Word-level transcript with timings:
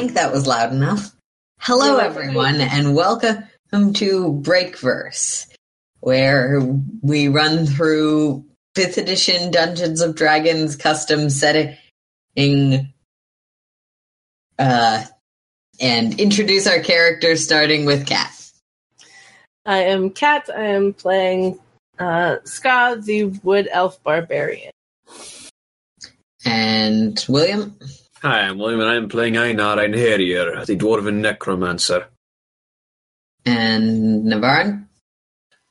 Think 0.00 0.14
that 0.14 0.32
was 0.32 0.46
loud 0.46 0.72
enough. 0.72 1.14
Hello, 1.58 1.98
everyone, 1.98 2.58
and 2.58 2.94
welcome 2.94 3.44
to 3.70 4.32
Breakverse, 4.42 5.46
where 5.98 6.58
we 7.02 7.28
run 7.28 7.66
through 7.66 8.46
5th 8.74 8.96
edition 8.96 9.50
Dungeons 9.50 10.00
of 10.00 10.16
Dragons 10.16 10.74
custom 10.76 11.28
setting 11.28 11.76
uh, 14.58 15.04
and 15.78 16.18
introduce 16.18 16.66
our 16.66 16.80
characters, 16.80 17.44
starting 17.44 17.84
with 17.84 18.06
Kat. 18.06 18.32
I 19.66 19.82
am 19.82 20.08
Kat. 20.08 20.48
I 20.48 20.62
am 20.62 20.94
playing 20.94 21.58
uh, 21.98 22.36
Sca', 22.44 23.02
the 23.04 23.24
Wood 23.42 23.68
Elf 23.70 24.02
Barbarian. 24.02 24.72
And 26.46 27.22
William. 27.28 27.76
Hi, 28.22 28.40
I'm 28.40 28.58
William, 28.58 28.80
and 28.80 28.90
I'm 28.90 29.08
playing 29.08 29.38
Einar 29.38 29.78
Einherjar, 29.78 30.66
the 30.66 30.76
Dwarven 30.76 31.22
Necromancer. 31.22 32.08
And 33.46 34.26
Navarran. 34.26 34.88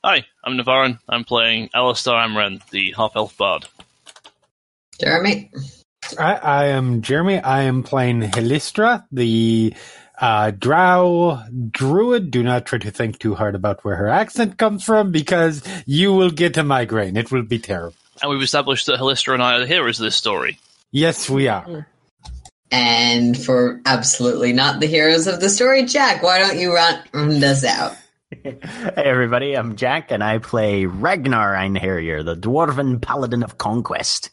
Hi, 0.03 0.25
I'm 0.43 0.57
Navarran. 0.57 0.97
I'm 1.07 1.25
playing 1.25 1.69
Alastar 1.75 2.25
Amren, 2.25 2.67
the 2.71 2.95
half 2.97 3.11
elf 3.15 3.37
bard. 3.37 3.67
Jeremy. 4.99 5.51
I, 6.17 6.35
I 6.37 6.65
am 6.69 7.03
Jeremy. 7.03 7.37
I 7.37 7.61
am 7.63 7.83
playing 7.83 8.21
Halisstra, 8.21 9.05
the 9.11 9.75
uh, 10.19 10.49
Drow 10.49 11.43
druid. 11.69 12.31
Do 12.31 12.41
not 12.41 12.65
try 12.65 12.79
to 12.79 12.89
think 12.89 13.19
too 13.19 13.35
hard 13.35 13.53
about 13.53 13.85
where 13.85 13.97
her 13.97 14.07
accent 14.07 14.57
comes 14.57 14.83
from 14.83 15.11
because 15.11 15.61
you 15.85 16.13
will 16.13 16.31
get 16.31 16.57
a 16.57 16.63
migraine. 16.63 17.15
It 17.15 17.31
will 17.31 17.43
be 17.43 17.59
terrible. 17.59 17.93
And 18.23 18.31
we've 18.31 18.41
established 18.41 18.87
that 18.87 18.99
Halisstra 18.99 19.35
and 19.35 19.43
I 19.43 19.53
are 19.53 19.59
the 19.59 19.67
heroes 19.67 19.99
of 19.99 20.05
this 20.05 20.15
story. 20.15 20.57
Yes, 20.91 21.29
we 21.29 21.47
are. 21.47 21.85
And 22.71 23.37
for 23.37 23.81
absolutely 23.85 24.53
not 24.53 24.79
the 24.79 24.87
heroes 24.87 25.27
of 25.27 25.39
the 25.39 25.49
story, 25.49 25.85
Jack, 25.85 26.21
why 26.21 26.39
don't 26.39 26.57
you 26.57 26.73
run, 26.73 26.99
run 27.13 27.43
us 27.43 27.63
out? 27.63 27.95
Hey 28.43 28.59
everybody, 28.95 29.55
I'm 29.55 29.75
Jack 29.75 30.11
and 30.11 30.23
I 30.23 30.37
play 30.37 30.85
Ragnar 30.85 31.55
Einherjar, 31.55 32.23
the 32.23 32.35
Dwarven 32.35 33.01
Paladin 33.01 33.41
of 33.41 33.57
Conquest. 33.57 34.29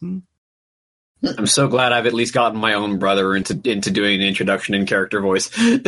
I'm 1.22 1.46
so 1.46 1.66
glad 1.66 1.92
I've 1.92 2.04
at 2.04 2.12
least 2.12 2.34
gotten 2.34 2.60
my 2.60 2.74
own 2.74 2.98
brother 2.98 3.34
into 3.34 3.58
into 3.64 3.90
doing 3.90 4.20
an 4.20 4.26
introduction 4.26 4.74
in 4.74 4.84
character 4.84 5.22
voice. 5.22 5.50
I 5.58 5.80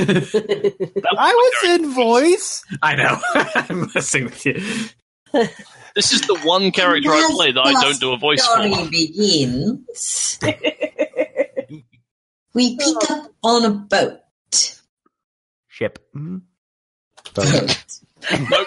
was 1.12 1.70
in 1.70 1.90
voice. 1.92 2.64
I 2.82 2.96
know. 2.96 3.18
I'm 3.34 3.90
messing 3.94 4.24
with 4.24 4.46
you. 4.46 4.54
This 5.94 6.12
is 6.12 6.22
the 6.22 6.38
one 6.44 6.70
character 6.70 7.10
I 7.10 7.28
play 7.32 7.52
that 7.52 7.60
I 7.60 7.72
don't 7.72 8.00
do 8.00 8.12
a 8.12 8.16
voice 8.16 8.42
story 8.42 8.72
for. 8.72 8.88
begins. 8.88 10.38
We 12.54 12.76
pick 12.76 13.10
up 13.10 13.32
on 13.42 13.64
a 13.64 13.70
boat. 13.70 14.20
Ship. 15.68 15.98
Hmm? 16.12 16.38
Nope. 17.36 18.66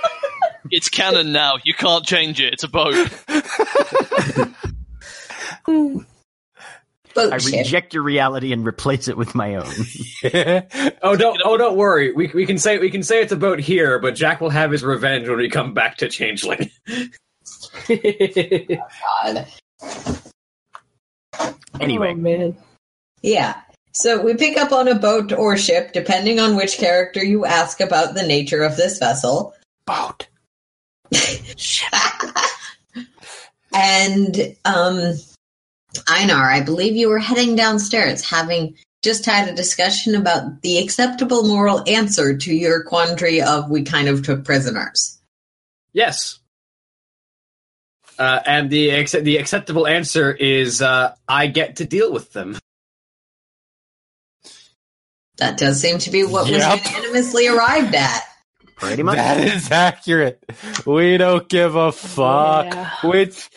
It's 0.69 0.88
canon 0.90 1.31
now. 1.34 1.56
You 1.64 1.74
can't 1.74 2.06
change 2.06 2.40
it. 2.40 2.53
It's 2.53 2.64
a 2.64 2.68
boat. 2.70 2.94
boat 7.14 7.34
I 7.34 7.38
ship. 7.38 7.59
reject 7.59 7.94
your 7.94 8.03
reality 8.03 8.53
and 8.53 8.66
replace 8.66 9.08
it 9.09 9.18
with 9.18 9.36
my 9.36 9.56
own. 9.56 9.72
Oh 11.03 11.16
don't 11.16 11.41
oh 11.44 11.58
don't 11.58 11.75
worry. 11.75 12.14
We 12.14 12.28
we 12.28 12.46
can 12.46 12.58
say 12.59 12.78
we 12.78 12.91
can 12.91 13.02
say 13.03 13.22
it's 13.22 13.31
about 13.31 13.59
here, 13.59 13.97
but 14.00 14.14
Jack 14.16 14.40
will 14.40 14.52
have 14.52 14.72
his 14.72 14.84
revenge 14.84 15.28
when 15.28 15.38
we 15.40 15.50
come 15.50 15.74
back 15.74 15.97
to 15.97 16.09
Changeling. 16.09 16.70
oh, 17.90 18.78
God. 19.25 19.47
Anyway, 21.80 22.12
Oh, 22.12 22.16
man. 22.16 22.56
Yeah. 23.24 23.59
So 23.94 24.22
we 24.22 24.35
pick 24.35 24.57
up 24.57 24.72
on 24.72 24.88
a 24.88 24.96
boat 24.96 25.34
or 25.34 25.57
ship, 25.57 25.91
depending 25.94 26.40
on 26.40 26.56
which 26.56 26.78
character 26.78 27.24
you 27.24 27.46
ask 27.46 27.81
about 27.81 28.13
the 28.13 28.24
nature 28.24 28.63
of 28.63 28.78
this 28.78 29.00
vessel. 29.00 29.53
Boat. 29.85 30.28
and 33.74 34.56
um 34.63 35.16
Einar, 36.07 36.50
I 36.50 36.62
believe 36.62 36.96
you 36.96 37.09
were 37.09 37.19
heading 37.19 37.56
downstairs, 37.56 38.24
having 38.24 38.78
just 39.03 39.25
had 39.25 39.50
a 39.50 39.56
discussion 39.56 40.16
about 40.16 40.62
the 40.62 40.78
acceptable 40.78 41.47
moral 41.47 41.84
answer 41.88 42.38
to 42.38 42.53
your 42.53 42.84
quandary 42.84 43.41
of 43.41 43.69
we 43.69 43.84
kind 43.84 44.08
of 44.08 44.23
took 44.23 44.46
prisoners. 44.46 45.19
Yes. 45.91 46.40
Uh, 48.18 48.40
and 48.46 48.69
the 48.69 48.91
accept- 48.91 49.25
the 49.25 49.38
acceptable 49.38 49.88
answer 49.88 50.31
is 50.31 50.81
uh, 50.81 51.16
I 51.28 51.47
get 51.47 51.78
to 51.78 51.85
deal 51.85 52.13
with 52.13 52.31
them. 52.34 52.58
That 55.38 55.58
does 55.58 55.80
seem 55.81 55.97
to 56.00 56.09
be 56.12 56.24
what 56.24 56.47
Yep. 56.47 56.80
was 56.84 56.92
unanimously 56.94 57.47
arrived 57.47 57.96
at. 57.96 58.22
pretty 58.78 59.03
much. 59.03 59.16
That 59.16 59.40
is 59.40 59.72
accurate. 59.72 60.44
We 60.86 61.18
don't 61.18 61.47
give 61.47 61.75
a 61.75 61.92
fuck. 61.92 62.66
Yeah. 62.66 62.90
Which, 63.03 63.47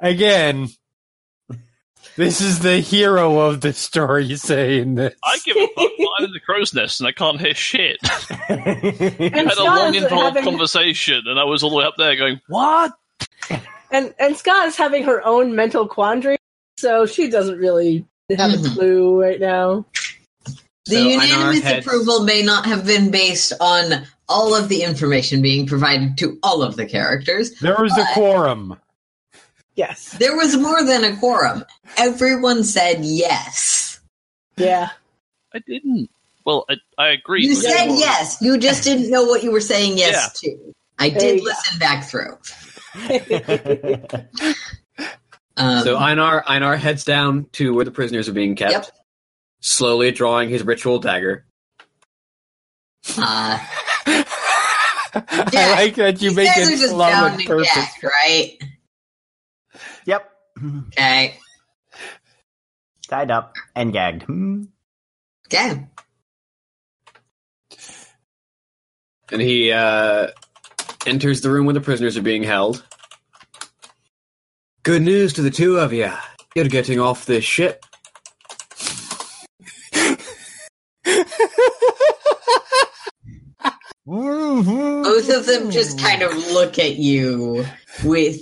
again, 0.00 0.68
this 2.16 2.40
is 2.40 2.58
the 2.60 2.78
hero 2.80 3.38
of 3.40 3.60
the 3.60 3.72
story 3.72 4.34
saying 4.36 4.96
this. 4.96 5.14
I 5.24 5.38
give 5.44 5.56
a 5.56 5.66
fuck. 5.68 5.90
I'm 6.18 6.24
in 6.24 6.32
the 6.32 6.40
crow's 6.40 6.74
nest 6.74 7.00
and 7.00 7.06
I 7.08 7.12
can't 7.12 7.40
hear 7.40 7.54
shit. 7.54 7.98
I 8.02 9.30
had 9.32 9.52
a 9.58 9.62
long, 9.64 9.94
involved 9.94 10.36
having- 10.36 10.44
conversation, 10.44 11.22
and 11.26 11.38
I 11.38 11.44
was 11.44 11.62
all 11.62 11.70
the 11.70 11.76
way 11.76 11.84
up 11.84 11.94
there 11.96 12.16
going, 12.16 12.40
"What?" 12.48 12.92
And 13.92 14.12
and 14.18 14.36
Sca' 14.36 14.64
is 14.66 14.76
having 14.76 15.04
her 15.04 15.24
own 15.24 15.54
mental 15.54 15.86
quandary, 15.86 16.38
so 16.76 17.06
she 17.06 17.30
doesn't 17.30 17.58
really 17.58 18.04
have 18.36 18.50
Mhm. 18.50 18.66
a 18.66 18.74
clue 18.74 19.20
right 19.22 19.38
now. 19.40 19.86
The 20.88 20.96
So 20.96 21.02
unanimous 21.02 21.60
heads- 21.62 21.86
approval 21.86 22.24
may 22.24 22.42
not 22.42 22.66
have 22.66 22.86
been 22.86 23.10
based 23.10 23.52
on 23.60 24.06
all 24.28 24.54
of 24.54 24.68
the 24.68 24.82
information 24.82 25.40
being 25.42 25.66
provided 25.66 26.18
to 26.18 26.38
all 26.42 26.62
of 26.62 26.76
the 26.76 26.84
characters. 26.86 27.52
There 27.60 27.76
was 27.78 27.96
a 27.96 28.04
quorum. 28.14 28.78
Yes. 29.74 30.10
There 30.18 30.36
was 30.36 30.56
more 30.56 30.82
than 30.84 31.04
a 31.04 31.16
quorum. 31.16 31.64
Everyone 31.96 32.64
said 32.64 32.98
yes. 33.04 34.00
Yeah. 34.56 34.90
I 35.54 35.60
didn't. 35.60 36.10
Well, 36.44 36.64
I, 36.68 36.74
I 36.98 37.08
agree. 37.10 37.46
You 37.46 37.54
but- 37.54 37.62
said 37.62 37.86
yes. 37.86 38.38
You 38.40 38.58
just 38.58 38.82
didn't 38.84 39.10
know 39.10 39.24
what 39.24 39.42
you 39.44 39.50
were 39.52 39.60
saying 39.60 39.96
yes 39.98 40.38
to. 40.40 40.74
I 40.98 41.10
There 41.10 41.20
did 41.20 41.38
you 41.40 41.44
go. 41.44 41.50
listen 41.50 41.78
back 41.78 42.04
through. 42.08 42.36
Um, 45.60 45.82
So 45.82 45.96
Einar 45.96 46.44
Einar 46.46 46.76
heads 46.76 47.02
down 47.04 47.46
to 47.54 47.74
where 47.74 47.84
the 47.84 47.90
prisoners 47.90 48.28
are 48.28 48.32
being 48.32 48.54
kept, 48.54 48.70
Yep. 48.72 48.86
Slowly 49.60 50.10
drawing 50.12 50.48
his 50.48 50.62
ritual 50.62 50.98
dagger. 50.98 51.44
uh, 53.18 53.58
I 54.06 55.74
like 55.76 55.94
that 55.96 56.20
you 56.20 56.30
these 56.30 56.36
make 56.36 56.56
it 56.56 56.78
just 56.78 56.90
slow 56.90 57.06
and 57.06 57.12
bound 57.12 57.40
to 57.40 57.46
purpose. 57.46 57.74
Jack, 57.74 58.02
right? 58.02 58.58
yep. 60.04 60.30
Okay. 60.88 61.36
Tied 63.08 63.30
up 63.30 63.54
and 63.74 63.92
gagged. 63.92 64.24
Hmm. 64.24 64.64
Okay. 65.46 65.86
and 69.30 69.40
he 69.40 69.72
uh, 69.72 70.28
enters 71.06 71.40
the 71.40 71.50
room 71.50 71.66
where 71.66 71.74
the 71.74 71.80
prisoners 71.80 72.16
are 72.16 72.22
being 72.22 72.42
held. 72.42 72.84
Good 74.82 75.02
news 75.02 75.34
to 75.34 75.42
the 75.42 75.50
two 75.50 75.78
of 75.78 75.92
you. 75.92 76.10
You're 76.54 76.66
getting 76.66 76.98
off 76.98 77.26
this 77.26 77.44
ship. 77.44 77.84
Both 85.18 85.30
of 85.30 85.46
them 85.46 85.64
hmm. 85.64 85.70
just 85.70 85.98
kind 85.98 86.22
of 86.22 86.32
look 86.52 86.78
at 86.78 86.94
you 86.94 87.66
with 88.04 88.40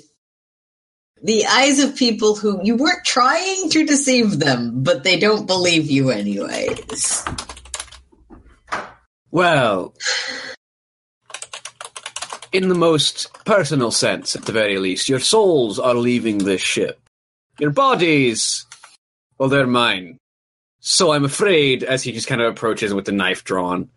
the 1.22 1.46
eyes 1.46 1.78
of 1.78 1.96
people 1.96 2.36
who 2.36 2.60
you 2.62 2.76
weren't 2.76 3.02
trying 3.02 3.70
to 3.70 3.86
deceive 3.86 4.40
them, 4.40 4.82
but 4.82 5.02
they 5.02 5.18
don't 5.18 5.46
believe 5.46 5.90
you 5.90 6.10
anyways. 6.10 7.24
Well, 9.30 9.94
in 12.52 12.68
the 12.68 12.74
most 12.74 13.32
personal 13.46 13.90
sense, 13.90 14.36
at 14.36 14.44
the 14.44 14.52
very 14.52 14.76
least, 14.76 15.08
your 15.08 15.20
souls 15.20 15.78
are 15.78 15.94
leaving 15.94 16.36
this 16.36 16.60
ship. 16.60 17.00
Your 17.58 17.70
bodies, 17.70 18.66
well, 19.38 19.48
they're 19.48 19.66
mine. 19.66 20.18
So 20.80 21.12
I'm 21.12 21.24
afraid, 21.24 21.84
as 21.84 22.02
he 22.02 22.12
just 22.12 22.28
kind 22.28 22.42
of 22.42 22.52
approaches 22.52 22.92
with 22.92 23.06
the 23.06 23.12
knife 23.12 23.44
drawn, 23.44 23.88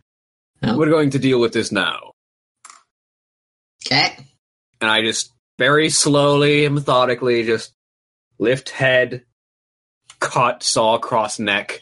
Oh. 0.63 0.77
we're 0.77 0.89
going 0.89 1.09
to 1.09 1.19
deal 1.19 1.41
with 1.41 1.51
this 1.51 1.73
now. 1.73 2.13
Okay. 3.85 4.15
And 4.81 4.89
I 4.89 5.01
just 5.01 5.31
very 5.57 5.89
slowly 5.89 6.65
and 6.65 6.75
methodically 6.75 7.43
just 7.43 7.73
lift 8.39 8.69
head, 8.69 9.23
cut, 10.19 10.63
saw 10.63 10.95
across 10.95 11.39
neck. 11.39 11.81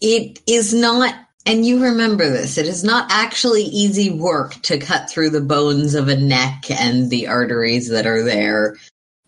It 0.00 0.40
is 0.46 0.74
not, 0.74 1.14
and 1.46 1.64
you 1.64 1.82
remember 1.82 2.28
this, 2.28 2.58
it 2.58 2.66
is 2.66 2.82
not 2.82 3.06
actually 3.10 3.62
easy 3.62 4.10
work 4.10 4.54
to 4.62 4.78
cut 4.78 5.08
through 5.08 5.30
the 5.30 5.40
bones 5.40 5.94
of 5.94 6.08
a 6.08 6.16
neck 6.16 6.64
and 6.70 7.08
the 7.08 7.28
arteries 7.28 7.88
that 7.88 8.06
are 8.06 8.22
there. 8.22 8.76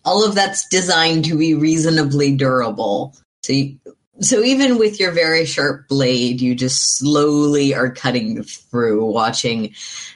All 0.03 0.23
of 0.27 0.35
that's 0.35 0.67
designed 0.69 1.25
to 1.25 1.37
be 1.37 1.55
reasonably 1.55 2.35
durable. 2.35 3.15
So, 3.43 3.53
you, 3.53 3.77
so 4.21 4.41
even 4.41 4.77
with 4.77 4.99
your 4.99 5.11
very 5.11 5.45
sharp 5.45 5.87
blade, 5.87 6.41
you 6.41 6.55
just 6.55 6.97
slowly 6.97 7.73
are 7.73 7.91
cutting 7.91 8.43
through, 8.43 9.05
watching 9.05 9.73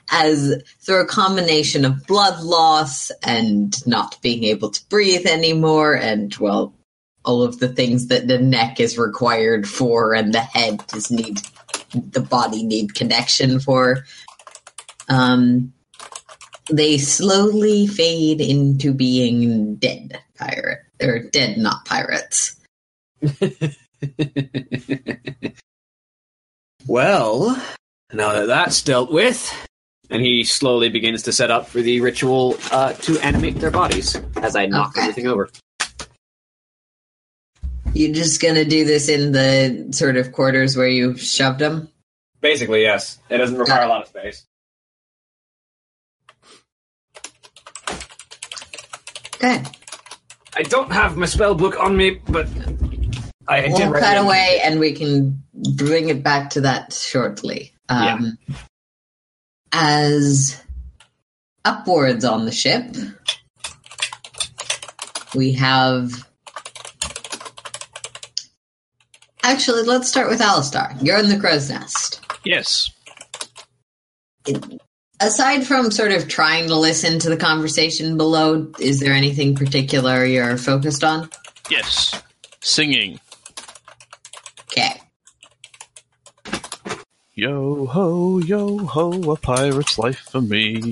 as 0.10 0.62
through 0.80 1.02
a 1.02 1.08
combination 1.08 1.86
of 1.86 2.08
blood 2.08 2.42
loss 2.42 3.12
and 3.24 3.76
not 3.86 4.22
being 4.22 4.44
able 4.46 4.70
to 4.70 4.82
breathe 4.90 5.26
anymore, 5.26 5.96
and 5.96 6.36
well, 6.38 6.74
all 7.26 7.44
of 7.44 7.60
the 7.60 7.70
things 7.70 8.08
that 8.08 8.28
the 8.28 8.40
neck 8.40 8.80
is 8.80 8.98
required 8.98 9.68
for 9.68 10.14
and 10.14 10.34
the 10.34 10.42
head 10.42 10.86
does 10.88 11.12
need 11.12 11.42
the 11.94 12.22
body 12.22 12.64
need 12.64 12.96
connection 12.96 13.60
for 13.60 14.06
um 15.10 15.74
they 16.72 16.98
slowly 16.98 17.88
fade 17.88 18.42
into 18.42 18.94
being 18.94 19.76
dead 19.76 20.22
pirate 20.38 20.80
or 21.02 21.20
dead 21.20 21.58
not 21.58 21.84
pirates 21.86 22.56
well, 26.88 27.62
now 28.14 28.34
that 28.34 28.48
that's 28.48 28.82
dealt 28.82 29.12
with, 29.12 29.52
and 30.10 30.22
he 30.22 30.44
slowly 30.44 30.90
begins 30.90 31.24
to 31.24 31.32
set 31.32 31.52
up 31.52 31.68
for 31.68 31.82
the 31.82 32.02
ritual 32.02 32.58
uh, 32.72 32.94
to 32.94 33.20
animate 33.20 33.56
their 33.60 33.72
bodies 33.72 34.16
as 34.38 34.56
I 34.56 34.66
knock 34.66 34.90
Okay. 34.92 35.02
everything 35.02 35.28
over. 35.28 35.50
you're 37.94 38.14
just 38.14 38.40
gonna 38.42 38.64
do 38.66 38.86
this 38.86 39.10
in 39.10 39.32
the 39.32 39.88
sort 39.92 40.16
of 40.16 40.32
quarters 40.32 40.78
where 40.78 40.88
you 40.88 41.18
shoved 41.18 41.58
them 41.60 41.90
Basically, 42.42 42.84
yes. 42.84 43.18
It 43.30 43.38
doesn't 43.40 43.58
require 43.58 43.84
a 43.84 43.88
lot 43.88 44.04
of 44.04 44.08
space. 44.08 44.46
okay 49.36 49.64
I 50.56 50.64
don't 50.64 50.92
have 50.92 51.16
my 51.16 51.26
spell 51.26 51.56
book 51.56 51.80
on 51.80 51.96
me, 51.96 52.20
but 52.28 52.48
I 53.50 53.68
we'll 53.68 53.90
write 53.90 54.04
cut 54.04 54.18
away 54.18 54.62
and 54.64 54.80
we 54.80 54.94
can 54.94 55.44
bring 55.76 56.10
it 56.10 56.24
back 56.24 56.52
to 56.52 56.62
that 56.62 56.94
shortly. 56.94 57.74
Um, 57.90 58.38
As 59.74 60.62
upwards 61.66 62.24
on 62.24 62.46
the 62.46 62.52
ship, 62.52 62.96
we 65.34 65.54
have. 65.54 66.28
Actually, 69.44 69.84
let's 69.84 70.08
start 70.08 70.30
with 70.30 70.42
Alastar. 70.42 70.96
You're 71.02 71.18
in 71.18 71.30
the 71.30 71.40
crow's 71.40 71.70
nest. 71.70 72.22
Yes. 72.46 72.92
Aside 75.20 75.66
from 75.66 75.92
sort 75.92 76.12
of 76.12 76.28
trying 76.28 76.68
to 76.68 76.76
listen 76.76 77.20
to 77.20 77.30
the 77.30 77.38
conversation 77.38 78.16
below, 78.16 78.72
is 78.80 79.00
there 79.00 79.14
anything 79.14 79.56
particular 79.56 80.24
you're 80.24 80.58
focused 80.58 81.04
on? 81.04 81.30
Yes. 81.70 82.22
Singing. 82.62 83.20
Okay. 84.72 85.02
Yo 87.40 87.86
ho, 87.86 88.40
yo 88.40 88.80
ho, 88.80 89.32
a 89.32 89.38
pirate's 89.38 89.98
life 89.98 90.20
for 90.30 90.42
me. 90.42 90.92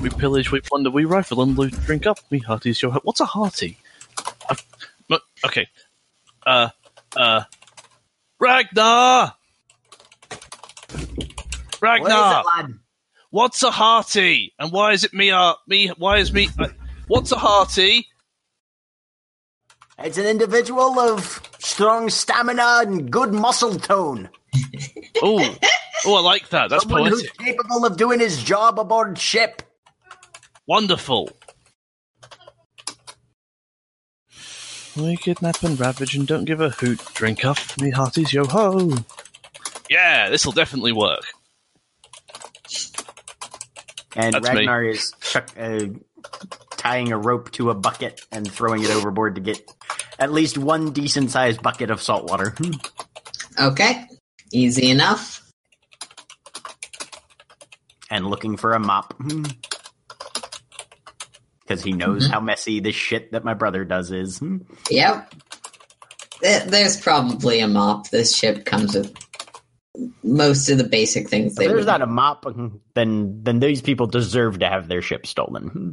We 0.00 0.08
pillage, 0.08 0.52
we 0.52 0.60
plunder, 0.60 0.88
we 0.88 1.04
rifle 1.04 1.42
and 1.42 1.58
loot. 1.58 1.72
Drink 1.84 2.06
up, 2.06 2.20
me 2.30 2.38
hearties, 2.38 2.80
yo 2.80 2.90
ho. 2.90 3.00
What's 3.02 3.18
a 3.18 3.24
hearty? 3.24 3.76
I've- 4.48 4.62
okay. 5.44 5.66
Uh, 6.46 6.68
uh, 7.16 7.42
Ragnar! 8.38 9.34
What 10.60 11.82
Ragnar! 11.82 12.44
it? 12.68 12.76
What's 13.30 13.64
a 13.64 13.72
hearty? 13.72 14.54
And 14.60 14.70
why 14.70 14.92
is 14.92 15.02
it 15.02 15.12
me, 15.12 15.32
uh, 15.32 15.54
me, 15.66 15.88
why 15.98 16.18
is 16.18 16.32
me, 16.32 16.50
uh, 16.56 16.68
what's 17.08 17.32
a 17.32 17.36
hearty? 17.36 18.06
It's 19.98 20.18
an 20.18 20.26
individual 20.26 21.00
of 21.00 21.42
strong 21.58 22.10
stamina 22.10 22.82
and 22.82 23.10
good 23.10 23.34
muscle 23.34 23.74
tone. 23.74 24.28
Oh, 25.22 25.56
oh, 26.06 26.14
I 26.14 26.20
like 26.20 26.48
that. 26.50 26.70
That's 26.70 26.84
Someone 26.84 27.10
poetic. 27.10 27.18
who's 27.18 27.30
capable 27.46 27.84
of 27.84 27.96
doing 27.96 28.20
his 28.20 28.42
job 28.42 28.78
aboard 28.78 29.18
ship. 29.18 29.62
Wonderful. 30.66 31.30
We 34.96 35.16
kidnap 35.16 35.62
and 35.62 35.78
ravage 35.78 36.14
and 36.16 36.26
don't 36.26 36.44
give 36.44 36.60
a 36.60 36.70
hoot. 36.70 37.00
Drink 37.14 37.44
up, 37.44 37.58
me 37.80 37.90
hearties, 37.90 38.32
yo 38.32 38.44
ho. 38.44 38.92
Yeah, 39.88 40.28
this'll 40.28 40.52
definitely 40.52 40.92
work. 40.92 41.22
And 44.16 44.34
That's 44.34 44.48
me. 44.50 44.56
Ragnar 44.56 44.84
is 44.84 45.12
chuck, 45.20 45.48
uh, 45.58 45.80
tying 46.76 47.12
a 47.12 47.18
rope 47.18 47.52
to 47.52 47.70
a 47.70 47.74
bucket 47.74 48.22
and 48.32 48.50
throwing 48.50 48.82
it 48.82 48.90
overboard 48.90 49.36
to 49.36 49.40
get 49.40 49.72
at 50.18 50.32
least 50.32 50.58
one 50.58 50.90
decent 50.92 51.30
sized 51.30 51.62
bucket 51.62 51.90
of 51.90 52.02
salt 52.02 52.28
water. 52.28 52.54
Okay. 53.60 54.04
Easy 54.52 54.90
enough. 54.90 55.42
and 58.10 58.26
looking 58.26 58.56
for 58.56 58.72
a 58.72 58.78
mop. 58.78 59.14
Hmm. 59.14 59.44
Because 61.60 61.82
he 61.82 61.92
knows 61.92 62.24
mm-hmm. 62.24 62.32
how 62.32 62.40
messy 62.40 62.80
this 62.80 62.94
shit 62.94 63.32
that 63.32 63.44
my 63.44 63.54
brother 63.54 63.84
does 63.84 64.10
is. 64.10 64.38
Hmm. 64.38 64.58
Yep. 64.90 65.34
There's 66.40 66.98
probably 66.98 67.60
a 67.60 67.68
mop. 67.68 68.08
This 68.10 68.34
ship 68.34 68.64
comes 68.64 68.94
with 68.94 69.12
most 70.22 70.70
of 70.70 70.78
the 70.78 70.84
basic 70.84 71.28
things 71.28 71.52
If 71.52 71.58
they 71.58 71.66
there's 71.66 71.80
would. 71.80 71.86
not 71.86 72.02
a 72.02 72.06
mop, 72.06 72.46
then 72.94 73.40
then 73.42 73.60
these 73.60 73.82
people 73.82 74.06
deserve 74.06 74.60
to 74.60 74.68
have 74.68 74.88
their 74.88 75.02
ship 75.02 75.26
stolen. 75.26 75.68
Hmm. 75.68 75.90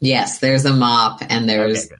Yes, 0.00 0.38
there's 0.38 0.64
a 0.64 0.72
mop, 0.74 1.20
and 1.28 1.48
there's 1.48 1.86
Okay. 1.86 1.96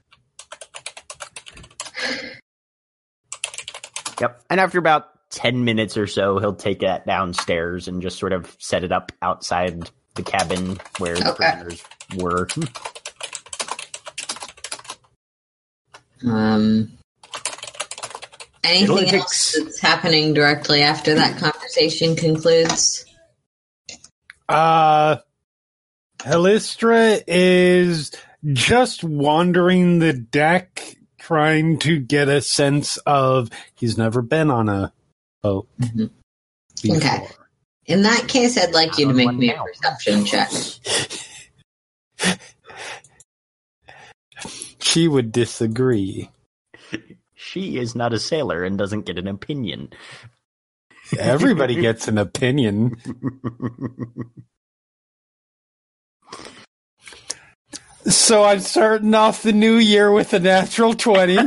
Yep. 4.21 4.43
And 4.49 4.59
after 4.59 4.77
about 4.79 5.05
10 5.31 5.63
minutes 5.63 5.95
or 5.95 6.05
so, 6.07 6.39
he'll 6.39 6.55
take 6.55 6.79
that 6.81 7.05
downstairs 7.05 7.87
and 7.87 8.01
just 8.01 8.19
sort 8.19 8.33
of 8.33 8.53
set 8.59 8.83
it 8.83 8.91
up 8.91 9.11
outside 9.21 9.89
the 10.15 10.23
cabin 10.23 10.77
where 10.97 11.15
the 11.15 11.31
Okay. 11.31 11.51
prisoners 11.53 11.83
were. 12.17 12.47
um. 16.29 16.91
Anything 18.63 18.97
else 19.19 19.53
takes- 19.53 19.63
that's 19.63 19.79
happening 19.79 20.33
directly 20.33 20.81
after 20.81 21.15
that 21.15 21.37
conversation 21.39 22.15
concludes? 22.15 23.05
Uh, 24.49 25.15
Halisstra 26.19 27.21
is 27.27 28.11
just 28.53 29.03
wandering 29.03 29.99
the 29.99 30.13
deck, 30.13 30.95
trying 31.19 31.79
to 31.79 31.99
get 31.99 32.27
a 32.27 32.41
sense 32.41 32.97
of. 33.05 33.49
He's 33.75 33.97
never 33.97 34.21
been 34.21 34.49
on 34.51 34.69
a 34.69 34.93
boat 35.41 35.67
Mhm. 35.79 36.09
before. 36.81 36.97
Okay. 36.97 37.27
In 37.85 38.03
that 38.03 38.27
case, 38.27 38.57
I'd 38.57 38.73
like 38.73 38.97
you 38.99 39.07
to 39.07 39.13
make 39.13 39.25
one 39.25 39.39
me 39.39 39.51
a 39.51 39.63
perception 39.63 40.25
check. 40.25 40.51
she 44.79 45.07
would 45.07 45.31
disagree. 45.31 46.29
She 47.35 47.77
is 47.77 47.95
not 47.95 48.13
a 48.13 48.19
sailor 48.19 48.63
and 48.63 48.77
doesn't 48.77 49.05
get 49.05 49.17
an 49.17 49.27
opinion. 49.27 49.89
Everybody 51.17 51.75
gets 51.81 52.07
an 52.07 52.17
opinion. 52.17 52.95
So 58.05 58.43
I'm 58.43 58.59
starting 58.61 59.13
off 59.13 59.43
the 59.43 59.51
new 59.51 59.75
year 59.75 60.11
with 60.11 60.33
a 60.33 60.39
natural 60.39 60.93
20. 60.93 61.33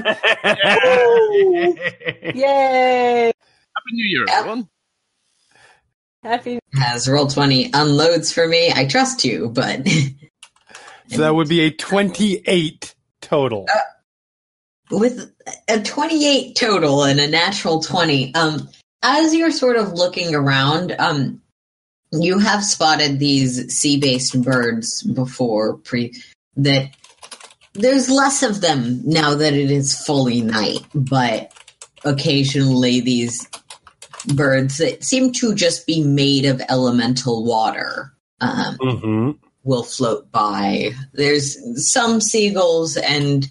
Yay! 2.34 3.32
Happy 3.32 3.92
New 3.92 4.04
Year, 4.04 4.24
Yep. 4.26 4.38
everyone. 4.38 4.68
Happy. 6.22 6.58
As 6.80 7.06
Roll20 7.08 7.70
unloads 7.74 8.32
for 8.32 8.46
me, 8.46 8.70
I 8.74 8.86
trust 8.86 9.24
you, 9.24 9.48
but 9.48 9.86
So 11.08 11.18
that 11.18 11.34
would 11.34 11.48
be 11.48 11.60
a 11.62 11.70
28 11.70 12.94
total. 13.20 13.66
with 14.90 15.32
a 15.68 15.80
28 15.82 16.54
total 16.54 17.02
and 17.04 17.18
a 17.18 17.26
natural 17.26 17.80
20 17.82 18.34
um 18.34 18.68
as 19.02 19.34
you're 19.34 19.50
sort 19.50 19.76
of 19.76 19.92
looking 19.94 20.34
around 20.34 20.94
um 20.98 21.40
you 22.12 22.38
have 22.38 22.62
spotted 22.62 23.18
these 23.18 23.74
sea-based 23.74 24.42
birds 24.42 25.02
before 25.02 25.78
pre 25.78 26.12
that 26.56 26.90
there's 27.74 28.10
less 28.10 28.42
of 28.42 28.60
them 28.60 29.00
now 29.04 29.34
that 29.34 29.54
it 29.54 29.70
is 29.70 29.98
fully 30.04 30.40
night 30.42 30.84
but 30.94 31.52
occasionally 32.04 33.00
these 33.00 33.48
birds 34.34 34.78
that 34.78 35.02
seem 35.02 35.32
to 35.32 35.54
just 35.54 35.86
be 35.86 36.02
made 36.02 36.44
of 36.44 36.62
elemental 36.68 37.44
water 37.44 38.12
um, 38.40 38.76
hmm 38.80 39.30
will 39.64 39.84
float 39.84 40.30
by. 40.30 40.90
There's 41.12 41.56
some 41.90 42.20
seagulls, 42.20 42.96
and 42.96 43.48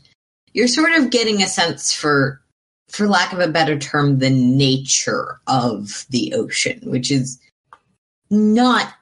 you're 0.53 0.67
sort 0.67 0.93
of 0.93 1.10
getting 1.10 1.41
a 1.41 1.48
sense 1.48 1.93
for, 1.93 2.41
for 2.89 3.08
lack 3.08 3.34
of 3.34 3.39
a 3.39 3.48
better 3.48 3.77
term, 3.77 4.20
the 4.20 4.29
nature 4.29 5.39
of 5.48 6.05
the 6.10 6.34
ocean, 6.34 6.79
which 6.84 7.12
is 7.12 7.39
not 8.29 8.93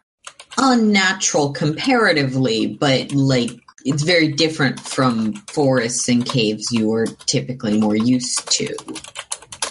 unnatural 0.57 1.53
comparatively, 1.53 2.67
but 2.67 3.11
like 3.11 3.51
it's 3.86 4.03
very 4.03 4.27
different 4.31 4.79
from 4.79 5.33
forests 5.51 6.07
and 6.09 6.25
caves 6.25 6.71
you 6.71 6.91
are 6.93 7.05
typically 7.25 7.79
more 7.79 7.95
used 7.95 8.50
to 8.51 8.75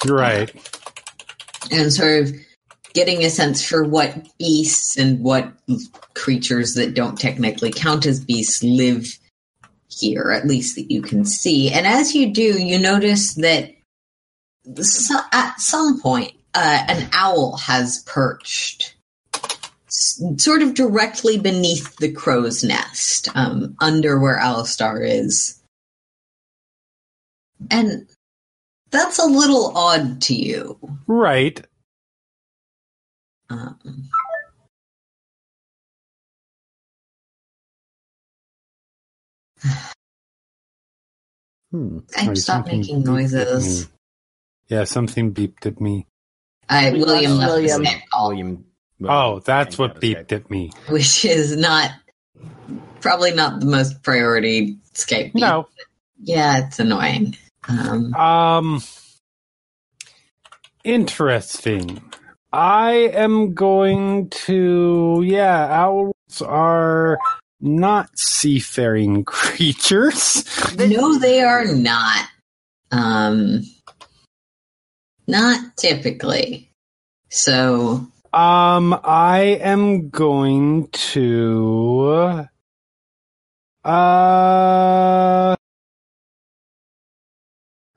Right. 0.06 0.50
and 1.70 1.92
sort 1.92 2.22
of 2.22 2.34
getting 2.94 3.22
a 3.24 3.30
sense 3.30 3.64
for 3.64 3.84
what 3.84 4.26
beasts 4.38 4.96
and 4.96 5.20
what 5.20 5.52
creatures 6.14 6.74
that 6.74 6.94
don't 6.94 7.18
technically 7.18 7.70
count 7.70 8.06
as 8.06 8.20
beasts 8.24 8.62
live 8.62 9.06
here, 9.88 10.30
at 10.32 10.46
least 10.46 10.74
that 10.76 10.90
you 10.90 11.02
can 11.02 11.24
see. 11.24 11.70
And 11.70 11.86
as 11.86 12.14
you 12.14 12.32
do, 12.32 12.42
you 12.62 12.78
notice 12.78 13.34
that 13.34 13.74
so- 14.80 15.20
at 15.32 15.60
some 15.60 16.00
point, 16.00 16.32
uh, 16.54 16.84
an 16.88 17.08
owl 17.12 17.56
has 17.56 18.02
perched 18.06 18.94
sort 20.38 20.62
of 20.62 20.74
directly 20.74 21.38
beneath 21.38 21.96
the 21.96 22.12
crow's 22.12 22.62
nest, 22.64 23.28
um, 23.34 23.76
under 23.80 24.18
where 24.18 24.38
Alastar 24.38 25.00
is. 25.04 25.60
And 27.70 28.08
that's 28.90 29.18
a 29.18 29.24
little 29.26 29.76
odd 29.76 30.22
to 30.22 30.34
you. 30.34 30.78
Right. 31.06 31.60
Um, 33.50 33.78
Hmm. 41.70 41.98
I 42.16 42.24
Sorry, 42.24 42.36
stop 42.36 42.66
making 42.66 43.02
noises. 43.02 43.88
Yeah, 44.68 44.84
something 44.84 45.34
beeped 45.34 45.66
at 45.66 45.80
me. 45.80 46.06
I, 46.68 46.92
We 46.92 47.00
William 47.00 47.32
lost 47.32 47.40
left 47.40 47.52
William. 47.52 47.82
the 47.82 47.88
Skype 47.88 48.02
call, 48.10 48.28
William. 48.28 48.64
Oh, 49.04 49.38
that's 49.40 49.78
what 49.78 50.00
beeped 50.00 50.32
at 50.32 50.50
me. 50.50 50.72
which 50.88 51.24
is 51.24 51.56
not 51.56 51.90
probably 53.00 53.32
not 53.32 53.60
the 53.60 53.66
most 53.66 54.02
priority 54.02 54.78
Skype. 54.94 55.32
beep. 55.32 55.34
No. 55.36 55.68
yeah, 56.20 56.66
it's 56.66 56.78
annoying. 56.80 57.36
Um, 57.68 58.14
Um 58.14 58.82
interesting. 60.84 62.02
I 62.52 62.92
am 63.12 63.54
going 63.54 64.30
to 64.30 65.22
yeah, 65.24 65.66
owls 65.84 66.42
are 66.42 67.18
not 67.60 68.08
seafaring 68.16 69.24
creatures. 69.26 70.44
no, 70.76 71.18
they 71.18 71.42
are 71.42 71.66
not. 71.66 72.26
Um, 72.90 73.62
not 75.26 75.76
typically. 75.76 76.70
So 77.28 78.06
Um 78.32 78.98
I 79.04 79.58
am 79.60 80.10
going 80.10 80.88
to 80.88 82.48
uh 83.84 85.56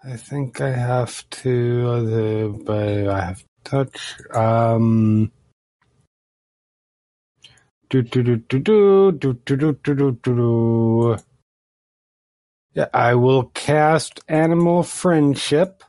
I 0.03 0.17
think 0.17 0.61
I 0.61 0.71
have 0.71 1.29
to 1.43 1.89
uh, 1.89 2.47
but 2.65 3.07
I 3.09 3.21
have 3.25 3.39
to 3.39 3.45
touch 3.63 4.17
um 4.33 5.31
do 7.89 8.01
do 8.01 8.23
do 8.23 8.38
do 8.38 8.59
do 8.59 9.11
do 9.11 9.33
do 9.33 9.55
do 9.57 9.73
do 9.73 9.93
do 9.95 10.11
do 10.11 10.35
do 10.35 11.17
yeah, 12.73 12.88
I 12.93 13.15
will 13.15 13.45
cast 13.53 14.21
animal 14.29 14.83
friendship 14.83 15.83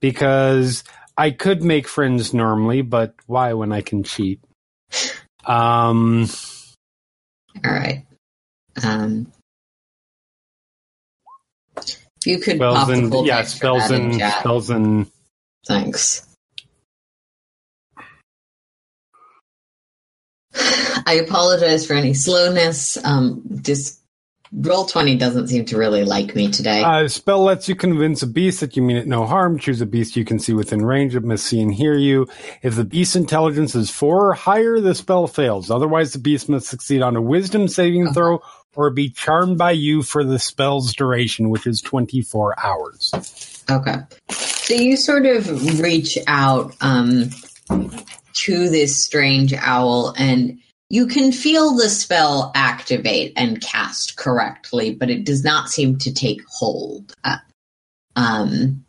because 0.00 0.84
I 1.16 1.30
could 1.30 1.62
make 1.62 1.88
friends 1.88 2.32
normally, 2.32 2.82
but 2.82 3.14
why 3.26 3.52
when 3.52 3.72
I 3.72 3.80
can 3.82 4.02
cheat? 4.02 4.40
Um, 5.44 6.28
all 7.64 7.72
right. 7.72 8.06
Um, 8.82 9.30
if 11.76 12.26
you 12.26 12.38
could 12.38 12.56
spells 12.56 12.76
pop 12.76 12.86
the 12.88 12.94
and 12.94 13.10
full 13.10 13.26
yeah, 13.26 13.42
spells 13.42 13.90
and 13.90 14.14
spells 14.14 14.70
and 14.70 15.06
Thanks. 15.66 16.26
I 20.54 21.20
apologize 21.24 21.86
for 21.86 21.94
any 21.94 22.14
slowness. 22.14 22.98
Um, 23.04 23.42
just 23.62 24.01
Roll20 24.54 25.18
doesn't 25.18 25.48
seem 25.48 25.64
to 25.66 25.78
really 25.78 26.04
like 26.04 26.34
me 26.34 26.50
today. 26.50 26.82
uh, 26.82 27.08
spell 27.08 27.42
lets 27.42 27.68
you 27.68 27.74
convince 27.74 28.22
a 28.22 28.26
beast 28.26 28.60
that 28.60 28.76
you 28.76 28.82
mean 28.82 28.96
it 28.98 29.06
no 29.06 29.24
harm. 29.26 29.58
Choose 29.58 29.80
a 29.80 29.86
beast 29.86 30.14
you 30.14 30.24
can 30.26 30.38
see 30.38 30.52
within 30.52 30.84
range 30.84 31.14
that 31.14 31.24
must 31.24 31.44
see 31.46 31.60
and 31.62 31.72
hear 31.74 31.94
you. 31.96 32.28
If 32.62 32.76
the 32.76 32.84
beast's 32.84 33.16
intelligence 33.16 33.74
is 33.74 33.88
four 33.90 34.28
or 34.28 34.34
higher, 34.34 34.78
the 34.80 34.94
spell 34.94 35.26
fails. 35.26 35.70
Otherwise, 35.70 36.12
the 36.12 36.18
beast 36.18 36.48
must 36.50 36.66
succeed 36.68 37.00
on 37.00 37.16
a 37.16 37.22
Wisdom 37.22 37.66
saving 37.66 38.04
Uh-huh. 38.08 38.12
throw 38.14 38.42
or 38.74 38.90
be 38.90 39.08
charmed 39.10 39.56
by 39.58 39.70
you 39.72 40.02
for 40.02 40.22
the 40.24 40.38
spell's 40.38 40.94
duration, 40.94 41.48
which 41.50 41.66
is 41.66 41.80
twenty 41.80 42.20
four 42.20 42.54
hours. 42.62 43.12
Okay. 43.70 43.96
So 44.30 44.74
you 44.74 44.96
sort 44.96 45.24
of 45.26 45.80
reach 45.80 46.18
out 46.26 46.74
um, 46.80 47.30
to 47.68 48.68
this 48.70 49.02
strange 49.04 49.52
owl, 49.54 50.14
and 50.18 50.58
you 50.92 51.06
can 51.06 51.32
feel 51.32 51.74
the 51.74 51.88
spell 51.88 52.52
activate 52.54 53.32
and 53.34 53.62
cast 53.62 54.18
correctly, 54.18 54.94
but 54.94 55.08
it 55.08 55.24
does 55.24 55.42
not 55.42 55.70
seem 55.70 55.96
to 55.96 56.12
take 56.12 56.42
hold. 56.46 57.14
Uh, 57.24 57.38
um, 58.14 58.84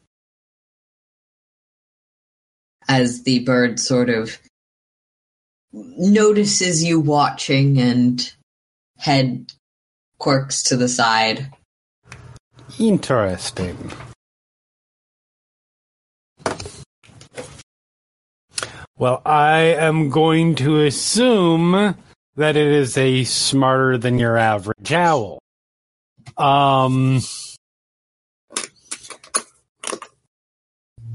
as 2.90 3.24
the 3.24 3.40
bird 3.40 3.80
sort 3.80 4.10
of 4.10 4.38
notices 5.72 6.84
you 6.84 7.00
watching 7.00 7.80
and 7.80 8.34
head 8.98 9.54
quirks 10.18 10.62
to 10.64 10.76
the 10.76 10.90
side. 10.90 11.54
Interesting. 12.78 13.94
Well, 18.98 19.22
I 19.26 19.60
am 19.60 20.10
going 20.10 20.56
to 20.56 20.82
assume 20.82 21.96
that 22.36 22.56
it 22.56 22.68
is 22.68 22.98
a 22.98 23.24
smarter 23.24 23.98
than 23.98 24.20
your 24.20 24.38
average 24.38 24.94
owl. 24.94 25.40
Um, 26.38 27.22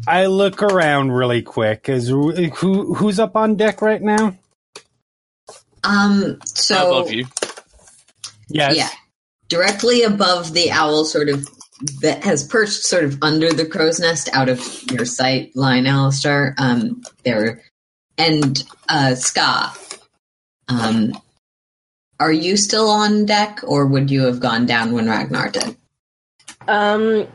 I 0.07 0.27
look 0.27 0.63
around 0.63 1.13
really 1.13 1.43
quick. 1.43 1.89
Is 1.89 2.09
who 2.09 2.95
who's 2.95 3.21
up 3.21 3.37
on 3.37 3.57
deck 3.57 3.83
right 3.83 4.03
now? 4.03 4.37
Um, 5.85 6.39
so 6.45 6.99
Above 6.99 7.13
you. 7.13 7.27
Yes. 8.49 8.77
Yeah. 8.77 8.89
Directly 9.49 10.03
above 10.03 10.53
the 10.53 10.71
owl, 10.71 11.05
sort 11.05 11.29
of 11.29 11.47
that 12.01 12.25
has 12.25 12.45
perched 12.47 12.83
sort 12.83 13.05
of 13.05 13.23
under 13.23 13.53
the 13.53 13.65
crow's 13.65 14.01
nest 14.01 14.29
out 14.33 14.49
of 14.49 14.61
your 14.91 15.05
sight 15.05 15.55
line, 15.55 15.85
Alastar. 15.85 16.55
Um, 16.59 17.03
there 17.25 17.63
and 18.19 18.65
uh, 18.89 19.15
Sca'. 19.15 19.73
Um, 20.69 21.13
are 22.21 22.33
you 22.33 22.57
still 22.57 22.91
on 22.91 23.25
deck, 23.25 23.61
or 23.63 23.87
would 23.87 24.11
you 24.11 24.23
have 24.23 24.41
gone 24.41 24.67
down 24.67 24.93
when 24.93 25.09
Ragnar 25.09 25.51
did? 25.51 25.77
Um, 26.67 27.27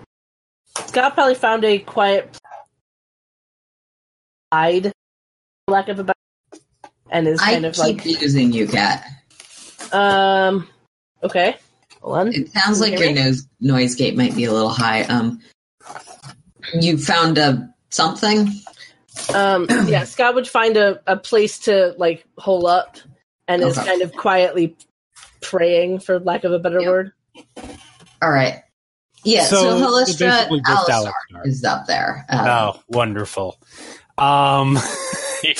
Sca' 0.77 1.11
probably 1.13 1.35
found 1.35 1.63
a 1.63 1.79
quiet 1.79 2.37
hide, 4.51 4.91
lack 5.67 5.87
of 5.87 5.99
a 5.99 6.03
better, 6.03 6.61
and 7.09 7.27
is 7.27 7.41
I 7.41 7.53
kind 7.53 7.65
of 7.65 7.73
keep 7.73 8.05
like, 8.05 8.21
using 8.21 8.51
you, 8.51 8.67
Kat. 8.67 9.05
um, 9.93 10.67
okay, 11.23 11.55
hold 12.01 12.17
on. 12.17 12.33
It 12.33 12.49
sounds 12.49 12.81
like 12.81 12.99
your 12.99 13.13
nose 13.13 13.47
noise 13.61 13.95
gate 13.95 14.15
might 14.17 14.35
be 14.35 14.43
a 14.45 14.51
little 14.51 14.69
high. 14.69 15.03
Um, 15.03 15.39
you 16.73 16.97
found 16.97 17.37
a 17.37 17.73
something. 17.89 18.49
Um, 19.33 19.67
yeah, 19.87 20.03
Sca' 20.05 20.31
would 20.33 20.47
find 20.47 20.77
a, 20.77 20.99
a 21.07 21.17
place 21.17 21.59
to 21.59 21.93
like 21.97 22.25
hole 22.37 22.67
up, 22.67 22.97
and 23.47 23.61
is 23.63 23.77
kind 23.77 24.01
of 24.01 24.11
quietly 24.13 24.75
praying, 25.41 25.99
for 25.99 26.19
lack 26.19 26.43
of 26.43 26.51
a 26.51 26.59
better 26.59 26.81
Yeah. 26.81 26.89
word. 26.89 27.11
All 28.21 28.29
right. 28.31 28.61
Yeah. 29.23 29.45
So, 29.45 29.57
So, 29.57 29.81
Halisstra 29.81 30.47
Alastar 30.49 31.11
Alastar. 31.33 31.47
is 31.47 31.63
up 31.63 31.85
there. 31.87 32.25
Um, 32.29 32.47
Oh, 32.47 32.79
wonderful. 32.89 33.57
Um, 34.17 34.77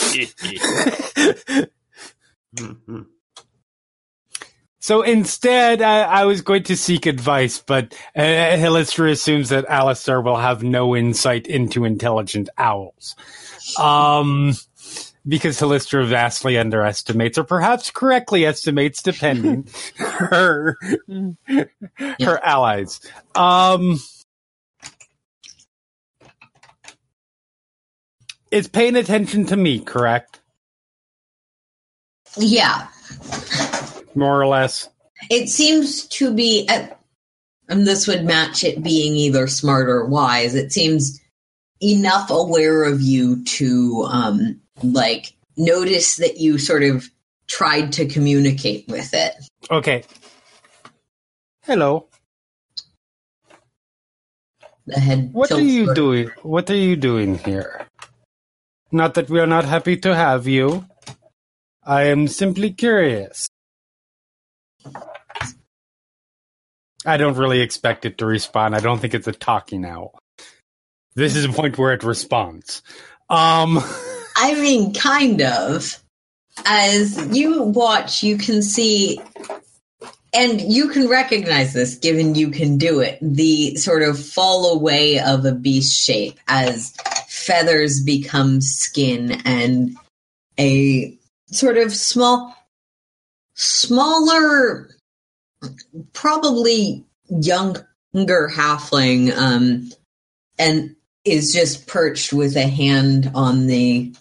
so 4.80 5.02
instead, 5.02 5.82
I, 5.82 6.02
I 6.04 6.26
was 6.26 6.42
going 6.42 6.64
to 6.64 6.76
seek 6.78 7.06
advice, 7.06 7.60
but 7.66 7.94
uh, 8.16 8.22
Halisstra 8.22 9.12
assumes 9.12 9.50
that 9.50 9.68
Alastar 9.68 10.24
will 10.24 10.38
have 10.38 10.64
no 10.64 10.96
insight 10.96 11.48
into 11.48 11.86
intelligent 11.86 12.50
owls. 12.58 13.16
Um, 13.80 14.54
because 15.28 15.60
Halisstra 15.60 16.08
vastly 16.08 16.58
underestimates, 16.58 17.38
or 17.38 17.44
perhaps 17.44 17.92
correctly 17.92 18.46
estimates, 18.46 19.02
depending, 19.02 19.68
her 19.98 20.78
her 21.08 22.44
allies. 22.44 23.00
Um, 23.36 24.00
it's 28.52 28.68
paying 28.68 28.96
attention 28.96 29.46
to 29.48 29.56
me, 29.56 29.80
correct? 29.80 30.42
yeah. 32.38 32.88
More 34.16 34.40
or 34.40 34.48
less. 34.48 34.90
It 35.30 35.50
seems 35.50 36.08
to 36.08 36.34
be, 36.34 36.68
and 37.70 37.88
this 37.88 38.08
would 38.08 38.26
match 38.26 38.64
it 38.64 38.84
being 38.84 39.16
either 39.16 39.48
smart 39.48 39.88
or 39.88 40.06
wise. 40.06 40.56
It 40.56 40.72
seems 40.72 41.22
enough 41.84 42.30
aware 42.30 42.84
of 42.84 43.02
you 43.02 43.44
to, 43.44 44.08
um, 44.10 44.62
like, 44.82 45.36
notice 45.58 46.16
that 46.18 46.38
you 46.38 46.58
sort 46.58 46.84
of 46.84 47.10
tried 47.48 47.92
to 47.94 48.06
communicate 48.06 48.88
with 48.88 49.14
it. 49.14 49.36
Okay. 49.70 50.04
Hello. 51.64 52.08
The 54.86 55.00
head. 55.00 55.34
What 55.34 55.52
are 55.52 55.62
you 55.62 55.86
toward- 55.86 55.96
doing? 55.96 56.32
What 56.42 56.70
are 56.70 56.76
you 56.76 56.96
doing 56.96 57.38
here? 57.40 57.88
Not 58.92 59.14
that 59.16 59.30
we 59.30 59.40
are 59.40 59.48
not 59.48 59.66
happy 59.66 59.98
to 59.98 60.16
have 60.16 60.48
you. 60.48 60.86
I 61.84 62.04
am 62.04 62.28
simply 62.28 62.72
curious. 62.72 63.48
I 67.06 67.18
don't 67.18 67.36
really 67.36 67.60
expect 67.60 68.06
it 68.06 68.18
to 68.20 68.26
respond. 68.26 68.76
I 68.76 68.80
don't 68.80 69.00
think 69.00 69.14
it's 69.14 69.28
a 69.28 69.34
talking 69.34 69.84
owl. 69.84 70.18
This 71.16 71.36
is 71.36 71.46
a 71.46 71.50
point 71.50 71.78
where 71.78 71.94
it 71.94 72.04
responds. 72.04 72.82
Um, 73.30 73.80
I 74.38 74.56
mean, 74.56 74.94
kind 74.94 75.42
of. 75.42 76.00
As 76.66 77.36
you 77.36 77.64
watch, 77.64 78.22
you 78.22 78.38
can 78.38 78.62
see, 78.62 79.20
and 80.34 80.62
you 80.62 80.90
can 80.90 81.10
recognize 81.10 81.74
this 81.74 81.96
given 81.96 82.36
you 82.36 82.52
can 82.52 82.78
do 82.78 83.00
it, 83.00 83.18
the 83.22 83.76
sort 83.76 84.04
of 84.04 84.24
fall 84.24 84.72
away 84.72 85.20
of 85.20 85.46
a 85.46 85.52
beast 85.52 86.00
shape 86.00 86.40
as 86.48 86.94
feathers 87.28 88.04
become 88.04 88.62
skin 88.62 89.42
and 89.46 89.98
a 90.60 91.18
sort 91.48 91.78
of 91.78 91.92
small, 91.92 92.56
smaller, 93.56 94.90
probably 96.14 97.04
younger 97.30 97.88
halfling, 98.16 99.36
um, 99.36 99.90
and 100.60 100.96
is 101.26 101.54
just 101.54 101.88
perched 101.88 102.34
with 102.34 102.56
a 102.56 102.68
hand 102.68 103.32
on 103.34 103.68
the 103.68 104.14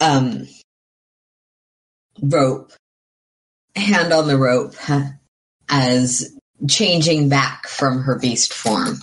um 0.00 0.46
rope 2.20 2.72
hand 3.74 4.12
on 4.12 4.28
the 4.28 4.36
rope 4.36 4.74
as 5.68 6.36
changing 6.68 7.28
back 7.28 7.66
from 7.66 8.02
her 8.02 8.18
beast 8.18 8.52
form 8.52 8.98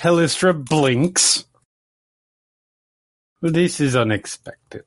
Halisstra 0.00 0.54
blinks. 0.54 1.44
This 3.42 3.80
is 3.80 3.96
unexpected. 3.96 4.84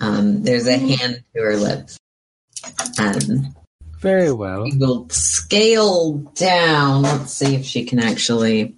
um 0.00 0.42
there's 0.42 0.66
a 0.66 0.76
hand 0.76 1.22
to 1.34 1.42
her 1.42 1.56
lips 1.56 1.98
um 2.98 3.54
Very 4.04 4.32
well. 4.32 4.64
we 4.64 4.76
will 4.76 5.08
scale 5.08 6.18
down 6.34 7.00
let's 7.00 7.32
see 7.32 7.54
if 7.54 7.64
she 7.64 7.86
can 7.86 7.98
actually 7.98 8.76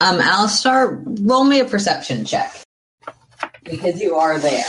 um 0.00 0.18
Alastar, 0.18 1.02
roll 1.20 1.44
me 1.44 1.60
a 1.60 1.66
perception 1.66 2.24
check 2.24 2.50
because 3.64 4.00
you 4.00 4.14
are 4.14 4.38
there 4.38 4.64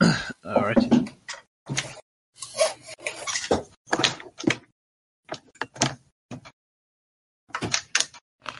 Alright. 0.44 1.12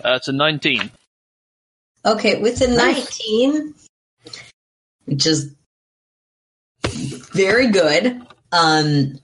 Uh, 0.05 0.15
it's 0.15 0.29
a 0.29 0.33
19. 0.33 0.93
Okay, 2.07 2.41
with 2.41 2.61
a 2.61 2.69
19, 2.69 3.75
which 5.07 5.27
is 5.27 5.58
very 7.33 7.71
good, 7.71 8.21
um, 8.53 9.19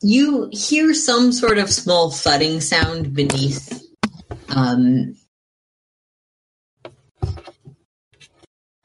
you 0.00 0.48
hear 0.52 0.94
some 0.94 1.32
sort 1.32 1.58
of 1.58 1.70
small 1.70 2.10
thudding 2.10 2.60
sound 2.60 3.14
beneath. 3.14 3.84
Um, 4.48 5.16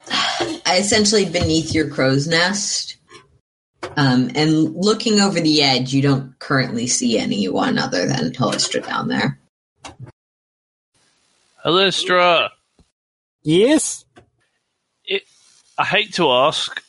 essentially 0.68 1.26
beneath 1.26 1.74
your 1.74 1.90
crow's 1.90 2.28
nest. 2.28 2.98
Um, 3.96 4.32
and 4.34 4.76
looking 4.76 5.20
over 5.20 5.40
the 5.40 5.62
edge, 5.62 5.94
you 5.94 6.02
don't 6.02 6.38
currently 6.40 6.88
see 6.88 7.20
anyone 7.20 7.78
other 7.78 8.08
than 8.08 8.32
Halisstra 8.32 8.84
down 8.86 9.08
there. 9.08 9.40
Halisstra! 11.64 12.50
Yes? 13.44 14.06
I 15.78 15.86
hate 15.86 16.14
to 16.16 16.30
ask, 16.32 16.84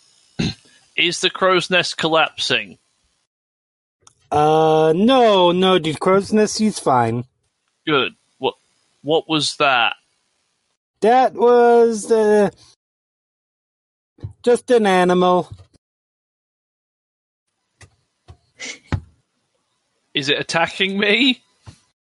is 0.96 1.20
the 1.20 1.30
crow's 1.30 1.70
nest 1.70 1.96
collapsing? 1.96 2.78
Uh, 4.30 4.92
no, 4.96 5.52
no, 5.52 5.78
the 5.78 5.94
crow's 5.94 6.32
nest 6.32 6.60
is 6.60 6.78
fine. 6.78 7.24
Good. 7.86 8.12
What 8.38 8.54
what 9.02 9.28
was 9.28 9.56
that? 9.56 9.94
That 11.00 11.34
was, 11.34 12.10
uh, 12.10 12.50
just 14.42 14.70
an 14.70 14.86
animal. 14.86 15.50
Is 20.14 20.28
it 20.28 20.38
attacking 20.38 20.98
me? 20.98 21.42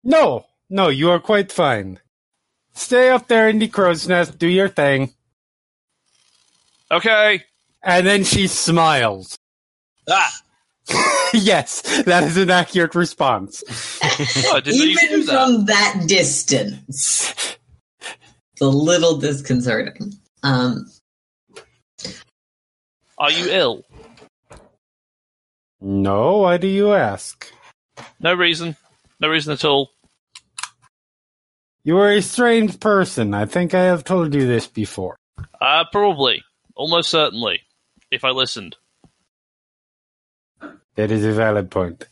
No, 0.02 0.46
no, 0.70 0.88
you 0.88 1.10
are 1.10 1.20
quite 1.20 1.52
fine. 1.52 2.00
Stay 2.72 3.10
up 3.10 3.28
there 3.28 3.48
in 3.48 3.58
the 3.58 3.68
crow's 3.68 4.08
nest, 4.08 4.38
do 4.38 4.48
your 4.48 4.68
thing. 4.68 5.12
Okay. 6.90 7.44
And 7.82 8.06
then 8.06 8.24
she 8.24 8.46
smiles. 8.46 9.38
Ah! 10.08 10.32
yes, 11.34 11.82
that 12.04 12.24
is 12.24 12.36
an 12.36 12.50
accurate 12.50 12.94
response. 12.94 13.62
Oh, 14.02 14.52
I 14.56 14.60
didn't 14.60 14.78
know 14.78 14.84
you 14.84 14.96
could 14.96 15.10
Even 15.10 15.26
that. 15.26 15.32
from 15.46 15.64
that 15.66 16.04
distance, 16.06 17.34
it's 18.52 18.60
a 18.60 18.66
little 18.68 19.18
disconcerting. 19.18 20.12
Um, 20.42 20.90
Are 23.18 23.32
you 23.32 23.50
ill? 23.50 23.84
No, 25.80 26.38
why 26.38 26.56
do 26.56 26.68
you 26.68 26.92
ask? 26.92 27.50
No 28.20 28.34
reason. 28.34 28.76
No 29.20 29.28
reason 29.28 29.52
at 29.52 29.64
all. 29.64 29.90
You 31.82 31.98
are 31.98 32.12
a 32.12 32.22
strange 32.22 32.78
person. 32.80 33.34
I 33.34 33.46
think 33.46 33.74
I 33.74 33.84
have 33.84 34.04
told 34.04 34.34
you 34.34 34.46
this 34.46 34.66
before. 34.66 35.16
Uh, 35.60 35.84
probably. 35.90 36.42
Almost 36.74 37.10
certainly. 37.10 37.60
If 38.16 38.24
I 38.24 38.30
listened. 38.30 38.76
That 40.94 41.10
is 41.10 41.22
a 41.22 41.32
valid 41.32 41.70
point. 41.70 42.06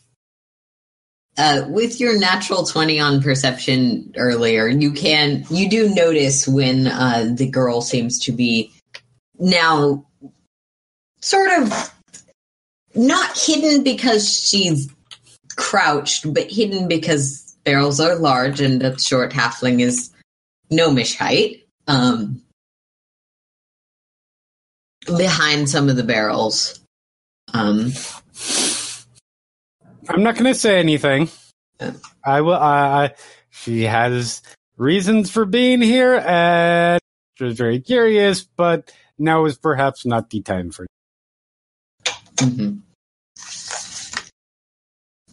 uh, 1.39 1.65
with 1.67 1.99
your 1.99 2.15
natural 2.19 2.63
20 2.63 2.99
on 2.99 3.23
perception 3.23 4.13
earlier, 4.15 4.67
you 4.67 4.91
can, 4.91 5.43
you 5.49 5.67
do 5.67 5.89
notice 5.89 6.47
when 6.47 6.85
uh, 6.85 7.33
the 7.33 7.49
girl 7.49 7.81
seems 7.81 8.19
to 8.19 8.31
be 8.31 8.71
now 9.39 10.05
sort 11.21 11.49
of 11.59 11.91
not 12.93 13.35
hidden 13.35 13.83
because 13.83 14.31
she's 14.31 14.87
crouched, 15.55 16.31
but 16.31 16.51
hidden 16.51 16.87
because 16.87 17.57
barrels 17.63 17.99
are 17.99 18.15
large 18.15 18.61
and 18.61 18.83
a 18.83 18.99
short 18.99 19.33
halfling 19.33 19.81
is 19.81 20.11
gnomish 20.69 21.15
height. 21.15 21.65
Um, 21.87 22.43
behind 25.05 25.69
some 25.69 25.89
of 25.89 25.95
the 25.95 26.03
barrels. 26.03 26.79
Um, 27.53 27.91
I'm 30.09 30.23
not 30.23 30.35
going 30.35 30.51
to 30.51 30.59
say 30.59 30.79
anything. 30.79 31.29
I 32.25 32.41
will. 32.41 32.53
I, 32.55 33.05
I, 33.05 33.11
she 33.49 33.83
has 33.83 34.41
reasons 34.77 35.29
for 35.31 35.45
being 35.45 35.81
here, 35.81 36.15
and 36.15 36.99
she 37.35 37.45
was 37.45 37.57
very 37.57 37.79
curious, 37.79 38.43
but 38.43 38.91
now 39.17 39.45
is 39.45 39.57
perhaps 39.57 40.05
not 40.05 40.29
the 40.29 40.41
time 40.41 40.71
for. 40.71 40.85
mhm. 42.37 42.81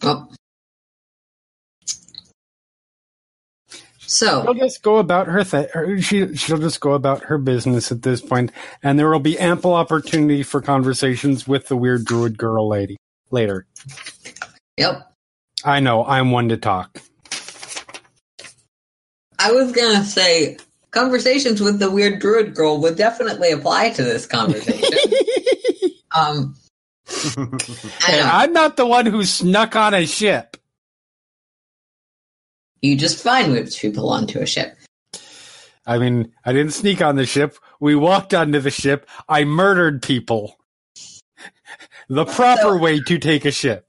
Oh. 0.03 0.27
So, 4.13 4.43
She'll 4.43 4.53
just 4.53 4.83
go 4.83 4.97
about 4.97 5.25
her 5.25 5.43
thing. 5.43 5.65
She 5.99 6.35
she'll 6.35 6.59
just 6.59 6.79
go 6.79 6.93
about 6.93 7.23
her 7.23 7.39
business 7.39 7.91
at 7.91 8.03
this 8.03 8.21
point, 8.21 8.51
and 8.83 8.99
there 8.99 9.09
will 9.09 9.19
be 9.19 9.39
ample 9.39 9.73
opportunity 9.73 10.43
for 10.43 10.61
conversations 10.61 11.47
with 11.47 11.67
the 11.67 11.75
weird 11.75 12.05
druid 12.05 12.37
girl 12.37 12.67
lady 12.67 12.95
later. 13.31 13.65
yep. 14.77 15.11
I 15.65 15.79
know 15.79 16.05
I'm 16.05 16.29
one 16.29 16.49
to 16.49 16.57
talk. 16.57 17.01
I 19.39 19.51
was 19.51 19.71
gonna 19.71 20.03
say 20.03 20.57
conversations 20.91 21.59
with 21.59 21.79
the 21.79 21.89
weird 21.89 22.19
druid 22.19 22.53
girl 22.53 22.79
would 22.81 22.95
definitely 22.95 23.51
apply 23.51 23.89
to 23.89 24.03
this 24.03 24.27
conversation. 24.27 24.99
um, 26.15 26.55
And. 27.35 28.21
I'm 28.21 28.53
not 28.53 28.77
the 28.77 28.85
one 28.85 29.07
who 29.07 29.23
snuck 29.23 29.75
on 29.75 29.95
a 29.95 30.05
ship. 30.05 30.55
You 32.83 32.95
just 32.95 33.23
fine 33.23 33.51
whipped 33.51 33.77
people 33.79 34.09
onto 34.09 34.39
a 34.39 34.45
ship. 34.45 34.77
I 35.85 35.97
mean, 35.97 36.31
I 36.45 36.53
didn't 36.53 36.73
sneak 36.73 37.01
on 37.01 37.15
the 37.15 37.25
ship. 37.25 37.57
We 37.79 37.95
walked 37.95 38.33
onto 38.33 38.59
the 38.59 38.69
ship. 38.71 39.09
I 39.27 39.43
murdered 39.45 40.03
people. 40.03 40.55
The 42.09 42.25
proper 42.25 42.61
So- 42.61 42.77
way 42.77 42.99
to 42.99 43.17
take 43.17 43.45
a 43.45 43.51
ship. 43.51 43.85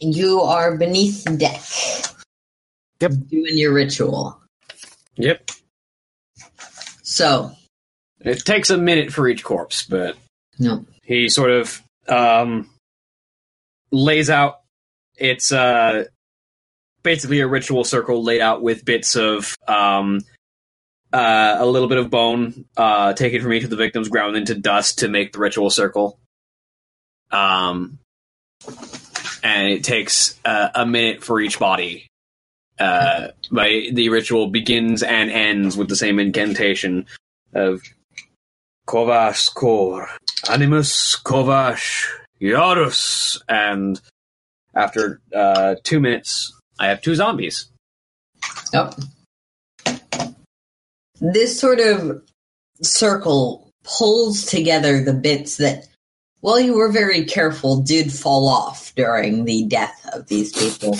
You 0.00 0.40
are 0.42 0.76
beneath 0.76 1.24
deck. 1.38 1.60
Yep. 3.00 3.10
Doing 3.28 3.56
your 3.58 3.72
ritual. 3.72 4.40
Yep. 5.16 5.50
So, 7.02 7.52
It 8.20 8.44
takes 8.44 8.70
a 8.70 8.76
minute 8.76 9.12
for 9.12 9.26
each 9.28 9.42
corpse, 9.42 9.84
but 9.84 10.16
no. 10.58 10.84
he 11.02 11.28
sort 11.28 11.50
of 11.50 11.82
um, 12.08 12.70
lays 13.90 14.28
out 14.30 14.60
it's 15.16 15.52
uh, 15.52 16.04
basically 17.02 17.40
a 17.40 17.46
ritual 17.46 17.84
circle 17.84 18.22
laid 18.22 18.40
out 18.40 18.62
with 18.62 18.84
bits 18.84 19.16
of 19.16 19.56
um, 19.68 20.20
uh, 21.12 21.56
a 21.58 21.66
little 21.66 21.88
bit 21.88 21.98
of 21.98 22.10
bone 22.10 22.64
uh, 22.76 23.12
taken 23.12 23.40
from 23.42 23.52
each 23.52 23.64
of 23.64 23.70
the 23.70 23.76
victims 23.76 24.08
ground 24.08 24.36
into 24.36 24.54
dust 24.54 25.00
to 25.00 25.08
make 25.08 25.32
the 25.32 25.38
ritual 25.38 25.70
circle 25.70 26.18
um, 27.30 27.98
and 29.42 29.68
it 29.68 29.84
takes 29.84 30.38
uh, 30.44 30.68
a 30.74 30.84
minute 30.84 31.22
for 31.22 31.40
each 31.40 31.58
body 31.58 32.06
uh, 32.78 33.28
but 33.50 33.68
the 33.92 34.08
ritual 34.10 34.48
begins 34.48 35.02
and 35.02 35.30
ends 35.30 35.76
with 35.76 35.88
the 35.88 35.96
same 35.96 36.18
incantation 36.18 37.06
of 37.54 37.82
Kovash 38.86 39.52
Kor, 39.52 40.08
Animus 40.48 41.16
Kovash 41.16 42.06
Yarus. 42.40 43.40
And 43.48 44.00
after 44.76 45.20
uh, 45.34 45.76
two 45.82 45.98
minutes, 46.00 46.52
I 46.78 46.88
have 46.88 47.00
two 47.00 47.14
zombies. 47.14 47.68
Yep. 48.72 48.94
This 51.20 51.58
sort 51.58 51.80
of 51.80 52.22
circle 52.82 53.70
pulls 53.84 54.44
together 54.44 55.02
the 55.02 55.14
bits 55.14 55.56
that, 55.56 55.86
well, 56.42 56.60
you 56.60 56.74
were 56.74 56.92
very 56.92 57.24
careful, 57.24 57.80
did 57.80 58.12
fall 58.12 58.48
off 58.48 58.94
during 58.94 59.44
the 59.44 59.64
death 59.64 60.08
of 60.12 60.26
these 60.28 60.52
people, 60.52 60.96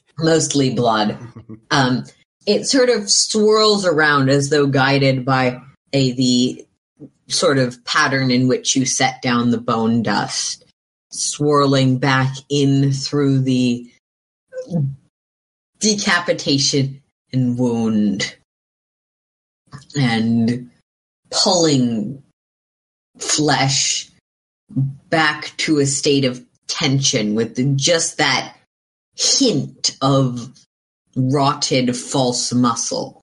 mostly 0.18 0.74
blood. 0.74 1.18
Um, 1.70 2.04
it 2.46 2.66
sort 2.66 2.90
of 2.90 3.10
swirls 3.10 3.86
around 3.86 4.28
as 4.28 4.50
though 4.50 4.66
guided 4.66 5.24
by 5.24 5.60
a 5.92 6.12
the 6.12 6.66
sort 7.28 7.58
of 7.58 7.82
pattern 7.84 8.30
in 8.30 8.48
which 8.48 8.76
you 8.76 8.84
set 8.84 9.22
down 9.22 9.50
the 9.50 9.60
bone 9.60 10.02
dust, 10.02 10.64
swirling 11.10 11.98
back 11.98 12.34
in 12.48 12.92
through 12.92 13.40
the 13.40 13.90
decapitation 15.78 17.02
and 17.32 17.58
wound 17.58 18.36
and 19.98 20.70
pulling 21.30 22.22
flesh 23.18 24.10
back 25.08 25.52
to 25.56 25.78
a 25.78 25.86
state 25.86 26.24
of 26.24 26.44
tension 26.66 27.34
with 27.34 27.76
just 27.76 28.18
that 28.18 28.56
hint 29.16 29.96
of 30.00 30.52
rotted 31.16 31.96
false 31.96 32.52
muscle 32.52 33.20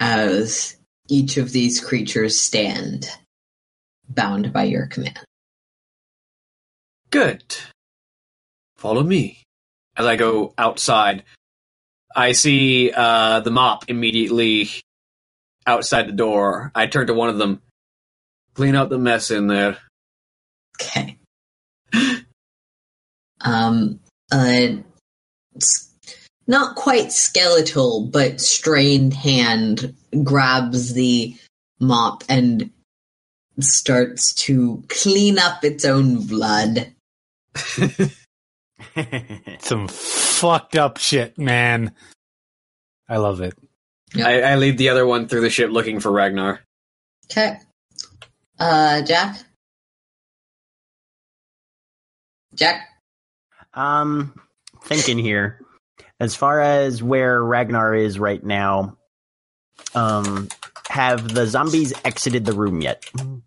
as 0.00 0.76
each 1.08 1.36
of 1.36 1.52
these 1.52 1.80
creatures 1.80 2.40
stand 2.40 3.06
bound 4.08 4.52
by 4.52 4.64
your 4.64 4.86
command. 4.86 5.20
Good. 7.10 7.42
Follow 8.76 9.02
me. 9.02 9.42
As 9.96 10.06
I 10.06 10.16
go 10.16 10.54
outside, 10.56 11.24
I 12.14 12.32
see 12.32 12.92
uh, 12.94 13.40
the 13.40 13.50
mop 13.50 13.84
immediately 13.88 14.70
outside 15.66 16.08
the 16.08 16.12
door. 16.12 16.70
I 16.74 16.86
turn 16.86 17.06
to 17.08 17.14
one 17.14 17.28
of 17.28 17.38
them. 17.38 17.60
Clean 18.54 18.74
out 18.74 18.88
the 18.90 18.98
mess 18.98 19.30
in 19.30 19.46
there. 19.46 19.78
Okay. 20.80 21.16
Um, 23.40 24.00
s- 24.32 25.92
not 26.46 26.74
quite 26.76 27.12
skeletal, 27.12 28.06
but 28.06 28.40
strained 28.40 29.14
hand 29.14 29.94
grabs 30.24 30.94
the 30.94 31.36
mop 31.78 32.24
and 32.28 32.70
starts 33.60 34.32
to 34.34 34.82
clean 34.88 35.38
up 35.38 35.64
its 35.64 35.84
own 35.84 36.26
blood. 36.26 36.92
Some 39.60 39.88
fucked 39.88 40.76
up 40.76 40.98
shit, 40.98 41.38
man. 41.38 41.92
I 43.08 43.16
love 43.16 43.40
it. 43.40 43.54
I, 44.16 44.42
I 44.42 44.56
lead 44.56 44.78
the 44.78 44.88
other 44.88 45.06
one 45.06 45.28
through 45.28 45.42
the 45.42 45.50
ship 45.50 45.70
looking 45.70 46.00
for 46.00 46.10
Ragnar. 46.10 46.60
Okay. 47.30 47.56
Uh, 48.58 49.02
Jack? 49.02 49.36
Jack? 52.54 52.88
Um, 53.74 54.34
thinking 54.82 55.18
here. 55.18 55.60
As 56.20 56.34
far 56.34 56.60
as 56.60 57.02
where 57.02 57.42
Ragnar 57.42 57.94
is 57.94 58.18
right 58.18 58.42
now, 58.42 58.96
um, 59.94 60.48
have 60.88 61.32
the 61.32 61.46
zombies 61.46 61.92
exited 62.04 62.44
the 62.44 62.54
room 62.54 62.80
yet? 62.80 63.04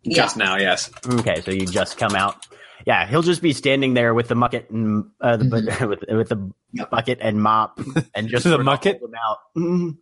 Just 0.08 0.38
now, 0.38 0.58
yes. 0.58 0.89
Okay, 1.06 1.41
so 1.41 1.52
you 1.52 1.65
just 1.65 1.97
come 1.97 2.15
out. 2.15 2.45
Yeah, 2.86 3.06
he'll 3.08 3.22
just 3.22 3.41
be 3.41 3.54
standing 3.54 3.94
there 3.94 4.13
with 4.13 4.28
the 4.28 4.36
bucket 4.36 4.70
and 4.70 5.06
uh, 5.22 5.38
the, 5.38 5.46
bu- 5.46 5.86
with 5.88 6.04
with 6.10 6.30
the 6.30 6.52
bucket 6.89 7.20
and 7.22 7.41
mop 7.41 7.80
and 8.15 8.28
just 8.28 8.44
The 8.44 8.50
sort 8.52 8.60
of 8.62 8.65
bucket? 8.65 9.00
hold 9.00 9.12
them 9.12 9.20
out. 9.30 9.38
Mhm. 9.58 9.98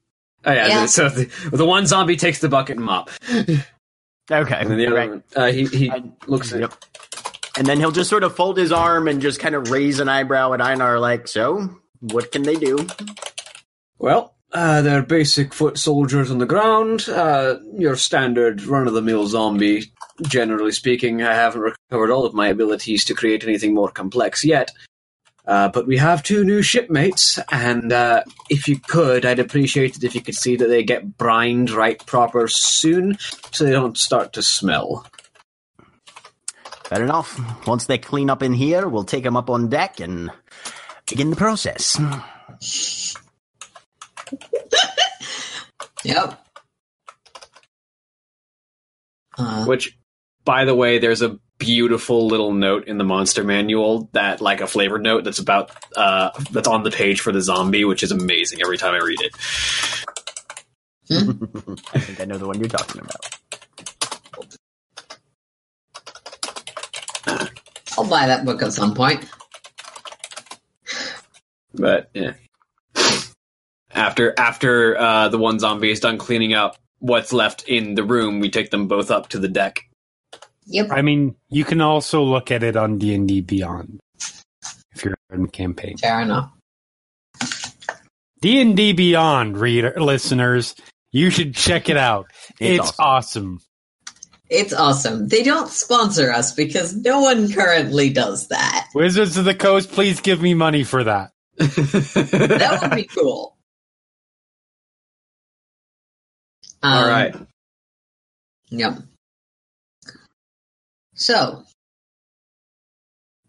Oh 0.46 0.52
yeah. 0.54 0.68
Yeah. 0.68 0.86
So 0.86 1.10
the, 1.10 1.26
the 1.52 1.66
one 1.66 1.86
zombie 1.86 2.16
takes 2.16 2.40
the 2.40 2.50
bucket 2.50 2.78
and 2.78 2.86
mop, 2.86 3.10
Okay, 3.30 4.56
and 4.56 4.70
then 4.70 4.78
the 4.78 4.88
other 4.88 4.96
right. 4.96 5.10
one, 5.10 5.24
uh, 5.36 5.52
he 5.52 5.66
he 5.66 5.92
I- 5.92 6.04
looks 6.28 6.54
at 6.54 6.62
Yep. 6.62 6.74
And 7.58 7.68
then 7.68 7.80
he'll 7.80 7.92
just 7.92 8.10
sort 8.10 8.24
of 8.24 8.34
fold 8.36 8.58
his 8.58 8.72
arm 8.72 9.08
and 9.10 9.22
just 9.22 9.40
kind 9.42 9.54
of 9.56 9.70
raise 9.70 10.00
an 10.00 10.08
eyebrow 10.08 10.54
at 10.54 10.62
Einar, 10.62 10.98
like, 11.00 11.28
"So, 11.28 11.70
what 12.00 12.32
can 12.32 12.44
they 12.44 12.56
do?" 12.56 12.88
Well, 13.98 14.34
uh, 14.54 14.82
they're 14.82 15.04
basic 15.04 15.54
foot 15.54 15.78
soldiers 15.78 16.32
on 16.32 16.38
the 16.38 16.46
ground. 16.46 17.10
Uh, 17.10 17.56
your 17.74 17.96
standard 17.98 18.64
run-of-the-mill 18.64 19.28
zombie. 19.28 19.92
Generally 20.24 20.74
speaking, 20.74 21.24
I 21.24 21.34
haven't 21.34 21.62
recovered 21.62 22.12
all 22.12 22.26
of 22.26 22.34
my 22.34 22.48
abilities 22.48 23.06
to 23.06 23.14
create 23.14 23.44
anything 23.44 23.74
more 23.74 23.90
complex 23.90 24.44
yet. 24.44 24.72
Uh, 25.46 25.70
but 25.70 25.88
we 25.88 25.98
have 25.98 26.22
two 26.22 26.44
new 26.44 26.62
shipmates, 26.62 27.40
and 27.52 27.92
uh, 27.92 28.22
if 28.50 28.68
you 28.68 28.78
could, 28.80 29.26
I'd 29.26 29.40
appreciate 29.40 29.96
it 29.96 30.04
if 30.04 30.14
you 30.14 30.22
could 30.22 30.36
see 30.36 30.56
that 30.56 30.68
they 30.68 30.84
get 30.84 31.18
brined 31.18 31.72
right 31.72 32.06
proper 32.06 32.48
soon, 32.48 33.18
so 33.52 33.64
they 33.64 33.72
don't 33.72 33.98
start 33.98 34.34
to 34.34 34.44
smell. 34.44 35.08
Fair 36.84 37.04
enough. 37.04 37.40
Once 37.66 37.86
they 37.86 37.98
clean 37.98 38.30
up 38.30 38.44
in 38.44 38.54
here, 38.54 38.88
we'll 38.88 39.04
take 39.04 39.24
them 39.24 39.38
up 39.38 39.50
on 39.50 39.70
deck 39.70 40.00
and 40.00 40.30
begin 41.08 41.32
the 41.32 41.36
process. 41.36 42.00
Yep. 46.04 46.46
Uh, 49.38 49.66
Which, 49.66 49.98
by 50.50 50.66
the 50.66 50.74
way, 50.74 50.98
there's 50.98 51.22
a 51.22 51.38
beautiful 51.60 52.26
little 52.26 52.54
note 52.54 52.88
in 52.88 52.98
the 52.98 53.04
monster 53.04 53.44
manual 53.44 54.10
that, 54.14 54.42
like 54.42 54.62
a 54.62 54.66
flavored 54.66 55.04
note, 55.04 55.24
that's 55.24 55.38
about 55.38 55.70
uh, 55.96 56.32
that's 56.50 56.68
on 56.68 56.82
the 56.82 56.90
page 56.90 57.22
for 57.22 57.32
the 57.32 57.40
zombie, 57.40 57.86
which 57.86 58.02
is 58.02 58.12
amazing 58.12 58.60
every 58.60 58.80
time 58.80 58.96
I 58.96 58.98
read 58.98 59.22
it. 59.22 59.36
I 61.94 62.00
think 62.00 62.20
I 62.20 62.26
know 62.26 62.40
the 62.40 62.48
one 62.48 62.58
you're 62.58 62.68
talking 62.68 63.00
about. 63.00 63.28
I'll 67.96 68.10
buy 68.10 68.26
that 68.26 68.44
book 68.44 68.64
at 68.64 68.74
some 68.74 68.96
point. 68.96 69.30
But 71.76 72.10
yeah, 72.16 72.34
after 73.92 74.34
after 74.36 74.98
uh, 74.98 75.30
the 75.30 75.38
one 75.38 75.60
zombie 75.60 75.92
is 75.92 76.00
done 76.00 76.18
cleaning 76.18 76.56
up 76.56 76.76
what's 76.98 77.32
left 77.32 77.70
in 77.70 77.94
the 77.94 78.04
room, 78.04 78.40
we 78.40 78.50
take 78.50 78.72
them 78.72 78.88
both 78.88 79.12
up 79.12 79.30
to 79.30 79.38
the 79.38 79.48
deck. 79.48 79.86
Yep. 80.72 80.88
I 80.92 81.02
mean, 81.02 81.36
you 81.50 81.66
can 81.66 81.82
also 81.82 82.24
look 82.24 82.52
at 82.52 82.62
it 82.64 82.76
on 82.76 82.98
D 83.00 83.14
and 83.16 83.28
D 83.28 83.42
Beyond 83.42 84.00
if 84.20 85.04
you're 85.04 85.16
in 85.34 85.44
the 85.44 85.48
campaign. 85.48 85.98
Fair 85.98 86.22
enough. 86.22 86.52
D 88.42 88.62
and 88.62 88.76
D 88.78 88.94
Beyond, 88.94 89.58
reader 89.58 89.94
listeners, 89.98 90.76
you 91.12 91.30
should 91.32 91.56
check 91.56 91.90
it 91.90 91.98
out. 91.98 92.28
It's 92.60 92.90
It's, 92.90 93.00
awesome. 93.00 93.62
It's 94.50 94.74
awesome. 94.74 95.28
They 95.28 95.44
don't 95.44 95.70
sponsor 95.70 96.32
us 96.32 96.54
because 96.54 96.96
no 96.96 97.22
one 97.22 97.52
currently 97.52 98.10
does 98.12 98.48
that. 98.50 98.88
Wizards 98.94 99.38
of 99.38 99.46
the 99.46 99.56
Coast, 99.56 99.92
please 99.92 100.20
give 100.22 100.42
me 100.42 100.54
money 100.54 100.84
for 100.84 101.04
that. 101.04 101.32
That 101.58 102.80
would 102.82 102.96
be 102.96 103.04
cool. 103.16 103.56
All 106.84 107.04
Um, 107.04 107.10
right. 107.10 107.36
Yep. 108.70 109.00
So, 111.20 111.64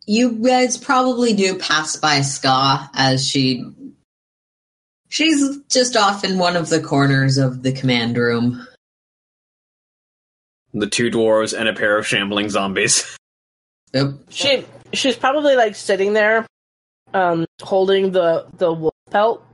you 0.04 0.32
guys 0.32 0.76
probably 0.76 1.34
do 1.34 1.56
pass 1.56 1.96
by 1.96 2.20
Sca' 2.20 2.90
as 2.94 3.26
she. 3.26 3.64
She's 5.08 5.58
just 5.68 5.96
off 5.96 6.24
in 6.24 6.38
one 6.38 6.56
of 6.56 6.68
the 6.68 6.80
corners 6.80 7.38
of 7.38 7.62
the 7.62 7.72
command 7.72 8.16
room. 8.16 8.66
The 10.74 10.88
two 10.88 11.10
dwarves 11.10 11.56
and 11.56 11.68
a 11.68 11.72
pair 11.72 11.96
of 11.96 12.06
shambling 12.06 12.48
zombies. 12.48 13.16
Yep. 13.92 14.14
She 14.30 14.64
she's 14.92 15.16
probably 15.16 15.54
like 15.54 15.76
sitting 15.76 16.12
there, 16.12 16.46
um, 17.14 17.46
holding 17.62 18.10
the 18.10 18.46
the 18.58 18.72
wolf 18.72 18.94
pelt, 19.10 19.44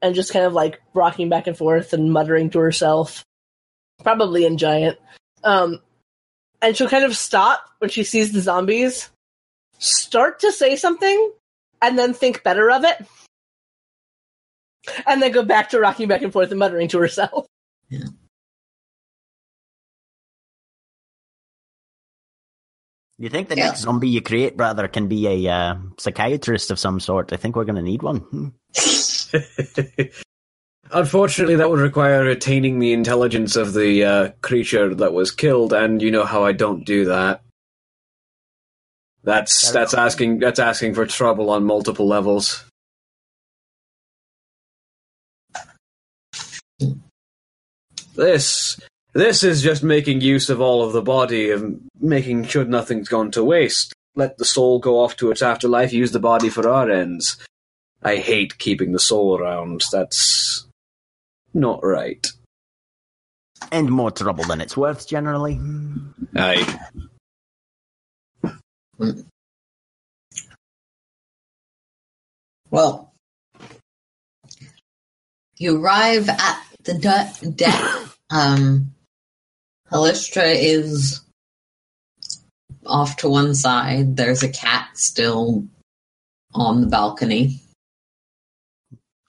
and 0.00 0.14
just 0.14 0.32
kind 0.32 0.46
of 0.46 0.54
like 0.54 0.80
rocking 0.94 1.28
back 1.28 1.46
and 1.46 1.56
forth 1.56 1.92
and 1.92 2.10
muttering 2.10 2.48
to 2.50 2.58
herself, 2.58 3.22
probably 4.02 4.46
in 4.46 4.56
giant. 4.56 4.98
Um, 5.44 5.80
and 6.62 6.76
she'll 6.76 6.88
kind 6.88 7.04
of 7.04 7.16
stop 7.16 7.68
when 7.78 7.90
she 7.90 8.04
sees 8.04 8.32
the 8.32 8.40
zombies, 8.40 9.10
start 9.78 10.40
to 10.40 10.52
say 10.52 10.76
something, 10.76 11.32
and 11.82 11.98
then 11.98 12.14
think 12.14 12.42
better 12.42 12.70
of 12.70 12.84
it, 12.84 13.04
and 15.06 15.20
then 15.20 15.32
go 15.32 15.42
back 15.42 15.70
to 15.70 15.80
rocking 15.80 16.08
back 16.08 16.22
and 16.22 16.32
forth 16.32 16.50
and 16.50 16.58
muttering 16.58 16.88
to 16.88 16.98
herself. 16.98 17.46
Yeah. 17.90 18.04
You 23.18 23.28
think 23.28 23.48
the 23.48 23.56
Yeah. 23.56 23.66
next 23.68 23.82
zombie 23.82 24.08
you 24.08 24.20
create, 24.20 24.56
brother, 24.56 24.88
can 24.88 25.06
be 25.06 25.46
a 25.46 25.52
uh, 25.52 25.74
psychiatrist 25.96 26.72
of 26.72 26.78
some 26.80 26.98
sort? 26.98 27.32
I 27.32 27.36
think 27.36 27.54
we're 27.54 27.64
going 27.64 27.76
to 27.76 27.82
need 27.82 28.02
one. 28.02 28.52
Unfortunately, 30.94 31.56
that 31.56 31.70
would 31.70 31.80
require 31.80 32.28
attaining 32.28 32.78
the 32.78 32.92
intelligence 32.92 33.56
of 33.56 33.72
the 33.72 34.04
uh, 34.04 34.30
creature 34.42 34.94
that 34.94 35.14
was 35.14 35.30
killed, 35.30 35.72
and 35.72 36.02
you 36.02 36.10
know 36.10 36.24
how 36.24 36.44
I 36.44 36.52
don't 36.52 36.84
do 36.84 37.06
that. 37.06 37.40
That's 39.24 39.70
Fair 39.70 39.72
that's 39.72 39.94
asking 39.94 40.40
that's 40.40 40.58
asking 40.58 40.94
for 40.94 41.06
trouble 41.06 41.48
on 41.48 41.64
multiple 41.64 42.06
levels. 42.06 42.64
This 48.14 48.78
this 49.14 49.42
is 49.42 49.62
just 49.62 49.82
making 49.82 50.20
use 50.20 50.50
of 50.50 50.60
all 50.60 50.82
of 50.82 50.92
the 50.92 51.02
body 51.02 51.50
and 51.50 51.88
making 52.00 52.44
sure 52.44 52.64
nothing's 52.64 53.08
gone 53.08 53.30
to 53.30 53.44
waste. 53.44 53.94
Let 54.14 54.36
the 54.36 54.44
soul 54.44 54.78
go 54.78 55.00
off 55.00 55.16
to 55.16 55.30
its 55.30 55.40
afterlife. 55.40 55.92
Use 55.92 56.12
the 56.12 56.20
body 56.20 56.50
for 56.50 56.68
our 56.68 56.90
ends. 56.90 57.38
I 58.02 58.16
hate 58.16 58.58
keeping 58.58 58.92
the 58.92 58.98
soul 58.98 59.38
around. 59.38 59.84
That's 59.90 60.66
not 61.54 61.84
right. 61.84 62.26
And 63.70 63.90
more 63.90 64.10
trouble 64.10 64.44
than 64.44 64.60
it's 64.60 64.76
worth, 64.76 65.08
generally. 65.08 65.60
Aye. 66.36 66.78
Well, 72.70 73.12
you 75.58 75.80
arrive 75.82 76.28
at 76.28 76.62
the 76.84 76.94
de- 76.94 77.50
deck. 77.50 77.82
Um, 78.30 78.94
Halisstra 79.90 80.54
is 80.56 81.20
off 82.86 83.16
to 83.18 83.28
one 83.28 83.54
side. 83.54 84.16
There's 84.16 84.42
a 84.42 84.48
cat 84.48 84.88
still 84.94 85.66
on 86.54 86.80
the 86.80 86.86
balcony, 86.86 87.60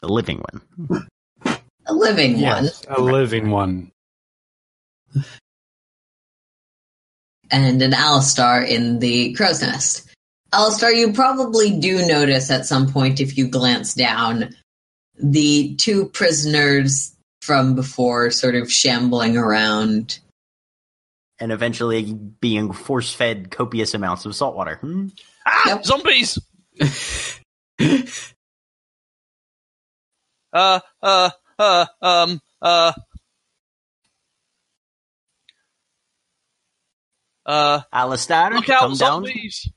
The 0.02 0.08
living 0.08 0.42
one. 0.52 1.08
A 1.86 1.94
living 1.94 2.38
Yes, 2.38 2.82
a 2.88 3.02
living 3.02 3.50
one. 3.50 3.92
one, 5.12 5.22
and 7.52 7.82
an 7.82 7.92
Alastar 7.92 8.66
in 8.68 9.00
the 9.00 9.34
crow's 9.34 9.62
nest. 9.62 10.10
Alastar, 10.54 10.96
you 10.96 11.12
probably 11.14 11.78
do 11.80 12.06
notice 12.06 12.50
at 12.52 12.66
some 12.66 12.92
point 12.92 13.20
if 13.20 13.38
you 13.38 13.48
glance 13.48 13.94
down 13.94 14.56
the 15.22 15.76
two 15.76 16.06
prisoners 16.10 17.16
from 17.42 17.76
before 17.76 18.32
sort 18.32 18.56
of 18.56 18.72
shambling 18.72 19.36
around. 19.38 20.20
And 21.40 21.52
eventually 21.52 22.14
being 22.14 22.72
force 22.72 23.14
fed 23.14 23.52
copious 23.52 23.94
amounts 23.94 24.26
of 24.26 24.36
salt 24.36 24.56
water. 24.56 24.76
Hmm? 24.78 25.08
Ah, 25.46 25.64
Yep. 25.68 25.86
zombies! 25.86 26.40
Uh, 30.54 30.80
uh, 31.02 31.32
uh, 31.60 31.86
um, 32.02 32.42
uh. 32.62 32.94
Uh, 37.46 37.82
Alastar, 37.94 38.54
look 38.54 38.70
out, 38.70 38.80
come 38.80 38.90
down. 38.92 38.98
zombies! 39.26 39.70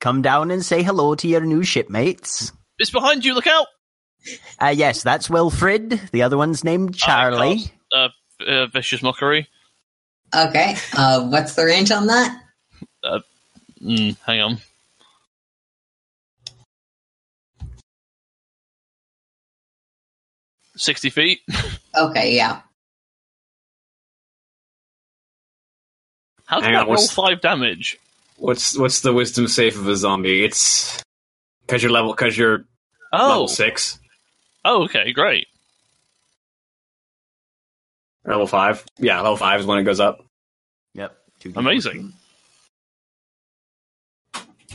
Come 0.00 0.22
down 0.22 0.50
and 0.50 0.64
say 0.64 0.82
hello 0.82 1.14
to 1.16 1.28
your 1.28 1.42
new 1.42 1.62
shipmates. 1.62 2.50
It's 2.78 2.90
behind 2.90 3.24
you, 3.24 3.34
look 3.34 3.46
out! 3.46 3.66
Uh, 4.58 4.68
yes, 4.74 5.02
that's 5.02 5.28
Wilfred. 5.28 6.00
The 6.12 6.22
other 6.22 6.38
one's 6.38 6.64
named 6.64 6.96
Charlie. 6.96 7.58
cast, 7.58 7.72
Uh, 7.94 8.08
uh, 8.46 8.66
vicious 8.68 9.02
mockery. 9.02 9.48
Okay, 10.34 10.76
uh, 10.96 11.26
what's 11.28 11.54
the 11.54 11.64
range 11.66 11.90
on 11.90 12.06
that? 12.06 12.40
Mm, 13.82 14.16
hang 14.24 14.40
on. 14.40 14.58
Sixty 20.82 21.10
feet. 21.10 21.40
Okay, 21.94 22.34
yeah. 22.34 22.62
How 26.46 26.56
did 26.56 26.64
Hang 26.64 26.72
that 26.72 26.80
on, 26.80 26.86
roll 26.86 26.94
what's- 26.94 27.12
five 27.12 27.42
damage? 27.42 27.98
What's 28.38 28.78
what's 28.78 29.02
the 29.02 29.12
wisdom 29.12 29.46
save 29.46 29.78
of 29.78 29.86
a 29.86 29.94
zombie? 29.94 30.42
It's 30.42 31.02
because 31.66 31.82
you're 31.82 31.92
level 31.92 32.12
because 32.14 32.36
you're 32.38 32.64
Oh, 33.12 33.28
level 33.28 33.48
six, 33.48 33.98
oh, 34.64 34.84
okay, 34.84 35.12
great. 35.12 35.48
or 38.24 38.32
level 38.32 38.46
five. 38.46 38.82
Yeah, 38.98 39.20
level 39.20 39.36
five 39.36 39.60
is 39.60 39.66
when 39.66 39.78
it 39.78 39.84
goes 39.84 40.00
up. 40.00 40.24
Yep. 40.94 41.14
two 41.40 41.52
Amazing. 41.54 42.14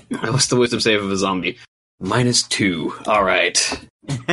What's 0.10 0.48
the 0.48 0.56
wisdom 0.56 0.80
save 0.82 1.04
of 1.04 1.10
a 1.12 1.18
zombie? 1.18 1.58
Minus 2.00 2.44
two. 2.44 2.94
All 3.08 3.24
right. 3.24 3.58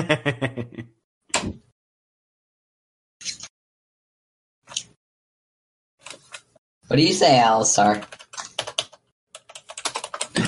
What 6.94 6.98
do 6.98 7.06
you 7.06 7.12
say, 7.12 7.42
Alastar? 7.44 8.04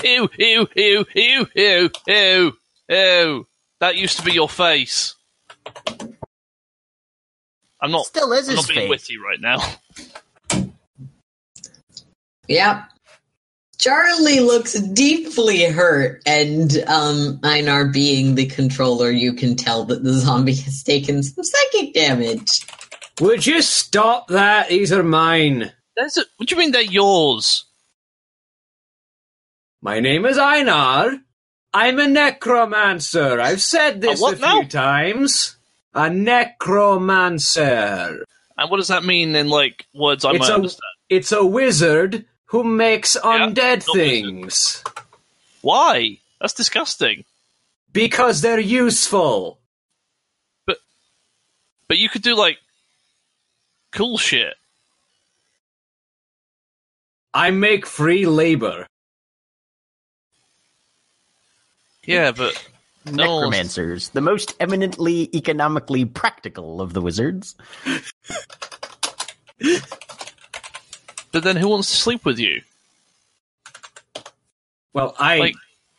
Ew, 0.01 0.29
ew, 0.39 0.67
ew, 0.77 1.05
ew, 1.13 1.47
ew, 1.53 1.89
ew, 2.07 2.53
ew. 2.87 3.47
That 3.81 3.97
used 3.97 4.15
to 4.19 4.23
be 4.23 4.31
your 4.31 4.47
face. 4.47 5.13
I'm 7.81 7.91
not. 7.91 8.05
Still 8.05 8.31
is 8.31 8.47
I'm 8.47 8.55
his 8.55 8.65
not 8.65 8.73
being 8.73 8.89
face. 8.89 8.89
witty 8.89 9.17
right 9.17 9.41
now. 9.41 10.71
Yep. 12.47 12.83
Charlie 13.77 14.39
looks 14.39 14.79
deeply 14.79 15.65
hurt, 15.65 16.21
and 16.25 16.81
um, 16.87 17.41
Einar, 17.43 17.89
being 17.89 18.35
the 18.35 18.45
controller, 18.45 19.11
you 19.11 19.33
can 19.33 19.57
tell 19.57 19.83
that 19.83 20.01
the 20.01 20.13
zombie 20.13 20.55
has 20.55 20.81
taken 20.81 21.23
some 21.23 21.43
psychic 21.43 21.93
damage. 21.93 22.65
Would 23.19 23.45
you 23.45 23.61
stop 23.61 24.29
that? 24.29 24.69
These 24.69 24.93
are 24.93 25.03
mine. 25.03 25.73
There's 25.97 26.15
a, 26.17 26.21
what 26.37 26.47
do 26.47 26.55
you 26.55 26.59
mean 26.59 26.71
they're 26.71 26.81
yours? 26.81 27.65
My 29.81 29.99
name 29.99 30.25
is 30.25 30.37
Einar. 30.37 31.17
I'm 31.73 31.99
a 31.99 32.07
necromancer. 32.07 33.39
I've 33.41 33.61
said 33.61 33.99
this 34.01 34.21
A 34.21 34.25
a 34.27 34.35
now? 34.37 34.59
few 34.61 34.69
times. 34.69 35.57
A 35.93 36.09
necromancer. 36.09 38.23
And 38.57 38.71
what 38.71 38.77
does 38.77 38.87
that 38.87 39.03
mean 39.03 39.35
in 39.35 39.49
like 39.49 39.85
words 39.93 40.23
I 40.25 40.31
It's 40.31 40.39
might 40.39 40.49
a- 40.49 40.53
understand? 40.55 40.81
It's 41.09 41.31
a 41.31 41.45
wizard 41.45 42.25
who 42.45 42.63
makes 42.63 43.15
undead 43.17 43.85
not 43.87 43.95
wizard. 43.95 43.95
things 43.95 44.83
Why? 45.61 46.17
That's 46.41 46.53
disgusting. 46.53 47.23
because 47.91 48.41
they're 48.41 48.59
useful. 48.59 49.59
But 50.65 50.77
but 51.87 51.97
you 51.97 52.09
could 52.09 52.21
do 52.23 52.35
like 52.35 52.57
cool 53.91 54.17
shit. 54.17 54.55
I 57.33 57.51
make 57.51 57.85
free 57.85 58.25
labor. 58.25 58.87
Yeah, 62.03 62.31
but 62.31 62.53
no 63.05 63.41
Necromancers, 63.41 64.09
the 64.09 64.21
most 64.21 64.55
eminently 64.59 65.29
economically 65.35 66.05
practical 66.05 66.81
of 66.81 66.93
the 66.93 67.01
wizards. 67.01 67.55
But 71.31 71.43
then 71.43 71.55
who 71.57 71.67
wants 71.67 71.89
to 71.91 71.95
sleep 71.97 72.25
with 72.25 72.39
you? 72.39 72.61
Well, 74.93 75.13
I 75.19 75.37
Like, 75.39 75.55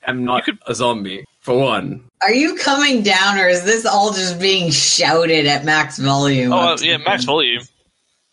am 0.07 0.25
not 0.25 0.45
could- 0.45 0.59
a 0.67 0.75
zombie, 0.75 1.25
for 1.41 1.57
one. 1.59 2.03
Are 2.23 2.33
you 2.33 2.57
coming 2.57 3.03
down, 3.03 3.39
or 3.39 3.47
is 3.47 3.63
this 3.65 3.87
all 3.87 4.13
just 4.13 4.41
being 4.41 4.71
shouted 4.71 5.47
at 5.47 5.65
max 5.65 5.99
volume? 5.99 6.53
Oh 6.53 6.59
uh, 6.73 6.77
yeah, 6.81 6.97
max 6.97 7.25
volume. 7.25 7.63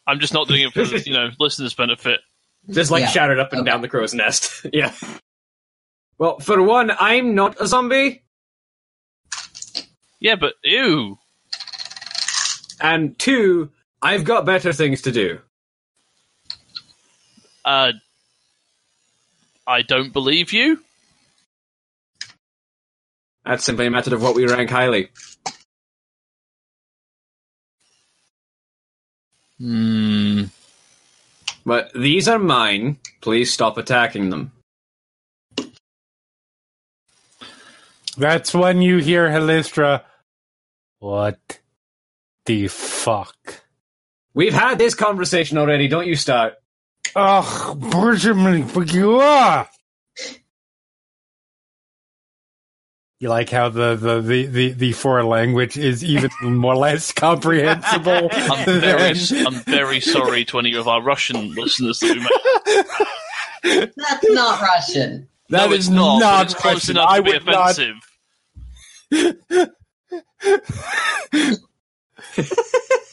I'm 0.07 0.19
just 0.19 0.33
not 0.33 0.47
doing 0.47 0.63
it 0.63 0.73
for 0.73 0.81
you 0.83 1.13
know 1.13 1.29
listeners' 1.39 1.73
benefit. 1.75 2.21
Just 2.69 2.91
like 2.91 3.01
Yeah. 3.01 3.09
shouted 3.09 3.39
up 3.39 3.53
and 3.53 3.61
Okay. 3.61 3.71
down 3.71 3.81
the 3.81 3.87
crow's 3.87 4.13
nest. 4.13 4.65
yeah. 4.73 4.93
Well, 6.17 6.39
for 6.39 6.61
one, 6.63 6.91
I'm 6.99 7.35
not 7.35 7.59
a 7.61 7.67
zombie, 7.67 8.23
Yeah, 10.19 10.35
but 10.35 10.53
ew. 10.63 11.19
and 12.81 13.17
two, 13.19 13.71
I've 14.01 14.23
got 14.23 14.45
better 14.45 14.73
things 14.73 15.03
to 15.03 15.11
do. 15.11 15.39
Uh, 17.65 17.93
I 19.67 19.81
don't 19.81 20.13
believe 20.13 20.53
you. 20.53 20.79
That's 23.45 23.63
simply 23.63 23.87
a 23.87 23.91
matter 23.91 24.15
of 24.15 24.21
what 24.21 24.35
we 24.35 24.47
rank 24.47 24.69
highly. 24.69 25.09
Hmm. 29.59 30.43
But 31.65 31.91
these 31.93 32.27
are 32.27 32.39
mine. 32.39 32.99
Please 33.21 33.51
stop 33.51 33.77
attacking 33.77 34.29
them. 34.29 34.51
That's 38.17 38.53
when 38.53 38.81
you 38.81 38.97
hear 38.99 39.27
Halisstra. 39.27 40.03
What 40.99 41.59
the 42.45 42.67
fuck? 42.67 43.63
We've 44.33 44.53
had 44.53 44.77
this 44.77 44.95
conversation 44.95 45.57
already. 45.57 45.87
Don't 45.87 46.07
you 46.07 46.15
start. 46.15 46.53
Ugh, 47.15 47.79
Benjamin, 47.79 48.67
fuck 48.67 48.93
you 48.93 49.19
are. 49.19 49.67
You 53.19 53.29
like 53.29 53.49
how 53.49 53.69
the, 53.69 53.95
the, 53.95 54.19
the, 54.21 54.45
the, 54.45 54.71
the 54.73 54.91
foreign 54.91 55.27
language 55.27 55.77
is 55.77 56.03
even 56.03 56.29
more 56.41 56.75
less 56.75 57.13
comprehensible 57.13 58.27
I'm 58.31 58.65
very, 58.65 59.15
I'm 59.45 59.53
very 59.63 60.01
sorry 60.01 60.43
to 60.45 60.59
any 60.59 60.73
of 60.75 60.87
our 60.89 61.01
Russian 61.01 61.53
listeners 61.55 61.99
that 62.01 62.17
we. 63.63 63.89
That's 63.95 64.29
not 64.31 64.61
Russian. 64.61 65.29
That 65.49 65.69
no, 65.69 65.73
is 65.73 65.87
it's 65.87 65.95
not. 65.95 66.19
not 66.19 66.45
it's 66.45 66.53
close 66.55 66.89
Russian. 66.89 66.97
enough 66.97 67.09
I 67.09 67.17
to 67.17 67.23
be 67.23 67.31
would 67.31 67.45
not- 67.45 67.79
offensive. 67.79 69.71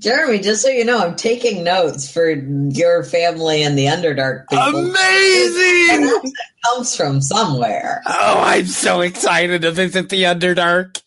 Jeremy, 0.00 0.38
just 0.40 0.62
so 0.62 0.68
you 0.68 0.84
know, 0.84 0.98
I'm 0.98 1.14
taking 1.14 1.62
notes 1.62 2.10
for 2.10 2.30
your 2.30 3.04
family 3.04 3.62
and 3.62 3.78
the 3.78 3.86
Underdark 3.86 4.48
people. 4.48 4.66
Amazing! 4.66 6.10
That 6.62 6.74
comes 6.74 6.94
from 6.96 7.20
somewhere. 7.22 8.02
Oh, 8.06 8.40
I'm 8.40 8.66
so 8.66 9.00
excited 9.00 9.62
to 9.62 9.70
visit 9.70 10.08
the 10.10 10.24
Underdark. 10.24 11.00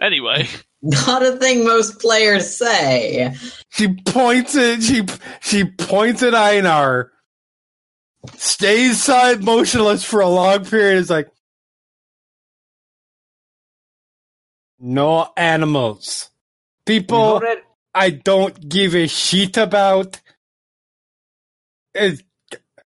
Anyway, 0.00 0.48
Not 0.82 1.22
a 1.22 1.36
thing 1.36 1.64
most 1.64 1.98
players 1.98 2.54
say. 2.56 3.34
She 3.70 3.94
points 4.06 4.56
at 4.56 4.82
she 4.82 5.02
she 5.40 5.64
points 5.64 6.22
at 6.22 6.34
Einar, 6.34 7.12
stays 8.36 9.02
side 9.02 9.42
motionless 9.44 10.04
for 10.04 10.20
a 10.20 10.28
long 10.28 10.64
period. 10.64 10.98
Is 10.98 11.10
like, 11.10 11.28
no 14.80 15.30
animals, 15.36 16.30
people. 16.86 17.42
I 17.94 18.10
don't 18.10 18.68
give 18.68 18.94
a 18.94 19.06
shit 19.06 19.56
about. 19.56 20.20
It's 21.94 22.22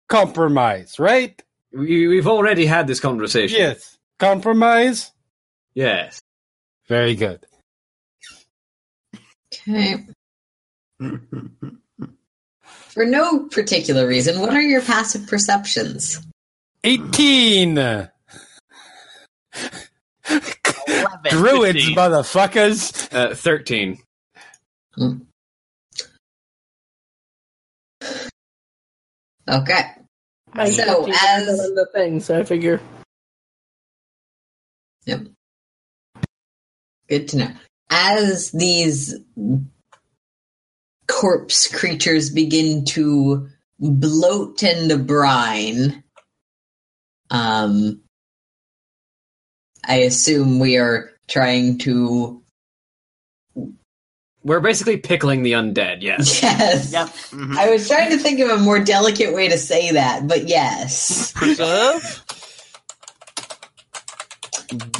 compromise, 0.07 0.99
right? 0.99 1.41
we, 1.75 2.07
we've 2.07 2.27
already 2.27 2.65
had 2.65 2.87
this 2.87 2.99
conversation. 2.99 3.59
Yes, 3.59 3.97
compromise. 4.17 5.11
Yes. 5.73 6.21
Very 6.87 7.15
good. 7.15 7.45
Okay. 9.53 10.05
For 12.59 13.05
no 13.05 13.47
particular 13.47 14.07
reason, 14.07 14.39
what 14.39 14.53
are 14.53 14.61
your 14.61 14.81
passive 14.81 15.27
perceptions? 15.27 16.25
Eighteen. 16.83 17.77
Druids, 21.31 21.79
15. 21.85 21.95
motherfuckers. 21.95 23.13
Uh, 23.13 23.35
13. 23.35 23.99
Okay. 29.47 29.81
I 30.53 30.71
So, 30.71 31.07
as- 31.07 31.47
the 31.57 31.87
thing, 31.93 32.19
so 32.19 32.39
I 32.39 32.43
figure 32.43 32.79
Yep. 35.05 35.27
Good 37.07 37.27
to 37.29 37.37
know. 37.37 37.51
As 37.91 38.51
these 38.51 39.13
corpse 41.07 41.67
creatures 41.67 42.31
begin 42.31 42.85
to 42.85 43.47
bloat 43.79 44.63
in 44.63 44.87
the 44.87 44.97
brine, 44.97 46.03
um, 47.29 48.01
I 49.87 49.97
assume 49.97 50.57
we 50.59 50.77
are 50.77 51.11
trying 51.27 51.77
to. 51.79 52.41
We're 54.43 54.59
basically 54.59 54.97
pickling 54.97 55.41
the 55.41 55.53
undead, 55.53 56.01
yes. 56.01 56.41
Yes. 56.43 56.91
Yep. 56.91 57.07
mhm. 57.07 57.57
I 57.57 57.71
was 57.71 57.87
trying 57.87 58.11
to 58.11 58.17
think 58.17 58.39
of 58.39 58.49
a 58.49 58.57
more 58.57 58.79
delicate 58.79 59.33
way 59.33 59.49
to 59.49 59.57
say 59.57 59.91
that, 59.91 60.27
but 60.27 60.47
yes. 60.47 61.31
preserve. 61.31 62.23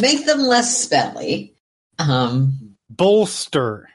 Make 0.01 0.25
them 0.25 0.39
less 0.41 0.87
spelly. 0.87 1.53
Um, 1.99 2.75
Bolster. 2.89 3.89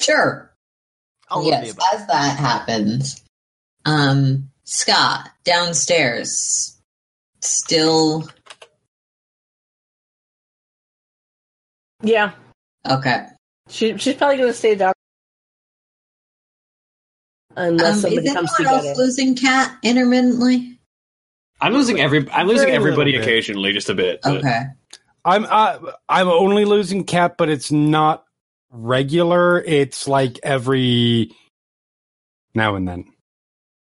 sure. 0.00 0.52
All 1.30 1.46
yes, 1.46 1.74
as 1.94 2.06
that 2.08 2.38
happens, 2.38 3.24
um, 3.86 4.50
Sca' 4.74 5.30
downstairs, 5.44 6.80
still 7.42 8.26
yeah, 12.02 12.32
okay. 12.88 13.26
she 13.68 13.98
she's 13.98 14.14
probably 14.14 14.38
gonna 14.38 14.52
stay 14.54 14.74
down 14.74 14.94
unless 17.54 17.82
Um, 17.82 17.96
is 17.96 18.00
somebody 18.02 18.16
anyone 18.28 18.34
comes 18.34 18.52
to 18.54 18.62
else 18.64 18.82
get 18.82 18.96
her. 18.96 19.02
losing 19.02 19.34
Kat 19.36 19.76
intermittently? 19.82 20.78
I'm 21.60 21.74
losing 21.74 22.00
every. 22.00 22.26
I'm 22.30 22.46
losing 22.48 22.64
Very 22.68 22.76
everybody 22.76 23.14
occasionally, 23.16 23.72
just 23.74 23.90
a 23.90 23.94
bit. 23.94 24.20
but- 24.22 24.38
Okay, 24.38 24.62
I'm 25.26 25.44
uh, 25.50 25.78
I'm 26.08 26.28
only 26.28 26.64
losing 26.64 27.04
Kat, 27.04 27.36
but 27.36 27.50
it's 27.50 27.70
not 27.70 28.24
regular. 28.70 29.60
It's 29.60 30.08
like 30.08 30.40
every 30.42 31.30
now 32.54 32.74
and 32.74 32.88
then. 32.88 33.11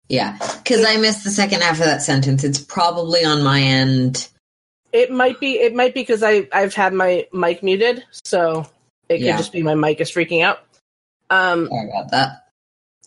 Yeah, 0.10 0.38
because 0.64 0.86
I 0.86 0.98
missed 0.98 1.24
the 1.24 1.30
second 1.32 1.62
half 1.62 1.80
of 1.80 1.86
that 1.86 2.02
sentence. 2.02 2.44
It's 2.44 2.60
probably 2.60 3.24
on 3.26 3.44
my 3.44 3.62
end. 3.62 4.28
It 4.94 5.12
might 5.12 5.40
be. 5.40 5.54
It 5.60 5.74
might 5.76 5.94
be 5.94 6.02
because 6.02 6.24
I 6.24 6.48
I've 6.54 6.74
had 6.74 6.94
my 6.94 7.28
mic 7.34 7.64
muted. 7.64 8.04
So 8.24 8.68
It 9.10 9.20
Yeah. 9.22 9.32
could 9.34 9.38
just 9.38 9.52
be 9.52 9.62
my 9.62 9.76
mic 9.76 10.02
is 10.02 10.12
freaking 10.12 10.44
out. 10.44 10.60
Um, 11.30 11.68
Sorry 11.68 11.90
about 11.90 12.12
that. 12.12 12.48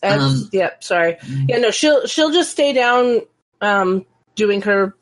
Um, 0.01 0.49
yeah, 0.53 0.69
sorry. 0.79 1.17
Yeah, 1.47 1.57
no, 1.57 1.71
she'll 1.71 2.05
she'll 2.07 2.31
just 2.31 2.51
stay 2.51 2.71
down, 2.71 3.21
um, 3.59 4.05
doing 4.35 4.61
her 4.61 4.95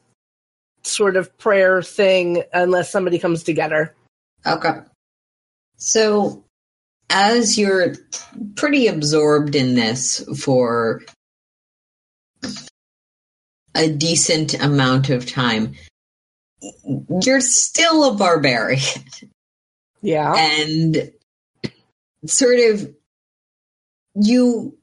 sort 0.84 1.18
of 1.18 1.38
prayer 1.38 1.84
thing 1.84 2.44
unless 2.54 2.90
somebody 2.90 3.20
comes 3.20 3.44
to 3.44 3.54
get 3.54 3.72
her. 3.72 3.94
Okay. 4.46 4.80
So, 5.78 6.44
as 7.12 7.60
you're 7.60 7.94
pretty 8.56 8.88
absorbed 8.88 9.56
in 9.56 9.76
this 9.76 10.24
for 10.42 11.04
a 13.78 13.90
decent 13.90 14.54
amount 14.62 15.10
of 15.10 15.26
time, 15.26 15.74
you're 17.22 17.42
still 17.42 18.06
a 18.06 18.16
barbarian. 18.16 18.82
Yeah. 20.02 20.36
and 20.38 21.12
sort 22.26 22.60
of 22.60 22.94
you 24.16 24.78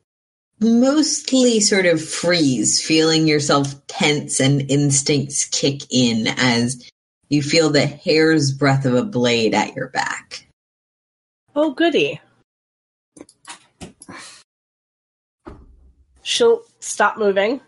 mostly 0.61 1.61
sort 1.61 1.86
of 1.86 2.03
freeze, 2.03 2.84
feeling 2.84 3.26
yourself 3.26 3.86
tense 3.86 4.40
and 4.40 4.70
instincts 4.70 5.45
kick 5.47 5.82
in 5.90 6.26
as 6.36 6.90
you 7.28 7.42
feel 7.42 7.70
the 7.70 7.86
hair's 7.86 8.53
breadth 8.53 8.84
of 8.84 8.95
a 8.95 9.05
blade 9.05 9.55
at 9.55 9.74
your 9.74 9.88
back. 9.88 10.47
Oh, 11.57 11.72
goody. 11.72 12.20
She'll 16.22 16.62
stop 16.80 17.18
moving 17.18 17.61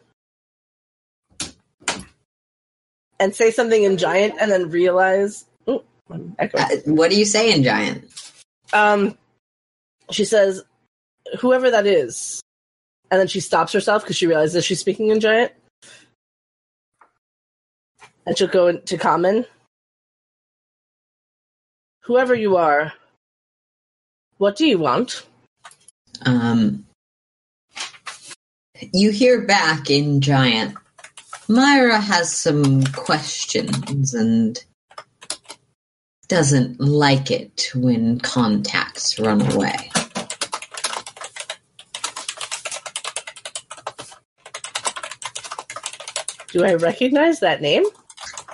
and 3.18 3.34
say 3.34 3.50
something 3.50 3.82
in 3.82 3.96
giant, 3.96 4.34
and 4.40 4.50
then 4.50 4.70
realize. 4.70 5.44
Oh. 5.66 5.82
Uh, 6.10 6.46
what 6.86 7.10
do 7.10 7.18
you 7.18 7.24
say 7.24 7.52
in 7.52 7.62
giant? 7.62 8.04
Um, 8.72 9.16
she 10.10 10.24
says, 10.24 10.62
"Whoever 11.40 11.70
that 11.70 11.86
is," 11.86 12.42
and 13.10 13.20
then 13.20 13.28
she 13.28 13.40
stops 13.40 13.72
herself 13.72 14.02
because 14.02 14.16
she 14.16 14.26
realizes 14.26 14.64
she's 14.64 14.80
speaking 14.80 15.08
in 15.08 15.20
giant, 15.20 15.52
and 18.26 18.36
she'll 18.36 18.48
go 18.48 18.68
into 18.68 18.98
common. 18.98 19.46
Whoever 22.02 22.34
you 22.34 22.56
are, 22.56 22.92
what 24.38 24.56
do 24.56 24.66
you 24.66 24.78
want? 24.78 25.26
Um, 26.24 26.86
you 28.92 29.10
hear 29.10 29.42
back 29.42 29.90
in 29.90 30.20
giant. 30.20 30.76
Myra 31.48 32.00
has 32.00 32.36
some 32.36 32.84
questions 32.86 34.14
and 34.14 34.62
doesn't 36.28 36.80
like 36.80 37.30
it 37.30 37.70
when 37.74 38.18
contacts 38.18 39.18
run 39.18 39.40
away. 39.52 39.90
Do 46.48 46.64
I 46.64 46.74
recognize 46.74 47.40
that 47.40 47.60
name? 47.60 47.84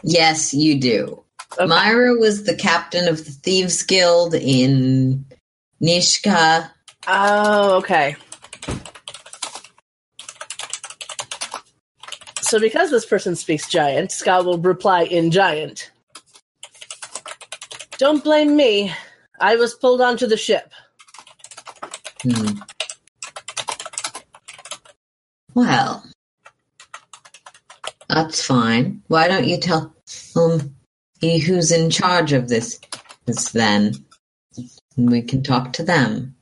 Yes, 0.02 0.52
you 0.52 0.78
do. 0.78 1.22
Okay. 1.54 1.66
Myra 1.66 2.14
was 2.14 2.44
the 2.44 2.56
captain 2.56 3.08
of 3.08 3.24
the 3.24 3.30
Thieves 3.30 3.82
Guild 3.84 4.34
in 4.34 5.24
Nishka. 5.80 6.70
Oh, 7.06 7.76
okay. 7.76 8.16
So, 12.52 12.60
because 12.60 12.90
this 12.90 13.06
person 13.06 13.34
speaks 13.34 13.66
giant, 13.66 14.12
Sca' 14.12 14.42
will 14.42 14.58
reply 14.58 15.04
in 15.04 15.30
giant. 15.30 15.90
Don't 17.96 18.22
blame 18.22 18.56
me. 18.56 18.92
I 19.40 19.56
was 19.56 19.72
pulled 19.72 20.02
onto 20.02 20.26
the 20.26 20.36
ship. 20.36 20.70
Hmm. 22.22 22.60
Well, 25.54 26.04
that's 28.10 28.44
fine. 28.44 29.00
Why 29.08 29.28
don't 29.28 29.48
you 29.48 29.56
tell 29.56 29.94
um 30.36 30.76
he 31.22 31.38
who's 31.38 31.72
in 31.72 31.88
charge 31.88 32.34
of 32.34 32.48
this 32.48 32.78
this 33.24 33.52
then? 33.52 33.94
We 34.98 35.22
can 35.22 35.42
talk 35.42 35.72
to 35.72 35.82
them. 35.82 36.36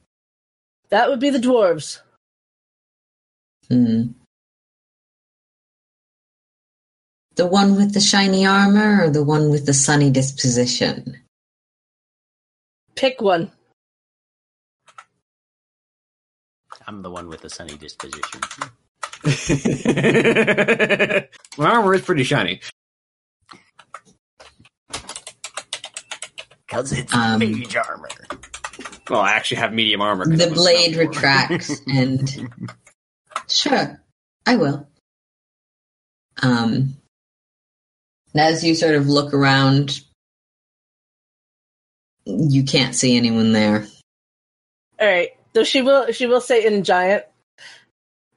That 0.88 1.08
would 1.08 1.20
be 1.20 1.30
the 1.30 1.38
dwarves. 1.38 2.00
Hmm. 3.68 4.08
The 7.40 7.46
one 7.46 7.74
with 7.74 7.94
the 7.94 8.02
shiny 8.02 8.44
armor 8.44 9.04
or 9.04 9.08
the 9.08 9.24
one 9.24 9.48
with 9.48 9.64
the 9.64 9.72
sunny 9.72 10.10
disposition? 10.10 11.22
Pick 12.94 13.22
one. 13.22 13.50
I'm 16.86 17.00
the 17.00 17.08
one 17.08 17.28
with 17.28 17.40
the 17.40 17.48
sunny 17.48 17.78
disposition. 17.78 18.42
My 21.56 21.70
armor 21.70 21.94
is 21.94 22.02
pretty 22.02 22.24
shiny. 22.24 22.60
Because 26.66 26.92
it's 26.92 27.14
Um, 27.14 27.38
mage 27.38 27.74
armor. 27.74 28.10
Well, 29.08 29.22
I 29.22 29.32
actually 29.32 29.56
have 29.56 29.72
medium 29.72 30.02
armor. 30.02 30.26
The 30.26 30.50
blade 30.50 30.94
retracts 30.94 31.80
and 31.86 32.52
sure, 33.48 33.98
I 34.44 34.56
will. 34.56 34.86
Um, 36.42 36.99
and 38.34 38.40
as 38.40 38.64
you 38.64 38.74
sort 38.74 38.94
of 38.94 39.08
look 39.08 39.34
around, 39.34 40.00
you 42.24 42.64
can't 42.64 42.94
see 42.94 43.16
anyone 43.16 43.52
there. 43.52 43.86
All 45.00 45.06
right. 45.06 45.30
So 45.54 45.64
she 45.64 45.82
will. 45.82 46.12
She 46.12 46.26
will 46.26 46.40
say 46.40 46.64
in 46.64 46.84
giant. 46.84 47.24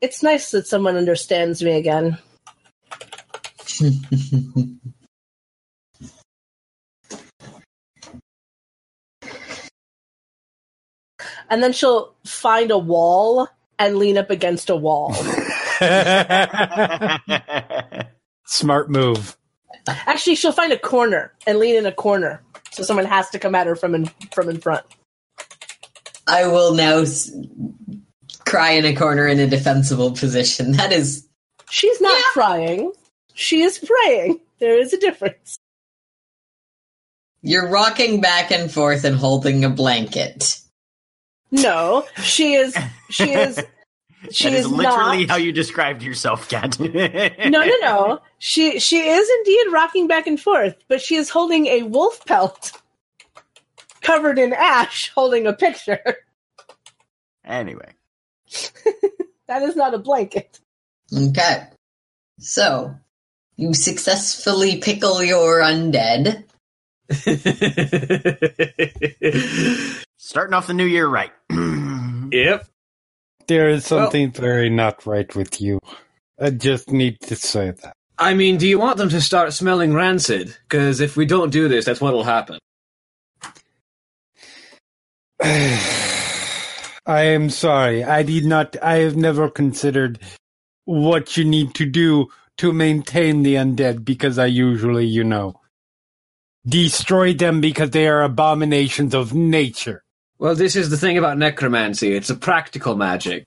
It's 0.02 0.24
nice 0.24 0.52
that 0.52 0.68
someone 0.68 0.98
understands 0.98 1.64
me 1.64 1.78
again. 1.78 2.18
And 11.50 11.62
then 11.62 11.72
she'll 11.72 12.16
find 12.26 12.72
a 12.72 12.80
wall 12.80 13.48
and 13.78 13.98
lean 13.98 14.18
up 14.18 14.32
against 14.32 14.72
a 14.72 14.76
wall. 14.76 15.14
Smart 18.46 18.90
move. 18.90 19.38
Actually, 19.88 20.36
she'll 20.36 20.52
find 20.52 20.72
a 20.72 20.80
corner 20.80 21.34
and 21.46 21.60
lean 21.60 21.76
in 21.76 21.86
a 21.86 21.92
corner, 21.92 22.42
so 22.72 22.84
someone 22.84 23.06
has 23.06 23.30
to 23.32 23.40
come 23.40 23.56
at 23.56 23.68
her 23.68 23.76
from 23.76 23.96
in 23.96 24.06
from 24.34 24.50
in 24.50 24.60
front. 24.60 24.86
I 26.28 26.48
will 26.48 26.74
now 26.74 27.00
s- 27.00 27.32
cry 28.46 28.72
in 28.72 28.86
a 28.86 28.96
corner 28.96 29.28
in 29.28 29.40
a 29.40 29.48
defensible 29.48 30.12
position. 30.12 30.74
That 30.74 30.94
is 30.94 31.28
She's 31.70 32.00
not 32.02 32.22
crying; 32.34 32.94
she 33.34 33.62
is 33.64 33.80
praying. 33.80 34.40
There 34.60 34.78
is 34.80 34.94
a 34.94 34.98
difference. 35.00 35.58
you're 37.42 37.68
rocking 37.70 38.22
back 38.22 38.52
and 38.52 38.72
forth 38.72 39.04
and 39.04 39.16
holding 39.18 39.66
a 39.66 39.70
blanket. 39.70 40.60
No, 41.52 42.06
she 42.22 42.54
is. 42.54 42.76
She 43.10 43.34
is. 43.34 43.62
She 44.32 44.46
that 44.46 44.54
is, 44.54 44.66
is 44.66 44.72
literally 44.72 45.26
not. 45.26 45.32
how 45.32 45.36
you 45.38 45.52
described 45.52 46.02
yourself, 46.02 46.50
Kat. 46.50 46.80
no, 46.80 47.50
no, 47.50 47.76
no. 47.82 48.20
She 48.40 48.80
she 48.80 49.00
is 49.00 49.30
indeed 49.40 49.72
rocking 49.72 50.08
back 50.08 50.28
and 50.28 50.40
forth, 50.40 50.76
but 50.88 51.02
she 51.02 51.16
is 51.16 51.30
holding 51.30 51.68
a 51.68 51.84
wolf 51.84 52.26
pelt 52.26 52.72
covered 54.02 54.40
in 54.40 54.54
ash, 54.54 55.12
holding 55.14 55.48
a 55.48 55.54
picture. 55.54 56.18
Anyway, 57.46 57.94
That 59.48 59.64
is 59.64 59.76
not 59.76 59.94
a 59.94 60.00
blanket. 60.00 60.60
Okay. 61.16 61.68
So, 62.40 62.96
you 63.56 63.74
successfully 63.74 64.78
pickle 64.78 65.24
your 65.24 65.62
undead. 65.62 66.46
starting 70.18 70.54
off 70.54 70.68
the 70.68 70.74
new 70.74 70.86
year 70.86 71.08
right. 71.08 71.32
yep. 72.32 72.66
There 73.48 73.70
is 73.70 73.86
something 73.86 74.32
very 74.32 74.70
not 74.70 75.06
right 75.06 75.34
with 75.36 75.62
you. 75.62 75.80
I 76.40 76.50
just 76.50 76.92
need 76.92 77.20
to 77.22 77.36
say 77.36 77.72
that. 77.72 77.94
I 78.18 78.34
mean, 78.34 78.58
do 78.58 78.68
you 78.68 78.80
want 78.80 78.98
them 78.98 79.10
to 79.10 79.22
start 79.22 79.54
smelling 79.54 79.94
rancid? 79.94 80.56
Because 80.68 81.00
if 81.00 81.18
we 81.18 81.26
don't 81.26 81.50
do 81.52 81.68
this, 81.68 81.86
that's 81.86 82.02
what'll 82.02 82.24
happen. 82.24 82.60
I 87.06 87.24
am 87.24 87.50
sorry. 87.50 88.04
I 88.04 88.24
did 88.24 88.46
not. 88.46 88.78
I 88.82 89.00
have 89.00 89.18
never 89.18 89.50
considered 89.50 90.20
what 90.86 91.36
you 91.36 91.44
need 91.44 91.74
to 91.76 91.86
do 91.86 92.28
to 92.58 92.72
maintain 92.72 93.44
the 93.44 93.56
undead 93.56 94.06
because 94.06 94.38
I 94.38 94.46
usually, 94.46 95.06
you 95.06 95.24
know, 95.24 95.60
destroy 96.66 97.34
them 97.34 97.62
because 97.62 97.90
they 97.90 98.08
are 98.08 98.24
abominations 98.24 99.14
of 99.14 99.34
nature. 99.34 100.03
Well, 100.44 100.56
this 100.56 100.76
is 100.76 100.90
the 100.90 100.98
thing 100.98 101.18
about 101.18 101.38
necromancy. 101.38 102.14
It's 102.14 102.30
a 102.30 102.36
practical 102.36 102.98
magic. 102.98 103.46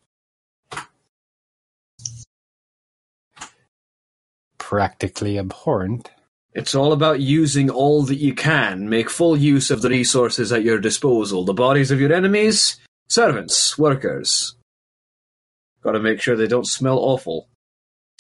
Practically 4.57 5.39
abhorrent. 5.39 6.11
It's 6.55 6.75
all 6.75 6.95
about 6.95 7.21
using 7.21 7.69
all 7.69 8.05
that 8.05 8.17
you 8.17 8.35
can. 8.35 8.89
Make 8.89 9.11
full 9.11 9.37
use 9.37 9.71
of 9.71 9.83
the 9.83 9.91
resources 9.91 10.53
at 10.53 10.65
your 10.65 10.79
disposal. 10.79 11.45
The 11.45 11.53
bodies 11.53 11.91
of 11.91 12.01
your 12.01 12.15
enemies, 12.15 12.79
servants, 13.09 13.77
workers. 13.77 14.57
Got 15.83 15.93
to 15.93 16.01
make 16.01 16.23
sure 16.23 16.35
they 16.35 16.47
don't 16.47 16.67
smell 16.67 16.99
awful. 16.99 17.51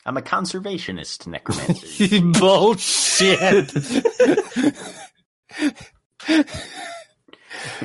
I'm 0.04 0.18
a 0.18 0.20
conservationist 0.20 1.26
necromancer. 1.26 2.20
Bullshit. 2.38 3.72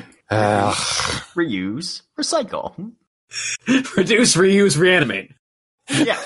Ugh. 0.31 0.75
Reuse, 1.35 2.03
recycle. 2.19 2.93
Reduce, 3.97 4.35
reuse, 4.37 4.77
reanimate. 4.77 5.31
Yeah. 5.89 6.19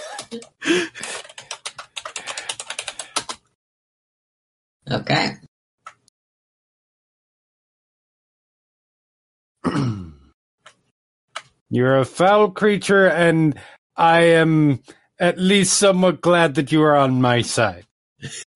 Okay. 4.91 5.31
You're 11.69 11.99
a 11.99 12.05
foul 12.05 12.51
creature, 12.51 13.07
and 13.07 13.59
I 13.97 14.21
am 14.21 14.81
at 15.19 15.39
least 15.39 15.73
somewhat 15.77 16.21
glad 16.21 16.55
that 16.55 16.71
you 16.71 16.83
are 16.83 16.95
on 16.97 17.21
my 17.21 17.41
side. 17.43 17.85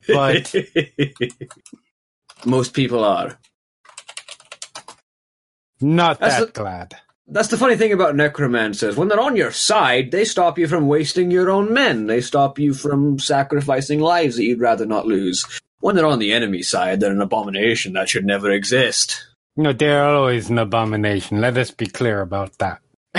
But 0.08 0.54
Most 2.46 2.74
people 2.74 3.04
are. 3.04 3.40
Not 5.82 6.20
That's 6.20 6.38
that 6.40 6.54
the- 6.54 6.62
glad. 6.62 6.96
That's 7.32 7.50
the 7.50 7.58
funny 7.58 7.76
thing 7.76 7.94
about 7.94 8.16
necromancers. 8.16 8.96
When 8.96 9.08
they're 9.08 9.20
on 9.20 9.36
your 9.36 9.52
side, 9.52 10.10
they 10.10 10.26
stop 10.26 10.58
you 10.58 10.68
from 10.68 10.88
wasting 10.88 11.30
your 11.30 11.52
own 11.52 11.72
men. 11.72 12.08
They 12.08 12.22
stop 12.22 12.58
you 12.58 12.74
from 12.74 13.20
sacrificing 13.20 14.00
lives 14.00 14.36
that 14.38 14.46
you'd 14.46 14.60
rather 14.60 14.88
not 14.88 15.06
lose. 15.06 15.46
When 15.80 15.96
they're 15.96 16.08
on 16.08 16.18
the 16.18 16.34
enemy 16.34 16.64
side, 16.64 17.00
they're 17.00 17.12
an 17.12 17.22
abomination 17.22 17.94
that 17.94 18.10
should 18.10 18.26
never 18.26 18.50
exist. 18.50 19.28
No, 19.56 19.74
they're 19.74 20.04
always 20.06 20.50
an 20.50 20.58
abomination. 20.58 21.40
Let 21.40 21.56
us 21.58 21.70
be 21.70 21.86
clear 21.86 22.22
about 22.22 22.58
that. 22.58 22.82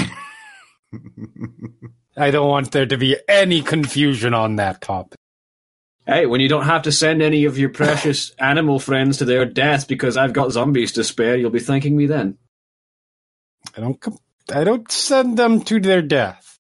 I 2.17 2.31
don't 2.33 2.49
want 2.49 2.73
there 2.73 2.87
to 2.87 2.97
be 2.99 3.17
any 3.29 3.63
confusion 3.63 4.35
on 4.35 4.57
that 4.57 4.81
topic. 4.81 5.17
Hey, 6.07 6.27
when 6.27 6.41
you 6.41 6.49
don't 6.49 6.65
have 6.65 6.83
to 6.83 6.93
send 6.93 7.23
any 7.23 7.45
of 7.45 7.59
your 7.59 7.69
precious 7.69 8.31
animal 8.39 8.81
friends 8.81 9.19
to 9.19 9.25
their 9.25 9.45
death 9.47 9.87
because 9.87 10.17
I've 10.17 10.33
got 10.33 10.51
zombies 10.51 10.93
to 10.93 11.05
spare, 11.05 11.37
you'll 11.37 11.51
be 11.51 11.61
thanking 11.61 11.97
me 11.97 12.07
then. 12.07 12.39
I 13.77 13.81
don't. 13.81 14.01
Com- 14.01 14.19
I 14.53 14.65
don't 14.65 14.91
send 14.91 15.39
them 15.39 15.61
to 15.63 15.81
their 15.81 16.03
death. 16.03 16.59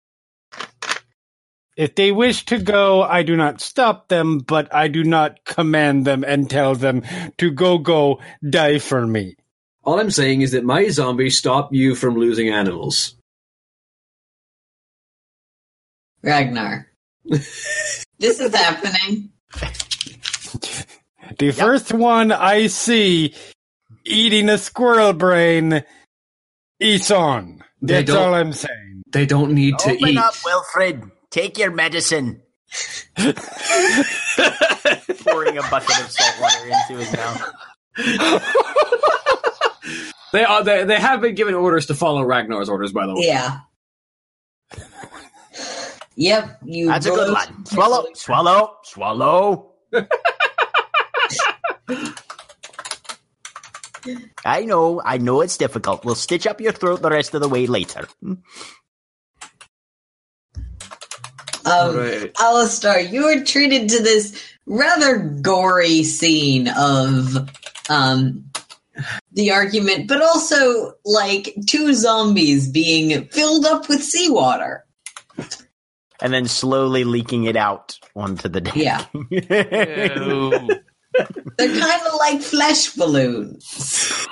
If 1.77 1.95
they 1.95 2.13
wish 2.13 2.45
to 2.47 2.59
go, 2.59 3.03
I 3.03 3.23
do 3.23 3.37
not 3.37 3.61
stop 3.61 4.09
them, 4.09 4.39
but 4.39 4.73
I 4.75 4.89
do 4.89 5.03
not 5.03 5.45
command 5.45 6.05
them 6.05 6.25
and 6.25 6.49
tell 6.49 6.75
them 6.75 7.03
to 7.39 7.51
go, 7.51 7.79
go, 7.79 8.21
die 8.49 8.79
for 8.79 9.07
me. 9.07 9.37
All 9.83 9.99
I'm 9.99 10.11
saying 10.11 10.43
is 10.43 10.53
that 10.53 10.63
my 10.63 10.89
zombies 10.89 11.39
stop 11.39 11.73
you 11.73 11.95
from 11.95 12.17
losing 12.17 12.51
animals. 12.51 13.15
Ragnar. 16.23 16.87
this 17.25 17.65
is 18.21 18.55
happening. 18.55 19.31
The 21.39 21.53
first 21.53 21.93
one 21.93 22.31
I 22.31 22.67
see 22.67 23.35
eating 24.05 24.49
a 24.51 24.59
squirrel 24.59 25.15
brain, 25.15 25.83
eats 26.81 27.11
on. 27.11 27.63
They 27.83 28.03
That's 28.03 28.17
all 28.19 28.35
I'm 28.35 28.53
saying. 28.53 29.03
They 29.13 29.27
don't 29.27 29.53
need 29.55 29.79
to 29.81 29.91
eat. 29.93 30.03
Open 30.03 30.19
up, 30.19 30.35
Wilfred. 30.45 31.11
Take 31.31 31.59
your 31.59 31.71
medicine. 31.71 32.43
Pouring 33.17 33.35
a 35.59 35.63
bucket 35.63 36.01
of 36.01 36.11
salt 36.11 36.41
water 36.41 36.67
into 36.67 36.97
his 37.05 37.13
mouth. 37.13 37.43
they 40.33 40.45
are. 40.45 40.63
They, 40.63 40.85
they 40.85 41.01
have 41.01 41.21
been 41.21 41.35
given 41.35 41.55
orders 41.55 41.87
to 41.87 41.95
follow 41.95 42.23
Ragnar's 42.23 42.69
orders, 42.69 42.93
by 42.93 43.07
the 43.07 43.15
way. 43.15 43.23
Yeah. 43.27 43.61
Yep, 46.17 46.59
you. 46.65 46.87
That's 46.89 47.07
a 47.07 47.11
good 47.11 47.27
blow- 47.27 47.35
one. 47.35 47.67
Swallow, 47.67 48.07
swallow, 48.15 48.77
swallow. 48.85 49.73
I 54.45 54.65
know, 54.65 55.03
I 55.05 55.19
know 55.19 55.41
it's 55.41 55.57
difficult. 55.57 56.05
We'll 56.05 56.15
stitch 56.15 56.47
up 56.47 56.61
your 56.61 56.73
throat 56.73 57.03
the 57.03 57.11
rest 57.11 57.35
of 57.35 57.41
the 57.41 57.49
way 57.49 57.67
later. 57.67 58.07
Um, 58.23 58.43
Right. 61.97 62.33
Alastar, 62.35 63.11
you 63.11 63.25
were 63.25 63.45
treated 63.45 63.89
to 63.91 64.03
this 64.03 64.41
rather 64.67 65.19
gory 65.19 66.05
scene 66.05 66.69
of 66.69 67.49
um, 67.89 68.45
the 69.33 69.53
argument, 69.53 70.09
but 70.09 70.23
also 70.23 70.95
like 71.05 71.55
two 71.67 71.95
zombies 71.95 72.69
being 72.69 73.27
filled 73.29 73.67
up 73.67 73.89
with 73.89 74.03
seawater. 74.03 74.85
And 76.23 76.35
then 76.35 76.47
slowly 76.47 77.05
leaking 77.05 77.45
it 77.45 77.57
out 77.57 77.99
onto 78.15 78.49
the 78.49 78.61
deck. 78.61 78.77
Yeah, 78.77 79.07
they're 81.15 81.81
kind 81.81 82.03
of 82.07 82.15
like 82.19 82.41
flesh 82.41 82.93
balloons. 82.95 84.27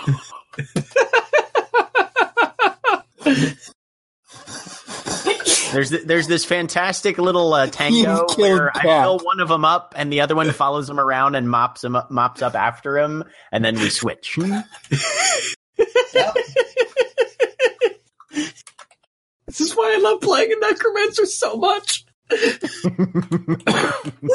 There's 5.73 5.91
th- 5.91 6.05
there's 6.05 6.27
this 6.27 6.45
fantastic 6.47 7.19
little 7.19 7.53
uh, 7.53 7.67
tango 7.67 7.99
You 7.99 8.05
killed 8.05 8.39
where 8.39 8.77
I 8.77 8.83
fill 9.03 9.19
one 9.19 9.41
of 9.41 9.49
them 9.49 9.65
up 9.67 9.93
and 9.97 10.11
the 10.13 10.23
other 10.23 10.35
one 10.35 10.51
follows 10.51 10.89
him 10.89 10.99
around 10.99 11.35
and 11.35 11.49
mops 11.49 11.85
him 11.85 11.95
up, 11.95 12.11
mops 12.11 12.41
up 12.41 12.55
after 12.55 12.99
him, 12.99 13.23
and 13.53 13.65
then 13.65 13.75
we 13.79 13.91
switch. 13.91 14.39
Yep. 16.15 16.35
This 19.47 19.61
is 19.61 19.75
why 19.75 19.95
I 19.97 20.01
love 20.01 20.21
playing 20.21 20.53
a 20.53 20.57
necromancer 20.57 21.27
so 21.27 21.57
much. 21.57 22.05
This 22.31 22.75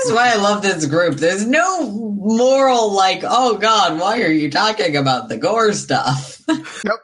is 0.05 0.11
why 0.11 0.31
I 0.33 0.37
love 0.37 0.61
this 0.61 0.85
group. 0.85 1.17
There's 1.17 1.45
no 1.45 1.89
moral, 1.91 2.91
like, 2.93 3.21
oh 3.23 3.57
God, 3.57 3.99
why 3.99 4.21
are 4.21 4.31
you 4.31 4.49
talking 4.49 4.95
about 4.97 5.29
the 5.29 5.37
gore 5.37 5.73
stuff? 5.73 6.41
Nope. 6.85 6.99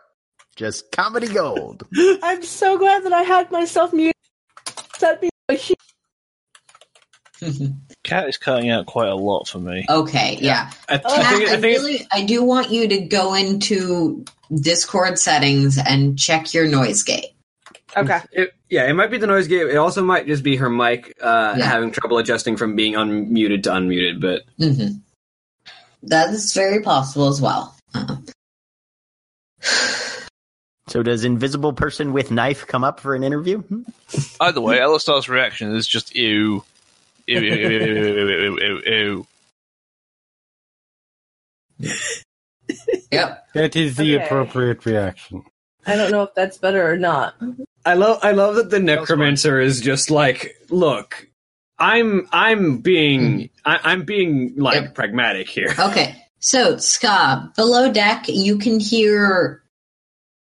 Just 0.55 0.91
comedy 0.91 1.27
gold. 1.27 1.83
I'm 2.21 2.43
so 2.43 2.77
glad 2.77 3.05
that 3.05 3.13
I 3.13 3.21
had 3.21 3.49
myself 3.49 3.93
muted. 3.93 4.13
That'd 4.99 5.21
be 5.21 5.29
a 5.47 5.53
huge. 5.53 5.77
Kat 8.03 8.27
is 8.27 8.37
cutting 8.37 8.69
out 8.69 8.85
quite 8.85 9.07
a 9.07 9.15
lot 9.15 9.47
for 9.47 9.59
me. 9.59 9.85
okay, 9.89 10.37
yeah. 10.41 10.69
I, 10.89 10.99
oh, 11.05 11.15
I 11.15 11.21
Kat, 11.21 11.37
think, 11.37 11.49
I, 11.49 11.53
I 11.53 11.57
really, 11.59 12.07
I 12.11 12.25
do 12.25 12.43
want 12.43 12.71
you 12.71 12.89
to 12.89 12.99
go 12.99 13.33
into 13.35 14.25
Discord 14.53 15.17
settings 15.17 15.77
and 15.77 16.19
check 16.19 16.53
your 16.53 16.67
noise 16.67 17.03
gate. 17.03 17.33
Okay. 17.97 18.19
It, 18.31 18.53
yeah, 18.69 18.87
it 18.87 18.93
might 18.93 19.11
be 19.11 19.17
the 19.17 19.27
noise 19.27 19.47
gate. 19.47 19.67
It 19.67 19.77
also 19.77 20.03
might 20.03 20.27
just 20.27 20.43
be 20.43 20.55
her 20.57 20.69
mic 20.69 21.17
uh, 21.21 21.55
yeah. 21.57 21.65
having 21.65 21.91
trouble 21.91 22.17
adjusting 22.17 22.55
from 22.57 22.75
being 22.75 22.93
unmuted 22.93 23.63
to 23.63 23.71
unmuted. 23.71 24.21
But 24.21 24.43
mm-hmm. 24.59 24.97
that 26.03 26.29
is 26.29 26.53
very 26.53 26.81
possible 26.81 27.27
as 27.27 27.41
well. 27.41 27.75
So 30.87 31.03
does 31.03 31.23
invisible 31.23 31.73
person 31.73 32.13
with 32.13 32.31
knife 32.31 32.65
come 32.65 32.83
up 32.83 32.99
for 32.99 33.13
an 33.13 33.23
interview? 33.23 33.63
Either 34.39 34.61
way, 34.61 34.79
Alastar's 34.79 35.29
reaction 35.29 35.75
is 35.75 35.87
just 35.87 36.15
ew. 36.15 36.63
Ew, 37.27 37.39
ew, 37.39 37.55
ew, 37.55 37.69
ew, 37.69 38.27
ew, 38.27 38.57
ew, 38.57 39.25
ew. 41.79 41.93
Yep. 43.11 43.47
That 43.53 43.75
is 43.75 43.97
the 43.97 44.15
okay. 44.15 44.25
appropriate 44.25 44.85
reaction. 44.85 45.43
I 45.85 45.95
don't 45.95 46.11
know 46.11 46.23
if 46.23 46.33
that's 46.33 46.57
better 46.57 46.91
or 46.91 46.97
not. 46.97 47.35
I 47.85 47.93
love 47.93 48.19
I 48.23 48.31
love 48.31 48.55
that 48.55 48.69
the 48.69 48.79
necromancer 48.79 49.59
is 49.59 49.81
just 49.81 50.09
like, 50.11 50.55
look, 50.69 51.27
I'm 51.77 52.27
I'm 52.31 52.77
being 52.79 53.49
I, 53.65 53.79
I'm 53.83 54.03
being 54.03 54.53
like 54.57 54.83
Yep. 54.83 54.95
pragmatic 54.95 55.49
here. 55.49 55.73
Okay. 55.79 56.15
So, 56.39 56.77
Sca', 56.77 57.51
below 57.55 57.91
deck, 57.91 58.25
you 58.27 58.57
can 58.57 58.79
hear 58.79 59.61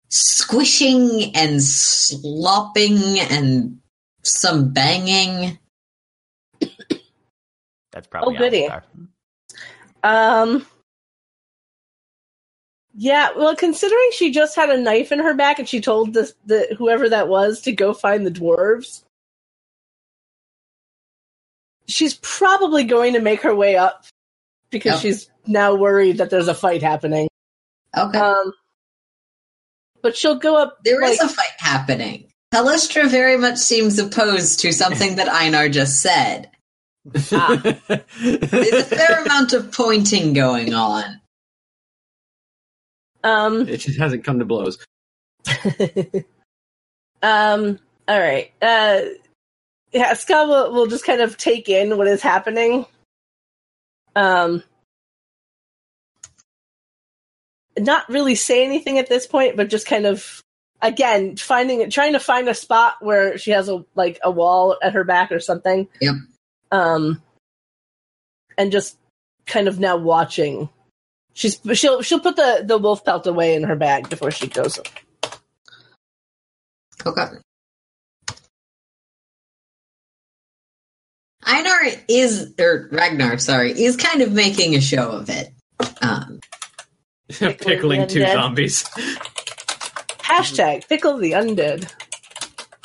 squishing 0.10 1.36
and 1.36 1.62
slopping 1.62 3.20
and 3.20 3.80
some 4.24 4.72
banging. 4.72 5.58
That's 7.92 8.08
probably 8.08 8.36
Oh, 8.36 8.40
goody. 8.40 8.70
Um. 10.04 10.66
Yeah, 12.96 13.30
well, 13.36 13.56
considering 13.56 14.10
she 14.14 14.32
just 14.32 14.56
had 14.56 14.70
a 14.70 14.78
knife 14.82 15.12
in 15.12 15.20
her 15.20 15.34
back 15.34 15.60
and 15.60 15.70
she 15.70 15.80
told 15.80 16.14
this 16.14 16.34
the 16.46 16.76
whoever 16.78 17.08
that 17.10 17.28
was 17.28 17.62
to 17.62 17.72
go 17.72 17.94
find 17.94 18.26
the 18.26 18.32
dwarves, 18.32 19.04
she's 21.88 22.16
probably 22.22 22.84
going 22.84 23.14
to 23.14 23.22
make 23.22 23.42
her 23.42 23.56
way 23.56 23.76
up 23.78 24.06
because 24.72 24.94
Yep. 24.94 25.02
she's 25.02 25.30
now 25.46 25.76
worried 25.76 26.18
that 26.18 26.30
there's 26.30 26.48
a 26.48 26.54
fight 26.54 26.82
happening. 26.82 27.28
Okay. 27.98 28.18
Um, 28.20 28.54
but 30.02 30.16
she'll 30.16 30.36
go 30.36 30.56
up. 30.56 30.78
There 30.84 31.04
is 31.04 31.20
like, 31.20 31.30
a 31.30 31.34
fight 31.34 31.54
happening. 31.60 32.26
Halisstra 32.54 33.08
very 33.10 33.38
much 33.38 33.58
seems 33.58 34.00
opposed 34.00 34.60
to 34.62 34.72
something 34.72 35.16
that 35.18 35.30
Einar 35.30 35.70
just 35.70 36.02
said. 36.02 36.50
Ah, 37.32 37.56
there's 38.20 38.74
a 38.74 38.84
fair 38.84 39.24
amount 39.24 39.54
of 39.54 39.72
pointing 39.72 40.34
going 40.34 40.74
on. 40.74 41.19
Um, 43.24 43.68
it 43.68 43.78
just 43.78 44.00
hasn't 44.00 44.24
come 44.24 44.40
to 44.40 44.46
blows. 44.46 44.78
um, 47.22 47.80
all 48.08 48.20
right. 48.20 48.52
Uh, 48.62 49.02
yeah, 49.92 50.14
Sca' 50.14 50.46
will, 50.48 50.72
will 50.74 50.88
just 50.88 51.06
kind 51.06 51.22
of 51.22 51.38
take 51.38 51.70
in 51.70 51.98
what 51.98 52.08
is 52.08 52.22
happening. 52.22 52.86
Um, 54.16 54.64
not 57.78 58.10
really 58.10 58.36
say 58.36 58.66
anything 58.66 59.00
at 59.00 59.10
this 59.10 59.28
point, 59.28 59.56
but 59.56 59.70
just 59.70 59.88
kind 59.88 60.06
of 60.06 60.42
again 60.82 61.36
finding 61.36 61.90
trying 61.90 62.14
to 62.14 62.20
find 62.20 62.48
a 62.48 62.54
spot 62.54 62.96
where 63.02 63.38
she 63.38 63.52
has 63.52 63.68
a 63.70 63.86
like 63.96 64.20
a 64.24 64.32
wall 64.32 64.78
at 64.82 64.94
her 64.94 65.04
back 65.04 65.32
or 65.32 65.40
something. 65.40 65.88
Yep. 66.02 66.16
Um, 66.72 67.22
and 68.58 68.72
just 68.72 68.98
kind 69.46 69.68
of 69.68 69.80
now 69.80 69.98
watching. 69.98 70.70
She's 71.34 71.60
she'll 71.74 72.02
she'll 72.02 72.20
put 72.20 72.36
the 72.36 72.64
the 72.66 72.78
wolf 72.78 73.06
pelt 73.06 73.26
away 73.28 73.56
in 73.56 73.64
her 73.64 73.76
bag 73.76 74.10
before 74.10 74.32
she 74.32 74.48
goes. 74.48 74.80
Okay. 77.06 77.24
Einar 81.46 81.80
is, 82.08 82.54
or 82.60 82.90
Ragnar, 82.92 83.38
sorry, 83.38 83.72
is 83.72 83.96
kind 83.96 84.22
of 84.22 84.34
making 84.34 84.76
a 84.76 84.82
show 84.82 85.10
of 85.10 85.30
it. 85.30 85.52
Um, 86.02 86.40
Pickling 87.30 88.08
two 88.08 88.20
undead. 88.20 88.34
zombies. 88.34 88.84
Hashtag 90.20 90.88
pickle 90.88 91.18
the 91.18 91.32
undead. 91.32 91.92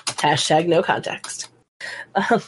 Hashtag 0.07 0.67
no 0.69 0.83
context. 0.83 1.49
Um, 2.15 2.41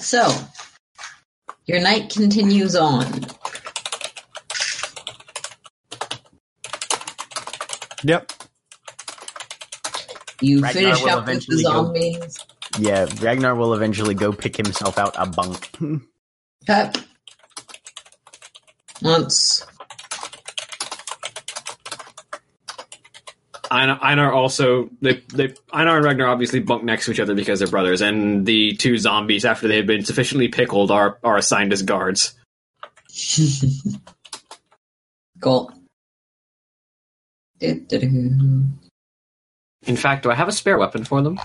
So, 0.00 0.34
your 1.66 1.80
night 1.80 2.10
continues 2.10 2.74
on. 2.74 3.26
Yep. 8.02 8.32
You 10.40 10.60
Ragnar 10.62 10.72
finish 10.72 11.02
will 11.02 11.10
up 11.10 11.16
with 11.18 11.26
the 11.26 11.32
eventually 11.32 11.62
go- 11.62 11.70
zombies. 11.72 12.38
Yeah, 12.78 13.06
Ragnar 13.20 13.54
will 13.54 13.74
eventually 13.74 14.14
go 14.14 14.32
pick 14.32 14.56
himself 14.56 14.96
out 14.98 15.14
a 15.18 15.26
bunk. 15.26 15.70
Okay. 16.68 16.92
Once. 19.00 19.64
Einar, 23.70 23.98
Einar 24.02 24.32
also 24.32 24.90
they 25.00 25.22
they 25.32 25.54
Einar 25.72 25.96
and 25.96 26.04
Ragnar 26.04 26.26
obviously 26.26 26.60
bunk 26.60 26.82
next 26.82 27.04
to 27.06 27.12
each 27.12 27.20
other 27.20 27.34
because 27.34 27.60
they're 27.60 27.68
brothers, 27.68 28.00
and 28.00 28.44
the 28.44 28.74
two 28.74 28.98
zombies 28.98 29.44
after 29.44 29.68
they 29.68 29.76
have 29.76 29.86
been 29.86 30.04
sufficiently 30.04 30.48
pickled 30.48 30.90
are 30.90 31.18
are 31.22 31.36
assigned 31.36 31.72
as 31.72 31.82
guards. 31.82 32.34
Cool. 35.40 35.72
In 39.86 39.96
fact, 39.96 40.22
do 40.22 40.30
I 40.30 40.34
have 40.34 40.48
a 40.48 40.52
spare 40.52 40.76
weapon 40.76 41.04
for 41.04 41.22
them? 41.22 41.40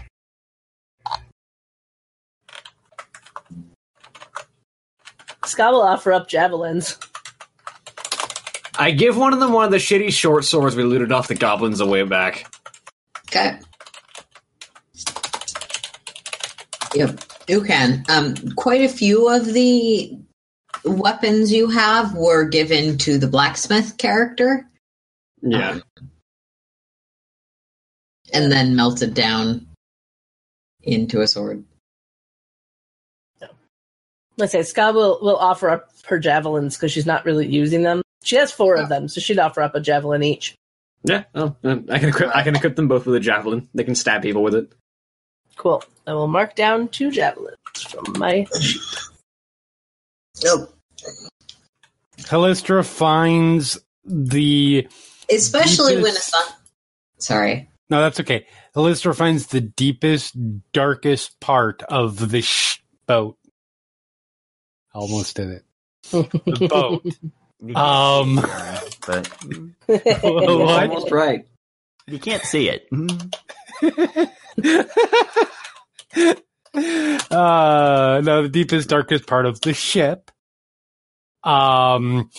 Sca' 5.45 5.71
will 5.71 5.81
offer 5.81 6.11
up 6.11 6.27
javelins. 6.27 6.97
I 8.77 8.91
give 8.91 9.17
one 9.17 9.33
of 9.33 9.39
them 9.39 9.53
one 9.53 9.65
of 9.65 9.71
the 9.71 9.77
shitty 9.77 10.11
short 10.11 10.45
swords 10.45 10.75
we 10.75 10.83
looted 10.83 11.11
off 11.11 11.27
the 11.27 11.35
goblins 11.35 11.79
a 11.79 11.85
way 11.85 12.03
back. 12.03 12.53
Okay. 13.29 13.59
Yep, 16.95 17.19
you 17.47 17.63
can. 17.63 18.03
Um, 18.09 18.35
quite 18.55 18.81
a 18.81 18.89
few 18.89 19.29
of 19.29 19.45
the 19.45 20.17
weapons 20.85 21.51
you 21.51 21.69
have 21.69 22.13
were 22.15 22.45
given 22.45 22.97
to 22.99 23.17
the 23.17 23.27
blacksmith 23.27 23.97
character 23.97 24.67
Yeah. 25.41 25.71
Um, 25.71 25.83
and 28.33 28.51
then 28.51 28.75
melted 28.75 29.13
down 29.13 29.67
into 30.83 31.21
a 31.21 31.27
sword. 31.27 31.63
Let's 34.37 34.51
say 34.51 34.63
Sca' 34.63 34.91
will, 34.93 35.19
will 35.21 35.37
offer 35.37 35.69
up 35.69 35.91
her 36.07 36.19
javelins 36.19 36.75
because 36.75 36.91
she's 36.91 37.05
not 37.05 37.25
really 37.25 37.47
using 37.47 37.83
them. 37.83 38.01
She 38.25 38.35
has 38.37 38.51
four 38.51 38.75
of 38.75 38.89
them, 38.89 39.07
so 39.07 39.21
she'd 39.21 39.37
offer 39.37 39.61
up 39.61 39.75
a 39.75 39.79
javelin 39.79 40.23
each. 40.23 40.55
Yeah, 41.03 41.25
well, 41.35 41.55
uh, 41.63 41.77
I 41.89 41.99
can 41.99 42.09
equip. 42.09 42.35
I 42.35 42.41
can 42.41 42.55
equip 42.55 42.75
them 42.75 42.87
both 42.87 43.05
with 43.05 43.15
a 43.15 43.19
javelin. 43.19 43.69
They 43.75 43.83
can 43.83 43.93
stab 43.93 44.23
people 44.23 44.41
with 44.41 44.55
it. 44.55 44.73
Cool. 45.57 45.83
I 46.07 46.13
will 46.13 46.27
mark 46.27 46.55
down 46.55 46.87
two 46.87 47.11
javelins 47.11 47.55
from 47.87 48.05
my. 48.17 48.47
Nope. 50.43 50.73
Halisstra 52.21 52.83
finds 52.83 53.77
the 54.03 54.87
especially 55.31 55.97
when 55.97 56.05
a 56.05 56.15
Deepest- 56.15 56.53
Sorry. 57.19 57.69
no, 57.91 58.01
that's 58.01 58.19
okay. 58.21 58.47
Halisstra 58.75 59.15
finds 59.15 59.47
the 59.47 59.61
deepest, 59.61 60.35
darkest 60.73 61.39
part 61.39 61.83
of 61.83 62.31
the 62.31 62.41
sh- 62.41 62.79
boat. 63.05 63.37
Almost 64.95 65.35
did 65.35 65.49
it. 65.49 65.63
The 66.11 66.67
boat. 66.69 67.05
You 67.65 67.73
can't 67.75 67.77
Um, 67.77 68.37
see 68.37 68.47
it, 68.47 68.97
but 69.07 69.27
What? 69.87 70.89
Almost 70.89 71.11
right. 71.11 71.45
you 72.07 72.19
can't 72.19 72.43
see 72.43 72.69
it. 72.69 72.87
uh, 77.31 78.21
no, 78.23 78.43
the 78.43 78.49
deepest, 78.51 78.89
darkest 78.89 79.27
part 79.27 79.45
of 79.45 79.61
the 79.61 79.73
ship. 79.73 80.31
Um, 81.43 82.29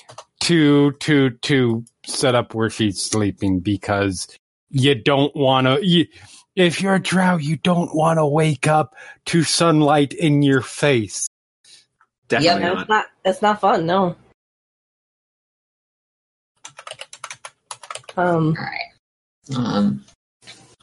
to 0.41 0.93
to 0.93 1.31
to 1.31 1.85
set 2.05 2.35
up 2.35 2.55
where 2.55 2.71
she's 2.71 3.01
sleeping 3.03 3.61
because 3.61 4.29
you 4.71 4.95
don't 4.95 5.35
want 5.37 5.67
to. 5.67 5.87
You, 5.87 6.07
if 6.57 6.81
you're 6.81 6.95
a 6.97 7.03
drow, 7.03 7.37
you 7.37 7.57
don't 7.57 7.95
want 7.95 8.19
to 8.19 8.27
wake 8.27 8.67
up 8.67 8.95
to 9.27 9.43
sunlight 9.45 10.13
in 10.13 10.43
your 10.43 10.63
face. 10.63 11.29
Definitely 12.29 12.63
Yep. 12.63 12.63
No, 12.63 12.73
not. 12.75 12.81
it's 12.81 12.89
not. 12.89 13.05
It's 13.25 13.43
not 13.43 13.61
fun. 13.61 13.87
No. 13.87 14.17
Um. 18.17 18.57
All 18.59 18.65
right. 18.65 19.57
Um, 19.57 20.05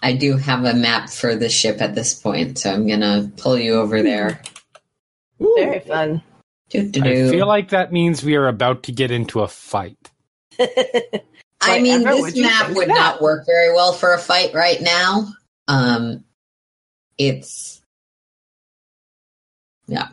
I 0.02 0.14
do 0.14 0.38
have 0.38 0.66
a 0.66 0.74
map 0.74 1.10
for 1.10 1.36
the 1.36 1.50
ship 1.50 1.82
at 1.82 1.96
this 1.96 2.14
point, 2.14 2.60
so 2.60 2.72
I'm 2.72 2.88
gonna 2.88 3.32
pull 3.38 3.58
you 3.58 3.76
over 3.76 4.02
there. 4.04 4.42
Very 5.40 5.80
fun. 5.80 6.22
I 6.26 6.78
Doo-doo-doo. 6.78 7.30
feel 7.30 7.48
like 7.48 7.70
that 7.70 7.92
means 7.92 8.24
we 8.24 8.36
are 8.36 8.48
about 8.48 8.84
to 8.84 8.92
get 8.92 9.12
into 9.12 9.42
a 9.42 9.48
fight. 9.48 9.98
I 10.60 11.80
mean, 11.80 12.02
Whatever, 12.02 12.22
this 12.22 12.36
would 12.36 12.42
map 12.42 12.70
would 12.72 12.90
that? 12.90 12.94
not 12.96 13.22
work 13.22 13.46
very 13.46 13.74
well 13.74 13.94
for 13.94 14.14
a 14.14 14.18
fight 14.20 14.54
right 14.54 14.82
now. 14.82 15.28
Um, 15.68 16.24
it's 17.18 17.82
yeah. 19.88 20.10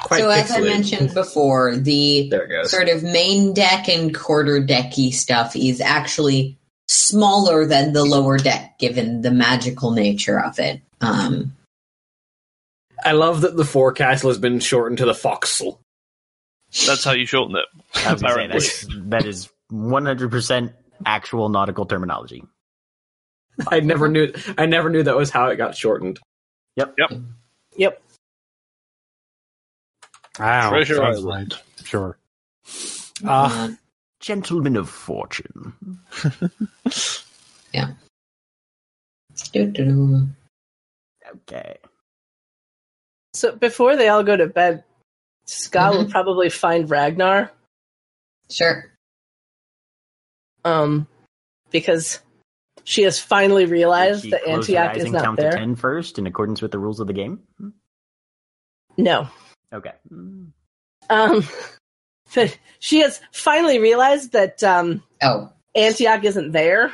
Quite 0.00 0.20
so 0.20 0.30
as 0.30 0.50
I 0.50 0.60
mentioned 0.60 1.12
before, 1.14 1.76
the 1.76 2.28
There 2.30 2.44
it 2.44 2.48
goes. 2.48 2.70
sort 2.70 2.88
of 2.88 3.02
main 3.02 3.52
deck 3.52 3.88
and 3.88 4.14
quarter 4.14 4.60
decky 4.60 5.12
stuff 5.12 5.56
is 5.56 5.80
actually 5.80 6.56
smaller 6.86 7.66
than 7.66 7.92
the 7.92 8.04
lower 8.04 8.38
deck, 8.38 8.78
given 8.78 9.22
the 9.22 9.30
magical 9.30 9.90
nature 9.90 10.40
of 10.40 10.58
it. 10.58 10.80
Um, 11.00 11.52
I 13.04 13.12
love 13.12 13.42
that 13.42 13.56
the 13.56 13.64
forecastle 13.64 14.30
has 14.30 14.38
been 14.38 14.60
shortened 14.60 14.98
to 14.98 15.04
the 15.04 15.12
fo'c'sle. 15.12 15.78
That's 16.86 17.04
how 17.04 17.12
you 17.12 17.26
shorten 17.26 17.56
it. 17.56 17.66
I 17.94 18.16
say, 18.16 18.26
Apparently. 18.26 18.58
that's, 18.58 18.86
that 19.06 19.24
is 19.24 19.48
100% 19.72 20.72
actual 21.06 21.48
nautical 21.48 21.86
terminology. 21.86 22.42
I 23.68 23.80
never 23.80 24.08
knew. 24.08 24.32
I 24.56 24.66
never 24.66 24.88
knew 24.90 25.02
that 25.02 25.16
was 25.16 25.30
how 25.30 25.48
it 25.48 25.56
got 25.56 25.76
shortened. 25.76 26.20
Yep. 26.76 26.94
Yep. 26.98 27.12
Yep. 27.76 28.02
Ow, 30.40 30.70
Treasure 30.70 31.02
Island. 31.02 31.54
right. 31.54 31.86
Sure. 31.86 32.18
Uh, 33.24 33.28
uh, 33.28 33.68
Gentleman 34.20 34.76
of 34.76 34.88
fortune. 34.88 35.72
yeah. 37.72 37.92
Doo-doo. 39.52 40.28
Okay. 41.30 41.78
So 43.32 43.54
before 43.54 43.96
they 43.96 44.08
all 44.08 44.24
go 44.24 44.36
to 44.36 44.46
bed, 44.46 44.84
Sca' 45.46 45.90
will 45.92 46.10
probably 46.10 46.50
find 46.50 46.90
Ragnar. 46.90 47.50
Sure. 48.50 48.90
Um, 50.64 51.06
because 51.70 52.20
she 52.84 53.02
has 53.02 53.20
finally 53.20 53.66
realized 53.66 54.30
that 54.30 54.42
close 54.44 54.66
her 54.66 54.76
Antioch 54.76 54.90
eyes 54.90 54.96
is 54.98 55.04
and 55.04 55.12
not 55.12 55.24
count 55.24 55.36
to 55.38 55.42
there. 55.42 55.52
10 55.52 55.76
first 55.76 56.18
in 56.18 56.26
accordance 56.26 56.60
with 56.60 56.72
the 56.72 56.78
rules 56.78 57.00
of 57.00 57.06
the 57.06 57.12
game? 57.12 57.40
No. 58.96 59.28
Okay. 59.72 59.92
Um, 61.10 61.46
but 62.34 62.58
she 62.78 63.00
has 63.00 63.20
finally 63.32 63.78
realized 63.78 64.32
that 64.32 64.62
um, 64.62 65.02
Oh, 65.22 65.50
Antioch 65.74 66.24
isn't 66.24 66.52
there. 66.52 66.92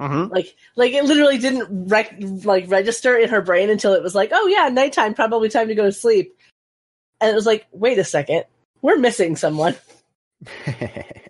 Mhm. 0.00 0.30
Like, 0.30 0.56
like 0.74 0.92
it 0.92 1.04
literally 1.04 1.38
didn't 1.38 1.88
rec- 1.88 2.16
like 2.44 2.68
register 2.68 3.16
in 3.16 3.28
her 3.28 3.40
brain 3.40 3.70
until 3.70 3.94
it 3.94 4.02
was 4.02 4.14
like, 4.16 4.30
oh 4.32 4.48
yeah, 4.48 4.68
nighttime, 4.68 5.14
probably 5.14 5.48
time 5.48 5.68
to 5.68 5.76
go 5.76 5.84
to 5.84 5.92
sleep. 5.92 6.36
And 7.20 7.30
it 7.30 7.34
was 7.34 7.46
like, 7.46 7.66
wait 7.70 7.98
a 7.98 8.04
second, 8.04 8.44
we're 8.80 8.98
missing 8.98 9.36
someone. 9.36 9.76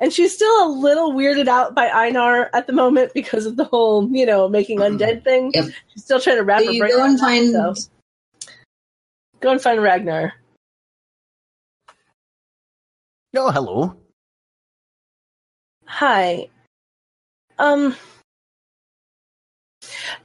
And 0.00 0.12
she's 0.12 0.34
still 0.34 0.66
a 0.66 0.68
little 0.72 1.12
weirded 1.12 1.46
out 1.46 1.74
by 1.74 1.88
Einar 1.90 2.48
at 2.54 2.66
the 2.66 2.72
moment 2.72 3.12
because 3.12 3.44
of 3.44 3.56
the 3.56 3.64
whole, 3.64 4.08
you 4.10 4.24
know, 4.24 4.48
making 4.48 4.78
undead 4.78 5.22
thing. 5.24 5.50
Yep. 5.54 5.66
She's 5.92 6.04
still 6.04 6.18
trying 6.20 6.36
to 6.36 6.42
wrap 6.42 6.60
So 6.60 6.66
her 6.66 6.72
you 6.72 6.80
brain 6.80 6.90
go 6.92 6.98
around 6.98 7.10
and 7.10 7.18
that, 7.18 7.22
find. 7.22 7.76
so- 7.76 7.90
Go 9.40 9.50
and 9.52 9.60
find 9.60 9.82
Ragnar. 9.82 10.32
oh, 13.36 13.50
hello. 13.50 13.96
Hi. 15.86 16.48
Um 17.58 17.94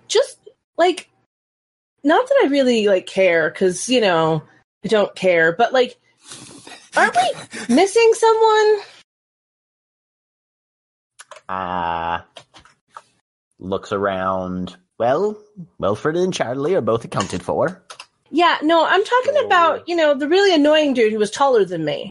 just 0.08 0.38
like 0.78 1.10
not 2.04 2.28
that 2.28 2.42
I 2.44 2.48
really 2.48 2.88
like 2.88 3.08
care 3.08 3.50
cuz 3.52 3.90
you 3.90 4.00
know, 4.02 4.44
I 4.84 4.88
don't 4.88 5.16
care, 5.16 5.52
but 5.54 5.74
like 5.74 5.98
aren't 6.96 7.16
we 7.16 7.32
missing 7.76 8.12
someone? 8.14 8.80
Uh, 11.48 12.22
looks 13.60 13.92
around. 13.92 14.76
Well, 14.98 15.38
Wilfred 15.78 16.16
and 16.16 16.34
Charlie 16.34 16.76
are 16.76 16.82
both 16.82 17.04
accounted 17.06 17.44
for. 17.44 17.84
Yeah, 18.32 18.58
no, 18.62 18.86
I'm 18.86 19.04
talking 19.04 19.46
about, 19.46 19.88
you 19.88 19.96
know, 19.96 20.14
the 20.14 20.28
really 20.28 20.54
annoying 20.54 20.94
dude 20.94 21.14
who 21.14 21.20
was 21.20 21.32
taller 21.32 21.66
than 21.66 21.86
me. 21.86 22.10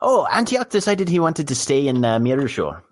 Oh, 0.00 0.26
Antioch 0.30 0.70
decided 0.70 1.08
he 1.08 1.18
wanted 1.18 1.48
to 1.48 1.54
stay 1.54 1.88
in 1.88 2.04
uh, 2.04 2.18
Mirror 2.18 2.48
Shore. 2.48 2.84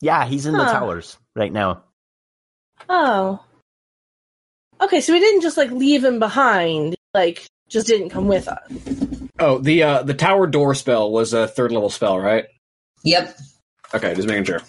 Yeah, 0.00 0.24
he's 0.24 0.46
in 0.46 0.54
the 0.54 0.64
towers 0.64 1.16
right 1.36 1.52
now. 1.52 1.84
Oh. 2.88 3.44
Okay, 4.80 5.00
so 5.00 5.12
we 5.12 5.20
didn't 5.20 5.42
just 5.42 5.58
like 5.58 5.70
leave 5.70 6.02
him 6.02 6.18
behind, 6.18 6.96
like 7.12 7.46
just 7.68 7.86
didn't 7.86 8.08
come 8.08 8.26
with 8.26 8.48
us. 8.48 8.62
Oh, 9.38 9.58
the 9.58 9.82
uh, 9.82 10.02
the 10.02 10.14
tower 10.14 10.46
door 10.46 10.74
spell 10.74 11.10
was 11.10 11.34
a 11.34 11.46
third 11.46 11.70
level 11.70 11.90
spell, 11.90 12.18
right? 12.18 12.46
Yep. 13.02 13.38
Okay, 13.94 14.14
just 14.14 14.28
making 14.28 14.44
sure. 14.44 14.60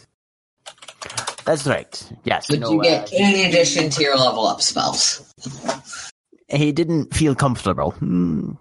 That's 1.45 1.65
right. 1.67 2.11
Yes. 2.23 2.49
Which 2.49 2.59
no, 2.59 2.71
you 2.71 2.81
get 2.83 3.11
uh, 3.11 3.15
in 3.15 3.49
addition 3.49 3.89
to 3.89 4.01
your 4.03 4.15
level 4.15 4.45
up 4.45 4.61
spells. 4.61 5.21
he 6.47 6.71
didn't 6.71 7.13
feel 7.13 7.35
comfortable 7.35 7.91
hmm, 7.91 8.51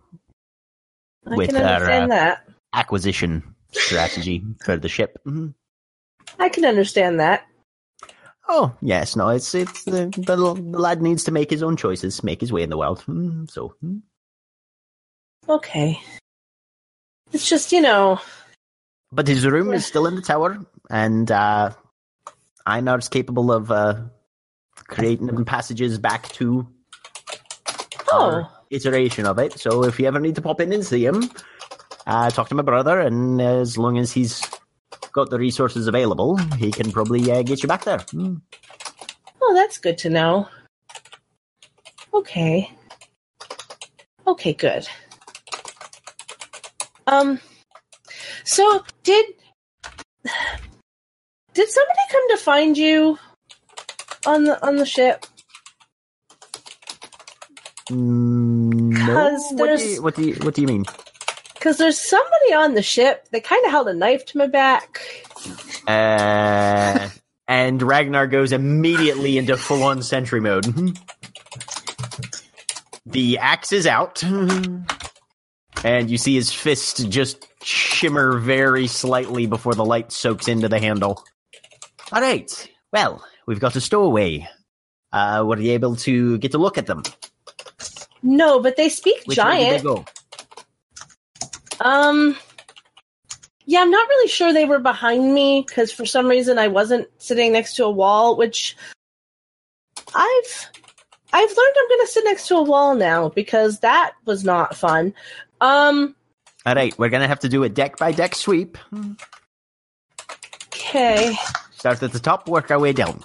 With 1.27 1.55
our, 1.55 1.91
uh, 1.91 2.07
that. 2.09 2.45
acquisition 2.73 3.55
strategy 3.73 4.43
for 4.65 4.77
the 4.77 4.89
ship. 4.89 5.19
Mhm. 5.27 5.55
I 6.39 6.49
can 6.49 6.65
understand 6.65 7.21
that. 7.21 7.47
Oh 8.49 8.75
yes, 8.81 9.15
no, 9.15 9.29
it's 9.29 9.55
it's 9.55 9.85
the, 9.85 10.07
the 10.17 10.37
the 10.37 10.79
lad 10.79 11.03
needs 11.03 11.23
to 11.25 11.31
make 11.31 11.51
his 11.51 11.63
own 11.63 11.77
choices, 11.77 12.25
make 12.25 12.41
his 12.41 12.53
way 12.53 12.63
in 12.63 12.71
the 12.71 12.79
world. 12.79 13.01
Hmm, 13.03 13.45
So 13.47 13.75
hmm. 13.81 13.99
Okay. 15.49 16.01
It's 17.33 17.49
just, 17.49 17.73
you 17.73 17.81
know, 17.81 18.21
But 19.13 19.27
his 19.27 19.45
room 19.45 19.73
is 19.73 19.85
still 19.85 20.07
in 20.07 20.15
the 20.15 20.23
tower, 20.23 20.59
and 20.89 21.31
uh, 21.31 21.71
Einar's 22.67 23.09
capable 23.09 23.51
of 23.51 23.71
uh, 23.71 24.03
creating 24.87 25.45
passages 25.45 25.99
back 25.99 26.29
to 26.31 26.67
oh, 28.13 28.49
iteration 28.71 29.27
of 29.27 29.39
it. 29.39 29.59
So 29.59 29.85
if 29.85 29.99
you 29.99 30.07
ever 30.07 30.21
need 30.21 30.37
to 30.37 30.43
pop 30.43 30.61
in 30.61 30.73
and 30.73 30.87
see 30.87 31.05
him, 31.05 31.29
uh, 32.07 32.31
talk 32.31 32.49
to 32.51 32.55
my 32.55 32.63
brother, 32.63 33.01
and 33.01 33.41
as 33.41 33.77
long 33.77 33.99
as 33.99 34.13
he's 34.13 34.43
got 35.13 35.31
the 35.31 35.39
resources 35.39 35.89
available, 35.89 36.37
he 36.57 36.71
can 36.71 36.93
probably 36.93 37.31
uh, 37.31 37.43
get 37.43 37.63
you 37.63 37.69
back 37.69 37.85
there. 37.85 37.99
Hmm. 37.99 38.37
oh, 39.43 39.55
that's 39.55 39.79
good 39.79 39.99
to 39.99 40.11
know. 40.11 40.49
Okay. 42.15 42.71
Okay, 44.27 44.53
good. 44.53 44.87
Um, 47.07 47.41
so 48.51 48.85
did 49.05 49.27
did 51.55 51.69
somebody 51.69 52.01
come 52.11 52.29
to 52.31 52.37
find 52.37 52.77
you 52.77 53.19
on 54.27 54.45
the 54.45 54.67
on 54.67 54.77
the 54.77 54.85
ship? 54.85 55.25
Mm, 57.91 58.93
No, 59.07 59.39
what 59.57 59.79
do, 59.79 59.89
you, 59.89 60.03
what 60.03 60.15
do 60.17 60.23
you 60.29 60.35
what 60.43 60.55
do 60.55 60.63
you 60.63 60.67
mean? 60.67 60.85
Because 61.55 61.79
there's 61.79 62.01
somebody 62.01 62.55
on 62.55 62.75
the 62.75 62.83
ship 62.83 63.29
that 63.31 63.45
kind 63.45 63.65
of 63.65 63.71
held 63.71 63.89
a 63.89 63.95
knife 63.95 64.27
to 64.27 64.39
my 64.39 64.47
back. 64.47 65.01
Uh, 65.87 67.09
and 67.49 67.83
Ragnar 67.83 68.27
goes 68.27 68.53
immediately 68.53 69.39
into 69.39 69.57
full 69.57 69.85
on 69.85 70.03
sentry 70.03 70.41
mode. 70.41 70.67
The 73.07 73.39
axe 73.39 73.73
is 73.73 73.89
out, 73.89 74.23
and 75.85 76.11
you 76.11 76.19
see 76.19 76.35
his 76.35 76.53
fist 76.53 77.09
just 77.09 77.49
shimmer 77.63 78.39
very 78.39 78.87
slightly 78.87 79.47
before 79.47 79.75
the 79.75 79.85
light 79.85 80.13
soaks 80.13 80.49
into 80.49 80.69
the 80.69 80.79
handle. 80.79 81.25
All 82.13 82.21
right, 82.21 82.69
well, 82.93 83.25
we've 83.47 83.61
got 83.61 83.77
a 83.77 83.81
stowaway. 83.81 84.49
Uh, 85.13 85.45
were 85.47 85.59
you 85.59 85.73
able 85.73 85.97
to 85.97 86.39
get 86.39 86.55
a 86.55 86.59
look 86.59 86.79
at 86.79 86.87
them? 86.87 87.03
No, 88.23 88.61
but 88.61 88.77
they 88.77 88.89
speak 88.89 89.23
Which 89.25 89.39
way 89.39 89.71
did 89.71 89.83
giant. 89.83 89.83
they 89.83 89.83
go? 89.83 90.05
Um, 91.81 92.37
yeah, 93.65 93.81
I'm 93.81 93.91
not 93.91 94.09
really 94.09 94.29
sure 94.29 94.53
they 94.53 94.67
were 94.67 94.79
behind 94.79 95.33
me 95.33 95.65
because 95.67 95.91
for 95.91 96.05
some 96.05 96.27
reason 96.27 96.59
I 96.59 96.69
wasn't 96.69 97.09
sitting 97.19 97.53
next 97.53 97.77
to 97.77 97.85
a 97.85 97.91
wall, 97.91 98.37
which 98.37 98.77
I've 100.15 100.67
I've 101.33 101.49
learned 101.49 101.75
I'm 101.79 101.89
going 101.89 102.07
to 102.07 102.13
sit 102.13 102.25
next 102.25 102.49
to 102.49 102.57
a 102.57 102.63
wall 102.63 102.95
now 102.95 103.29
because 103.29 103.81
that 103.81 104.13
was 104.25 104.45
not 104.45 104.77
fun. 104.77 105.15
Um, 105.61 106.15
All 106.65 106.75
right, 106.75 106.97
we're 106.99 107.11
gonna 107.11 107.29
have 107.29 107.41
to 107.41 107.49
do 107.49 107.65
a 107.65 107.69
deck 107.69 107.99
by 107.99 108.13
deck 108.13 108.35
sweep. 108.35 108.79
okay. 110.75 111.37
Start 111.73 112.03
at 112.03 112.13
the 112.13 112.19
top, 112.19 112.49
work 112.49 112.71
our 112.71 112.79
way 112.79 112.93
down. 112.93 113.23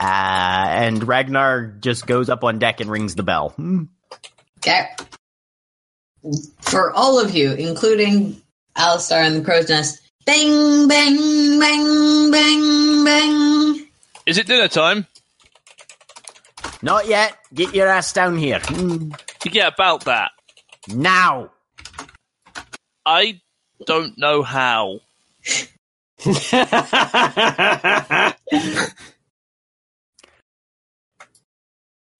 Uh, 0.00 0.66
and 0.70 1.06
Ragnar 1.06 1.66
just 1.80 2.06
goes 2.06 2.30
up 2.30 2.42
on 2.42 2.58
deck 2.58 2.80
and 2.80 2.90
rings 2.90 3.14
the 3.14 3.22
bell. 3.22 3.50
Hmm. 3.50 3.84
Okay. 4.58 4.88
For 6.62 6.90
all 6.92 7.18
of 7.18 7.34
you, 7.34 7.52
including 7.52 8.40
Alastar 8.76 9.22
and 9.26 9.36
the 9.36 9.44
Crow's 9.44 9.68
Nest, 9.68 10.00
bang, 10.24 10.88
bang, 10.88 11.58
bang, 11.58 12.30
bang, 12.30 13.04
bang. 13.04 13.86
Is 14.26 14.38
it 14.38 14.46
dinner 14.46 14.68
time? 14.68 15.06
Not 16.82 17.06
yet. 17.06 17.36
Get 17.52 17.74
your 17.74 17.88
ass 17.88 18.12
down 18.12 18.36
here. 18.36 18.60
Yeah, 19.50 19.68
about 19.68 20.04
that. 20.04 20.30
Now. 20.88 21.50
I 23.04 23.40
don't 23.86 24.16
know 24.18 24.42
how. 24.42 25.00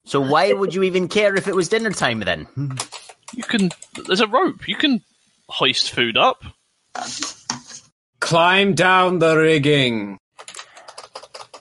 So 0.04 0.20
why 0.20 0.52
would 0.52 0.74
you 0.74 0.82
even 0.82 1.06
care 1.06 1.36
if 1.36 1.46
it 1.46 1.54
was 1.54 1.68
dinner 1.68 1.92
time 1.92 2.18
then? 2.20 2.48
You 3.32 3.44
can. 3.44 3.70
There's 4.06 4.20
a 4.20 4.26
rope. 4.26 4.66
You 4.66 4.74
can 4.74 5.02
hoist 5.48 5.92
food 5.92 6.16
up. 6.16 6.42
Climb 8.18 8.74
down 8.74 9.20
the 9.20 9.36
rigging. 9.36 10.18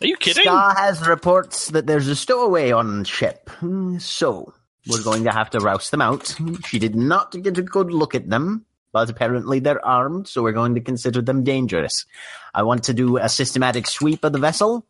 Are 0.02 0.08
you 0.08 0.16
kidding? 0.18 0.44
Sca' 0.44 0.74
has 0.78 1.08
reports 1.08 1.68
that 1.70 1.86
there's 1.88 2.08
a 2.08 2.16
stowaway 2.16 2.72
on 2.72 3.04
ship. 3.04 3.50
Hmm, 3.50 3.98
So 4.00 4.54
we're 4.88 5.04
going 5.04 5.24
to 5.26 5.32
have 5.32 5.50
to 5.52 5.60
rouse 5.60 5.90
them 5.90 6.02
out. 6.02 6.36
She 6.68 6.80
did 6.80 6.96
not 6.96 7.32
get 7.42 7.58
a 7.58 7.62
good 7.62 7.92
look 7.92 8.16
at 8.16 8.30
them, 8.30 8.66
but 8.94 9.10
apparently 9.10 9.60
they're 9.60 9.86
armed, 9.86 10.28
so 10.28 10.42
we're 10.42 10.54
going 10.54 10.76
to 10.76 10.82
consider 10.82 11.22
them 11.22 11.44
dangerous. 11.44 12.06
I 12.54 12.64
want 12.64 12.84
to 12.86 12.94
do 12.94 13.18
a 13.18 13.28
systematic 13.30 13.88
sweep 13.88 14.24
of 14.24 14.32
the 14.32 14.40
vessel, 14.40 14.86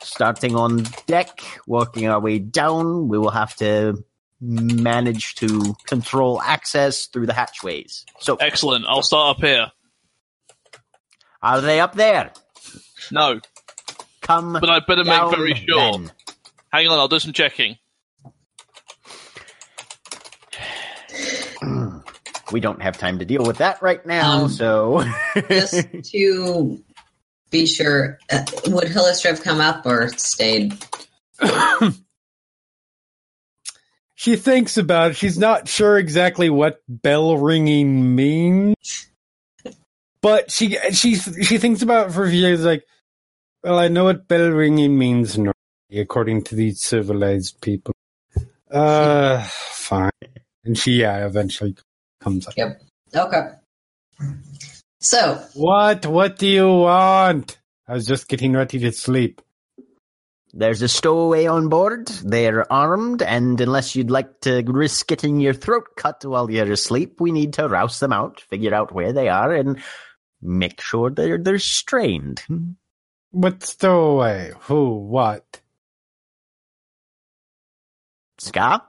starting 0.00 0.54
on 0.56 0.84
deck, 1.06 1.40
working 1.66 2.06
our 2.06 2.20
way 2.20 2.38
down. 2.38 3.08
We 3.08 3.18
will 3.18 3.30
have 3.30 3.54
to 3.56 4.02
manage 4.40 5.34
to 5.36 5.74
control 5.86 6.40
access 6.42 7.06
through 7.06 7.26
the 7.26 7.32
hatchways. 7.34 8.04
So, 8.20 8.36
Excellent. 8.36 8.84
I'll 8.86 9.02
start 9.02 9.36
up 9.38 9.42
here. 9.44 9.72
are 11.42 11.60
they 11.60 11.80
up 11.80 11.94
there? 11.94 12.32
No, 13.10 13.40
Come, 14.24 14.54
but 14.54 14.68
I 14.68 14.80
better 14.80 15.04
make 15.04 15.30
very 15.30 15.54
sure. 15.54 15.92
then. 15.92 16.12
Hang 16.72 16.88
on, 16.88 16.98
I'll 16.98 17.08
do 17.08 17.18
some 17.18 17.32
checking. 17.32 17.76
We 22.52 22.60
don't 22.60 22.82
have 22.82 22.98
time 22.98 23.18
to 23.20 23.24
deal 23.24 23.42
with 23.44 23.56
that 23.58 23.80
right 23.82 24.04
now, 24.06 24.42
Um, 24.42 24.48
so 24.50 25.02
Just 25.48 25.86
to 26.12 26.84
be 27.50 27.66
sure, 27.66 28.18
uh, 28.30 28.44
would 28.66 28.84
Halisstra 28.88 29.30
have 29.30 29.42
come 29.42 29.60
up 29.60 29.84
or 29.86 30.08
stayed? 30.10 30.74
She 34.16 34.36
thinks 34.36 34.78
about 34.78 35.10
it. 35.10 35.16
She's 35.16 35.36
not 35.38 35.68
sure 35.68 35.98
exactly 35.98 36.48
what 36.48 36.80
bell 36.88 37.36
ringing 37.36 38.14
means, 38.14 39.08
but 40.22 40.50
she 40.50 40.78
she 40.92 41.16
she 41.16 41.58
thinks 41.58 41.82
about 41.82 42.08
it 42.08 42.12
for 42.12 42.24
a 42.24 42.30
few 42.30 42.38
years. 42.40 42.64
Like, 42.64 42.86
well, 43.64 43.78
I 43.78 43.88
know 43.88 44.04
what 44.04 44.28
bell 44.28 44.50
ringing 44.50 44.98
means 44.98 45.38
normally, 45.38 45.54
according 45.96 46.42
to 46.44 46.54
these 46.54 46.82
civilized 46.82 47.60
people. 47.62 47.94
Uh, 48.70 49.42
fine. 49.42 50.10
And 50.64 50.76
she 50.76 51.00
yeah 51.00 51.26
eventually 51.26 51.76
comes 52.20 52.46
up. 52.46 52.54
Yep. 52.56 52.82
Okay. 53.14 53.40
So, 55.00 55.42
What? 55.54 56.06
What 56.06 56.38
do 56.38 56.46
you 56.46 56.68
want? 56.68 57.58
I 57.88 57.94
was 57.94 58.06
just 58.06 58.28
getting 58.28 58.52
ready 58.52 58.78
to 58.80 58.92
sleep. 58.92 59.42
There's 60.52 60.82
a 60.82 60.88
stowaway 60.88 61.46
on 61.46 61.68
board. 61.68 62.08
They're 62.08 62.70
armed, 62.72 63.22
and 63.22 63.60
unless 63.60 63.96
you'd 63.96 64.10
like 64.10 64.40
to 64.42 64.62
risk 64.66 65.08
getting 65.08 65.40
your 65.40 65.52
throat 65.52 65.88
cut 65.96 66.24
while 66.24 66.50
you're 66.50 66.70
asleep, 66.70 67.20
we 67.20 67.32
need 67.32 67.54
to 67.54 67.68
rouse 67.68 67.98
them 67.98 68.12
out, 68.12 68.40
figure 68.40 68.72
out 68.72 68.92
where 68.94 69.12
they 69.12 69.28
are, 69.28 69.52
and 69.52 69.82
make 70.40 70.80
sure 70.80 71.10
they're 71.10 71.38
they're 71.38 71.58
strained. 71.58 72.42
What 73.34 73.64
stowaway? 73.64 74.52
Who? 74.60 74.94
What? 74.94 75.60
Sca'? 78.38 78.80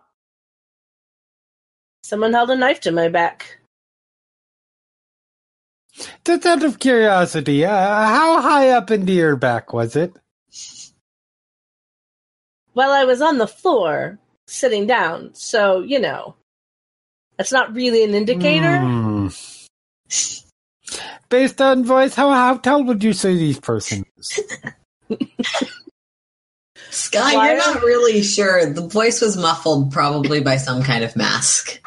Someone 2.04 2.34
held 2.34 2.52
a 2.52 2.56
knife 2.56 2.80
to 2.82 2.92
my 2.92 3.10
back. 3.10 3.58
Just 6.24 6.46
out 6.46 6.62
of 6.64 6.78
curiosity, 6.78 7.66
uh, 7.66 7.72
how 7.76 8.40
high 8.40 8.70
up 8.70 8.92
into 8.92 9.14
your 9.14 9.36
back 9.36 9.74
was 9.74 9.96
it? 9.96 10.14
Well, 12.76 12.92
I 12.92 13.06
was 13.06 13.24
on 13.24 13.40
the 13.40 13.48
floor, 13.48 14.20
sitting 14.46 14.86
down, 14.86 15.32
so, 15.34 15.82
you 15.82 16.00
know. 16.00 16.36
That's 17.38 17.52
not 17.52 17.74
really 17.74 18.04
an 18.04 18.14
indicator. 18.14 18.78
Hmm. 18.78 19.30
Based 21.30 21.62
on 21.62 21.84
voice, 21.84 22.16
how 22.16 22.30
how 22.32 22.58
tall 22.58 22.84
would 22.84 23.04
you 23.04 23.14
say 23.14 23.36
these 23.36 23.60
persons? 23.60 24.06
Sca', 26.92 27.20
Why- 27.20 27.50
you're 27.50 27.58
not 27.58 27.82
really 27.82 28.22
sure. 28.22 28.66
The 28.72 28.88
voice 28.88 29.22
was 29.22 29.36
muffled 29.38 29.92
probably 29.92 30.42
by 30.42 30.58
some 30.58 30.84
kind 30.84 31.04
of 31.04 31.16
mask. 31.16 31.82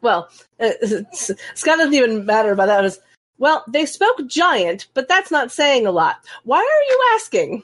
Well, 0.00 0.28
uh, 0.60 0.70
Sca' 1.12 1.36
doesn't 1.76 1.94
even 1.94 2.26
matter 2.26 2.52
about 2.52 2.66
that. 2.66 2.80
It 2.80 2.84
was, 2.84 3.00
well, 3.38 3.64
they 3.68 3.86
spoke 3.86 4.26
giant, 4.26 4.86
but 4.94 5.08
that's 5.08 5.30
not 5.30 5.52
saying 5.52 5.86
a 5.86 5.92
lot. 5.92 6.16
Why 6.44 6.58
are 6.58 6.84
you 6.90 7.04
asking? 7.14 7.62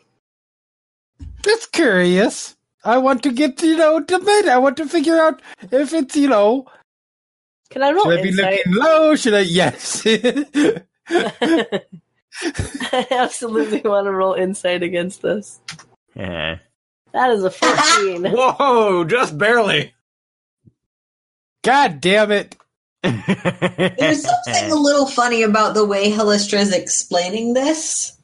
Just 1.43 1.73
curious. 1.73 2.57
I 2.85 2.99
want 2.99 3.23
to 3.25 3.33
get 3.33 3.63
you 3.63 3.77
know 3.77 4.01
to 4.01 4.19
bed. 4.19 4.49
I 4.49 4.59
want 4.59 4.77
to 4.79 4.87
figure 4.87 5.21
out 5.21 5.43
if 5.71 5.93
it's 5.93 6.17
you 6.17 6.29
know. 6.29 6.67
Can 7.71 7.83
I 7.83 7.93
roll 7.93 8.05
Should 8.05 8.19
I 8.19 8.23
be 8.23 8.29
insight? 8.29 8.59
looking 8.67 8.83
low? 8.83 9.17
Should 9.17 9.35
I? 9.35 9.41
Yes. 9.41 10.07
I 12.43 13.07
absolutely 13.11 13.81
want 13.83 14.07
to 14.07 14.13
roll 14.13 14.35
insight 14.35 14.83
against 14.83 15.23
this. 15.23 15.61
Yeah. 16.15 16.59
That 17.13 17.31
is 17.31 17.45
a 17.45 17.51
14. 17.51 18.25
Whoa, 18.33 19.05
just 19.05 19.37
barely. 19.37 19.95
God 21.63 22.01
damn 22.01 22.31
it! 22.33 22.57
There's 23.03 24.23
something 24.23 24.71
a 24.71 24.75
little 24.75 25.07
funny 25.07 25.43
about 25.43 25.75
the 25.75 25.85
way 25.85 26.11
Halisstra 26.11 26.59
is 26.59 26.73
explaining 26.73 27.53
this. 27.53 28.17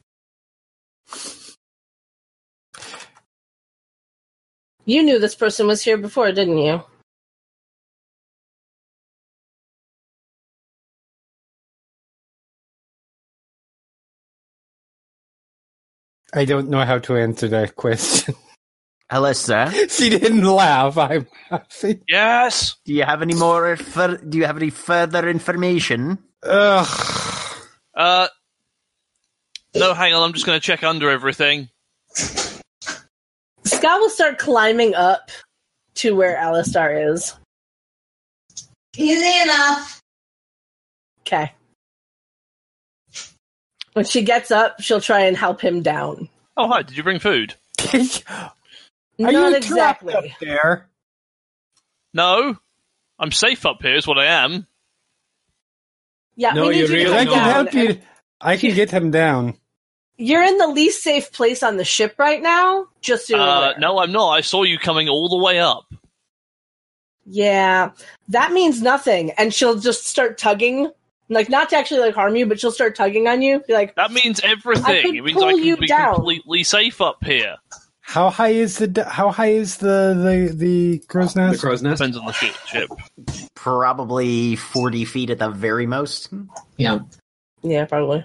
you 4.85 5.03
knew 5.03 5.19
this 5.19 5.35
person 5.35 5.67
was 5.67 5.83
here 5.83 5.97
before, 5.97 6.31
didn't 6.31 6.57
you? 6.57 6.81
I 16.37 16.45
don't 16.45 16.69
know 16.69 16.85
how 16.85 16.99
to 16.99 17.17
answer 17.17 17.47
that 17.47 17.75
question. 17.75 18.35
Alyssa, 19.11 19.89
she 19.89 20.09
didn't 20.09 20.43
laugh. 20.43 20.97
I'm 20.97 21.27
laughing. 21.49 22.01
Yes. 22.07 22.75
do 22.85 22.93
you 22.93 23.03
have 23.03 23.21
any 23.21 23.33
more? 23.33 23.75
Fur- 23.77 24.17
do 24.17 24.37
you 24.37 24.45
have 24.45 24.57
any 24.57 24.69
further 24.69 25.27
information? 25.29 26.19
Ugh. 26.43 26.87
Uh. 27.95 28.27
No, 29.75 29.93
hang 29.93 30.13
on. 30.13 30.23
I'm 30.23 30.33
just 30.33 30.45
going 30.45 30.59
to 30.59 30.65
check 30.65 30.83
under 30.83 31.09
everything. 31.09 31.69
Sca' 32.13 33.97
will 33.99 34.09
start 34.09 34.37
climbing 34.37 34.93
up 34.93 35.31
to 35.95 36.15
where 36.15 36.37
Alistar 36.37 37.13
is. 37.13 37.33
Easy 38.95 39.41
enough. 39.41 40.01
Okay. 41.21 41.51
When 43.97 44.05
she 44.05 44.21
gets 44.21 44.51
up, 44.51 44.79
she'll 44.79 45.01
try 45.01 45.21
and 45.21 45.35
help 45.35 45.59
him 45.59 45.81
down. 45.81 46.29
Oh, 46.55 46.67
hi. 46.67 46.83
Did 46.83 46.95
you 46.95 47.01
bring 47.01 47.17
food? 47.17 47.55
Are 47.91 48.51
Not 49.17 49.33
you 49.33 49.59
trapped 49.59 50.03
exactly. 50.03 50.13
up 50.13 50.25
there? 50.39 50.87
No. 52.13 52.55
I'm 53.17 53.31
safe 53.31 53.65
up 53.65 53.81
here, 53.81 53.95
is 53.95 54.05
what 54.05 54.19
I 54.19 54.25
am. 54.25 54.67
Yeah, 56.35 56.51
No, 56.53 56.67
we 56.67 56.75
need 56.75 56.77
you 56.81 56.85
you 56.85 56.93
really 56.93 57.05
to 57.05 57.15
I 57.15 57.25
come 57.25 57.33
can 57.33 57.43
down. 57.43 57.53
help 57.53 57.73
you. 57.73 58.01
I 58.39 58.57
can 58.57 58.75
get 58.75 58.91
him 58.91 59.09
down. 59.09 59.55
You're 60.19 60.43
in 60.43 60.59
the 60.59 60.67
least 60.67 61.01
safe 61.01 61.31
place 61.31 61.63
on 61.63 61.77
the 61.77 61.83
ship 61.83 62.13
right 62.19 62.39
now. 62.43 62.85
Just 63.01 63.25
so 63.25 63.35
you're 63.35 63.43
Uh, 63.43 63.57
aware. 63.69 63.79
no, 63.79 63.97
I'm 63.97 64.11
not. 64.11 64.29
I 64.29 64.41
saw 64.41 64.61
you 64.61 64.77
coming 64.77 65.09
all 65.09 65.27
the 65.27 65.43
way 65.43 65.59
up. 65.59 65.85
Yeah, 67.25 67.93
that 68.27 68.51
means 68.51 68.79
nothing. 68.79 69.31
And 69.31 69.51
she'll 69.51 69.79
just 69.79 70.05
start 70.05 70.37
tugging, 70.37 70.91
like 71.29 71.49
not 71.49 71.69
to 71.69 71.77
actually 71.77 71.99
like 71.99 72.15
harm 72.15 72.35
you, 72.35 72.45
but 72.45 72.59
she'll 72.59 72.71
start 72.71 72.95
tugging 72.95 73.27
on 73.27 73.41
you. 73.41 73.59
Be 73.67 73.73
like, 73.73 73.95
That 73.95 74.11
means 74.11 74.39
everything. 74.43 75.15
It 75.15 75.23
means 75.23 75.37
pull 75.37 75.45
I 75.45 75.53
can 75.53 75.63
you 75.63 75.77
be 75.77 75.87
down. 75.87 76.15
completely 76.15 76.63
safe 76.63 77.01
up 77.01 77.23
here. 77.23 77.57
How 78.01 78.29
high 78.29 78.49
is 78.49 78.77
the 78.77 79.03
how 79.03 79.31
high 79.31 79.51
is 79.51 79.77
the 79.77 80.47
the 80.49 80.55
the 80.55 80.99
crow's 81.07 81.35
nest? 81.35 81.35
The 81.35 81.51
nest? 81.51 81.61
crow's 81.61 81.81
nest. 81.81 81.97
Depends 81.99 82.17
on 82.17 82.25
the 82.25 82.31
ship. 82.31 82.55
ship. 82.65 82.89
Probably 83.55 84.55
forty 84.55 85.03
feet 85.03 85.29
at 85.29 85.39
the 85.39 85.49
very 85.49 85.85
most. 85.85 86.29
Yeah. 86.77 86.99
yeah, 87.63 87.83
probably. 87.85 88.23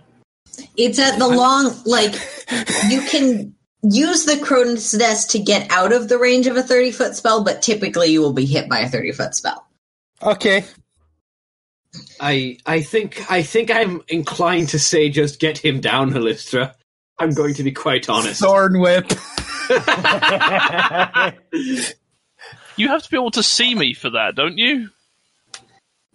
It's 0.76 0.98
at 0.98 1.18
the 1.18 1.26
long, 1.26 1.74
like, 1.86 2.12
you 2.88 3.00
can 3.02 3.54
use 3.82 4.24
the 4.26 4.38
crow's 4.38 4.94
nest 4.94 5.30
to 5.30 5.38
get 5.38 5.70
out 5.70 5.92
of 5.92 6.08
the 6.08 6.18
range 6.18 6.46
of 6.46 6.56
a 6.56 6.62
30 6.62 6.90
foot 6.92 7.16
spell, 7.16 7.42
but 7.42 7.62
typically 7.62 8.08
you 8.08 8.20
will 8.20 8.34
be 8.34 8.44
hit 8.44 8.68
by 8.68 8.80
a 8.80 8.88
30 8.88 9.12
foot 9.12 9.34
spell. 9.34 9.66
Okay. 10.22 10.64
I 12.20 12.58
I 12.66 12.80
think 12.82 13.30
I 13.30 13.42
think 13.42 13.70
I'm 13.70 14.02
inclined 14.08 14.70
to 14.70 14.78
say 14.78 15.08
just 15.10 15.38
get 15.40 15.58
him 15.58 15.80
down, 15.80 16.10
Halisstra. 16.12 16.74
I'm 17.18 17.30
going 17.30 17.54
to 17.54 17.62
be 17.62 17.72
quite 17.72 18.08
honest. 18.08 18.40
Thorn 18.40 18.80
whip. 18.80 19.10
You 22.76 22.88
have 22.88 23.02
to 23.02 23.10
be 23.10 23.16
able 23.18 23.30
to 23.32 23.42
see 23.42 23.74
me 23.74 23.92
for 23.92 24.08
that, 24.10 24.34
don't 24.34 24.56
you? 24.56 24.88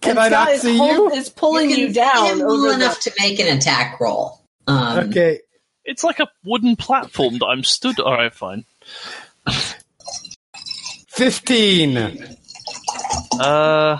Can 0.01 0.11
And 0.17 0.19
I 0.19 0.29
not 0.29 0.49
see 0.57 0.75
hold- 0.75 1.13
you? 1.13 1.19
Is 1.19 1.29
pulling 1.29 1.69
you, 1.69 1.75
can 1.87 1.93
down 1.93 2.25
hit 2.25 2.33
over 2.41 2.45
well 2.47 2.61
the- 2.69 2.73
enough 2.73 2.99
to 3.01 3.11
make 3.19 3.39
an 3.39 3.55
attack 3.55 3.99
roll. 3.99 4.41
Um, 4.65 5.09
Okay. 5.09 5.39
It's 5.85 6.03
like 6.03 6.19
a 6.19 6.27
wooden 6.43 6.75
platform 6.75 7.37
that 7.37 7.45
I'm 7.45 7.63
stood. 7.63 7.99
All 7.99 8.11
right, 8.13 8.33
fine. 8.33 8.65
Fifteen. 11.07 11.95
Uh. 13.39 13.99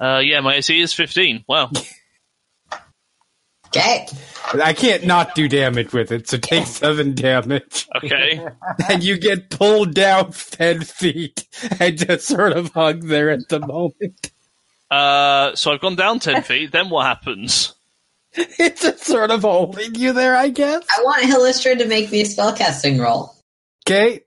Uh, 0.00 0.20
yeah, 0.24 0.40
my 0.40 0.54
AC 0.56 0.80
is 0.80 0.92
15. 0.94 1.44
Wow. 1.46 1.70
Okay. 3.72 4.08
I 4.54 4.72
can't 4.72 5.04
not 5.06 5.36
do 5.36 5.48
damage 5.48 5.92
with 5.92 6.10
it, 6.10 6.28
so 6.28 6.38
take 6.38 6.66
seven 6.66 7.14
damage. 7.14 7.86
Okay. 7.94 8.44
And 8.90 9.04
you 9.04 9.16
get 9.16 9.48
pulled 9.48 9.94
down 9.94 10.32
ten 10.32 10.80
feet 10.82 11.46
and 11.78 11.96
just 11.96 12.26
sort 12.26 12.54
of 12.54 12.72
hung 12.72 12.98
there 13.06 13.30
at 13.30 13.48
the 13.48 13.60
moment. 13.60 14.32
Uh, 14.90 15.54
so 15.54 15.72
I've 15.72 15.80
gone 15.80 15.94
down 15.94 16.18
10 16.18 16.42
feet. 16.42 16.72
Then 16.72 16.90
what 16.90 17.06
happens? 17.06 17.74
It's 18.32 18.82
just 18.82 19.04
sort 19.04 19.30
of 19.32 19.42
holding 19.42 19.96
you 19.96 20.12
there, 20.12 20.36
I 20.36 20.48
guess. 20.50 20.84
I 20.88 21.02
want 21.02 21.24
Halisstra 21.24 21.76
to 21.78 21.86
make 21.86 22.12
me 22.12 22.20
a 22.20 22.24
spellcasting 22.24 23.00
roll. 23.00 23.34
Okay. 23.86 24.22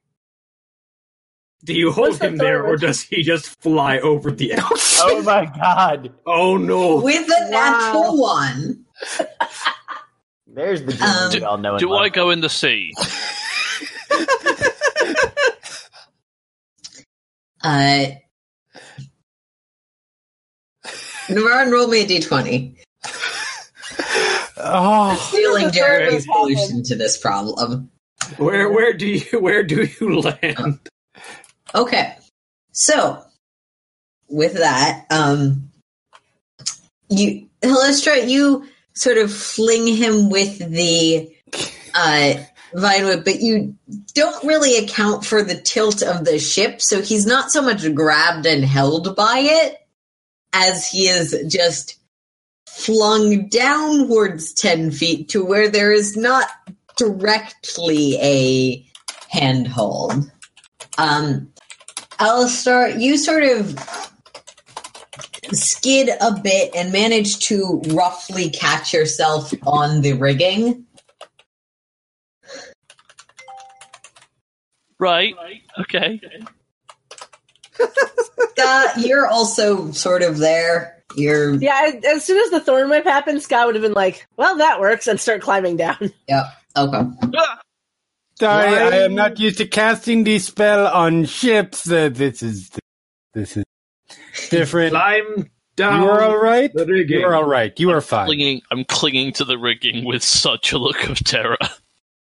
Do 1.64 1.74
you 1.74 1.92
hold 1.92 2.22
him 2.22 2.38
there, 2.38 2.64
or 2.66 2.76
does 2.76 3.02
he 3.02 3.24
just 3.24 3.48
fly 3.62 4.00
over 4.00 4.32
the 4.32 4.54
edge? 4.54 4.62
oh 5.02 5.22
my 5.24 5.46
god! 5.46 6.12
Oh 6.26 6.58
no! 6.58 7.02
With 7.02 7.26
a 7.30 7.50
natural 7.50 8.20
one. 8.20 8.84
There's 10.48 10.84
the 10.84 10.92
Um, 11.04 11.32
dream 11.32 11.42
we 11.42 11.48
all 11.48 11.58
know. 11.58 11.78
Do 11.80 11.90
love. 11.90 12.02
I 12.02 12.10
go 12.10 12.30
in 12.30 12.42
the 12.42 12.50
sea? 12.50 12.92
Uh, 17.66 18.08
Navarran, 21.30 21.72
roll 21.72 21.88
me 21.88 22.02
a 22.02 22.06
d20. 22.06 22.76
Oh, 24.58 25.16
Feeling 25.32 25.68
This 25.68 25.74
is 25.76 25.80
the 25.80 25.80
third 25.80 26.00
Jeremy's 26.00 26.26
solution 26.26 26.84
to 26.84 26.96
this 26.96 27.18
problem. 27.18 27.90
Where 28.38 28.70
where 28.70 28.92
do 28.94 29.08
you 29.08 29.40
where 29.40 29.64
do 29.64 29.88
you 30.00 30.20
land? 30.20 30.90
Okay. 31.76 32.16
So, 32.72 33.24
with 34.30 34.54
that, 34.56 35.06
um, 35.10 35.70
you 37.10 37.48
Halisstra, 37.62 38.28
you 38.28 38.68
sort 38.94 39.18
of 39.18 39.32
fling 39.34 39.88
him 39.88 40.30
with 40.30 40.58
the 40.60 41.32
uh, 41.96 42.34
vine 42.74 43.24
but 43.24 43.42
you 43.42 43.76
don't 44.14 44.44
really 44.44 44.78
account 44.78 45.26
for 45.26 45.44
the 45.44 45.60
tilt 45.60 46.02
of 46.02 46.26
the 46.26 46.40
ship, 46.40 46.82
so 46.82 47.02
he's 47.02 47.26
not 47.26 47.52
so 47.52 47.62
much 47.62 47.94
grabbed 47.94 48.46
and 48.46 48.66
held 48.66 49.16
by 49.16 49.40
it 49.40 49.80
as 50.54 50.88
he 50.88 51.08
is 51.08 51.36
just 51.48 52.00
flung 52.68 53.48
downwards 53.50 54.54
10 54.54 54.92
feet 54.92 55.30
to 55.30 55.46
where 55.46 55.70
there 55.70 55.92
is 55.92 56.18
not 56.18 56.48
directly 56.98 58.18
a 58.20 58.86
handhold. 59.30 60.32
Um, 60.98 61.53
Alastar, 62.28 63.00
you 63.02 63.18
sort 63.18 63.44
of 63.44 63.78
skid 65.52 66.10
a 66.22 66.40
bit 66.42 66.74
and 66.76 66.92
manage 66.94 67.40
to 67.48 67.82
roughly 67.90 68.50
catch 68.50 68.94
yourself 68.94 69.54
on 69.64 70.02
the 70.02 70.14
rigging. 70.14 70.86
Right. 75.00 75.36
Okay. 75.82 76.22
Sca', 78.56 78.94
you're 79.00 79.28
also 79.28 79.92
sort 79.92 80.22
of 80.24 80.38
there. 80.38 81.04
You're 81.16 81.56
Yeah, 81.56 81.92
as- 81.94 82.06
as 82.06 82.24
soon 82.26 82.40
as 82.44 82.50
the 82.52 82.62
thorn 82.62 82.90
whip 82.90 83.04
happened, 83.04 83.42
Sca' 83.44 83.66
would 83.66 83.76
have 83.76 83.82
been 83.82 83.94
like, 83.94 84.26
"Well, 84.38 84.58
that 84.58 84.80
works," 84.80 85.08
and 85.08 85.20
start 85.20 85.42
climbing 85.42 85.76
down. 85.78 86.12
Yep. 86.30 86.46
Okay. 86.78 87.02
Ah! 87.38 87.60
Sorry, 88.40 88.72
Why- 88.72 88.78
I 88.78 88.96
am 89.04 89.16
not 89.16 89.40
used 89.40 89.58
to 89.60 89.68
casting 89.68 90.24
the 90.24 90.40
spell 90.40 90.88
on 90.88 91.26
ships. 91.26 91.90
Uh, 91.90 92.10
this 92.10 92.42
is 92.42 92.70
this 93.34 93.58
is 93.58 93.64
different. 94.50 94.92
Climb 94.92 95.50
down. 95.76 96.02
You 96.02 96.10
are 96.10 96.24
all 96.24 96.38
right. 96.38 96.72
You 96.76 97.26
are 97.26 97.36
all 97.36 97.48
right. 97.48 97.80
You 97.80 97.92
are 97.92 98.02
fine. 98.02 98.26
Clinging, 98.28 98.62
I'm 98.72 98.86
clinging 98.86 99.34
to 99.34 99.46
the 99.46 99.58
rigging 99.58 100.06
with 100.06 100.24
such 100.24 100.72
a 100.72 100.78
look 100.78 101.04
of 101.10 101.20
terror. 101.20 101.58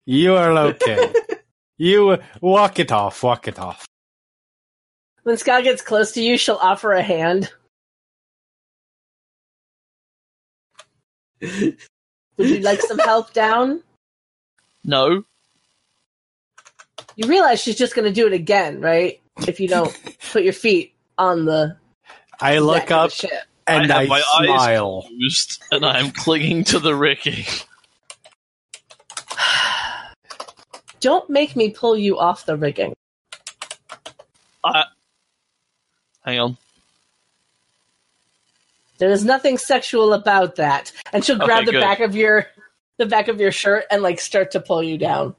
You 0.05 0.35
are 0.35 0.51
okay. 0.51 1.13
you 1.77 2.17
walk 2.41 2.79
it 2.79 2.91
off. 2.91 3.23
Walk 3.23 3.47
it 3.47 3.59
off. 3.59 3.85
When 5.23 5.37
Sca' 5.37 5.61
gets 5.63 5.81
close 5.81 6.11
to 6.13 6.21
you, 6.21 6.37
she'll 6.37 6.55
offer 6.55 6.91
a 6.93 7.03
hand. 7.03 7.51
Would 11.41 11.77
you 12.37 12.59
like 12.59 12.81
some 12.81 12.99
help 12.99 13.33
down? 13.33 13.83
No. 14.83 15.23
You 17.21 17.29
realize 17.29 17.61
she's 17.61 17.77
just 17.77 17.93
going 17.95 18.05
to 18.05 18.11
do 18.13 18.25
it 18.25 18.33
again, 18.33 18.81
right? 18.81 19.19
If 19.47 19.59
you 19.59 19.67
don't 19.67 19.95
put 20.31 20.43
your 20.43 20.53
feet 20.53 20.93
on 21.17 21.45
the 21.45 21.77
I 22.39 22.53
deck 22.55 22.61
look 22.63 22.83
of 22.83 22.87
the 22.89 22.95
up 22.97 23.11
ship. 23.11 23.31
and 23.67 23.91
I 23.91 23.97
I, 23.97 23.99
have 24.01 24.09
my 24.09 24.17
eyes 24.39 24.45
smile. 24.45 25.01
Closed, 25.07 25.63
and 25.71 25.85
I'm 25.85 26.11
clinging 26.11 26.63
to 26.65 26.79
the 26.79 26.95
rigging. 26.95 27.45
Don't 30.99 31.29
make 31.29 31.55
me 31.55 31.69
pull 31.69 31.95
you 31.97 32.17
off 32.19 32.45
the 32.45 32.55
rigging. 32.57 32.93
I, 34.63 34.85
hang 36.25 36.39
on. 36.39 36.57
There 38.99 39.09
is 39.09 39.25
nothing 39.25 39.57
sexual 39.57 40.13
about 40.13 40.55
that. 40.57 40.91
And 41.11 41.25
she'll 41.25 41.37
grab 41.39 41.59
Okay, 41.59 41.65
the 41.65 41.71
good. 41.73 41.81
back 41.81 41.99
of 42.01 42.15
your 42.15 42.47
the 42.97 43.07
back 43.07 43.27
of 43.27 43.39
your 43.39 43.51
shirt 43.51 43.85
and 43.89 44.03
like 44.03 44.19
start 44.19 44.51
to 44.51 44.59
pull 44.59 44.83
you 44.83 44.97
down. 44.99 45.33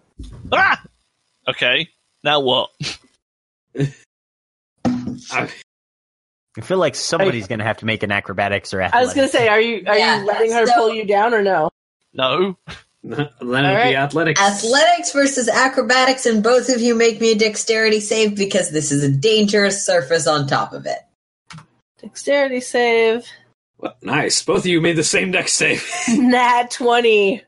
Ah! 0.53 0.83
Okay. 1.53 1.89
Now 2.25 2.41
what? 2.41 2.71
I- 5.31 5.49
I 6.55 6.61
feel 6.61 6.77
like 6.77 6.95
somebody's 6.95 7.47
going 7.49 7.61
to 7.61 7.65
have 7.65 7.79
to 7.79 7.87
make 7.87 8.03
an 8.03 8.13
acrobatics 8.13 8.75
or 8.75 8.83
I 8.83 9.01
was 9.03 9.15
gonna 9.15 9.27
say, 9.29 9.49
are 9.49 9.59
you 9.59 9.85
are 9.87 9.97
Yeah, 9.97 10.21
you 10.21 10.27
letting 10.27 10.53
her 10.53 10.67
so- 10.67 10.75
pull 10.75 10.93
you 10.93 11.07
down 11.07 11.33
or 11.33 11.43
no? 11.43 11.71
No. 12.13 12.59
Then 13.03 13.21
it'd 13.41 13.51
right. 13.51 13.91
be 13.91 13.97
athletics. 13.97 14.39
Athletics 14.41 15.13
versus 15.13 15.49
acrobatics, 15.49 16.25
and 16.27 16.41
both 16.43 16.69
of 16.69 16.81
you 16.81 16.95
make 16.95 17.21
me 17.21 17.33
a 17.33 17.35
dexterity 17.35 17.99
save 18.01 18.37
because 18.37 18.71
this 18.71 18.93
is 18.93 19.03
a 19.03 19.11
dangerous 19.11 19.85
surface 19.85 20.27
on 20.29 20.47
top 20.47 20.73
of 20.73 20.87
it. 20.87 20.99
Dexterity 22.01 22.61
save. 22.61 23.27
Well, 23.79 23.97
nice. 24.03 24.43
Both 24.43 24.59
of 24.61 24.67
you 24.67 24.81
made 24.81 24.97
the 24.97 25.03
same 25.03 25.33
deck 25.33 25.49
save. 25.49 25.85
Nat 26.11 26.71
twenty. 26.71 27.43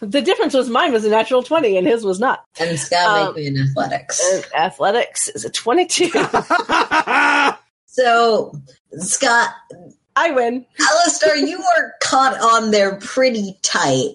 The 0.00 0.22
difference 0.22 0.54
was 0.54 0.68
mine 0.68 0.92
was 0.92 1.04
a 1.04 1.08
natural 1.10 1.42
twenty 1.42 1.76
and 1.76 1.86
his 1.86 2.04
was 2.04 2.20
not. 2.20 2.44
And 2.60 2.78
Sca' 2.78 2.96
Um, 2.96 3.26
make 3.34 3.36
me 3.36 3.46
an 3.48 3.68
athletics. 3.68 4.42
Athletics 4.54 5.28
is 5.28 5.44
a 5.44 5.50
twenty-two. 5.50 6.10
So, 7.90 8.52
Sca', 8.98 9.52
I 10.14 10.30
win. 10.30 10.64
Alastar, 10.78 11.36
you 11.48 11.58
are 11.78 11.94
caught 12.00 12.38
on 12.40 12.70
there 12.70 12.94
pretty 12.96 13.58
tight, 13.62 14.10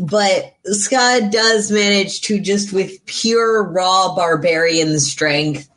but 0.00 0.54
Sca' 0.64 1.28
does 1.30 1.70
manage 1.70 2.22
to 2.22 2.40
just 2.40 2.72
with 2.72 3.04
pure 3.04 3.64
raw 3.64 4.14
barbarian 4.14 4.98
strength 4.98 5.68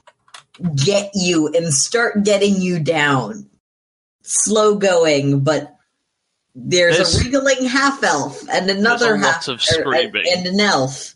get 0.76 1.12
you 1.14 1.48
and 1.54 1.74
start 1.74 2.24
getting 2.24 2.62
you 2.62 2.80
down. 2.80 3.50
Slow 4.22 4.76
going, 4.76 5.42
but 5.42 5.76
there's 6.56 6.98
There's- 6.98 7.16
a 7.16 7.24
wriggling 7.24 7.66
half 7.66 8.04
elf 8.04 8.42
and 8.50 8.70
another 8.70 9.18
There's 9.18 9.22
a 9.24 9.26
half 9.32 9.48
of 9.48 9.56
er, 9.56 9.60
screaming. 9.60 10.24
and 10.36 10.48
an 10.48 10.60
elf. 10.60 11.16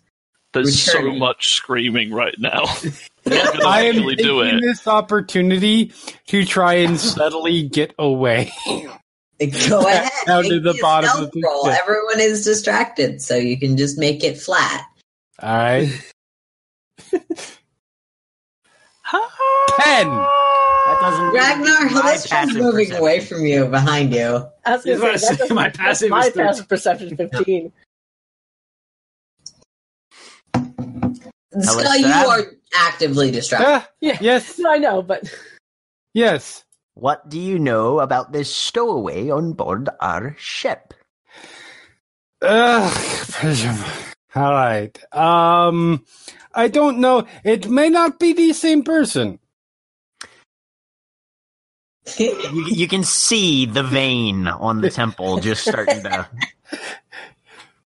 There's 0.53 0.87
Returning. 0.87 1.13
so 1.15 1.19
much 1.19 1.53
screaming 1.53 2.11
right 2.13 2.35
now. 2.39 2.63
I'm 3.25 3.33
not 3.33 3.53
gonna 3.53 3.65
I 3.67 3.81
am 3.81 3.95
actually 3.97 4.15
do 4.15 4.41
taking 4.43 4.57
it. 4.59 4.61
this 4.61 4.87
opportunity 4.87 5.91
to 6.27 6.45
try 6.45 6.75
and 6.75 6.97
subtly 6.97 7.63
get 7.63 7.93
away. 7.99 8.51
Go 8.65 8.97
ahead. 9.85 10.09
Down 10.25 10.43
to 10.45 10.61
the 10.61 10.77
bottom 10.81 11.23
of 11.25 11.31
the 11.31 11.41
roll. 11.43 11.65
ship. 11.65 11.77
Everyone 11.81 12.21
is 12.21 12.45
distracted, 12.45 13.21
so 13.21 13.35
you 13.35 13.59
can 13.59 13.75
just 13.75 13.97
make 13.97 14.23
it 14.23 14.37
flat. 14.39 14.85
All 15.41 15.49
right, 15.57 15.89
ten. 19.11 20.07
That 20.07 20.97
doesn't 21.01 21.33
Ragnar, 21.33 21.85
my 21.85 22.01
Halisstra's 22.01 22.27
passive 22.29 22.55
moving 22.57 22.73
perception. 22.87 22.97
away 22.97 23.19
from 23.19 23.45
you 23.45 23.65
behind 23.67 24.13
you. 24.13 24.45
I 24.65 24.75
was 24.75 24.85
gonna 24.85 25.17
say, 25.17 25.27
about 25.27 25.37
that's 25.39 25.51
my 25.51 25.69
passive 25.69 26.09
my 26.09 26.27
is 26.27 26.33
passive 26.33 26.67
perception 26.69 27.17
fifteen. 27.17 27.71
Sca', 31.59 31.99
you 31.99 32.07
are 32.07 32.41
actively 32.75 33.31
distracted. 33.31 33.67
Ah, 33.67 33.89
Yeah. 34.01 34.17
yes, 34.21 34.59
No, 34.59 34.71
I 34.71 34.77
know, 34.77 35.01
but 35.01 35.23
yes. 36.13 36.63
What 36.95 37.27
do 37.27 37.39
you 37.39 37.59
know 37.59 37.99
about 37.99 38.31
this 38.31 38.53
stowaway 38.53 39.29
on 39.29 39.51
board 39.53 39.89
our 39.99 40.35
ship? 40.39 40.93
Ugh. 42.41 42.91
All 44.35 44.51
right. 44.51 44.97
Um, 45.15 46.05
I 46.53 46.67
don't 46.69 46.99
know. 46.99 47.27
It 47.43 47.69
may 47.69 47.89
not 47.89 48.19
be 48.19 48.33
the 48.33 48.53
same 48.53 48.83
person 48.83 49.37
You, 52.19 52.67
you 52.67 52.87
can 52.87 53.03
see 53.03 53.65
the 53.65 53.83
vein 53.83 54.47
on 54.47 54.81
the 54.81 54.89
temple 54.89 55.39
just 55.39 55.65
starting 55.65 56.03
to. 56.03 56.27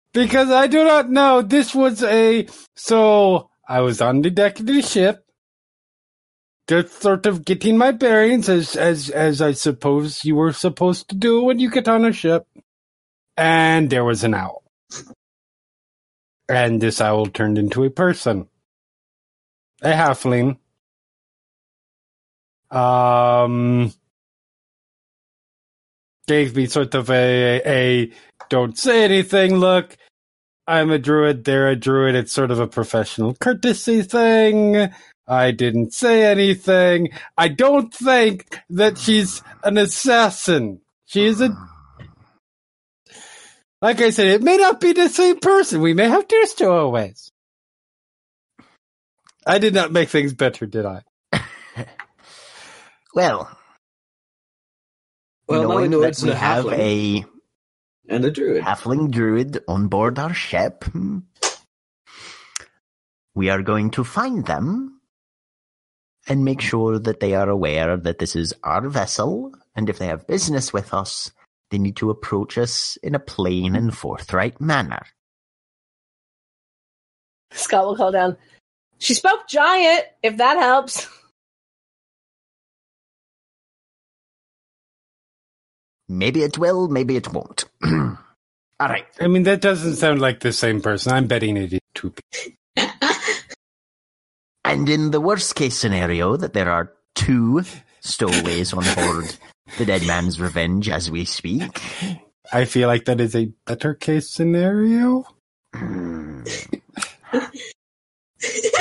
because 0.15 0.51
I 0.51 0.67
do 0.69 0.85
not 0.85 1.11
know. 1.11 1.43
This 1.43 1.75
was 1.75 2.03
a 2.03 2.47
so 2.77 3.51
I 3.69 3.81
was 3.81 4.01
on 4.01 4.23
the 4.23 4.31
deck 4.31 4.61
of 4.61 4.67
the 4.67 4.83
ship, 4.83 5.25
just 6.69 7.03
sort 7.03 7.27
of 7.27 7.45
getting 7.45 7.79
my 7.79 7.93
bearings 7.93 8.49
as 8.49 8.77
as 8.77 9.11
as 9.11 9.43
I 9.43 9.53
suppose 9.53 10.25
you 10.25 10.37
were 10.37 10.53
supposed 10.53 11.11
to 11.11 11.17
do 11.17 11.43
when 11.43 11.59
you 11.61 11.71
get 11.71 11.89
on 11.89 12.05
a 12.05 12.13
ship, 12.13 12.47
and 13.37 13.91
there 13.91 14.05
was 14.05 14.25
an 14.25 14.35
owl, 14.35 14.65
and 16.49 16.81
this 16.81 17.01
owl 17.01 17.27
turned 17.27 17.59
into 17.59 17.85
a 17.85 17.91
person, 17.91 18.49
a 19.83 19.93
halfling. 19.93 20.59
Um, 22.71 23.93
gave 26.27 26.57
me 26.57 26.67
sort 26.67 26.95
of 26.95 27.11
a 27.11 27.63
a 27.65 28.13
don't 28.49 28.79
say 28.79 29.05
anything 29.05 29.57
look. 29.57 29.97
I'm 30.67 30.91
a 30.91 30.99
druid, 30.99 31.45
they're 31.45 31.69
a 31.69 31.77
druid. 31.77 32.17
It's 32.17 32.33
sort 32.33 32.51
of 32.51 32.59
a 32.59 32.67
professional 32.67 33.35
courtesy 33.35 34.03
thing. 34.03 34.91
I 35.29 35.51
didn't 35.51 35.93
say 35.93 36.25
anything. 36.25 37.11
I 37.37 37.49
don't 37.49 37.93
think 37.93 38.61
that 38.71 38.99
she's 38.99 39.43
an 39.63 39.79
assassin. 39.79 40.81
She 41.07 41.25
is 41.27 41.41
a. 41.41 41.51
Like 43.83 44.01
I 44.01 44.11
said, 44.11 44.29
it 44.29 44.43
may 44.43 44.57
not 44.57 44.81
be 44.81 44.93
the 44.93 45.09
same 45.09 45.39
person. 45.41 45.81
We 45.81 45.95
may 45.95 46.09
have 46.09 46.27
two 46.29 46.47
stowaways. 46.47 47.33
I 49.47 49.59
did 49.59 49.75
not 49.75 49.93
make 49.93 50.09
things 50.09 50.33
better, 50.35 50.67
did 50.67 50.87
I? 50.87 51.03
Well, 53.15 53.51
Well, 55.49 55.63
now 55.63 55.69
we 55.69 55.75
knowing 55.75 55.91
know 55.91 56.01
that 56.03 56.09
it's 56.11 56.23
we 56.23 56.31
a 56.31 56.35
have 56.35 56.65
halfling. 56.67 56.79
a 56.79 57.25
and 58.09 58.25
a 58.25 58.31
druid. 58.31 58.63
halfling 58.65 59.11
druid 59.11 59.65
on 59.69 59.89
board 59.89 60.19
our 60.19 60.35
ship, 60.35 60.85
we 63.35 63.51
are 63.51 63.63
going 63.63 63.91
to 63.93 64.05
find 64.05 64.47
them 64.47 65.01
and 66.29 66.45
make 66.45 66.61
sure 66.61 66.99
that 66.99 67.21
they 67.21 67.35
are 67.35 67.49
aware 67.49 67.97
that 67.97 68.19
this 68.19 68.37
is 68.37 68.55
our 68.65 68.89
vessel 68.89 69.53
And 69.77 69.89
if 69.89 69.99
they 69.99 70.07
have 70.09 70.27
business 70.27 70.73
with 70.73 70.93
us, 70.95 71.33
they 71.71 71.79
need 71.79 71.97
to 71.97 72.11
approach 72.11 72.59
us 72.59 72.97
in 73.03 73.15
a 73.15 73.19
plain 73.19 73.75
and 73.77 73.97
forthright 73.97 74.61
manner. 74.61 75.03
Sca' 77.53 77.83
will 77.85 77.97
call 77.97 78.13
down. 78.13 78.37
She 78.99 79.15
spoke 79.15 79.49
giant, 79.49 80.05
if 80.23 80.37
that 80.39 80.59
helps. 80.59 81.07
Maybe 86.09 86.43
it 86.43 86.59
will, 86.59 86.89
maybe 86.89 87.17
it 87.17 87.33
won't. 87.33 87.65
All 87.85 88.89
right. 88.89 89.07
I 89.21 89.27
mean, 89.27 89.45
that 89.45 89.61
doesn't 89.61 89.97
sound 89.97 90.21
like 90.21 90.41
the 90.41 90.53
same 90.53 90.81
person. 90.81 91.13
I'm 91.13 91.27
betting 91.27 91.57
it 91.57 91.73
is 91.73 91.81
two 91.95 92.11
people. 92.13 92.57
And 94.65 94.89
in 94.89 95.13
the 95.13 95.21
worst 95.21 95.55
case 95.55 95.77
scenario, 95.77 96.37
that 96.37 96.53
there 96.53 96.71
are 96.71 96.93
two 97.15 97.63
stowaways 98.01 98.73
on 98.73 98.85
board 98.95 99.37
the 99.79 99.85
dead 99.85 100.07
man's 100.07 100.41
revenge 100.41 100.89
as 100.89 101.11
we 101.11 101.25
speak. 101.25 101.81
I 102.53 102.65
feel 102.65 102.89
like 102.89 103.07
that 103.07 103.21
is 103.21 103.35
a 103.35 103.53
better 103.67 103.95
case 103.95 104.31
scenario. 104.31 105.27
In 105.75 106.45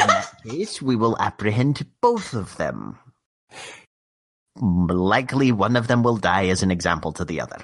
that 0.08 0.32
case, 0.46 0.82
we 0.82 0.96
will 0.96 1.18
apprehend 1.20 1.86
both 2.02 2.34
of 2.34 2.56
them. 2.58 3.00
Likely 4.58 5.52
one 5.52 5.76
of 5.76 5.88
them 5.88 6.04
will 6.04 6.18
die 6.18 6.48
as 6.48 6.64
an 6.64 6.72
example 6.72 7.12
to 7.14 7.26
the 7.26 7.42
other. 7.42 7.58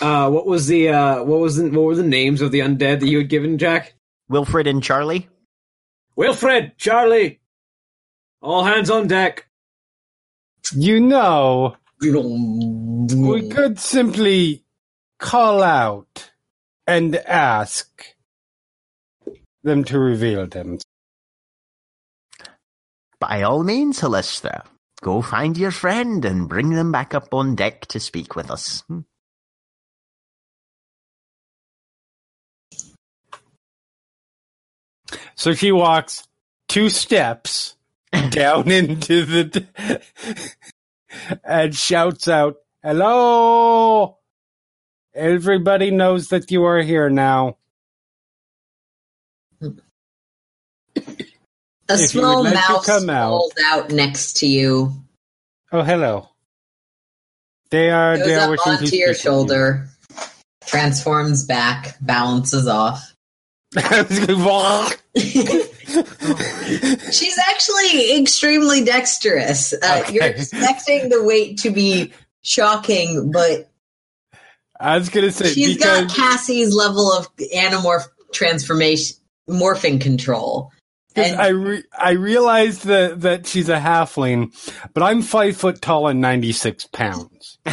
Uh, 0.00 0.30
what 0.30 0.46
was 0.46 0.66
the 0.66 0.88
uh, 0.88 1.22
what 1.22 1.40
was 1.40 1.56
the, 1.56 1.70
what 1.70 1.82
were 1.84 1.94
the 1.94 2.02
names 2.02 2.42
of 2.42 2.52
the 2.52 2.60
undead 2.60 3.00
that 3.00 3.06
you 3.06 3.18
had 3.18 3.28
given 3.28 3.58
Jack? 3.58 3.94
Wilfred 4.28 4.66
and 4.66 4.82
Charlie? 4.82 5.28
Wilfred, 6.16 6.76
Charlie, 6.76 7.40
all 8.42 8.64
hands 8.64 8.90
on 8.90 9.06
deck. 9.06 9.46
You 10.74 11.00
know, 11.00 11.76
we 12.00 13.48
could 13.48 13.78
simply 13.78 14.64
call 15.18 15.62
out 15.62 16.30
and 16.86 17.14
ask 17.16 18.14
them 19.62 19.84
to 19.84 19.98
reveal 19.98 20.46
them. 20.46 20.78
By 23.18 23.42
all 23.42 23.62
means, 23.62 24.00
Halisstra, 24.00 24.64
go 25.02 25.20
find 25.20 25.58
your 25.58 25.70
friend 25.70 26.24
and 26.24 26.48
bring 26.48 26.70
them 26.70 26.90
back 26.90 27.14
up 27.14 27.34
on 27.34 27.54
deck 27.54 27.86
to 27.88 28.00
speak 28.00 28.34
with 28.34 28.50
us. 28.50 28.82
Hmm. 28.88 29.00
So 35.34 35.52
she 35.52 35.70
walks 35.70 36.26
two 36.68 36.88
steps 36.88 37.76
down 38.30 38.70
into 38.70 39.24
the 39.26 40.00
and 41.44 41.74
shouts 41.74 42.28
out, 42.28 42.56
"Hello! 42.82 44.18
Everybody 45.14 45.90
knows 45.90 46.28
that 46.28 46.50
you 46.50 46.64
are 46.64 46.82
here 46.82 47.10
now." 47.10 47.56
A 51.90 51.96
If 51.98 52.10
small 52.10 52.44
like 52.44 52.54
mouse 52.54 52.86
come 52.86 53.10
out. 53.10 53.46
out 53.66 53.90
next 53.90 54.34
to 54.38 54.46
you, 54.46 54.92
Oh, 55.72 55.82
hello. 55.82 56.28
They 57.70 57.90
are 57.90 58.18
goes 58.18 58.26
they 58.26 58.34
are 58.34 58.46
up 58.46 58.50
wishing 58.50 58.72
onto 58.72 58.96
your 58.96 59.08
with 59.10 59.24
you. 59.24 59.30
shoulder, 59.30 59.88
transforms 60.66 61.44
back, 61.46 61.96
balances 62.00 62.66
off. 62.68 63.14
She's 67.12 67.38
actually 67.38 68.20
extremely 68.20 68.84
dexterous. 68.84 69.72
Uh, 69.72 70.04
You're 70.10 70.24
expecting 70.24 71.08
the 71.08 71.22
weight 71.22 71.58
to 71.58 71.70
be 71.70 72.12
shocking, 72.42 73.30
but 73.32 73.70
I 74.78 74.96
was 74.96 75.08
gonna 75.08 75.30
say 75.30 75.52
she's 75.52 75.76
because 75.76 76.06
got 76.06 76.16
Cassie's 76.16 76.74
level 76.74 77.12
of 77.12 77.28
animorph 77.54 78.06
transformation, 78.32 79.16
morphing 79.48 80.00
control. 80.00 80.72
And 81.16 81.40
I 81.40 81.48
re- 81.48 81.84
I 81.98 82.12
realized 82.12 82.86
that 82.86 83.20
that 83.22 83.46
she's 83.46 83.68
a 83.68 83.78
halfling, 83.78 84.52
but 84.94 85.02
I'm 85.02 85.22
five 85.22 85.56
foot 85.56 85.82
tall 85.82 86.06
and 86.06 86.20
ninety 86.20 86.52
six 86.52 86.86
pounds. 86.86 87.58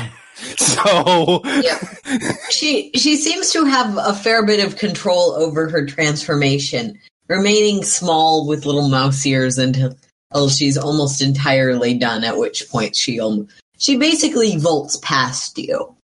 So 0.58 1.42
Yep. 1.44 1.82
she 2.52 2.92
she 2.94 3.16
seems 3.16 3.52
to 3.54 3.66
have 3.66 3.98
a 3.98 4.14
fair 4.14 4.46
bit 4.46 4.64
of 4.64 4.78
control 4.78 5.34
over 5.34 5.68
her 5.68 5.84
transformation, 5.86 7.00
remaining 7.28 7.84
small 7.84 8.48
with 8.48 8.66
little 8.66 8.90
mouse 8.90 9.26
ears 9.26 9.58
until 9.58 9.96
until 10.32 10.50
she's 10.50 10.78
almost 10.78 11.22
entirely 11.22 11.98
done. 11.98 12.24
At 12.24 12.38
which 12.38 12.70
point 12.70 12.96
she 12.96 13.20
um, 13.20 13.48
she 13.78 13.98
basically 13.98 14.58
vaults 14.58 14.98
past 14.98 15.58
you. 15.58 15.96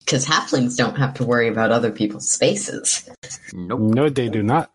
Because 0.00 0.26
halflings 0.26 0.76
don't 0.76 0.96
have 0.96 1.14
to 1.14 1.24
worry 1.24 1.48
about 1.48 1.70
other 1.70 1.90
people's 1.90 2.28
spaces. 2.28 3.08
Nope. 3.52 3.80
no, 3.80 4.08
they 4.08 4.28
do 4.28 4.42
not. 4.42 4.70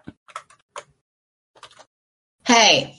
Hey, 2.45 2.97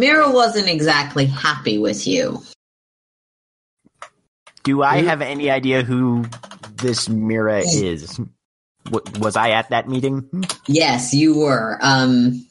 Mira 0.00 0.30
wasn't 0.30 0.66
exactly 0.66 1.26
happy 1.26 1.76
with 1.76 2.06
you. 2.06 2.42
Do 4.62 4.82
I 4.82 5.02
have 5.02 5.20
any 5.20 5.50
idea 5.50 5.82
who 5.82 6.24
this 6.76 7.08
Mira 7.10 7.58
is? 7.58 8.18
W- 8.86 9.20
was 9.20 9.36
I 9.36 9.50
at 9.50 9.70
that 9.70 9.88
meeting? 9.88 10.28
Yes, 10.66 11.12
you 11.14 11.38
were. 11.38 11.78
Um, 11.82 12.46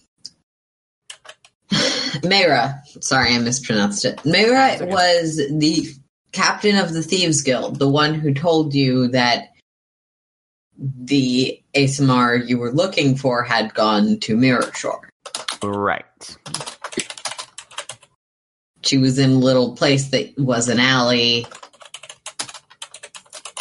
sorry, 3.02 3.36
I 3.36 3.40
mispronounced 3.40 4.06
it. 4.06 4.20
Okay. 4.82 4.92
was 4.92 5.38
the 5.38 5.88
captain 6.32 6.78
of 6.78 6.94
the 6.94 7.04
Thieves 7.04 7.42
Guild, 7.42 7.80
the 7.80 7.90
one 7.90 8.14
who 8.14 8.34
told 8.34 8.74
you 8.74 9.08
that 9.10 9.50
the 10.78 11.62
ASMR 11.76 12.48
you 12.48 12.58
were 12.58 12.72
looking 12.72 13.18
for 13.18 13.44
had 13.44 13.74
gone 13.74 14.20
to 14.22 14.38
Mirror 14.38 14.72
Shore. 14.74 15.10
Right. 15.62 16.38
She 18.84 18.98
was 18.98 19.20
in 19.20 19.32
a 19.32 19.40
little 19.40 19.76
place 19.76 20.10
that 20.10 20.34
was 20.38 20.70
an 20.70 20.80
alley. 20.80 21.46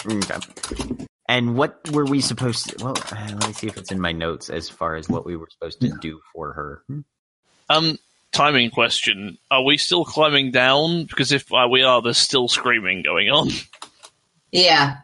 Okay. 0.07 1.07
And 1.29 1.57
what 1.57 1.91
were 1.93 2.07
we 2.07 2.23
supposed 2.23 2.71
to? 2.71 2.85
Well, 2.85 2.97
uh, 3.13 3.29
let 3.35 3.47
me 3.47 3.53
see 3.53 3.67
if 3.67 3.77
it's 3.77 3.93
in 3.93 4.01
my 4.01 4.13
notes 4.13 4.49
as 4.49 4.71
far 4.71 4.97
as 4.97 5.09
what 5.11 5.27
we 5.27 5.37
were 5.37 5.49
supposed 5.51 5.81
to 5.83 5.91
do 6.01 6.21
for 6.33 6.55
her. 6.55 6.83
Hmm. 6.89 7.01
Um, 7.69 7.99
timing 8.33 8.71
question: 8.71 9.37
Are 9.51 9.63
we 9.63 9.77
still 9.77 10.07
climbing 10.07 10.53
down? 10.53 11.05
Because 11.05 11.31
if 11.31 11.53
uh, 11.53 11.69
we 11.71 11.83
are, 11.83 12.01
there's 12.01 12.17
still 12.17 12.49
screaming 12.49 13.03
going 13.03 13.29
on. 13.29 13.51
Yeah, 14.53 14.97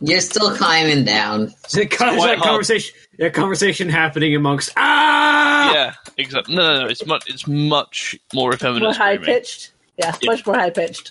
you're 0.00 0.20
still 0.20 0.54
climbing 0.54 1.04
down. 1.04 1.54
Is 1.66 1.76
it 1.76 1.90
kind 1.90 2.10
of 2.10 2.18
quite 2.18 2.28
like 2.28 2.38
hard. 2.38 2.50
conversation? 2.50 2.94
A 3.18 3.30
conversation 3.30 3.88
happening 3.88 4.36
amongst 4.36 4.70
ah. 4.76 5.72
yeah, 5.72 5.94
exactly. 6.18 6.56
No, 6.56 6.62
no, 6.62 6.82
no. 6.82 6.88
It's 6.88 7.06
much. 7.06 7.24
It's 7.26 7.46
much 7.46 8.16
more 8.34 8.52
effeminate 8.52 8.82
More 8.82 8.92
high 8.92 9.16
pitched. 9.16 9.72
Yeah, 9.96 10.14
Yeah. 10.20 10.30
much 10.32 10.44
more 10.44 10.56
high 10.56 10.70
pitched. 10.70 11.10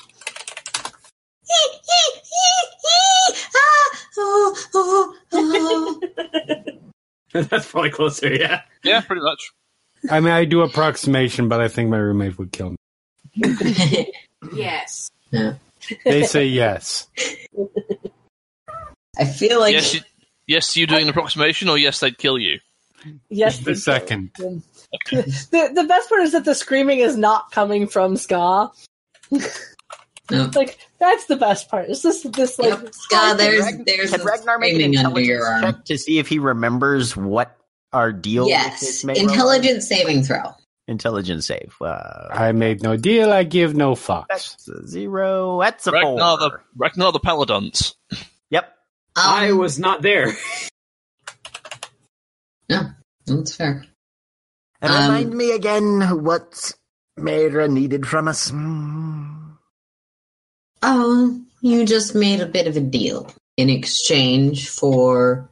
That's 7.34 7.70
probably 7.72 7.90
closer. 7.90 8.32
Yeah. 8.34 8.62
Yeah, 8.84 9.02
pretty 9.02 9.24
much. 9.24 9.52
I 10.12 10.20
mean, 10.20 10.34
I 10.34 10.46
do 10.46 10.62
approximation, 10.62 11.50
but 11.50 11.62
I 11.62 11.68
think 11.68 11.90
my 11.90 11.98
roommate 11.98 12.38
would 12.38 12.52
kill 12.52 12.76
me. 13.36 14.12
Yes. 14.54 15.10
They 16.04 16.24
say 16.26 16.46
yes. 16.46 17.08
I 19.18 19.24
feel 19.26 19.62
like 19.62 19.72
yes, 19.74 19.94
you, 19.94 20.02
yes, 20.48 20.76
you 20.76 20.86
doing 20.86 21.04
an 21.04 21.10
approximation, 21.10 21.70
or 21.70 21.78
yes, 21.78 22.02
they'd 22.02 22.18
kill 22.18 22.38
you. 22.38 22.60
Yes, 23.30 23.60
The 23.60 23.64
they 23.66 23.72
do. 23.72 23.76
second. 23.80 24.32
The 24.36 25.72
the 25.74 25.86
best 25.88 26.10
part 26.10 26.22
is 26.24 26.34
that 26.34 26.44
the 26.44 26.54
screaming 26.56 27.00
is 27.00 27.16
not 27.16 27.52
coming 27.52 27.88
from 27.88 28.18
Sca'. 28.18 28.70
No. 30.34 30.52
Like 30.56 30.78
that's 31.00 31.26
the 31.28 31.36
best 31.36 31.70
part. 31.70 31.90
Is 31.90 32.02
this 32.02 32.24
this 32.24 32.58
like 32.60 32.70
Yep, 32.70 32.94
Sca', 32.94 33.36
there's 33.38 33.64
Ragn- 33.66 33.86
there's 33.86 34.12
Can 34.12 34.22
a 34.22 34.24
Ragnar 34.24 34.60
make 34.60 34.74
an 34.82 34.94
screaming 34.94 35.26
your 35.26 35.38
intelligence 35.40 35.46
arm. 35.46 35.62
check 35.76 35.86
to 35.86 35.98
see 35.98 36.20
if 36.20 36.28
he 36.28 36.40
remembers 36.40 37.16
what 37.16 37.56
our 37.92 38.12
deal 38.12 38.44
with 38.44 38.50
Yes, 38.50 38.80
this 38.80 39.04
intelligence 39.04 39.88
saving 39.88 40.24
throw. 40.24 40.54
Intelligence 40.88 41.46
save. 41.46 41.76
Uh, 41.80 42.28
I 42.32 42.52
made 42.52 42.84
no 42.84 42.98
deal. 42.98 43.32
I 43.32 43.44
give 43.44 43.74
no 43.76 43.94
fucks. 43.94 44.26
that's 44.30 44.68
a 44.68 44.86
zero. 44.88 45.60
That's 45.62 45.88
a 45.88 45.92
Ragnar 45.92 46.38
the 46.38 46.50
four. 46.50 46.64
Ragnar 46.76 47.12
the 47.14 47.20
Paladins. 47.20 47.96
Yep. 48.50 48.66
Um, 49.16 49.24
I 49.24 49.52
was 49.54 49.78
not 49.80 50.02
there. 50.02 50.34
Yeah, 52.70 52.92
that's 53.26 53.56
fair. 53.56 53.84
And 54.82 54.92
Um, 54.92 55.02
remind 55.04 55.34
me 55.34 55.52
again 55.52 56.24
what 56.24 56.72
Mayra 57.20 57.70
needed 57.70 58.08
from 58.08 58.28
us. 58.28 58.50
Hmm. 58.50 59.23
Oh, 60.86 61.42
you 61.62 61.86
just 61.86 62.14
made 62.14 62.42
a 62.42 62.46
bit 62.46 62.68
of 62.68 62.76
a 62.76 62.82
deal 62.82 63.34
in 63.56 63.70
exchange 63.70 64.68
for 64.68 65.50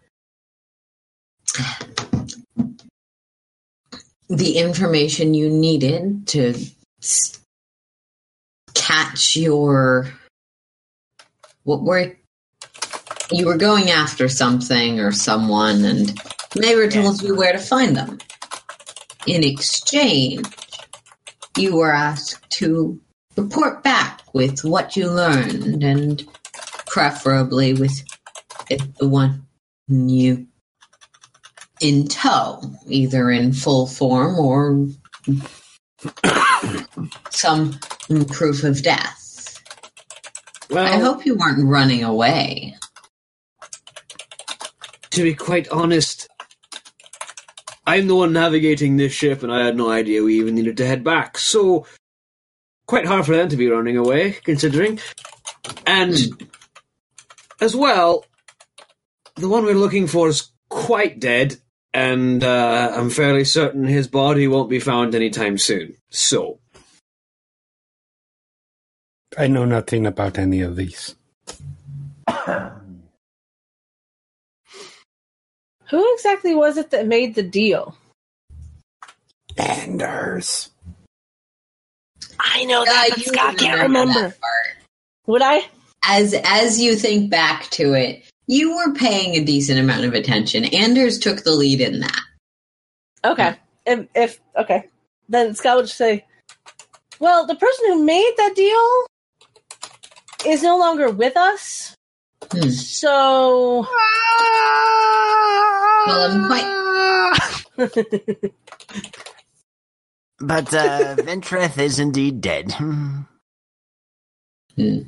the 4.27 4.57
information 4.57 5.33
you 5.33 5.49
needed 5.49 6.27
to 6.27 6.53
catch 8.73 9.37
your 9.37 10.11
what 11.63 11.81
were 11.83 12.13
you 13.31 13.45
were 13.45 13.57
going 13.57 13.89
after 13.89 14.27
something 14.27 14.99
or 14.99 15.13
someone 15.13 15.85
and 15.85 16.09
Mayra 16.55 16.91
told 16.91 17.21
you 17.21 17.35
where 17.35 17.53
to 17.53 17.59
find 17.59 17.95
them. 17.95 18.17
In 19.25 19.45
exchange, 19.45 20.45
you 21.57 21.77
were 21.77 21.93
asked 21.93 22.49
to 22.51 22.99
report 23.37 23.83
back 23.83 24.21
with 24.33 24.63
what 24.63 24.95
you 24.95 25.09
learned 25.09 25.83
and 25.83 26.27
preferably 26.87 27.73
with 27.73 28.03
it, 28.69 28.81
the 28.97 29.07
one 29.07 29.45
you 29.87 30.47
in 31.79 32.07
tow, 32.07 32.61
either 32.87 33.31
in 33.31 33.53
full 33.53 33.87
form 33.87 34.37
or 34.37 34.87
some 37.29 37.79
proof 38.27 38.63
of 38.63 38.83
death. 38.83 39.61
Well, 40.69 40.85
I 40.85 40.97
hope 40.97 41.25
you 41.25 41.35
weren't 41.35 41.67
running 41.67 42.03
away. 42.03 42.75
to 45.11 45.23
be 45.23 45.35
quite 45.35 45.67
honest, 45.69 46.27
I'm 47.85 48.07
the 48.07 48.15
one 48.15 48.33
navigating 48.33 48.97
this 48.97 49.13
ship, 49.13 49.43
and 49.43 49.51
I 49.51 49.65
had 49.65 49.75
no 49.75 49.89
idea 49.89 50.23
we 50.23 50.39
even 50.39 50.55
needed 50.55 50.77
to 50.77 50.87
head 50.87 51.03
back. 51.03 51.37
So, 51.37 51.85
quite 52.91 53.05
hard 53.05 53.25
for 53.25 53.33
them 53.33 53.47
to 53.47 53.55
be 53.55 53.69
running 53.69 53.95
away, 53.95 54.33
considering. 54.43 54.99
And 55.87 56.13
as 57.61 57.73
well, 57.73 58.25
the 59.35 59.47
one 59.47 59.63
we're 59.63 59.75
looking 59.75 60.07
for 60.07 60.27
is 60.27 60.51
quite 60.69 61.17
dead, 61.17 61.55
and 61.93 62.43
uh, 62.43 62.91
I'm 62.93 63.09
fairly 63.09 63.45
certain 63.45 63.87
his 63.87 64.09
body 64.09 64.45
won't 64.45 64.69
be 64.69 64.81
found 64.81 65.15
anytime 65.15 65.57
soon. 65.57 65.95
So, 66.09 66.59
I 69.37 69.47
know 69.47 69.63
nothing 69.63 70.05
about 70.05 70.37
any 70.37 70.59
of 70.59 70.75
these. 70.75 71.15
Who 75.87 76.13
exactly 76.13 76.53
was 76.53 76.75
it 76.75 76.89
that 76.89 77.07
made 77.07 77.35
the 77.35 77.43
deal? 77.43 77.95
Anders. 79.55 80.70
I 82.43 82.65
know 82.65 82.81
Uh, 82.81 82.85
that, 82.85 83.07
but 83.09 83.17
you 83.19 83.25
Sca' 83.25 83.55
can't 83.57 83.81
remember. 83.81 84.35
Would 85.27 85.41
I? 85.41 85.65
As 86.07 86.33
as 86.43 86.79
you 86.81 86.95
think 86.95 87.29
back 87.29 87.69
to 87.71 87.93
it, 87.93 88.23
you 88.47 88.75
were 88.75 88.93
paying 88.93 89.35
a 89.35 89.43
decent 89.45 89.79
amount 89.79 90.03
of 90.05 90.13
attention. 90.13 90.65
Anders 90.65 91.19
took 91.19 91.43
the 91.43 91.51
lead 91.51 91.79
in 91.81 91.99
that. 91.99 92.21
Okay. 93.23 93.55
If, 93.85 94.07
if 94.15 94.39
okay, 94.57 94.85
then 95.29 95.53
Sca' 95.53 95.75
would 95.75 95.89
say, 95.89 96.25
"Well, 97.19 97.45
the 97.45 97.55
person 97.55 97.85
who 97.87 98.03
made 98.03 98.33
that 98.37 98.55
deal 98.55 99.05
is 100.51 100.63
no 100.63 100.77
longer 100.77 101.09
with 101.11 101.37
us, 101.37 101.95
Hmm. 102.51 102.69
so." 102.69 103.85
Well, 106.07 106.31
I'm 106.31 106.47
quite 106.47 106.67
But 110.41 110.73
uh, 110.73 111.15
Ventreth 111.17 111.77
is 111.77 111.99
indeed 111.99 112.41
dead. 112.41 112.73
Hmm. 114.77 115.01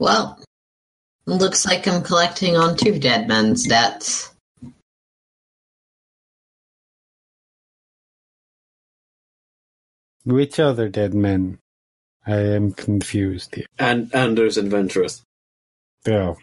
well. 0.00 0.42
Looks 1.26 1.64
like 1.64 1.86
I'm 1.86 2.02
collecting 2.02 2.56
on 2.56 2.76
two 2.76 2.98
dead 2.98 3.28
men's 3.28 3.64
debts. 3.68 4.32
Which 10.24 10.58
other 10.60 10.88
dead 10.88 11.14
men? 11.14 11.58
I 12.26 12.36
am 12.36 12.72
confused 12.72 13.54
here. 13.54 13.66
and 13.78 14.14
Anders 14.14 14.58
and 14.58 14.70
Ventress. 14.70 15.22
Oh. 16.08 16.36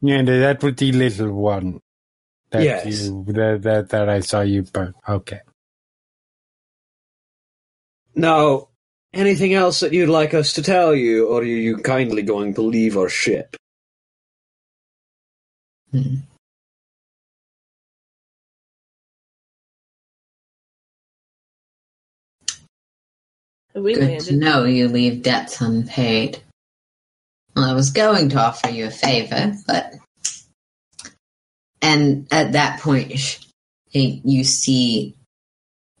Yeah, 0.00 0.22
that 0.22 0.62
was 0.62 0.74
the 0.76 0.92
little 0.92 1.32
one. 1.32 1.80
That 2.54 2.62
Yes. 2.62 3.02
You, 3.02 3.24
that, 3.30 3.62
that, 3.62 3.88
that 3.88 4.08
I 4.08 4.20
saw 4.20 4.42
you 4.42 4.62
burn. 4.62 4.94
Okay. 5.08 5.40
Now, 8.14 8.68
anything 9.12 9.54
else 9.54 9.80
that 9.80 9.92
you'd 9.92 10.08
like 10.08 10.34
us 10.34 10.52
to 10.52 10.62
tell 10.62 10.94
you, 10.94 11.26
or 11.26 11.40
are 11.40 11.44
you 11.44 11.78
kindly 11.78 12.22
going 12.22 12.54
to 12.54 12.62
leave 12.62 12.96
our 12.96 13.08
ship? 13.08 13.56
Hmm. 15.90 16.14
We 23.74 23.94
Good 23.94 24.20
to 24.20 24.36
know 24.36 24.62
you 24.62 24.86
leave 24.86 25.24
debts 25.24 25.60
unpaid. 25.60 26.40
Well, 27.56 27.68
I 27.68 27.72
was 27.72 27.90
going 27.90 28.28
to 28.28 28.38
offer 28.38 28.68
you 28.68 28.86
a 28.86 28.90
favor, 28.92 29.56
but. 29.66 29.94
And 31.84 32.26
at 32.30 32.52
that 32.52 32.80
point, 32.80 33.18
sh- 33.18 33.44
you 33.92 34.42
see 34.42 35.14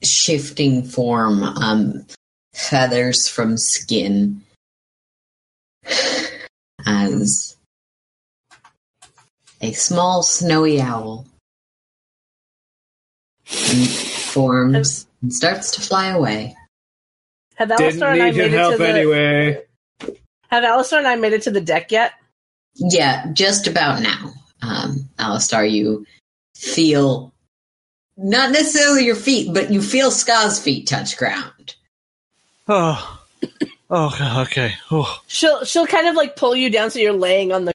shifting 0.02 0.82
form, 0.82 1.42
um, 1.42 2.06
feathers 2.54 3.28
from 3.28 3.58
skin 3.58 4.40
as 6.86 7.54
a 9.60 9.72
small 9.72 10.22
snowy 10.22 10.80
owl 10.80 11.26
forms 13.44 15.06
and 15.20 15.34
starts 15.34 15.72
to 15.72 15.82
fly 15.82 16.08
away. 16.08 16.56
Have 17.56 17.68
Didn't 17.68 18.00
Alastar 18.00 18.12
and 18.12 18.22
I 18.22 18.30
need 18.30 18.36
your 18.36 18.46
made 18.46 18.54
it 18.54 18.58
help 18.58 18.72
to 18.72 18.78
the 18.78 18.88
anyway. 18.88 19.62
Have 20.48 20.64
Alastar 20.64 20.98
and 20.98 21.06
I 21.06 21.16
made 21.16 21.34
it 21.34 21.42
to 21.42 21.50
the 21.50 21.60
deck 21.60 21.92
yet? 21.92 22.12
Yeah, 22.74 23.32
just 23.34 23.66
about 23.66 24.00
now. 24.00 24.32
Um, 24.62 25.03
Alastar, 25.24 25.70
you 25.70 26.06
feel 26.54 27.32
not 28.16 28.52
necessarily 28.52 29.04
your 29.04 29.16
feet, 29.16 29.52
but 29.52 29.72
you 29.72 29.82
feel 29.82 30.10
Ska's 30.10 30.60
feet 30.60 30.86
touch 30.86 31.16
ground. 31.16 31.74
Oh. 32.68 33.20
Oh, 33.90 34.44
okay. 34.46 34.74
Oh. 34.90 35.20
She'll 35.26 35.64
she'll 35.64 35.86
kind 35.86 36.08
of 36.08 36.14
like 36.14 36.36
pull 36.36 36.56
you 36.56 36.70
down 36.70 36.90
so 36.90 36.98
you're 36.98 37.12
laying 37.12 37.52
on 37.52 37.66
the, 37.66 37.72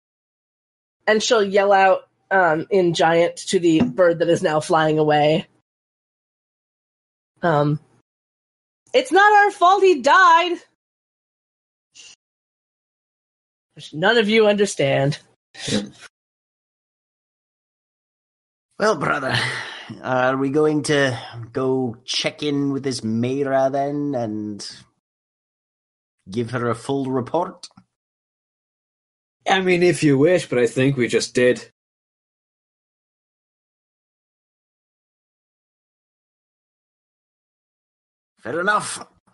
and 1.05 1.21
she'll 1.21 1.43
yell 1.43 1.71
out 1.71 2.07
um, 2.31 2.67
in 2.69 2.93
giant 2.93 3.37
to 3.37 3.59
the 3.59 3.81
bird 3.81 4.19
that 4.19 4.29
is 4.29 4.41
now 4.41 4.59
flying 4.59 4.97
away. 4.97 5.47
Um, 7.41 7.79
it's 8.93 9.11
not 9.11 9.31
our 9.31 9.51
fault 9.51 9.83
he 9.83 10.01
died. 10.01 10.57
Which 13.75 13.93
none 13.93 14.17
of 14.17 14.27
you 14.27 14.47
understand. 14.47 15.19
Well, 18.79 18.95
brother, 18.95 19.37
are 20.01 20.37
we 20.37 20.51
going 20.51 20.83
to 20.83 21.19
go 21.51 21.97
check 22.05 22.41
in 22.43 22.71
with 22.71 22.83
this 22.83 23.01
Mayra 23.01 23.69
then 23.69 24.15
and 24.15 24.65
give 26.31 26.51
her 26.51 26.69
a 26.69 26.75
full 26.75 27.11
report? 27.11 27.67
I 29.45 29.59
mean, 29.59 29.83
if 29.83 30.01
you 30.01 30.17
wish, 30.17 30.47
but 30.47 30.59
I 30.59 30.65
think 30.65 30.95
we 30.95 31.09
just 31.09 31.35
did. 31.35 31.69
Fair 38.39 38.61
enough. 38.61 39.05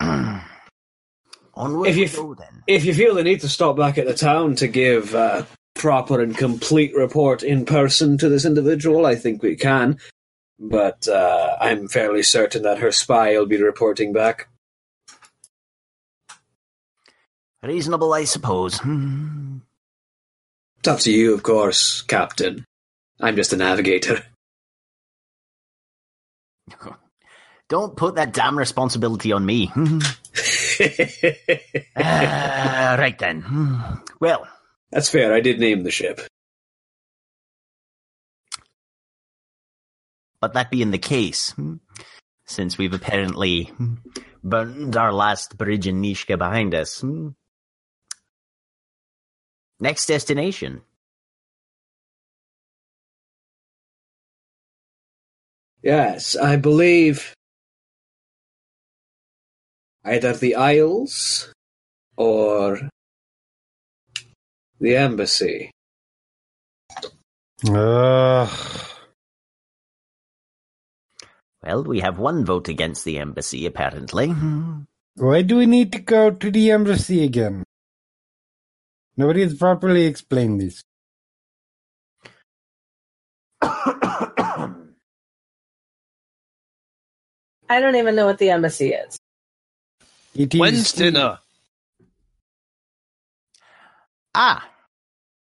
Onward 1.53 1.89
If 1.89 1.97
you 1.97 2.07
go 2.09 2.33
then. 2.33 2.63
If 2.65 2.83
you 2.83 2.95
feel 2.95 3.13
the 3.13 3.23
need 3.23 3.41
to 3.41 3.49
stop 3.49 3.77
back 3.77 3.99
at 3.99 4.07
the 4.07 4.15
town 4.15 4.55
to 4.55 4.67
give 4.67 5.13
a 5.13 5.45
proper 5.75 6.21
and 6.21 6.35
complete 6.35 6.95
report 6.95 7.43
in 7.43 7.65
person 7.65 8.17
to 8.17 8.29
this 8.29 8.45
individual, 8.45 9.05
I 9.05 9.15
think 9.15 9.43
we 9.43 9.55
can. 9.55 9.99
But 10.57 11.07
uh, 11.07 11.57
I'm 11.59 11.87
fairly 11.87 12.23
certain 12.23 12.63
that 12.63 12.79
her 12.79 12.91
spy 12.91 13.37
will 13.37 13.45
be 13.45 13.61
reporting 13.61 14.13
back. 14.13 14.47
Reasonable, 17.61 18.13
I 18.13 18.23
suppose. 18.23 18.77
Hmm. 18.79 19.57
It's 20.79 20.87
up 20.87 20.99
to 20.99 21.11
you, 21.11 21.33
of 21.33 21.43
course, 21.43 22.03
Captain. 22.03 22.63
I'm 23.19 23.35
just 23.35 23.53
a 23.53 23.57
navigator. 23.57 24.23
Don't 27.67 27.97
put 27.97 28.15
that 28.15 28.31
damn 28.33 28.57
responsibility 28.57 29.31
on 29.31 29.43
me. 29.45 29.67
Hmm. 29.67 29.99
Ah, 31.97 32.95
right 32.99 33.17
then. 33.17 33.41
Hmm. 33.41 33.79
Well, 34.19 34.47
That's 34.95 35.09
fair. 35.09 35.33
I 35.33 35.41
did 35.41 35.59
name 35.59 35.83
the 35.83 35.91
ship. 35.91 36.21
but 40.45 40.53
that 40.53 40.69
being 40.69 40.91
the 40.91 40.99
case, 40.99 41.53
hmm, 41.53 41.77
since 42.45 42.77
we've 42.77 42.93
apparently 42.93 43.63
hmm, 43.63 43.95
burned 44.43 44.95
our 44.95 45.11
last 45.11 45.57
bridge 45.57 45.87
in 45.87 46.03
Nishka 46.03 46.37
behind 46.37 46.75
us, 46.75 47.01
hmm, 47.01 47.29
next 49.79 50.05
destination. 50.05 50.83
Yes, 55.81 56.35
I 56.35 56.57
believe 56.57 57.33
either 60.03 60.33
the 60.33 60.53
Isles 60.53 61.51
or 62.17 62.87
the 64.85 64.95
embassy. 64.97 65.71
Ugh. 67.67 68.49
Well, 71.63 71.83
we 71.83 71.99
have 72.01 72.19
one 72.19 72.45
vote 72.45 72.67
against 72.69 73.03
the 73.05 73.17
embassy, 73.19 73.65
apparently. 73.65 74.27
Why 75.15 75.41
do 75.41 75.57
we 75.57 75.65
need 75.65 75.91
to 75.93 75.99
go 75.99 76.29
to 76.31 76.51
the 76.51 76.71
embassy 76.71 77.23
again? 77.23 77.63
Nobody 79.17 79.41
has 79.41 79.55
properly 79.55 80.05
explained 80.05 80.61
this. 80.61 80.83
I 83.61 84.75
don't 87.79 87.95
even 87.95 88.15
know 88.15 88.27
what 88.27 88.37
the 88.37 88.51
embassy 88.51 88.93
is. 88.93 89.17
It 90.35 90.53
is 90.53 90.59
When's 90.59 90.91
dinner? 90.93 91.39
ah, 94.35 94.69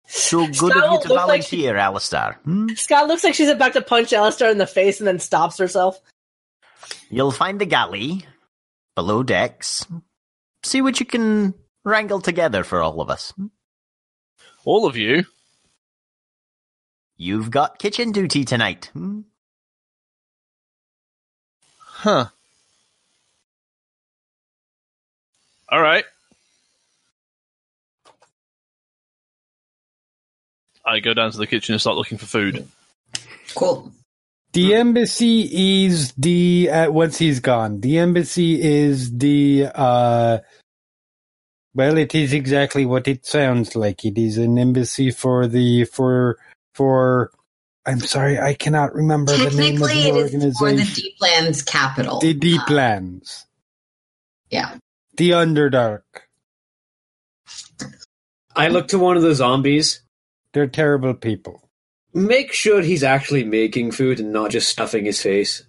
so 0.07 0.45
good 0.45 0.55
Sca' 0.55 0.65
of 0.65 0.91
you 0.93 1.01
to 1.01 1.09
looks 1.09 1.27
like 1.27 1.43
she- 1.43 1.63
volunteer, 1.63 1.75
Alastar. 1.75 2.35
Hmm? 2.43 2.67
Sca' 2.75 3.05
looks 3.07 3.23
like 3.23 3.33
she's 3.35 3.49
about 3.49 3.73
to 3.73 3.81
punch 3.81 4.09
Alastar 4.11 4.51
in 4.51 4.57
the 4.57 4.67
face 4.67 4.99
and 4.99 5.07
then 5.07 5.19
stops 5.19 5.57
herself. 5.57 5.99
You'll 7.09 7.31
find 7.31 7.59
the 7.59 7.65
galley 7.65 8.25
below 8.95 9.23
decks. 9.23 9.85
See 10.63 10.81
what 10.81 10.99
you 10.99 11.05
can 11.05 11.53
wrangle 11.83 12.21
together 12.21 12.63
for 12.63 12.81
all 12.81 13.01
of 13.01 13.09
us. 13.09 13.33
All 14.63 14.85
of 14.87 14.97
you? 14.97 15.25
You've 17.17 17.49
got 17.51 17.79
kitchen 17.79 18.11
duty 18.11 18.43
tonight. 18.43 18.89
Hmm? 18.93 19.21
Huh. 21.79 22.25
All 25.69 25.81
right. 25.81 26.05
I 30.85 30.99
go 30.99 31.13
down 31.13 31.31
to 31.31 31.37
the 31.37 31.47
kitchen 31.47 31.73
and 31.73 31.81
start 31.81 31.97
looking 31.97 32.17
for 32.17 32.25
food. 32.25 32.67
Cool. 33.55 33.91
The 34.53 34.75
embassy 34.75 35.83
is 35.85 36.13
the 36.13 36.69
uh, 36.71 36.91
once 36.91 37.17
he's 37.17 37.39
gone. 37.39 37.81
The 37.81 37.97
embassy 37.97 38.61
is 38.61 39.17
the 39.17 39.67
uh 39.73 40.39
well 41.73 41.97
it 41.97 42.15
is 42.15 42.31
exactly 42.31 42.85
what 42.85 43.07
it 43.07 43.25
sounds 43.25 43.75
like. 43.75 44.05
It 44.05 44.17
is 44.17 44.37
an 44.37 44.57
embassy 44.57 45.11
for 45.11 45.47
the 45.47 45.85
for 45.85 46.37
for 46.73 47.31
I'm 47.85 47.99
sorry, 47.99 48.39
I 48.39 48.53
cannot 48.53 48.95
remember 48.95 49.33
the 49.33 49.51
name 49.51 49.81
of 49.81 49.89
Technically, 49.89 50.11
the 50.11 50.17
it 50.19 50.43
is 50.43 50.57
for 50.57 50.71
the 50.71 50.77
organization. 50.81 50.93
Deep 50.95 51.13
Lands 51.21 51.61
capital. 51.61 52.19
The 52.19 52.33
Deep 52.33 52.69
Uh, 52.69 52.73
Lands. 52.73 53.45
yeah. 54.49 54.77
The 55.17 55.31
Underdark. 55.31 56.01
I 58.55 58.69
look 58.69 58.87
to 58.89 58.99
one 58.99 59.17
of 59.17 59.23
the 59.23 59.35
zombies. 59.35 60.01
They're 60.55 60.67
terrible 60.67 61.13
people. 61.13 61.61
Make 62.13 62.53
sure 62.53 62.81
he's 62.81 63.03
actually 63.03 63.43
making 63.43 63.91
food 63.91 64.21
and 64.21 64.31
not 64.31 64.51
just 64.51 64.69
stuffing 64.69 65.03
his 65.03 65.21
face. 65.21 65.63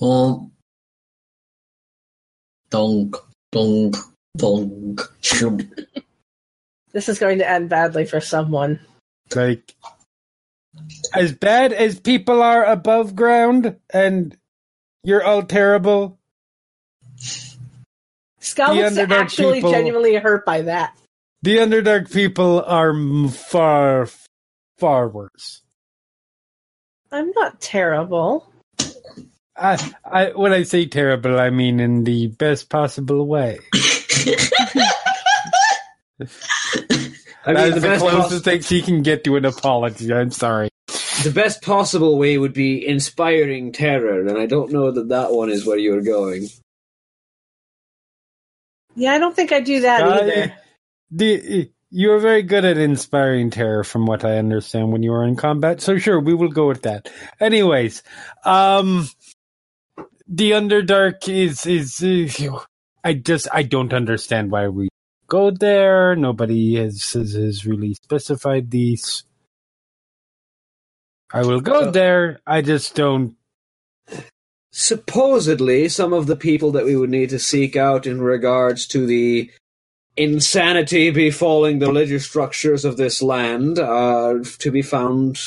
Well, 0.00 0.50
donk, 2.70 3.16
donk, 3.52 3.96
donk. 4.34 5.02
shoop. 5.20 5.60
This 6.92 7.10
is 7.10 7.18
going 7.18 7.36
to 7.40 7.46
end 7.48 7.68
badly 7.68 8.06
for 8.06 8.18
someone. 8.18 8.80
Like 9.34 9.74
as 11.12 11.32
bad 11.34 11.74
as 11.74 12.00
people 12.00 12.40
are 12.40 12.64
above 12.64 13.14
ground 13.14 13.76
and 13.92 14.34
you're 15.02 15.22
all 15.22 15.42
terrible. 15.42 16.18
Sca' 18.40 18.68
The 18.68 18.72
looks 18.72 18.96
actually 19.12 19.58
people- 19.58 19.70
genuinely 19.72 20.14
hurt 20.14 20.46
by 20.46 20.62
that. 20.62 20.96
The 21.44 21.58
Underdark 21.58 22.10
people 22.10 22.64
are 22.66 22.94
far, 23.28 24.08
far 24.78 25.08
worse. 25.10 25.60
I'm 27.12 27.30
not 27.36 27.60
terrible. 27.60 28.50
I, 29.54 29.76
I, 30.10 30.30
when 30.30 30.54
I 30.54 30.62
say 30.62 30.86
terrible, 30.86 31.38
I 31.38 31.50
mean 31.50 31.80
in 31.80 32.04
the 32.04 32.28
best 32.28 32.70
possible 32.70 33.26
way. 33.26 33.58
I 33.74 33.78
mean, 37.52 37.56
That's 37.56 37.74
the 37.74 37.80
the, 37.80 37.88
best, 37.88 38.00
closest 38.00 38.30
poss- 38.30 38.40
thing 38.40 38.62
she 38.62 38.80
can 38.80 39.02
get 39.02 39.22
to 39.24 39.36
an 39.36 39.44
apology. 39.44 40.14
I'm 40.14 40.30
sorry. 40.30 40.70
the 41.24 41.32
best 41.34 41.60
possible 41.60 42.16
way 42.16 42.38
would 42.38 42.54
be 42.54 42.86
inspiring 42.86 43.70
terror, 43.72 44.26
and 44.26 44.38
I 44.38 44.46
don't 44.46 44.72
know 44.72 44.90
that 44.92 45.10
that 45.10 45.32
one 45.32 45.50
is 45.50 45.66
where 45.66 45.76
you're 45.76 46.00
going. 46.00 46.48
Yeah, 48.96 49.12
I 49.12 49.18
don't 49.18 49.36
think 49.36 49.52
I 49.52 49.60
do 49.60 49.82
that 49.82 50.00
Uh, 50.02 50.20
either. 50.22 50.54
The, 51.16 51.70
you 51.90 52.10
are 52.10 52.18
very 52.18 52.42
good 52.42 52.64
at 52.64 52.76
inspiring 52.76 53.50
terror, 53.50 53.84
from 53.84 54.04
what 54.04 54.24
I 54.24 54.38
understand, 54.38 54.90
when 54.90 55.04
you 55.04 55.12
are 55.12 55.24
in 55.24 55.36
combat. 55.36 55.80
So 55.80 55.96
sure, 55.96 56.18
we 56.18 56.34
will 56.34 56.48
go 56.48 56.66
with 56.66 56.82
that. 56.82 57.08
Anyways, 57.38 58.02
um, 58.44 59.08
the 60.26 60.50
Underdark 60.52 61.28
is 61.28 61.66
is. 61.66 62.02
Uh, 62.02 62.58
I 63.04 63.12
just 63.12 63.46
I 63.52 63.62
don't 63.62 63.92
understand 63.92 64.50
why 64.50 64.66
we 64.68 64.88
go 65.28 65.52
there. 65.52 66.16
Nobody 66.16 66.74
has 66.74 67.12
has, 67.12 67.34
has 67.34 67.64
really 67.64 67.94
specified 67.94 68.72
these. 68.72 69.22
I 71.32 71.42
will 71.42 71.60
go 71.60 71.92
there. 71.92 72.40
I 72.44 72.60
just 72.60 72.96
don't. 72.96 73.36
Supposedly, 74.72 75.88
some 75.88 76.12
of 76.12 76.26
the 76.26 76.34
people 76.34 76.72
that 76.72 76.84
we 76.84 76.96
would 76.96 77.10
need 77.10 77.30
to 77.30 77.38
seek 77.38 77.76
out 77.76 78.04
in 78.04 78.20
regards 78.20 78.88
to 78.88 79.06
the 79.06 79.52
insanity 80.16 81.10
befalling 81.10 81.78
the 81.78 81.86
religious 81.86 82.24
structures 82.24 82.84
of 82.84 82.96
this 82.96 83.22
land 83.22 83.78
are 83.78 84.40
to 84.40 84.70
be 84.70 84.82
found 84.82 85.38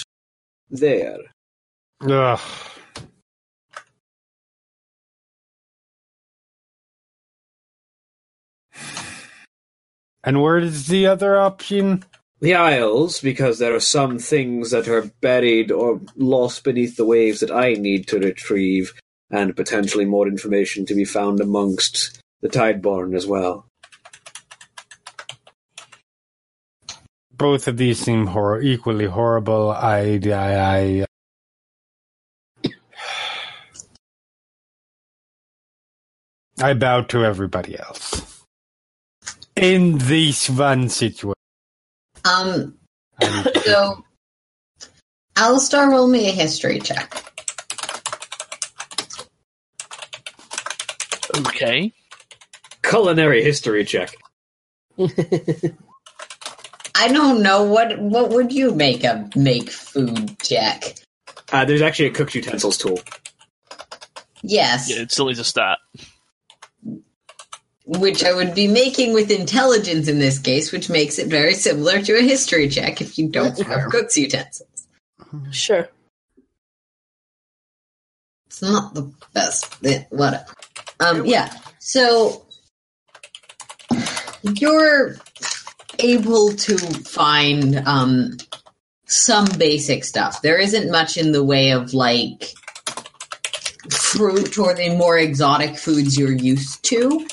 there. 0.69 1.19
Ugh. 2.01 2.39
And 10.23 10.41
where 10.41 10.57
is 10.57 10.87
the 10.87 11.07
other 11.07 11.37
option? 11.37 12.03
The 12.41 12.53
Isles, 12.53 13.21
because 13.21 13.59
there 13.59 13.73
are 13.73 13.79
some 13.79 14.19
things 14.19 14.71
that 14.71 14.87
are 14.89 15.09
buried 15.21 15.71
or 15.71 16.01
lost 16.17 16.65
beneath 16.65 16.97
the 16.97 17.05
waves 17.05 17.39
that 17.39 17.49
I 17.49 17.73
need 17.73 18.07
to 18.09 18.19
retrieve, 18.19 18.93
and 19.31 19.55
potentially 19.55 20.05
more 20.05 20.27
information 20.27 20.85
to 20.87 20.93
be 20.93 21.05
found 21.05 21.39
amongst 21.39 22.19
the 22.41 22.49
Tideborn 22.49 23.15
as 23.15 23.25
well. 23.25 23.65
Both 27.37 27.67
of 27.67 27.77
these 27.77 27.99
seem 27.99 28.27
hor- 28.27 28.61
equally 28.61 29.05
horrible. 29.05 29.71
I, 29.71 30.19
I, 30.25 30.55
I, 30.57 31.05
I 36.61 36.73
bow 36.73 37.01
to 37.03 37.23
everybody 37.23 37.77
else. 37.77 38.43
In 39.55 39.97
this 39.99 40.49
one 40.49 40.89
situation. 40.89 41.33
Um, 42.25 42.75
I 43.21 43.43
need 43.43 43.53
to- 43.53 43.59
so, 43.61 44.03
Alastar, 45.35 45.89
roll 45.89 46.07
me 46.07 46.27
a 46.29 46.31
history 46.31 46.79
check. 46.79 47.23
Okay. 51.37 51.93
Culinary 52.83 53.43
history 53.43 53.85
check. 53.85 54.11
I 56.99 57.09
don't 57.09 57.41
know 57.43 57.63
what 57.63 57.99
what 57.99 58.29
would 58.31 58.51
you 58.51 58.73
make 58.73 59.03
a 59.03 59.29
make 59.35 59.69
food 59.69 60.37
check. 60.39 60.95
Uh, 61.51 61.63
there's 61.65 61.81
actually 61.81 62.07
a 62.07 62.11
cooked 62.11 62.35
utensils 62.35 62.77
tool. 62.77 62.99
Yes, 64.43 64.89
Yeah, 64.89 65.01
it 65.03 65.11
still 65.11 65.27
needs 65.27 65.39
a 65.39 65.43
stat. 65.43 65.77
which 67.85 68.23
I 68.23 68.33
would 68.33 68.53
be 68.53 68.67
making 68.67 69.13
with 69.13 69.31
intelligence 69.31 70.07
in 70.09 70.19
this 70.19 70.39
case, 70.39 70.71
which 70.73 70.89
makes 70.89 71.17
it 71.19 71.27
very 71.27 71.53
similar 71.53 72.01
to 72.01 72.17
a 72.17 72.21
history 72.21 72.67
check 72.67 72.99
if 73.01 73.17
you 73.17 73.29
don't 73.29 73.55
That's 73.55 73.61
have 73.61 73.67
fair. 73.67 73.89
cook's 73.89 74.17
utensils. 74.17 74.87
Sure. 75.51 75.87
It's 78.47 78.61
not 78.61 78.93
the 78.93 79.11
best. 79.33 79.65
Whatever. 80.09 80.45
Um, 80.99 81.25
yeah. 81.25 81.53
So 81.79 82.45
you're 84.43 85.15
able 85.99 86.49
to 86.49 86.77
find 86.77 87.77
um, 87.87 88.37
some 89.05 89.47
basic 89.57 90.03
stuff. 90.03 90.41
There 90.41 90.59
isn't 90.59 90.91
much 90.91 91.17
in 91.17 91.31
the 91.31 91.43
way 91.43 91.71
of 91.71 91.93
like 91.93 92.53
fruit 93.89 94.57
or 94.57 94.73
the 94.73 94.95
more 94.95 95.17
exotic 95.17 95.77
foods 95.77 96.17
you're 96.17 96.31
used 96.31 96.83
to. 96.85 97.25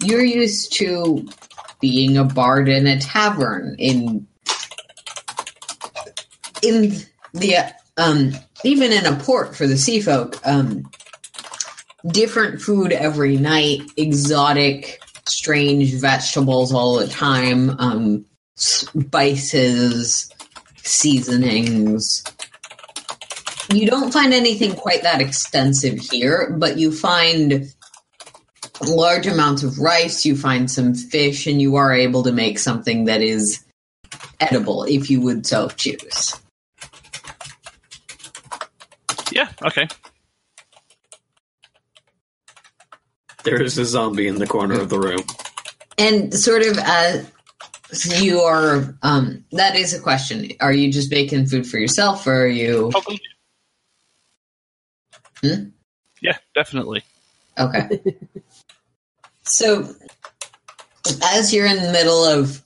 You're 0.00 0.24
used 0.24 0.72
to 0.74 1.28
being 1.80 2.16
a 2.16 2.24
bard 2.24 2.68
in 2.68 2.86
a 2.86 2.98
tavern 2.98 3.76
in 3.78 4.26
in 6.62 6.96
the 7.34 7.56
um 7.98 8.32
even 8.64 8.90
in 8.90 9.04
a 9.04 9.16
port 9.16 9.54
for 9.54 9.66
the 9.66 9.76
sea 9.76 10.00
folk 10.00 10.40
um 10.46 10.90
different 12.06 12.60
food 12.60 12.92
every 12.92 13.36
night, 13.36 13.82
exotic, 13.96 15.00
strange 15.28 15.94
vegetables 15.94 16.72
all 16.72 16.96
the 16.96 17.08
time, 17.08 17.78
um, 17.80 18.24
spices, 18.56 20.30
seasonings. 20.76 22.24
You 23.72 23.86
don't 23.86 24.12
find 24.12 24.34
anything 24.34 24.74
quite 24.74 25.02
that 25.02 25.20
extensive 25.20 25.98
here, 25.98 26.54
but 26.58 26.78
you 26.78 26.92
find 26.92 27.72
large 28.82 29.26
amounts 29.26 29.62
of 29.62 29.78
rice, 29.78 30.24
you 30.24 30.36
find 30.36 30.70
some 30.70 30.94
fish, 30.94 31.46
and 31.46 31.60
you 31.60 31.76
are 31.76 31.92
able 31.92 32.22
to 32.24 32.32
make 32.32 32.58
something 32.58 33.06
that 33.06 33.22
is 33.22 33.64
edible 34.40 34.84
if 34.84 35.10
you 35.10 35.20
would 35.20 35.46
so 35.46 35.68
choose. 35.68 36.40
Yeah, 39.32 39.48
okay. 39.62 39.88
There 43.44 43.62
is 43.62 43.78
a 43.78 43.84
zombie 43.84 44.26
in 44.26 44.36
the 44.36 44.46
corner 44.46 44.80
of 44.80 44.88
the 44.88 44.98
room. 44.98 45.20
And 45.98 46.34
sort 46.34 46.62
of 46.62 46.78
as 46.78 48.22
you 48.22 48.40
are, 48.40 48.96
um, 49.02 49.44
that 49.52 49.76
is 49.76 49.94
a 49.94 50.00
question. 50.00 50.50
Are 50.60 50.72
you 50.72 50.90
just 50.92 51.10
baking 51.10 51.46
food 51.46 51.66
for 51.66 51.78
yourself, 51.78 52.26
or 52.26 52.44
are 52.44 52.48
you 52.48 52.88
Probably. 52.90 53.20
Hmm? 55.42 55.64
Yeah, 56.20 56.38
definitely. 56.54 57.02
okay? 57.58 58.02
so, 59.42 59.94
as 61.22 61.52
you're 61.52 61.66
in 61.66 61.82
the 61.82 61.92
middle 61.92 62.24
of 62.24 62.62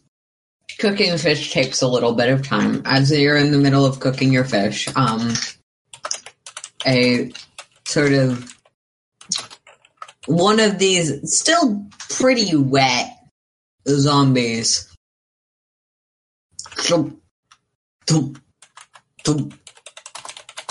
cooking 0.78 1.18
fish, 1.18 1.52
takes 1.52 1.82
a 1.82 1.88
little 1.88 2.14
bit 2.14 2.30
of 2.30 2.46
time. 2.46 2.82
As 2.84 3.10
you're 3.10 3.36
in 3.36 3.50
the 3.50 3.58
middle 3.58 3.84
of 3.84 4.00
cooking 4.00 4.32
your 4.32 4.44
fish, 4.44 4.88
um, 4.96 5.34
a 6.86 7.32
sort 7.84 8.12
of 8.12 8.57
one 10.28 10.60
of 10.60 10.78
these 10.78 11.32
still 11.32 11.86
pretty 12.10 12.54
wet 12.54 13.16
zombies 13.86 14.94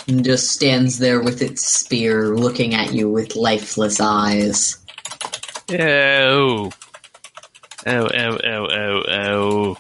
and 0.08 0.24
just 0.24 0.52
stands 0.52 1.00
there 1.00 1.22
with 1.22 1.42
its 1.42 1.66
spear 1.66 2.36
looking 2.36 2.76
at 2.76 2.94
you 2.94 3.10
with 3.10 3.36
lifeless 3.36 4.00
eyes. 4.00 4.78
Ew. 5.70 6.72
Ew, 7.86 8.10
ew, 8.14 8.40
ew, 8.44 8.68
ew, 8.72 9.04
ew. 9.08 9.78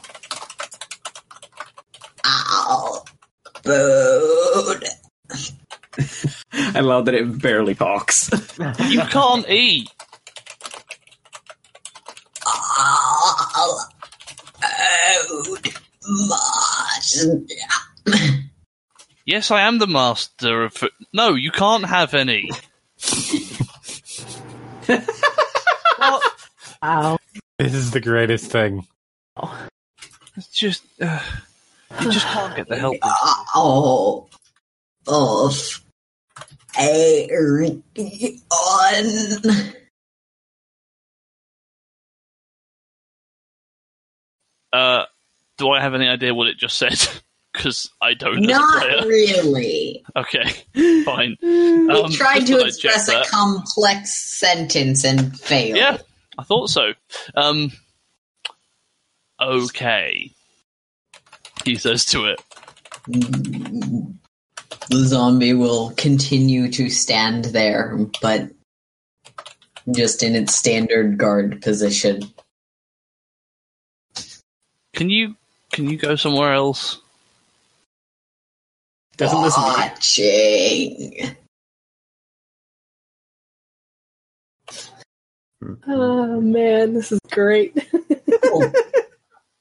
Ow. 2.26 3.04
Food. 3.64 4.27
I 6.78 6.82
love 6.82 7.06
that 7.06 7.16
it 7.16 7.41
barely 7.41 7.74
talks. 7.74 8.30
You 8.88 9.02
can't 9.02 9.49
eat. 9.49 9.90
Ow. 12.45 13.80
Food. 15.28 15.74
Must. 16.08 17.28
Yes, 19.26 19.52
I 19.52 19.62
am 19.62 19.80
the 19.80 19.88
master 19.88 20.66
of. 20.66 20.84
No, 21.14 21.34
you 21.34 21.52
can't 21.52 21.86
have 21.86 22.14
any. 22.14 22.49
what? 25.98 26.24
Wow. 26.82 27.18
This 27.58 27.74
is 27.74 27.90
the 27.90 27.99
greatest 27.99 28.52
thing. 28.52 28.86
It's 30.36 30.48
just. 30.49 30.84
Uh, 31.02 31.20
you 32.02 32.12
just 32.12 32.28
can't 32.28 32.56
get 32.56 32.70
the 32.70 32.78
help. 32.78 32.98
Oh. 33.56 34.28
Of. 35.08 35.82
A. 36.80 37.80
On. 38.52 39.74
Uh, 44.74 45.06
do 45.58 45.70
I 45.70 45.82
have 45.82 45.94
any 45.94 46.08
idea 46.08 46.34
what 46.34 46.48
it 46.48 46.58
just 46.58 46.78
said? 46.78 46.98
Because 47.54 47.90
I 47.99 48.14
don't. 48.14 48.41
Not 48.41 49.06
really. 49.06 50.04
Okay, 50.16 50.44
fine. 51.06 51.38
He 51.41 51.90
Um, 51.90 52.12
tried 52.12 52.45
to 52.45 52.60
express 52.64 53.10
a 53.10 53.24
complex 53.32 54.14
sentence 54.14 55.04
and 55.04 55.36
failed. 55.40 55.76
Yeah, 55.76 55.98
I 56.38 56.44
thought 56.44 56.70
so. 56.70 56.91
Um, 57.36 57.72
okay, 59.41 60.30
he 61.66 61.78
says 61.78 62.06
to 62.08 62.26
it. 62.26 62.40
The 64.89 65.05
zombie 65.05 65.53
will 65.53 65.91
continue 65.97 66.72
to 66.72 66.89
stand 66.89 67.45
there, 67.45 67.97
but 68.22 68.49
just 69.93 70.23
in 70.23 70.35
its 70.35 70.55
standard 70.55 71.18
guard 71.18 71.61
position. 71.61 72.22
Can 74.93 75.09
you 75.09 75.35
can 75.72 75.89
you 75.89 75.97
go 75.97 76.15
somewhere 76.15 76.53
else? 76.53 77.01
Doesn't 79.18 79.41
listen. 79.41 79.64
Watching. 79.64 81.35
Hmm. 85.61 85.73
Oh 85.88 86.39
man, 86.39 86.93
this 86.93 87.11
is 87.11 87.19
great. 87.31 87.77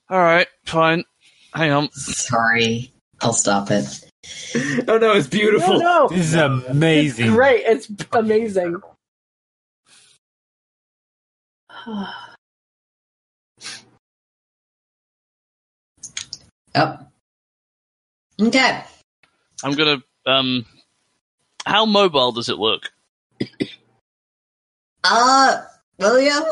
All 0.08 0.20
right, 0.22 0.46
fine. 0.64 1.04
Hang 1.52 1.72
on. 1.72 1.90
sorry. 1.92 2.92
I'll 3.22 3.32
stop 3.32 3.70
it. 3.70 3.86
Oh 4.88 4.96
no, 4.98 5.12
it's 5.12 5.26
beautiful. 5.26 5.78
no, 5.78 6.06
no. 6.06 6.08
This 6.08 6.28
is 6.28 6.34
amazing. 6.34 7.32
Great. 7.32 7.62
It's 7.66 7.88
amazing. 8.12 8.80
yep. 16.74 17.02
Okay. 18.40 18.82
I'm 19.64 19.72
gonna. 19.72 20.02
Um, 20.26 20.66
how 21.64 21.86
mobile 21.86 22.32
does 22.32 22.48
it 22.48 22.58
look? 22.58 22.90
Uh, 25.08 25.62
William? 26.00 26.42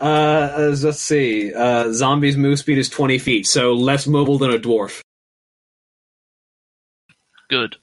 Uh, 0.00 0.04
uh, 0.04 0.76
let's 0.80 0.98
see. 1.00 1.52
Uh, 1.52 1.92
zombies' 1.92 2.38
move 2.38 2.58
speed 2.58 2.78
is 2.78 2.88
20 2.88 3.18
feet, 3.18 3.46
so 3.46 3.74
less 3.74 4.06
mobile 4.06 4.38
than 4.38 4.50
a 4.50 4.58
dwarf. 4.58 5.02
Good. 7.50 7.76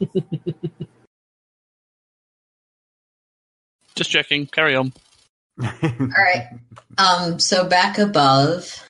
Just 3.94 4.10
checking. 4.10 4.46
Carry 4.46 4.74
on. 4.74 4.92
All 5.62 5.70
right. 6.00 6.48
Um, 6.98 7.38
so 7.38 7.68
back 7.68 7.98
above. 7.98 8.88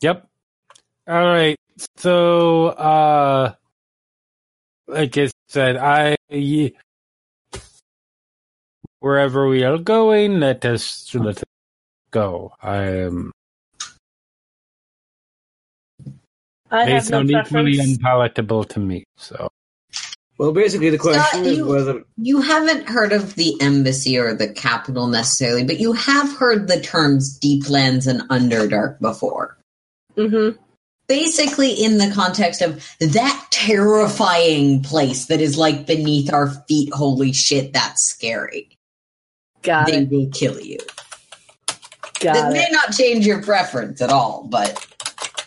Yep. 0.00 0.26
All 1.08 1.24
right. 1.26 1.56
So, 1.96 2.66
uh, 2.68 3.54
like 4.88 5.16
I 5.16 5.30
said, 5.48 5.76
I 5.76 6.16
wherever 9.00 9.48
we 9.48 9.62
are 9.64 9.78
going, 9.78 10.40
let 10.40 10.64
us 10.64 11.14
let 11.14 11.38
us 11.38 11.44
go. 12.10 12.52
I 12.62 12.82
am. 13.06 13.32
I 16.70 16.84
They 16.86 16.92
have 16.92 17.10
no 17.10 17.18
sound 17.18 17.30
equally 17.30 17.78
unpalatable 17.78 18.64
to 18.64 18.80
me. 18.80 19.04
So, 19.16 19.48
Well, 20.38 20.52
basically, 20.52 20.90
the 20.90 20.98
question 20.98 21.42
Sca', 21.44 21.48
is 21.50 21.56
you- 21.58 21.66
whether. 21.66 22.02
You 22.16 22.40
haven't 22.40 22.88
heard 22.88 23.12
of 23.12 23.34
the 23.34 23.60
embassy 23.60 24.18
or 24.18 24.34
the 24.34 24.48
capital 24.48 25.06
necessarily, 25.06 25.64
but 25.64 25.80
you 25.80 25.92
have 25.94 26.36
heard 26.36 26.68
the 26.68 26.80
terms 26.80 27.38
Deeplands 27.38 28.06
and 28.06 28.20
Underdark 28.28 29.00
before. 29.00 29.56
Mm-hmm. 30.16 30.56
Basically, 31.08 31.72
in 31.72 31.96
the 31.96 32.10
context 32.14 32.60
of 32.60 32.86
that 33.00 33.46
terrifying 33.50 34.82
place 34.82 35.26
that 35.26 35.40
is 35.40 35.56
like 35.56 35.86
beneath 35.86 36.30
our 36.32 36.50
feet, 36.68 36.92
holy 36.92 37.32
shit, 37.32 37.72
that's 37.72 38.04
scary. 38.04 38.68
Got 39.62 39.86
they 39.86 39.98
it. 40.02 40.10
will 40.10 40.28
kill 40.28 40.60
you. 40.60 40.78
Got 42.20 42.34
that 42.34 42.52
may 42.52 42.66
not 42.70 42.92
change 42.92 43.26
your 43.26 43.42
preference 43.42 44.02
at 44.02 44.10
all, 44.10 44.46
but 44.50 44.86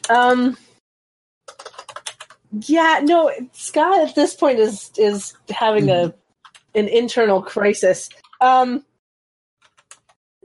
Um. 0.10 0.58
Yeah, 2.52 3.02
no. 3.04 3.32
Sca' 3.54 4.08
at 4.08 4.16
this 4.16 4.36
point 4.36 4.60
is 4.60 4.92
is 4.98 5.34
having 5.50 5.90
a 5.90 6.14
an 6.76 6.88
internal 6.88 7.42
crisis. 7.42 8.10
Um. 8.42 8.86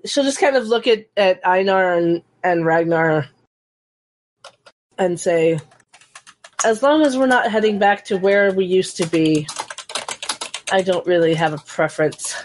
She'll 0.05 0.25
just 0.25 0.41
kind 0.41 0.57
of 0.57 0.67
look 0.69 0.87
at 0.87 1.07
at 1.17 1.41
Einar 1.47 1.95
and 1.95 2.23
and 2.45 2.65
Ragnar 2.65 3.27
and 4.99 5.19
say, 5.19 5.59
"As 6.65 6.83
long 6.83 7.03
as 7.03 7.17
we're 7.19 7.27
not 7.27 7.51
heading 7.51 7.79
back 7.79 8.05
to 8.07 8.17
where 8.17 8.53
we 8.53 8.65
used 8.67 8.97
to 8.99 9.07
be, 9.07 9.49
I 10.71 10.83
don't 10.83 11.07
really 11.07 11.35
have 11.35 11.53
a 11.55 11.59
preference." 11.59 12.37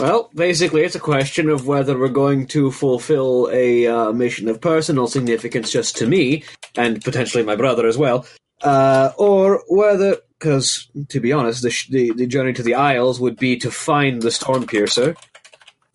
Well, 0.00 0.30
basically, 0.34 0.82
it's 0.82 0.94
a 0.94 1.00
question 1.00 1.50
of 1.50 1.66
whether 1.66 1.98
we're 1.98 2.08
going 2.08 2.46
to 2.48 2.70
fulfill 2.70 3.48
a 3.52 3.86
uh, 3.86 4.12
mission 4.12 4.48
of 4.48 4.60
personal 4.60 5.06
significance 5.06 5.70
just 5.72 5.96
to 5.98 6.06
me, 6.06 6.44
and 6.76 7.02
potentially 7.04 7.44
my 7.44 7.56
brother 7.56 7.86
as 7.86 7.98
well, 7.98 8.26
uh, 8.62 9.12
or 9.18 9.62
whether, 9.68 10.16
because 10.38 10.88
to 11.08 11.20
be 11.20 11.32
honest, 11.32 11.62
the, 11.62 11.70
sh- 11.70 11.88
the 11.88 12.12
the 12.12 12.26
journey 12.26 12.52
to 12.54 12.62
the 12.62 12.74
Isles 12.74 13.20
would 13.20 13.36
be 13.36 13.56
to 13.58 13.70
find 13.70 14.22
the 14.22 14.28
Stormpiercer, 14.30 15.16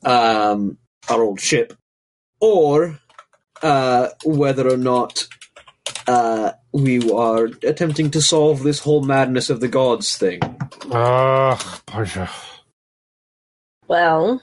um, 0.03 0.77
our 1.10 1.22
old 1.22 1.39
ship, 1.39 1.73
or 2.39 2.99
uh, 3.61 4.10
whether 4.23 4.69
or 4.72 4.77
not 4.77 5.27
uh, 6.07 6.52
we 6.73 7.10
are 7.11 7.45
attempting 7.64 8.11
to 8.11 8.22
solve 8.22 8.64
this 8.64 8.80
whole 8.80 9.03
madness 9.03 9.49
of 9.49 9.60
the 9.60 9.68
gods 9.68 10.18
thing. 10.18 10.39
Oh, 10.91 11.60
Portia. 11.85 12.30
Well, 13.88 14.41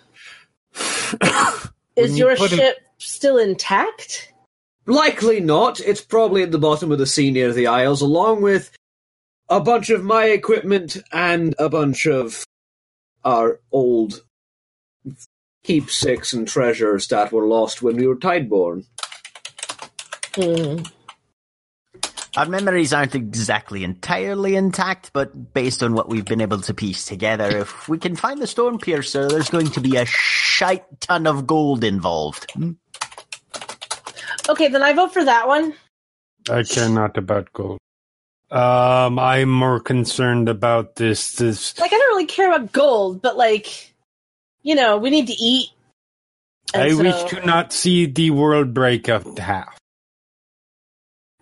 is 1.97 2.19
your 2.19 2.37
put 2.37 2.53
it- 2.53 2.57
ship 2.57 2.79
still 2.99 3.39
intact? 3.39 4.33
Likely 4.87 5.41
not. 5.41 5.81
It's 5.81 6.03
probably 6.03 6.43
at 6.43 6.51
the 6.51 6.59
bottom 6.59 6.93
of 6.93 6.99
the 6.99 7.07
sea 7.07 7.31
near 7.31 7.53
the 7.53 7.67
Isles, 7.67 8.03
along 8.03 8.43
with 8.43 8.71
a 9.49 9.61
bunch 9.61 9.91
of 9.91 10.05
my 10.05 10.27
equipment 10.27 10.97
and 11.13 11.55
a 11.59 11.69
bunch 11.69 12.07
of 12.07 12.45
our 13.25 13.61
old 13.73 14.23
keepsakes 15.63 16.33
and 16.33 16.47
treasures 16.47 17.09
that 17.09 17.33
were 17.33 17.47
lost 17.47 17.83
when 17.83 17.97
we 17.97 18.07
were 18.07 18.17
tideborn. 18.17 18.85
Hmm. 20.35 20.83
Our 22.37 22.47
memories 22.47 22.93
aren't 22.93 23.15
exactly 23.15 23.85
entirely 23.85 24.57
intact, 24.57 25.13
but 25.13 25.55
based 25.55 25.85
on 25.85 25.95
what 25.95 26.09
we've 26.09 26.25
been 26.25 26.41
able 26.41 26.61
to 26.63 26.75
piece 26.75 27.05
together, 27.05 27.59
if 27.59 27.89
we 27.89 27.97
can 27.97 28.17
find 28.17 28.43
the 28.43 28.49
Storm 28.49 28.79
Piercer, 28.79 29.29
there's 29.29 29.51
going 29.51 29.69
to 29.69 29.81
be 29.81 29.97
a 29.97 30.05
shite 30.05 30.85
ton 31.01 31.29
of 31.29 31.47
gold 31.47 31.85
involved. 31.85 32.53
Okay, 34.49 34.69
then 34.69 34.83
I 34.83 34.93
vote 34.93 35.13
for 35.13 35.25
that 35.25 35.49
one. 35.49 35.75
I 36.51 36.63
care 36.63 36.89
not 36.89 37.17
about 37.17 37.53
gold. 37.53 37.79
Um, 38.51 39.19
I'm 39.19 39.51
more 39.51 39.81
concerned 39.81 40.49
about 40.49 40.97
this. 40.97 41.33
This 41.37 41.79
Like, 41.81 41.93
I 41.93 41.99
don't 41.99 42.09
really 42.15 42.27
care 42.27 42.53
about 42.53 42.73
gold, 42.73 43.23
but 43.23 43.37
like, 43.37 43.95
you 44.63 44.75
know, 44.75 44.99
we 44.99 45.11
need 45.11 45.27
to 45.29 45.33
eat. 45.33 45.71
And 46.73 46.83
I 46.83 46.91
so- 46.91 47.03
wish 47.03 47.31
to 47.31 47.47
not 47.47 47.73
see 47.73 48.07
the 48.07 48.31
world 48.31 48.75
break 48.75 49.09
up 49.09 49.39
half. 49.39 49.77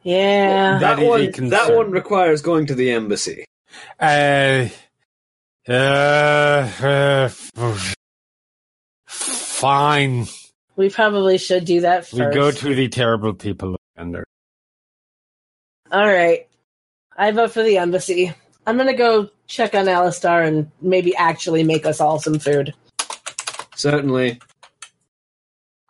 Yeah. 0.05 0.79
That 0.79 0.97
That, 0.97 0.99
is 1.03 1.05
a 1.05 1.09
one, 1.41 1.51
that 1.51 1.77
one 1.77 1.91
requires 1.91 2.41
going 2.43 2.66
to 2.66 2.74
the 2.74 2.91
embassy. 2.91 3.45
Uh, 4.01 4.69
uh, 5.69 6.69
uh, 6.83 7.29
fine. 9.07 10.27
We 10.77 10.90
probably 10.90 11.39
should 11.39 11.65
do 11.65 11.81
that 11.82 12.07
first. 12.07 12.15
We 12.15 12.35
go 12.35 12.51
to 12.51 12.74
the 12.74 12.89
terrible 12.89 13.35
people 13.35 13.74
of 13.74 13.81
Ender. 13.97 14.24
All 15.90 16.07
right. 16.07 16.49
I 17.16 17.31
vote 17.31 17.53
for 17.53 17.62
the 17.62 17.77
embassy. 17.78 18.32
I'm 18.66 18.77
gonna 18.78 18.94
go 18.94 19.28
check 19.47 19.74
on 19.74 19.85
Alastar 19.86 20.47
and 20.47 20.70
maybe 20.81 21.15
actually 21.16 21.62
make 21.62 21.85
us 21.85 22.01
all 22.01 22.19
some 22.19 22.39
food. 22.39 22.73
Certainly. 23.74 24.40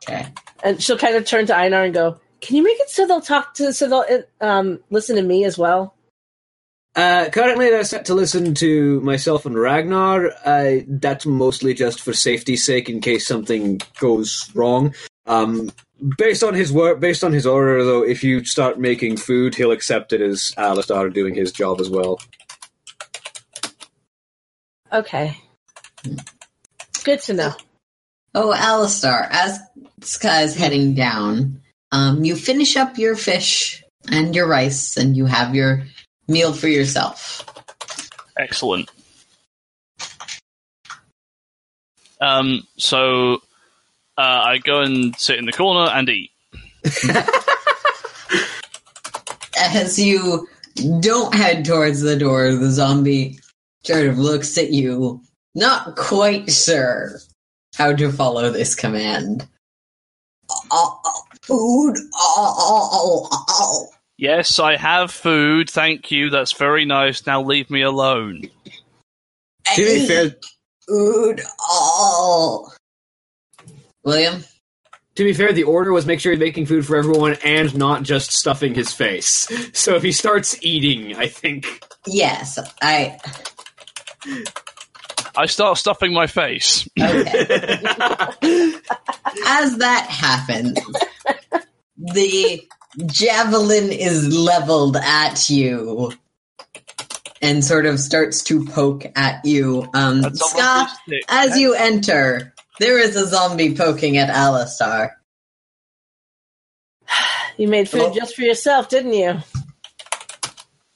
Okay. 0.05 0.27
And 0.65 0.83
she'll 0.83 0.99
kind 0.99 1.15
of 1.17 1.25
turn 1.25 1.47
to 1.47 1.57
Einar 1.57 1.85
and 1.85 1.95
go, 1.95 2.19
"Can 2.41 2.57
you 2.57 2.63
make 2.65 2.81
it 2.81 2.91
so 2.91 3.07
they'll 3.07 3.21
talk 3.21 3.55
to 3.55 3.73
so 3.73 3.89
they'll 3.89 4.25
um 4.41 4.81
listen 4.91 5.15
to 5.17 5.23
me 5.23 5.45
as 5.45 5.57
well?" 5.57 5.95
Uh, 6.95 7.31
currently, 7.31 7.71
they're 7.71 7.85
set 7.85 8.05
to 8.07 8.15
listen 8.15 8.55
to 8.55 9.01
myself 9.01 9.47
and 9.47 9.59
Ragnar. 9.59 10.31
Uh, 10.45 10.81
that's 10.87 11.25
mostly 11.25 11.73
just 11.73 12.03
for 12.03 12.13
safety's 12.13 12.65
sake, 12.65 12.91
in 12.91 13.01
case 13.01 13.27
something 13.27 13.81
goes 13.99 14.51
wrong. 14.55 14.95
Um, 15.27 15.73
based 16.19 16.43
on 16.43 16.53
his 16.53 16.71
work, 16.71 17.01
based 17.01 17.25
on 17.25 17.33
his 17.33 17.47
order, 17.47 17.83
though, 17.85 18.03
if 18.03 18.23
you 18.23 18.45
start 18.45 18.79
making 18.79 19.17
food, 19.17 19.55
he'll 19.55 19.73
accept 19.73 20.13
it 20.13 20.21
as 20.21 20.53
Alastar 20.59 21.13
doing 21.13 21.35
his 21.35 21.51
job 21.51 21.81
as 21.81 21.89
well. 21.89 22.21
Okay. 24.93 25.39
Good 27.05 27.21
to 27.23 27.33
know. 27.33 27.53
Oh, 28.35 28.55
Alastar, 28.55 29.29
as 29.31 29.59
Sky's 30.03 30.55
heading 30.55 30.95
down, 30.95 31.63
um, 31.91 32.25
you 32.25 32.37
finish 32.37 32.77
up 32.77 32.99
your 32.99 33.17
fish 33.17 33.83
and 34.11 34.35
your 34.35 34.47
rice, 34.47 34.97
and 34.97 35.17
you 35.17 35.27
have 35.27 35.55
your 35.55 35.85
meal 36.33 36.53
for 36.53 36.69
yourself. 36.69 37.45
Excellent. 38.39 38.91
Um, 42.21 42.67
so 42.77 43.43
uh, 44.17 44.43
I 44.45 44.59
go 44.59 44.81
and 44.81 45.17
sit 45.17 45.39
in 45.39 45.45
the 45.45 45.53
corner 45.53 45.91
and 45.91 46.09
eat. 46.09 46.31
As 49.59 49.99
you 49.99 50.49
don't 51.01 51.35
head 51.35 51.65
towards 51.65 52.01
the 52.01 52.17
door, 52.17 52.55
the 52.55 52.71
zombie 52.71 53.39
sort 53.85 54.07
of 54.07 54.19
looks 54.19 54.57
at 54.59 54.73
you, 54.73 55.21
not 55.55 55.97
quite 55.97 56.51
sure 56.51 57.19
how 57.77 57.93
to 57.95 58.13
follow 58.13 58.51
this 58.51 58.75
command. 58.75 59.47
Oh, 60.71 61.01
oh, 61.05 61.23
food. 61.43 61.97
Oh, 62.15 62.55
oh, 62.59 62.89
oh, 62.93 63.45
oh. 63.49 63.89
Yes, 64.23 64.61
I 64.61 64.77
have 64.77 65.11
food. 65.11 65.69
Thank 65.69 66.13
you. 66.13 66.31
That's 66.31 66.53
very 66.53 66.85
nice. 66.85 67.27
Now 67.27 67.43
leave 67.43 67.69
me 67.71 67.83
alone. 67.83 68.43
To 69.75 69.85
be 69.85 70.07
fair, 70.07 70.37
Food. 70.87 71.41
Oh. 71.61 72.71
William? 74.05 74.45
to 75.17 75.25
be 75.25 75.33
fair, 75.33 75.53
the 75.53 75.65
order 75.65 75.93
was 75.93 76.07
make 76.07 76.21
sure 76.21 76.31
he's 76.31 76.39
making 76.39 76.67
food 76.67 76.87
for 76.87 76.95
everyone 76.95 77.37
and 77.43 77.77
not 77.77 78.05
just 78.05 78.31
stuffing 78.31 78.75
his 78.77 78.93
face. 78.93 79.49
So 79.73 79.97
if 79.97 80.05
he 80.05 80.13
starts 80.13 80.57
eating, 80.63 81.17
I 81.17 81.27
think 81.27 81.83
Yes, 82.07 82.61
I. 82.81 83.19
I 85.35 85.47
start 85.47 85.79
stuffing 85.79 86.13
my 86.13 86.29
face. 86.29 86.89
Okay. 86.97 87.25
As 89.47 89.79
that 89.79 90.07
happens, 90.09 90.79
the 91.97 92.63
javelin 93.07 93.91
is 93.91 94.29
leveled 94.35 94.97
at 94.97 95.49
you 95.49 96.13
and 97.41 97.65
sort 97.65 97.87
of 97.87 97.99
starts 97.99 98.43
to 98.45 98.65
poke 98.65 99.05
at 99.17 99.45
you. 99.45 99.89
Um, 99.95 100.21
That's 100.23 100.41
a 100.41 100.45
Sca', 100.45 100.87
as 101.29 101.59
you 101.59 101.75
enter, 101.75 102.55
there 102.79 102.99
is 102.99 103.17
a 103.17 103.27
zombie 103.27 103.75
poking 103.75 104.17
at 104.17 104.29
Alastar. 104.29 105.11
You 107.59 107.69
made 107.69 107.87
food 107.87 108.01
Hello? 108.01 108.15
just 108.15 108.35
for 108.35 108.41
yourself, 108.41 108.89
didn't 108.89 109.13
you? 109.13 109.37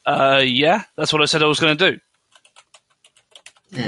Uh, 0.06 0.42
yeah, 0.42 0.84
that's 0.96 1.12
what 1.12 1.20
I 1.20 1.26
said 1.26 1.42
I 1.42 1.46
was 1.46 1.60
going 1.60 1.76
to 1.76 1.90
do. 1.92 1.98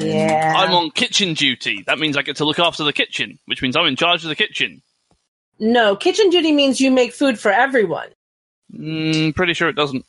Yeah. 0.07 0.53
I'm 0.55 0.73
on 0.73 0.91
kitchen 0.91 1.33
duty. 1.33 1.83
That 1.87 1.99
means 1.99 2.19
I 2.19 2.23
get 2.23 2.37
to 2.37 2.45
look 2.45 2.59
after 2.59 2.85
the 2.85 2.93
kitchen, 2.93 3.39
which 3.47 3.63
means 3.63 3.75
I'm 3.75 3.87
in 3.87 3.97
charge 3.97 4.23
of 4.23 4.29
the 4.29 4.37
kitchen. 4.37 4.83
No, 5.61 5.97
kitchen 5.97 6.31
duty 6.31 6.53
means 6.53 6.81
you 6.81 6.91
make 6.91 7.13
food 7.13 7.39
for 7.39 7.51
everyone. 7.53 8.09
Mm, 8.73 9.35
pretty 9.35 9.55
sure 9.55 9.69
it 9.69 9.77
doesn't. 9.77 10.05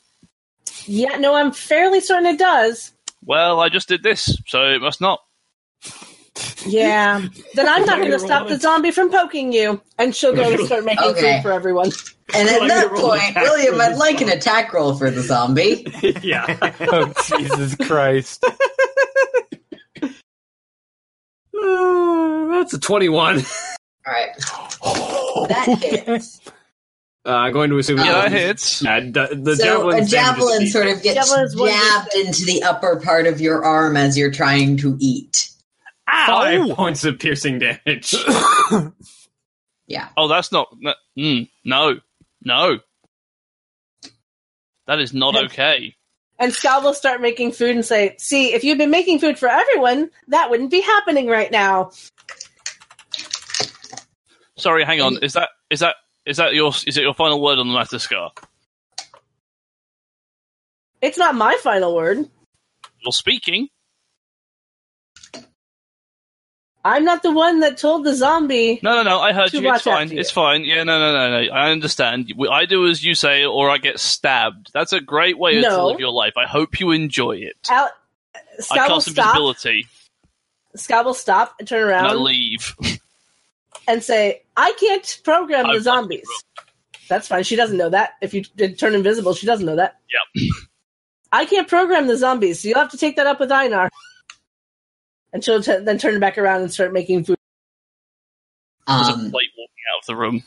Yeah, 0.85 1.17
no, 1.17 1.33
I'm 1.35 1.51
fairly 1.51 2.01
certain 2.01 2.25
it 2.25 2.37
does. 2.39 2.91
Well, 3.25 3.59
I 3.59 3.69
just 3.69 3.87
did 3.87 4.03
this, 4.03 4.37
so 4.47 4.63
it 4.65 4.81
must 4.81 5.01
not. 5.01 5.19
Yeah. 6.65 7.25
then 7.55 7.67
I'm 7.67 7.85
not 7.85 7.97
going 7.99 8.11
to 8.11 8.19
stop 8.19 8.47
the 8.47 8.57
zombie 8.59 8.91
from 8.91 9.09
poking 9.11 9.51
you. 9.51 9.81
And 9.97 10.15
she'll 10.15 10.33
go 10.35 10.49
and 10.51 10.65
start 10.65 10.85
making 10.85 11.03
Okay. 11.09 11.35
food 11.37 11.43
for 11.43 11.51
everyone. 11.51 11.91
And 12.33 12.47
at 12.47 12.67
that 12.67 12.89
point, 12.91 13.35
William, 13.35 13.79
I'd 13.81 13.97
like 13.97 14.21
an 14.21 14.29
attack 14.29 14.71
roll 14.73 14.93
for 14.95 15.09
the 15.11 15.21
zombie. 15.21 15.85
yeah. 16.23 16.73
Oh, 16.81 17.13
Jesus 17.37 17.75
Christ. 17.75 18.43
Uh, 21.61 22.47
that's 22.51 22.73
a 22.73 22.79
twenty-one. 22.79 23.41
All 24.09 24.15
right. 24.15 25.49
That 25.49 25.77
hits. 26.07 26.39
Uh, 27.25 27.31
I'm 27.31 27.53
going 27.53 27.69
to 27.69 27.77
assume 27.77 27.97
Yeah, 27.97 28.03
Um, 28.03 28.07
that 28.21 28.31
hits. 28.31 28.83
Uh, 28.85 29.01
the, 29.01 29.39
the 29.39 29.55
so 29.55 29.63
javelin 29.91 30.03
a 30.03 30.05
javelin 30.07 30.67
sort 30.67 30.87
of 30.87 31.03
gets 31.03 31.29
jabbed 31.31 32.15
into 32.15 32.45
the 32.45 32.63
upper 32.63 32.99
part 32.99 33.27
of 33.27 33.39
your 33.41 33.63
arm 33.63 33.97
as 33.97 34.17
you're 34.17 34.31
trying 34.31 34.77
to 34.77 34.97
eat. 34.99 35.49
five 36.07 36.69
points 36.75 37.03
of 37.05 37.19
piercing 37.19 37.59
damage. 37.59 38.15
Yeah. 39.89 40.09
Oh, 40.15 40.27
that's 40.27 40.51
not. 40.51 40.67
No, 40.79 40.93
mm, 41.17 41.49
no, 41.65 41.95
no. 42.43 42.77
That 44.85 44.99
is 44.99 45.15
not 45.15 45.35
okay. 45.45 45.95
And 46.37 46.53
Skal 46.53 46.83
will 46.83 46.93
start 46.93 47.21
making 47.21 47.53
food 47.53 47.71
and 47.71 47.83
say, 47.83 48.15
See, 48.19 48.53
if 48.53 48.63
you'd 48.63 48.77
been 48.77 48.91
making 48.91 49.17
food 49.17 49.39
for 49.39 49.49
everyone, 49.49 50.11
that 50.27 50.51
wouldn't 50.51 50.69
be 50.69 50.81
happening 50.81 51.25
right 51.25 51.51
now. 51.51 51.89
Sorry, 54.59 54.83
hang 54.83 55.01
on. 55.01 55.23
Is 55.23 55.33
that 55.33 55.49
is 55.69 55.79
that 55.79 55.95
is 56.25 56.37
that 56.37 56.53
your 56.53 56.71
is 56.85 56.97
it 56.97 57.01
your 57.01 57.13
final 57.13 57.41
word 57.41 57.59
on 57.59 57.67
the 57.67 57.73
matter, 57.73 57.99
Scar? 57.99 58.31
It's 61.01 61.17
not 61.17 61.35
my 61.35 61.57
final 61.61 61.95
word. 61.95 62.29
You're 62.99 63.11
speaking. 63.11 63.69
I'm 66.83 67.03
not 67.03 67.23
the 67.23 67.31
one 67.31 67.59
that 67.59 67.77
told 67.77 68.05
the 68.05 68.15
zombie. 68.15 68.79
No, 68.81 68.95
no, 68.95 69.03
no. 69.03 69.19
I 69.19 69.33
heard 69.33 69.53
you. 69.53 69.69
It's 69.69 69.83
fine. 69.83 70.17
It's 70.17 70.31
fine. 70.31 70.63
Yeah, 70.63 70.83
no, 70.83 70.97
no, 70.97 71.11
no, 71.11 71.41
no. 71.41 71.51
I 71.53 71.71
understand. 71.71 72.31
I 72.49 72.65
do 72.65 72.87
as 72.87 73.03
you 73.03 73.15
say, 73.15 73.45
or 73.45 73.69
I 73.69 73.77
get 73.77 73.99
stabbed. 73.99 74.71
That's 74.73 74.93
a 74.93 75.01
great 75.01 75.37
way 75.37 75.61
to 75.61 75.85
live 75.85 75.99
your 75.99 76.11
life. 76.11 76.33
I 76.37 76.47
hope 76.47 76.79
you 76.79 76.91
enjoy 76.91 77.37
it. 77.37 77.67
Al- 77.69 77.91
I 78.35 78.39
Scott 78.61 78.87
cast 78.87 79.11
stop. 79.11 79.35
invisibility 79.35 79.87
Sca' 80.75 81.03
will 81.03 81.13
stop 81.13 81.55
and 81.59 81.67
turn 81.67 81.89
and 81.89 81.91
I 81.91 82.11
around 82.13 82.23
leave. 82.23 82.75
and 83.89 84.01
say, 84.03 84.43
"I 84.55 84.71
can't 84.79 85.19
program 85.25 85.65
I 85.65 85.73
the 85.75 85.81
zombies." 85.81 86.27
That's 87.09 87.27
fine. 87.27 87.43
She 87.43 87.55
doesn't 87.57 87.77
know 87.77 87.89
that. 87.89 88.11
If 88.21 88.33
you 88.33 88.43
did 88.55 88.77
turn 88.79 88.93
invisible, 88.93 89.33
she 89.33 89.47
doesn't 89.47 89.65
know 89.65 89.75
that. 89.75 89.97
Yep. 90.35 90.45
I 91.31 91.45
can't 91.45 91.67
program 91.67 92.07
the 92.07 92.15
zombies, 92.17 92.59
so 92.61 92.67
you'll 92.69 92.79
have 92.79 92.91
to 92.91 92.97
take 92.97 93.15
that 93.17 93.27
up 93.27 93.39
with 93.39 93.51
Einar. 93.51 93.89
And 95.33 95.43
she'll 95.43 95.61
t- 95.61 95.77
then 95.79 95.97
turn 95.97 96.19
back 96.19 96.37
around 96.37 96.61
and 96.61 96.71
start 96.71 96.93
making 96.93 97.23
food. 97.23 97.37
There's 98.87 99.09
a 99.09 99.13
Um, 99.13 99.31
plate 99.31 99.49
walking 99.57 99.83
out 99.93 99.99
of 99.99 100.05
the 100.07 100.15
room. 100.15 100.43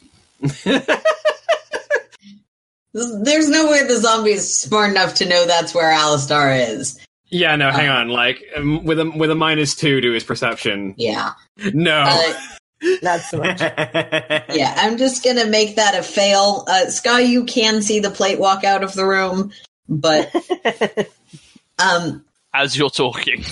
there's 3.24 3.48
no 3.48 3.70
way 3.70 3.86
the 3.86 3.96
zombie 4.00 4.32
is 4.32 4.58
smart 4.58 4.90
enough 4.90 5.14
to 5.14 5.28
know 5.28 5.46
that's 5.46 5.74
where 5.74 5.92
Alastar 5.92 6.68
is. 6.76 6.98
Yeah, 7.28 7.56
no, 7.56 7.70
hang 7.70 7.88
on. 7.88 8.08
Like 8.08 8.42
um, 8.56 8.84
with 8.84 8.98
a 9.00 9.08
with 9.10 9.30
a 9.30 9.34
minus 9.34 9.74
two 9.74 10.00
to 10.00 10.12
his 10.12 10.24
perception. 10.24 10.94
Yeah. 10.98 11.32
No. 11.72 12.04
Uh, 12.06 12.34
Not 13.02 13.20
so 13.20 13.38
much. 13.38 13.60
yeah, 13.60 14.74
I'm 14.76 14.96
just 14.98 15.24
gonna 15.24 15.46
make 15.46 15.76
that 15.76 15.98
a 15.98 16.02
fail. 16.02 16.64
Uh, 16.66 16.86
Sky, 16.90 17.20
you 17.20 17.44
can 17.44 17.82
see 17.82 18.00
the 18.00 18.10
plate 18.10 18.38
walk 18.38 18.64
out 18.64 18.82
of 18.82 18.94
the 18.94 19.04
room, 19.04 19.52
but 19.88 20.34
um, 21.78 22.24
As 22.54 22.76
you're 22.76 22.90
talking, 22.90 23.44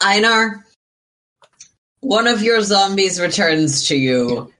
Einar, 0.00 0.64
one 2.00 2.26
of 2.26 2.42
your 2.42 2.60
zombies 2.62 3.20
returns 3.20 3.88
to 3.88 3.96
you. 3.96 4.52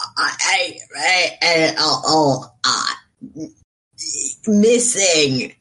I, 0.00 0.36
I, 0.40 0.78
I, 0.96 1.38
I 1.42 1.74
oh, 1.78 2.02
oh, 2.06 2.52
uh, 2.64 3.46
missing. 4.46 5.54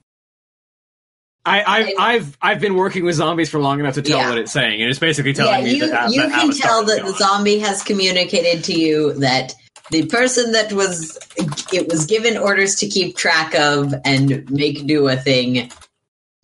I, 1.45 1.61
I, 1.61 1.93
I've 2.13 2.37
I've 2.41 2.59
been 2.59 2.75
working 2.75 3.05
with 3.05 3.15
zombies 3.15 3.49
for 3.49 3.59
long 3.59 3.79
enough 3.79 3.95
to 3.95 4.01
tell 4.01 4.17
Yeah. 4.19 4.29
what 4.29 4.37
it's 4.37 4.51
saying, 4.51 4.81
and 4.81 4.89
it's 4.89 4.99
basically 4.99 5.31
Yeah, 5.31 5.43
telling 5.45 5.63
me 5.63 5.75
you, 5.75 5.89
that, 5.89 6.11
you 6.11 6.21
that 6.21 6.31
can 6.31 6.49
Alastar 6.51 6.61
tell 6.61 6.85
that 6.85 7.05
the 7.05 7.13
zombie 7.13 7.59
has 7.59 7.81
communicated 7.81 8.63
to 8.65 8.73
you 8.73 9.13
that 9.13 9.53
the 9.89 10.05
person 10.07 10.51
that 10.51 10.71
was 10.73 11.17
it 11.73 11.87
was 11.89 12.05
given 12.05 12.37
orders 12.37 12.75
to 12.75 12.87
keep 12.87 13.15
track 13.17 13.55
of 13.55 13.93
and 14.05 14.49
make 14.51 14.85
do 14.85 15.07
a 15.07 15.15
thing 15.15 15.71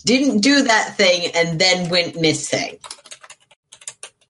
didn't 0.05 0.39
do 0.41 0.61
that 0.63 0.95
thing 0.95 1.31
and 1.35 1.59
then 1.59 1.89
went 1.89 2.19
missing. 2.19 2.77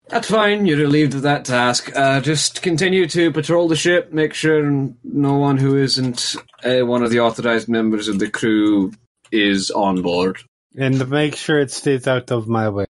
That's 0.08 0.30
fine. 0.30 0.66
You're 0.66 0.78
relieved 0.78 1.16
of 1.16 1.24
that 1.24 1.46
task. 1.46 1.92
Uh, 1.96 2.22
just 2.22 2.62
continue 2.62 3.08
to 3.08 3.32
patrol 3.32 3.68
the 3.68 3.76
ship. 3.76 4.14
Make 4.14 4.34
sure 4.34 4.62
no 5.04 5.34
one 5.38 5.58
who 5.58 5.78
isn't 5.78 6.36
uh, 6.64 6.86
one 6.86 7.04
of 7.04 7.10
the 7.10 7.20
authorized 7.22 7.68
members 7.68 8.08
of 8.08 8.20
the 8.20 8.30
crew 8.30 8.94
is 9.32 9.72
on 9.72 10.02
board, 10.04 10.38
And 10.78 11.10
make 11.10 11.36
sure 11.36 11.60
it 11.60 11.72
stays 11.72 12.08
out 12.08 12.32
of 12.32 12.48
my 12.48 12.70
way. 12.70 12.86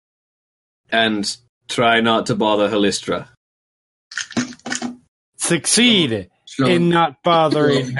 and 0.90 1.36
try 1.68 2.00
not 2.00 2.26
to 2.26 2.34
bother 2.34 2.68
Halisstra. 2.68 3.28
Succeed 5.36 6.28
So- 6.44 6.66
in 6.66 6.90
not 6.90 7.22
bothering. 7.24 7.96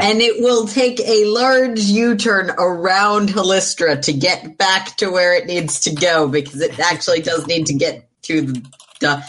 And 0.00 0.20
it 0.20 0.40
will 0.42 0.66
take 0.68 1.00
a 1.00 1.24
large 1.24 1.80
U-turn 1.80 2.50
around 2.50 3.30
Halisstra 3.30 4.00
to 4.02 4.12
get 4.12 4.56
back 4.58 4.96
to 4.98 5.10
where 5.10 5.34
it 5.34 5.46
needs 5.46 5.80
to 5.80 5.94
go 5.94 6.28
because 6.28 6.60
it 6.60 6.78
actually 6.78 7.20
does 7.22 7.46
need 7.46 7.66
to 7.66 7.74
get 7.74 8.08
to 8.22 8.42
the 8.42 8.62
the, 9.00 9.24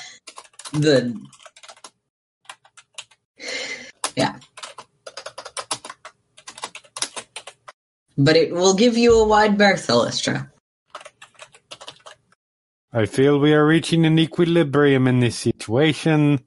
the 0.74 1.20
yeah. 4.16 4.36
But 8.18 8.36
it 8.36 8.54
will 8.54 8.74
give 8.74 8.98
you 8.98 9.20
a 9.20 9.28
wide 9.28 9.58
berth, 9.58 9.88
Halisstra. 9.88 10.50
I 12.94 13.06
feel 13.06 13.40
we 13.40 13.54
are 13.54 13.66
reaching 13.66 14.06
an 14.06 14.20
equilibrium 14.20 15.08
in 15.08 15.22
this 15.22 15.38
situation. 15.38 16.42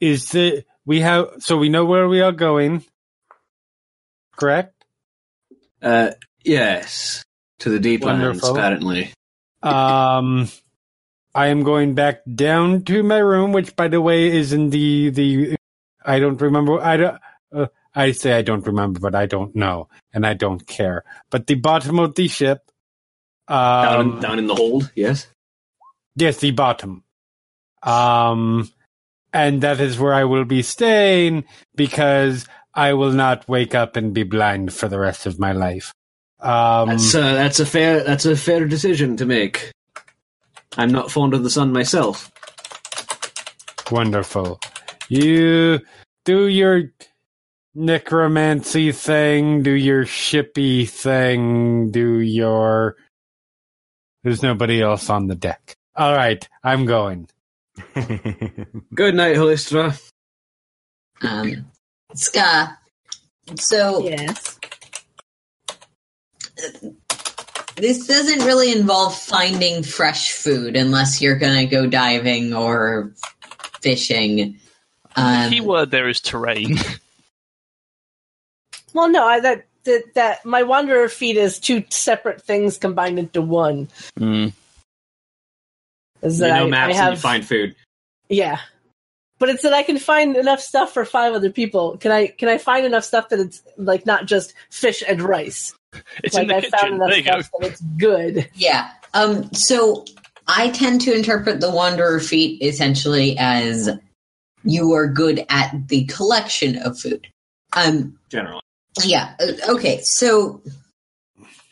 Is 0.00 0.30
the 0.30 0.64
we 0.86 1.00
have 1.00 1.28
so 1.40 1.56
we 1.56 1.68
know 1.68 1.84
where 1.84 2.08
we 2.08 2.20
are 2.20 2.32
going, 2.32 2.84
correct? 4.36 4.72
Uh, 5.82 6.12
yes, 6.44 7.24
to 7.58 7.70
the 7.70 7.78
deep 7.78 8.04
lands, 8.04 8.22
Wonderful. 8.22 8.56
apparently. 8.56 9.12
Um, 9.62 10.48
I 11.34 11.48
am 11.48 11.62
going 11.62 11.94
back 11.94 12.22
down 12.34 12.84
to 12.84 13.02
my 13.02 13.18
room, 13.18 13.52
which, 13.52 13.76
by 13.76 13.88
the 13.88 14.00
way, 14.00 14.28
is 14.28 14.52
in 14.52 14.70
the 14.70 15.10
the. 15.10 15.56
I 16.04 16.18
don't 16.18 16.40
remember. 16.40 16.80
I 16.80 16.96
don't. 16.96 17.18
Uh, 17.52 17.66
I 17.96 18.12
say 18.12 18.34
I 18.34 18.42
don't 18.42 18.66
remember, 18.66 19.00
but 19.00 19.14
I 19.14 19.24
don't 19.26 19.56
know, 19.56 19.88
and 20.12 20.26
I 20.26 20.34
don't 20.34 20.64
care. 20.66 21.02
But 21.30 21.46
the 21.46 21.54
bottom 21.56 21.98
of 21.98 22.14
the 22.14 22.28
ship. 22.28 22.60
Down, 23.48 24.00
Um, 24.00 24.14
in, 24.16 24.20
down 24.20 24.38
in 24.38 24.46
the 24.46 24.54
hold, 24.54 24.92
yes. 24.94 25.26
Yes, 26.14 26.38
the 26.38 26.50
bottom. 26.50 27.02
Um, 27.82 28.70
and 29.32 29.62
that 29.62 29.80
is 29.80 29.98
where 29.98 30.12
I 30.14 30.24
will 30.24 30.44
be 30.44 30.62
staying 30.62 31.44
because 31.74 32.46
I 32.74 32.92
will 32.92 33.12
not 33.12 33.48
wake 33.48 33.74
up 33.74 33.96
and 33.96 34.12
be 34.12 34.24
blind 34.24 34.72
for 34.74 34.88
the 34.88 34.98
rest 34.98 35.24
of 35.26 35.38
my 35.38 35.52
life. 35.52 35.92
Um, 36.40 36.90
That's 36.90 37.14
uh, 37.14 37.32
that's 37.34 37.60
a 37.60 37.66
fair 37.66 38.02
that's 38.04 38.26
a 38.26 38.36
fair 38.36 38.66
decision 38.66 39.16
to 39.16 39.24
make. 39.26 39.72
I'm 40.76 40.92
not 40.92 41.10
fond 41.10 41.32
of 41.32 41.42
the 41.42 41.48
sun 41.50 41.72
myself. 41.72 42.30
wonderful. 43.90 44.60
You 45.08 45.80
do 46.26 46.46
your 46.48 46.92
necromancy 47.76 48.90
thing, 48.92 49.62
do 49.62 49.70
your 49.70 50.04
shippy 50.04 50.88
thing, 50.88 51.90
do 51.90 52.18
your. 52.20 52.96
There's 54.24 54.42
nobody 54.42 54.82
else 54.82 55.08
on 55.10 55.26
the 55.28 55.34
deck. 55.36 55.76
All 55.94 56.12
right, 56.14 56.46
I'm 56.64 56.86
going. 56.86 57.28
Good 57.94 59.14
night, 59.14 59.36
Halisstra. 59.36 60.00
Um, 61.22 61.66
Sca'. 62.14 62.76
So 63.56 64.02
Yes. 64.02 64.58
this 67.76 68.06
doesn't 68.06 68.40
really 68.46 68.72
involve 68.72 69.14
finding 69.16 69.82
fresh 69.82 70.32
food 70.32 70.76
unless 70.76 71.20
you're 71.20 71.38
going 71.38 71.58
to 71.58 71.66
go 71.66 71.86
diving 71.86 72.52
or 72.54 73.12
fishing. 73.80 74.58
Um, 75.14 75.50
keyword 75.50 75.90
there 75.90 76.08
is 76.08 76.20
terrain. 76.20 76.78
Well, 78.96 79.08
no, 79.10 79.24
I, 79.26 79.40
that, 79.40 79.66
that 79.84 80.02
that 80.14 80.44
my 80.46 80.62
wanderer 80.62 81.08
feat 81.08 81.36
is 81.36 81.58
two 81.60 81.84
separate 81.90 82.40
things 82.42 82.78
combined 82.78 83.18
into 83.18 83.42
one. 83.42 83.88
Mm. 84.18 84.52
Is 86.22 86.40
You 86.40 86.46
that 86.46 86.58
know 86.58 86.66
I, 86.66 86.70
maps 86.70 86.94
I 86.94 86.96
have, 86.96 87.06
and 87.08 87.16
you 87.16 87.20
find 87.20 87.46
food. 87.46 87.76
yeah, 88.28 88.58
but 89.38 89.50
it's 89.50 89.62
that 89.62 89.74
I 89.74 89.82
can 89.82 89.98
find 89.98 90.34
enough 90.36 90.60
stuff 90.60 90.92
for 90.94 91.04
five 91.04 91.34
other 91.34 91.50
people. 91.50 91.98
Can 91.98 92.10
I 92.10 92.28
can 92.28 92.48
I 92.48 92.58
find 92.58 92.86
enough 92.86 93.04
stuff 93.04 93.28
that 93.28 93.38
it's 93.38 93.62
like 93.76 94.06
not 94.06 94.24
just 94.26 94.54
fish 94.70 95.02
and 95.06 95.20
rice? 95.20 95.74
It's 96.24 96.34
like 96.34 96.44
in 96.44 96.48
the 96.48 96.56
I 96.56 96.60
found 96.62 96.94
enough 96.94 97.08
There 97.10 97.18
you 97.18 97.24
go. 97.24 97.40
stuff 97.42 97.60
that 97.60 97.70
it's 97.72 97.80
good. 97.98 98.48
Yeah. 98.54 98.90
Um, 99.14 99.52
so 99.52 100.04
I 100.48 100.70
tend 100.70 101.00
to 101.02 101.14
interpret 101.14 101.60
the 101.60 101.70
Wanderer 101.70 102.18
feat 102.20 102.60
essentially 102.62 103.36
as 103.38 103.90
you 104.64 104.92
are 104.94 105.06
good 105.06 105.44
at 105.48 105.88
the 105.88 106.04
collection 106.06 106.76
of 106.78 106.98
food. 106.98 107.26
Um, 107.76 108.18
Generally, 108.30 108.60
yeah. 109.04 109.34
uh, 109.40 109.74
Okay. 109.74 110.00
So 110.02 110.62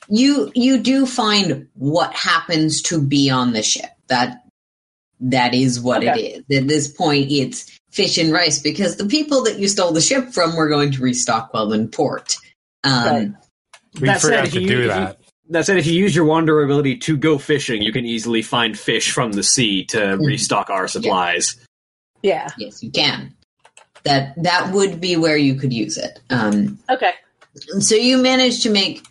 you 0.09 0.53
you 0.55 0.79
do 0.79 1.07
find 1.07 1.69
what 1.75 2.13
happens 2.15 2.83
to 2.83 3.01
be 3.01 3.31
on 3.31 3.53
the 3.53 3.63
ship. 3.63 3.91
That 4.09 4.43
that 5.21 5.55
is 5.55 5.81
what 5.81 5.99
Okay. 6.07 6.35
it 6.35 6.45
is. 6.49 6.63
At 6.63 6.69
this 6.69 6.89
point, 6.89 7.31
it's 7.31 7.71
fish 7.91 8.19
and 8.19 8.33
rice 8.33 8.59
because 8.59 8.97
the 8.97 9.07
people 9.07 9.45
that 9.45 9.59
you 9.59 9.69
stole 9.69 9.93
the 9.93 10.01
ship 10.01 10.33
from 10.33 10.57
were 10.57 10.69
going 10.69 10.91
to 10.93 11.03
restock 11.03 11.55
while 11.55 11.73
in 11.73 11.89
port. 11.89 12.37
Um, 12.83 13.05
Right. 13.05 13.31
We 14.01 14.09
That 14.09 14.21
said, 14.21 14.29
forgot 14.31 14.47
if 14.49 14.53
to 14.55 14.61
you- 14.61 14.67
do 14.69 14.79
if 14.79 14.83
you- 14.83 14.89
that. 14.89 15.19
that 15.51 15.67
said, 15.67 15.77
if 15.79 15.87
you 15.87 15.93
use 15.95 16.17
your 16.17 16.25
wanderer 16.25 16.65
ability 16.65 16.97
to 16.97 17.17
go 17.17 17.39
fishing, 17.39 17.81
you 17.81 17.93
can 17.93 18.05
easily 18.05 18.43
find 18.43 18.77
fish 18.77 19.13
from 19.13 19.31
the 19.33 19.45
sea 19.45 19.85
to 19.87 19.99
Mhm. 19.99 20.27
restock 20.27 20.69
our 20.69 20.89
supplies. 20.89 21.55
Yeah. 22.21 22.49
Yes, 22.59 22.83
you 22.83 22.91
can. 22.91 23.33
That 24.05 24.35
that 24.43 24.73
would 24.73 25.01
be 25.01 25.17
where 25.17 25.37
you 25.37 25.55
could 25.55 25.73
use 25.73 25.97
it. 25.97 26.21
Um, 26.31 26.79
Okay. 26.91 27.13
so 27.79 27.95
you 27.95 28.19
managed 28.19 28.63
to 28.65 28.71
make 28.71 29.03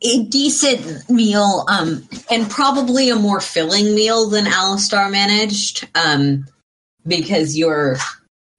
a 0.00 0.24
decent 0.24 1.10
meal, 1.10 1.64
um, 1.68 2.08
and 2.30 2.48
probably 2.48 3.10
a 3.10 3.16
more 3.16 3.40
filling 3.40 3.94
meal 3.94 4.28
than 4.30 4.44
Alastar 4.46 5.10
managed, 5.10 5.86
um, 5.94 6.46
because 7.06 7.56
your 7.58 7.96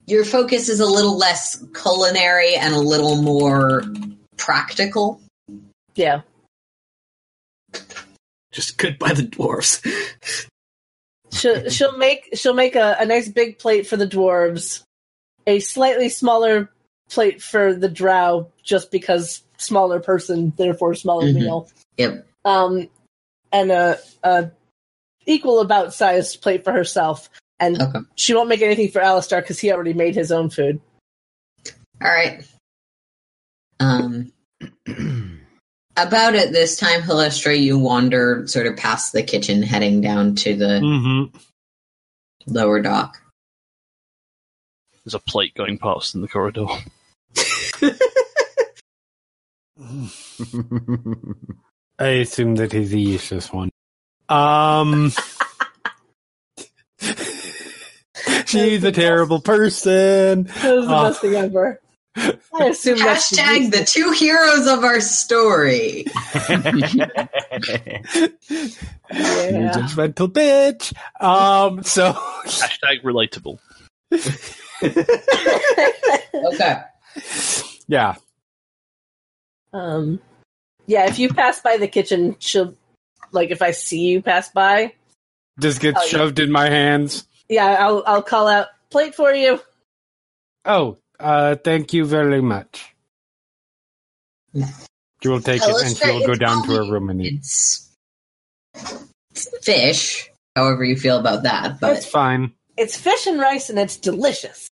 your 0.06 0.26
focus 0.26 0.70
is 0.70 0.80
a 0.80 0.86
little 0.86 1.18
less 1.18 1.64
culinary 1.82 2.56
and 2.56 2.74
a 2.76 2.80
little 2.80 3.16
more 3.22 3.84
practical. 4.38 5.22
Yeah. 5.96 6.22
Just 8.52 8.78
good 8.78 8.98
by 9.00 9.14
the 9.14 9.24
dwarves. 9.24 9.82
she'll, 11.32 11.70
she'll 11.70 11.98
make 11.98 12.30
she'll 12.34 12.54
make 12.56 12.76
a, 12.76 12.98
a 13.00 13.06
nice 13.06 13.30
big 13.30 13.60
plate 13.60 13.86
for 13.88 13.96
the 13.98 14.08
dwarves, 14.08 14.84
a 15.50 15.60
slightly 15.60 16.08
smaller 16.10 16.70
plate 17.10 17.42
for 17.42 17.74
the 17.74 17.90
drow, 17.90 18.50
just 18.64 18.92
because 18.92 19.42
smaller 19.58 20.00
person, 20.00 20.54
therefore 20.56 20.94
smaller 20.96 21.28
Mhm. 21.28 21.34
meal. 21.34 21.70
Yep. 21.98 22.28
Um, 22.46 22.88
and 23.52 23.72
a, 23.72 23.98
a 24.24 24.52
equal 25.26 25.60
about 25.60 25.94
sized 25.94 26.42
plate 26.42 26.64
for 26.64 26.72
herself. 26.72 27.30
And 27.60 27.82
Okay. 27.82 28.00
she 28.16 28.34
won't 28.34 28.48
make 28.48 28.62
anything 28.62 28.90
for 28.90 29.02
Alastar 29.02 29.42
because 29.42 29.60
he 29.60 29.72
already 29.72 29.94
made 29.94 30.16
his 30.16 30.32
own 30.32 30.50
food. 30.50 30.80
All 32.02 32.10
right. 32.10 32.46
Um, 33.82 34.32
about 35.98 36.36
at 36.36 36.52
this 36.54 36.78
time, 36.78 37.02
Halisstra, 37.02 37.60
you 37.60 37.78
wander 37.80 38.48
sort 38.48 38.68
of 38.68 38.78
past 38.78 39.12
the 39.14 39.24
kitchen, 39.24 39.62
heading 39.64 40.00
down 40.00 40.36
to 40.36 40.56
the 40.56 40.80
Mm-hmm. 40.80 41.38
lower 42.48 42.82
dock. 42.82 43.22
There's 45.10 45.16
a 45.16 45.26
plate 45.32 45.56
going 45.56 45.80
past 45.80 46.14
in 46.14 46.22
the 46.22 46.28
corridor. 46.28 46.68
I 51.98 52.08
assume 52.08 52.54
that 52.58 52.72
he's 52.72 52.92
the 52.92 53.02
useless 53.02 53.52
one. 53.52 53.72
Um, 54.30 55.12
she's 58.46 58.84
a 58.84 58.92
terrible 58.92 59.42
person. 59.42 60.44
That 60.44 60.76
was 60.76 60.86
the 60.88 60.96
Oh. 60.96 61.04
best 61.10 61.22
thing 61.22 61.34
ever. 61.34 61.82
I 62.16 62.66
assume 62.66 63.00
that's 63.00 63.32
Hashtag 63.32 63.72
the 63.72 63.84
two 63.86 64.12
heroes 64.12 64.68
of 64.68 64.84
our 64.84 65.00
story. 65.02 66.06
You 69.12 69.18
Yeah. 69.18 69.72
judgmental 69.74 70.28
bitch. 70.32 70.94
Um, 71.20 71.82
so 71.82 72.14
Hashtag 72.14 73.02
relatable. 73.04 73.58
Okay. 74.82 76.78
yeah, 77.88 78.16
Um, 79.74 80.20
yeah, 80.88 81.08
if 81.08 81.20
you 81.20 81.30
pass 81.30 81.62
by 81.62 81.78
the 81.78 81.88
kitchen, 81.88 82.36
she'll 82.40 82.76
like 83.32 83.52
if 83.52 83.62
I 83.62 83.72
see 83.72 84.08
you 84.08 84.22
pass 84.22 84.50
by, 84.50 84.94
just 85.60 85.80
gets 85.82 86.00
Oh, 86.00 86.04
yeah. 86.04 86.10
shoved 86.10 86.40
in 86.40 86.52
my 86.52 86.70
hands. 86.70 87.28
yeah, 87.50 87.76
I'll 87.80 88.04
I'll 88.08 88.24
call 88.24 88.48
out 88.48 88.68
plate 88.90 89.16
for 89.16 89.32
you. 89.34 89.60
Oh, 90.66 90.98
uh, 91.20 91.56
thank 91.56 91.94
you 91.94 92.06
very 92.06 92.42
much. 92.42 92.96
She 95.22 95.28
will 95.28 95.42
take 95.42 95.62
it 95.62 95.76
and 95.86 95.96
she 95.98 96.10
will 96.10 96.26
go 96.26 96.36
down 96.36 96.64
to 96.66 96.74
her 96.76 96.92
room 96.92 97.10
and 97.10 97.22
eat. 97.22 97.34
It's, 97.36 97.92
it's 99.32 99.48
fish, 99.66 100.30
however 100.56 100.84
you 100.84 100.96
feel 100.96 101.20
about 101.20 101.44
that, 101.44 101.80
That's 101.80 102.06
but 102.06 102.12
fine. 102.12 102.54
It's 102.78 102.96
fish 102.98 103.28
and 103.28 103.40
rice, 103.40 103.70
and 103.70 103.78
it's 103.78 103.98
delicious. 103.98 104.69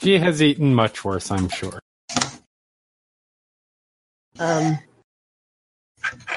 She 0.00 0.18
has 0.18 0.40
eaten 0.42 0.74
much 0.74 1.04
worse, 1.04 1.30
I'm 1.30 1.48
sure. 1.48 1.78
Um, 4.38 4.78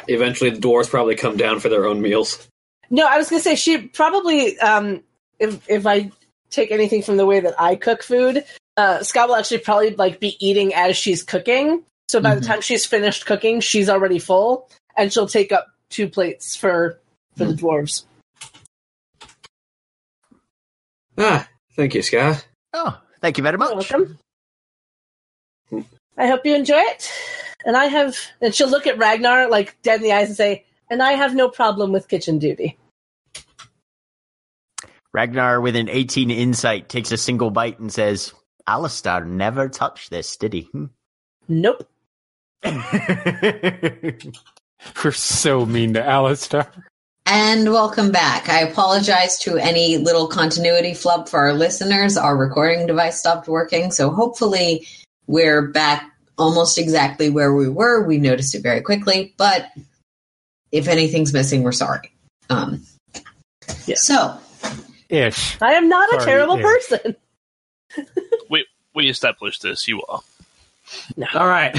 Eventually, 0.08 0.50
the 0.50 0.60
dwarves 0.60 0.90
probably 0.90 1.16
come 1.16 1.38
down 1.38 1.60
for 1.60 1.70
their 1.70 1.86
own 1.86 2.02
meals. 2.02 2.48
no, 2.90 3.06
I 3.08 3.18
was 3.18 3.30
gonna 3.30 3.42
say 3.42 3.56
she 3.56 3.78
probably 3.78 4.58
um, 4.60 5.02
if 5.40 5.68
if 5.70 5.86
I 5.86 6.12
take 6.50 6.72
anything 6.72 7.04
from 7.04 7.18
the 7.18 7.26
way 7.26 7.40
that 7.40 7.54
I 7.62 7.76
cook 7.76 8.04
food, 8.04 8.44
uh, 8.78 9.04
Scott 9.04 9.30
will 9.30 9.36
actually 9.36 9.60
probably 9.60 9.92
like 9.96 10.20
be 10.20 10.36
eating 10.46 10.74
as 10.74 10.98
she's 10.98 11.22
cooking. 11.24 11.84
So 12.10 12.20
by 12.20 12.36
Mhm. 12.36 12.40
the 12.42 12.46
time 12.48 12.62
she's 12.62 12.86
finished 12.86 13.26
cooking, 13.26 13.62
she's 13.62 13.88
already 13.90 14.20
full, 14.20 14.68
and 14.98 15.14
she'll 15.14 15.28
take 15.28 15.52
up 15.52 15.68
two 15.90 16.10
plates 16.10 16.56
for 16.56 17.00
for 17.38 17.46
the 17.46 17.54
dwarves. 17.54 18.04
Ah, 21.18 21.48
thank 21.76 21.94
you, 21.94 22.02
Scott. 22.02 22.46
oh, 22.74 23.00
thank 23.22 23.38
you 23.38 23.44
very 23.44 23.58
much. 23.58 23.70
You're 23.70 23.78
much. 23.78 23.92
welcome. 25.72 25.86
I 26.18 26.28
hope 26.28 26.46
you 26.46 26.56
enjoy 26.56 26.80
it. 26.80 27.12
And 27.66 27.78
I 27.78 27.86
have, 27.86 28.18
and 28.42 28.54
she'll 28.54 28.70
look 28.70 28.88
at 28.88 28.98
Ragnar 28.98 29.50
like 29.50 29.78
dead 29.82 29.98
in 29.98 30.04
the 30.04 30.14
eyes 30.14 30.28
and 30.28 30.38
say, 30.38 30.66
"And 30.90 31.02
I 31.02 31.14
have 31.14 31.36
no 31.36 31.50
problem 31.50 31.92
with 31.92 32.08
kitchen 32.08 32.40
duty." 32.40 32.78
Ragnar, 35.14 35.60
with 35.60 35.76
an 35.76 35.90
18 35.90 36.32
insight, 36.32 36.88
takes 36.88 37.12
a 37.12 37.18
single 37.18 37.52
bite 37.52 37.80
and 37.80 37.92
says, 37.92 38.34
Alastar 38.68 39.26
never 39.26 39.68
touched 39.68 40.10
this, 40.10 40.38
did 40.38 40.54
he? 40.54 40.62
Hmm. 40.72 40.86
Nope. 41.50 41.88
We're 45.04 45.12
so 45.12 45.66
mean 45.66 45.94
to 45.96 46.02
Alastar. 46.02 46.68
And 47.34 47.72
welcome 47.72 48.12
back. 48.12 48.50
I 48.50 48.60
apologize 48.60 49.40
to 49.40 49.56
any 49.56 49.98
little 49.98 50.28
continuity 50.28 50.94
flub 50.94 51.30
for 51.30 51.40
our 51.40 51.54
listeners. 51.54 52.18
Our 52.18 52.36
recording 52.36 52.86
device 52.86 53.18
stopped 53.18 53.48
working, 53.48 53.90
so 53.92 54.10
hopefully 54.10 54.86
we're 55.28 55.70
back 55.70 56.12
almost 56.38 56.78
exactly 56.78 57.30
where 57.30 57.54
we 57.54 57.70
were. 57.70 58.06
We 58.06 58.18
noticed 58.18 58.54
it 58.54 58.64
very 58.64 58.82
quickly, 58.82 59.34
but 59.38 59.72
if 60.74 60.90
anything's 60.90 61.32
missing, 61.32 61.64
we're 61.64 61.72
sorry. 61.72 62.12
Um, 62.50 62.84
Yeah. 63.86 63.96
So, 63.96 64.38
Ish. 65.08 65.56
I 65.62 65.76
am 65.76 65.88
not 65.88 66.14
a 66.14 66.26
terrible 66.26 66.58
yeah. 66.58 66.64
person. 66.64 67.16
We 68.50 68.66
we 68.94 69.10
established 69.10 69.62
this. 69.62 69.88
You 69.88 70.02
are. 70.10 70.20
All 71.34 71.48
right. 71.48 71.78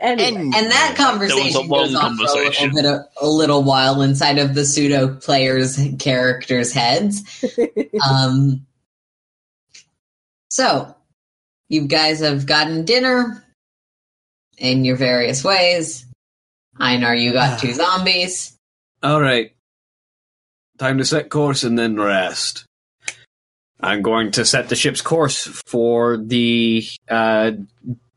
Anyway, 0.00 0.50
and 0.54 0.70
that 0.70 0.94
conversation 0.96 1.68
long 1.68 1.86
goes 1.86 1.94
on 1.94 2.16
for 2.16 2.24
a 2.24 2.32
little 2.32 2.70
bit 2.70 2.84
of, 2.86 3.00
a 3.20 3.28
little 3.28 3.62
while 3.62 4.00
inside 4.00 4.38
of 4.38 4.54
the 4.54 4.64
pseudo 4.64 5.14
players' 5.14 5.78
characters' 5.98 6.72
heads. 6.72 7.22
um, 8.08 8.66
so, 10.48 10.94
you 11.68 11.86
guys 11.86 12.20
have 12.20 12.46
gotten 12.46 12.86
dinner 12.86 13.44
in 14.56 14.86
your 14.86 14.96
various 14.96 15.44
ways. 15.44 16.06
Einar, 16.78 17.14
you 17.14 17.32
got 17.32 17.60
two 17.60 17.72
zombies. 17.74 18.56
All 19.02 19.20
right. 19.20 19.52
Time 20.78 20.96
to 20.96 21.04
set 21.04 21.28
course 21.28 21.62
and 21.62 21.78
then 21.78 21.96
rest. 21.96 22.64
I'm 23.82 24.02
going 24.02 24.32
to 24.32 24.44
set 24.44 24.68
the 24.68 24.76
ship's 24.76 25.02
course 25.02 25.46
for 25.66 26.16
the 26.16 26.86
uh, 27.08 27.52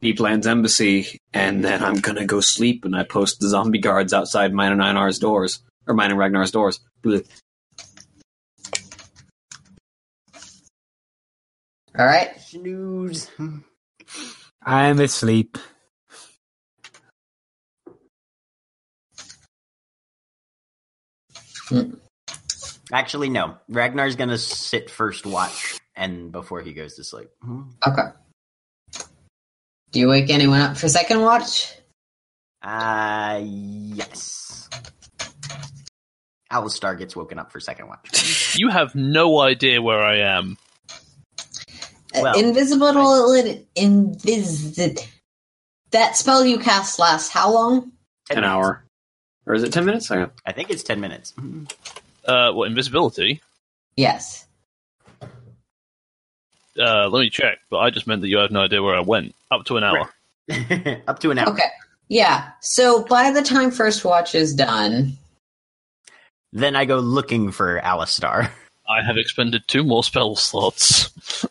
Deeplands 0.03 0.45
Embassy, 0.45 1.19
and 1.33 1.63
then 1.63 1.83
I'm 1.83 1.95
gonna 1.95 2.25
go 2.25 2.41
sleep. 2.41 2.85
And 2.85 2.95
I 2.95 3.03
post 3.03 3.39
the 3.39 3.47
zombie 3.47 3.79
guards 3.79 4.13
outside 4.13 4.53
mine 4.53 4.73
and 4.73 4.81
Einar's 4.81 5.19
doors, 5.19 5.63
or 5.87 5.93
mine 5.93 6.11
and 6.11 6.19
Ragnar's 6.19 6.51
doors. 6.51 6.79
Blech. 7.03 7.25
All 11.97 12.05
right. 12.05 12.39
Snooze. 12.41 13.29
I'm 14.65 14.99
asleep. 14.99 15.57
Actually, 22.91 23.29
no. 23.29 23.57
Ragnar's 23.69 24.15
gonna 24.15 24.37
sit 24.37 24.89
first 24.89 25.25
watch 25.25 25.79
and 25.95 26.31
before 26.31 26.61
he 26.61 26.73
goes 26.73 26.95
to 26.95 27.03
sleep. 27.03 27.29
Hmm. 27.41 27.63
Okay. 27.87 28.09
Do 29.93 29.99
you 29.99 30.09
wake 30.09 30.29
anyone 30.29 30.59
up 30.59 30.75
for 30.75 30.89
second 30.89 31.21
watch? 31.21 31.71
Uh, 32.61 33.39
yes. 33.43 34.67
Alastar 36.51 36.97
gets 36.97 37.15
woken 37.15 37.37
up 37.39 37.51
for 37.51 37.59
second 37.59 37.87
watch. 37.87 38.39
You 38.59 38.69
have 38.69 38.93
no 38.93 39.39
idea 39.39 39.81
where 39.81 40.03
I 40.03 40.17
am. 40.17 40.57
Well- 42.13 42.35
uh, 42.35 42.39
invisible, 42.39 42.93
invis. 43.75 44.99
That 45.89 46.15
spell 46.17 46.45
you 46.45 46.59
cast 46.59 46.99
lasts 46.99 47.29
how 47.29 47.51
long? 47.51 47.91
Ten 48.27 48.37
An 48.37 48.43
minutes. 48.43 48.47
hour, 48.53 48.83
or 49.47 49.53
is 49.55 49.63
it 49.63 49.73
ten 49.73 49.85
minutes? 49.85 50.11
I 50.11 50.27
I 50.45 50.51
think 50.51 50.69
it's 50.69 50.83
ten 50.83 50.99
minutes. 51.01 51.33
Uh, 52.25 52.51
what 52.51 52.67
invisibility? 52.67 53.41
Yes. 53.97 54.45
Uh, 56.77 57.07
let 57.09 57.19
me 57.21 57.29
check. 57.29 57.59
But 57.69 57.79
I 57.79 57.89
just 57.89 58.07
meant 58.07 58.21
that 58.21 58.27
you 58.29 58.37
have 58.37 58.51
no 58.51 58.61
idea 58.61 58.81
where 58.81 58.95
I 58.95 59.01
went. 59.01 59.35
Up 59.51 59.65
to 59.65 59.77
an 59.77 59.83
hour. 59.83 60.09
Up 61.07 61.19
to 61.19 61.31
an 61.31 61.37
hour. 61.39 61.49
Okay. 61.49 61.69
Yeah. 62.09 62.49
So 62.61 63.03
by 63.05 63.31
the 63.31 63.41
time 63.41 63.71
first 63.71 64.03
watch 64.05 64.35
is 64.35 64.53
done, 64.53 65.17
Then 66.51 66.75
I 66.75 66.85
go 66.85 66.99
looking 66.99 67.51
for 67.51 67.79
Alastar. 67.81 68.49
I 68.87 69.01
have 69.05 69.17
expended 69.17 69.63
two 69.67 69.83
more 69.83 70.03
spell 70.03 70.35
slots. 70.35 71.45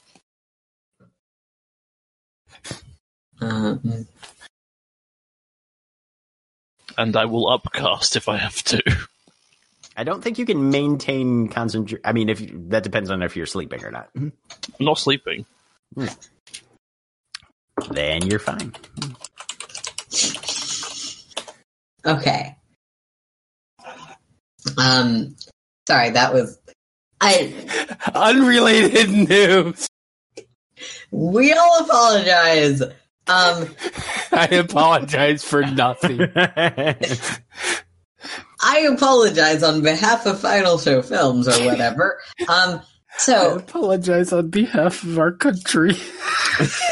um, 3.40 4.06
and 6.98 7.16
I 7.16 7.24
will 7.24 7.48
upcast 7.48 8.16
if 8.16 8.28
I 8.28 8.36
have 8.36 8.62
to. 8.64 8.82
I 9.96 10.04
don't 10.04 10.22
think 10.22 10.38
you 10.38 10.46
can 10.46 10.70
maintain 10.70 11.48
concentration. 11.48 12.00
I 12.04 12.12
mean, 12.12 12.28
if 12.28 12.40
you, 12.40 12.64
that 12.68 12.82
depends 12.82 13.10
on 13.10 13.22
if 13.22 13.36
you're 13.36 13.46
sleeping 13.46 13.84
or 13.84 13.90
not. 13.90 14.08
I'm 14.16 14.32
not 14.80 14.98
sleeping. 14.98 15.44
Then 17.90 18.26
you're 18.26 18.38
fine. 18.38 18.72
okay. 22.06 22.56
Um, 24.78 25.36
sorry, 25.86 26.10
that 26.10 26.32
was 26.32 26.58
I. 27.20 27.52
Unrelated 28.14 29.10
news. 29.28 29.86
We 31.10 31.52
all 31.52 31.84
apologize. 31.84 32.82
Um, 32.82 32.90
I 34.32 34.48
apologize 34.52 35.44
for 35.44 35.62
nothing. 35.62 36.20
I 38.60 38.80
apologize 38.80 39.62
on 39.62 39.82
behalf 39.82 40.26
of 40.26 40.40
Final 40.40 40.78
Show 40.78 41.02
Films 41.02 41.48
or 41.48 41.64
whatever. 41.64 42.20
Um, 42.48 42.80
I 42.80 42.82
so 43.18 43.56
apologize 43.58 44.32
on 44.32 44.48
behalf 44.50 45.02
of 45.04 45.18
our 45.18 45.32
country. 45.32 45.94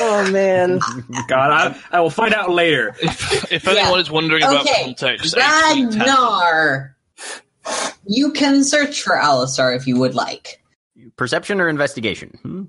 Oh 0.00 0.28
man. 0.32 0.80
God, 1.28 1.50
I, 1.50 1.76
I 1.98 2.00
will 2.00 2.08
find 2.08 2.32
out 2.32 2.50
later. 2.50 2.94
If, 3.02 3.52
if 3.52 3.64
Yeah. 3.66 3.72
anyone 3.82 4.00
is 4.00 4.10
wondering 4.10 4.42
about 4.42 4.62
Okay, 4.66 4.84
context, 4.84 5.34
I 5.36 5.72
tweet 5.74 5.84
at 5.84 5.90
them. 5.90 6.00
Ragnar, 6.00 6.96
you 8.06 8.32
can 8.32 8.64
search 8.64 9.02
for 9.02 9.16
Alastar 9.16 9.76
if 9.76 9.86
you 9.86 9.98
would 9.98 10.14
like. 10.14 10.62
Perception 11.16 11.60
or 11.60 11.68
investigation? 11.68 12.38
Hmm? 12.42 12.62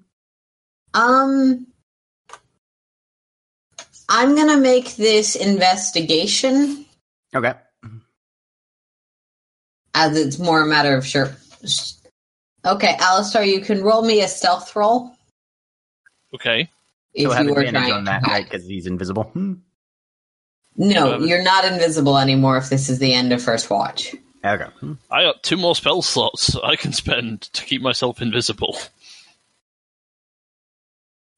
Um, 0.93 1.65
I'm 4.09 4.35
gonna 4.35 4.57
make 4.57 4.95
this 4.97 5.35
investigation 5.37 6.85
Okay. 7.33 7.53
As 9.93 10.17
it's 10.17 10.39
more 10.39 10.61
a 10.61 10.65
matter 10.67 10.95
of 10.95 11.05
sure. 11.05 11.35
Okay, 12.65 12.93
Alastar, 12.99 13.45
you 13.47 13.59
can 13.61 13.81
roll 13.81 14.03
me 14.03 14.21
a 14.21 14.27
stealth 14.27 14.75
roll 14.75 15.11
Okay. 16.33 16.61
if 17.13 17.21
He'll 17.23 17.31
have 17.31 17.45
you 17.45 17.53
were 17.53 17.61
advantage 17.61 17.89
trying. 17.89 17.93
on 17.93 18.03
that, 18.05 18.23
right? 18.25 18.43
Because 18.49 18.65
he's 18.65 18.85
invisible. 18.87 19.23
Hmm. 19.23 19.53
No, 20.77 21.15
Um, 21.15 21.27
you're 21.27 21.43
not 21.43 21.65
invisible 21.65 22.17
anymore 22.17 22.57
if 22.57 22.69
this 22.69 22.89
is 22.89 22.99
the 22.99 23.13
end 23.13 23.33
of 23.33 23.41
first 23.43 23.69
watch. 23.69 24.15
Okay. 24.45 24.63
Hmm. 24.79 24.93
I 25.11 25.23
got 25.23 25.43
two 25.43 25.57
more 25.57 25.75
spell 25.75 26.01
slots 26.01 26.55
I 26.63 26.75
can 26.77 26.93
spend 26.93 27.41
to 27.53 27.65
keep 27.65 27.81
myself 27.81 28.21
invisible. 28.21 28.77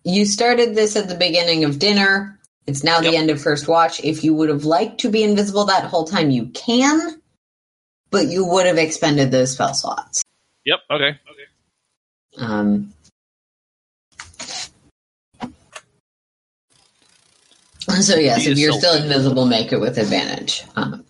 You 0.03 0.25
started 0.25 0.75
this 0.75 0.95
at 0.95 1.07
the 1.07 1.15
beginning 1.15 1.63
of 1.63 1.79
dinner. 1.79 2.39
It's 2.67 2.83
now 2.83 2.99
the 3.01 3.15
end 3.15 3.29
of 3.29 3.41
first 3.41 3.67
watch. 3.67 4.01
If 4.03 4.23
you 4.23 4.33
would 4.35 4.49
have 4.49 4.65
liked 4.65 4.99
to 5.01 5.09
be 5.09 5.23
invisible 5.23 5.65
that 5.65 5.85
whole 5.85 6.05
time, 6.05 6.29
you 6.29 6.47
can, 6.47 7.21
but 8.13 8.27
you 8.27 8.45
would 8.45 8.67
have 8.67 8.77
expended 8.77 9.31
those 9.31 9.51
spell 9.51 9.73
slots. 9.73 10.23
Yep. 10.65 10.79
Okay. 10.91 11.19
Um, 12.37 12.93
so 17.99 18.15
yes, 18.15 18.45
if 18.45 18.57
you're 18.59 18.71
still 18.71 19.01
invisible, 19.01 19.45
make 19.47 19.71
it 19.73 19.79
with 19.79 19.97
advantage. 19.97 20.63
Um, 20.75 21.03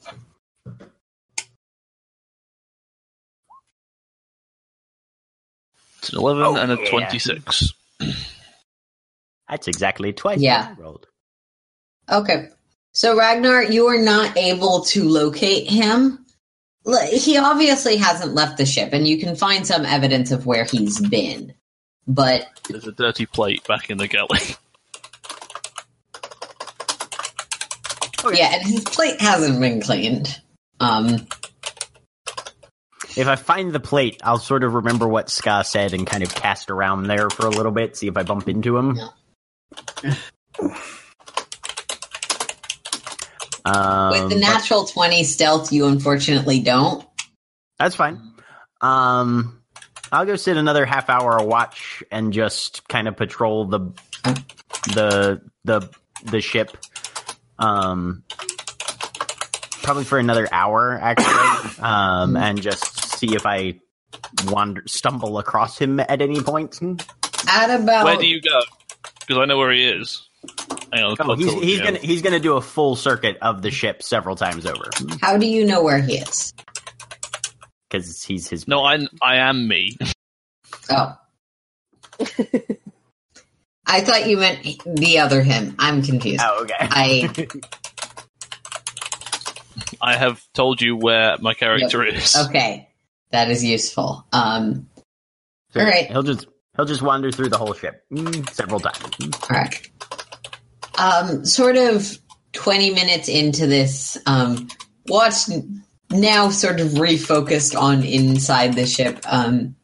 It's 5.99 6.09
an 6.11 6.19
eleven 6.19 6.43
Oh, 6.43 6.55
and 6.55 6.71
a 6.71 6.77
yeah. 6.81 6.89
twenty-six. 6.89 7.71
That's 9.49 9.67
exactly 9.67 10.11
twice. 10.13 10.39
Yeah. 10.39 10.69
what 10.71 10.77
I 10.79 10.81
rolled. 10.81 11.07
okay, 12.11 12.49
so 12.93 13.17
Ragnar, 13.17 13.63
you 13.63 13.87
are 13.87 14.01
not 14.01 14.35
able 14.37 14.81
to 14.85 15.03
locate 15.07 15.69
him. 15.69 16.22
L- 16.85 17.07
He 17.11 17.37
obviously 17.37 17.97
hasn't 17.97 18.33
left 18.33 18.57
the 18.57 18.65
ship, 18.65 18.89
and 18.93 19.07
you 19.07 19.19
can 19.19 19.35
find 19.35 19.65
some 19.65 19.85
evidence 19.85 20.31
of 20.31 20.45
where 20.45 20.65
he's 20.65 20.99
been. 20.99 21.53
But 22.07 22.47
There's 22.69 22.87
a 22.87 22.91
dirty 22.91 23.25
plate 23.25 23.65
back 23.67 23.89
in 23.89 23.97
the 23.97 24.07
galley. 24.07 24.39
yeah, 28.33 28.55
and 28.55 28.63
his 28.63 28.83
plate 28.83 29.19
hasn't 29.21 29.59
been 29.59 29.81
cleaned. 29.81 30.39
Um, 30.79 31.27
If 33.15 33.27
I 33.27 33.35
find 33.35 33.71
the 33.71 33.79
plate, 33.79 34.19
I'll 34.23 34.39
sort 34.39 34.63
of 34.63 34.73
remember 34.73 35.07
what 35.07 35.29
Sca' 35.29 35.63
said 35.63 35.93
and 35.93 36.07
kind 36.07 36.23
of 36.23 36.33
cast 36.33 36.69
around 36.71 37.03
there 37.07 37.29
for 37.29 37.45
a 37.45 37.49
little 37.49 37.71
bit, 37.71 37.95
see 37.95 38.07
if 38.07 38.17
I 38.17 38.23
bump 38.23 38.49
into 38.49 38.75
him. 38.77 38.99
Um, 43.65 44.11
with 44.11 44.29
the 44.29 44.35
but 44.35 44.39
natural 44.39 44.85
twenty 44.85 45.23
stealth, 45.23 45.71
you 45.71 45.85
unfortunately 45.87 46.59
don't. 46.59 47.05
that's 47.79 47.95
fine. 47.95 48.33
Um, 48.81 49.61
I'll 50.11 50.25
go 50.25 50.35
sit 50.35 50.57
another 50.57 50.85
half 50.85 51.09
hour 51.09 51.43
watch 51.43 52.03
and 52.11 52.33
just 52.33 52.87
kind 52.87 53.07
of 53.07 53.15
patrol 53.17 53.65
the 53.65 53.79
the 54.93 55.41
the 55.63 55.89
the 56.25 56.41
ship. 56.41 56.77
Um, 57.57 58.23
probably 59.81 60.03
for 60.03 60.19
another 60.19 60.47
hour 60.51 60.99
actually, 61.01 61.83
um, 61.83 62.35
and 62.35 62.61
just 62.61 63.17
see 63.17 63.35
if 63.35 63.45
I 63.45 63.79
wander 64.45 64.83
stumble 64.87 65.37
across 65.37 65.77
him 65.77 65.99
at 65.99 66.21
any 66.21 66.41
point. 66.41 66.81
At 67.47 67.69
about 67.69 68.05
Where 68.05 68.17
do 68.17 68.27
you 68.27 68.41
go? 68.41 68.59
Because 69.21 69.37
I 69.37 69.45
know 69.45 69.57
where 69.57 69.71
he 69.71 69.83
is. 69.83 70.27
Hang 70.91 71.03
on. 71.03 71.15
Oh, 71.19 71.35
he's 71.35 71.51
he's 71.53 71.77
you. 71.79 71.83
gonna 71.83 71.99
he's 71.99 72.21
gonna 72.21 72.39
do 72.39 72.55
a 72.57 72.61
full 72.61 72.95
circuit 72.95 73.37
of 73.41 73.61
the 73.61 73.71
ship 73.71 74.03
several 74.03 74.35
times 74.35 74.65
over 74.65 74.89
how 75.21 75.37
do 75.37 75.47
you 75.47 75.65
know 75.65 75.81
where 75.83 75.99
he 76.01 76.17
is? 76.17 76.53
because 77.93 78.23
he's 78.23 78.47
his. 78.47 78.67
No, 78.67 78.83
I 78.83 78.99
I 79.21 79.37
am 79.37 79.67
me. 79.67 79.97
Oh. 80.89 81.15
I 83.85 84.01
thought 84.01 84.27
you 84.27 84.37
meant 84.37 84.63
the 84.85 85.19
other 85.19 85.43
him. 85.43 85.75
I'm 85.77 86.01
confused. 86.01 86.41
Oh, 86.43 86.63
okay. 86.63 86.75
I 86.79 87.47
I 90.01 90.15
have 90.15 90.41
told 90.53 90.81
you 90.81 90.95
where 90.95 91.37
my 91.39 91.53
character 91.53 92.03
is. 92.03 92.35
okay. 92.47 92.89
That 93.31 93.49
is 93.49 93.63
useful. 93.63 94.25
Um 94.33 94.89
So 95.71 95.81
all 95.81 95.85
right. 95.85 96.07
He'll 96.07 96.23
just 96.23 96.47
he'll 96.75 96.85
just 96.85 97.01
wander 97.01 97.31
through 97.31 97.49
the 97.49 97.57
whole 97.57 97.73
ship 97.73 98.03
mm, 98.11 98.49
several 98.51 98.79
times. 98.79 99.35
All 99.49 99.57
right. 99.57 99.89
Um 100.97 101.45
sort 101.45 101.77
of 101.77 102.17
20 102.53 102.91
minutes 102.91 103.27
into 103.29 103.65
this 103.67 104.17
um 104.25 104.67
watch 105.07 105.35
now 106.11 106.49
sort 106.49 106.79
of 106.79 106.89
refocused 106.89 107.79
on 107.79 108.03
inside 108.03 108.73
the 108.73 108.85
ship. 108.85 109.19
Um 109.25 109.75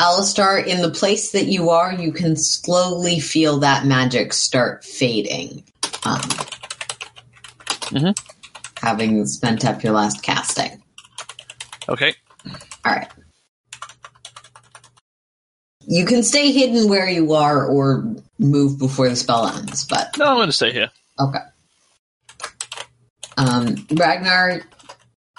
Alastar, 0.00 0.64
in 0.66 0.80
the 0.80 0.90
place 0.90 1.32
that 1.32 1.46
you 1.46 1.68
are, 1.68 1.92
you 1.92 2.12
can 2.12 2.34
slowly 2.34 3.20
feel 3.20 3.58
that 3.58 3.84
magic 3.84 4.32
start 4.32 4.84
fading. 4.84 5.64
Um, 6.04 6.20
Mhm. 7.92 8.18
Having 8.80 9.26
spent 9.26 9.64
up 9.66 9.82
your 9.84 9.92
last 9.92 10.22
casting. 10.22 10.82
Okay. 11.90 12.14
All 12.84 12.92
right. 12.92 13.08
You 15.86 16.06
can 16.06 16.22
stay 16.22 16.52
hidden 16.52 16.88
where 16.88 17.08
you 17.08 17.34
are 17.34 17.66
or 17.66 18.16
move 18.42 18.78
before 18.78 19.08
the 19.08 19.16
spell 19.16 19.46
ends, 19.46 19.84
but 19.86 20.16
No, 20.18 20.26
I'm 20.26 20.36
going 20.36 20.48
to 20.48 20.52
stay 20.52 20.72
here. 20.72 20.90
okay. 21.18 21.38
Um, 23.38 23.86
Ragnar, 23.90 24.60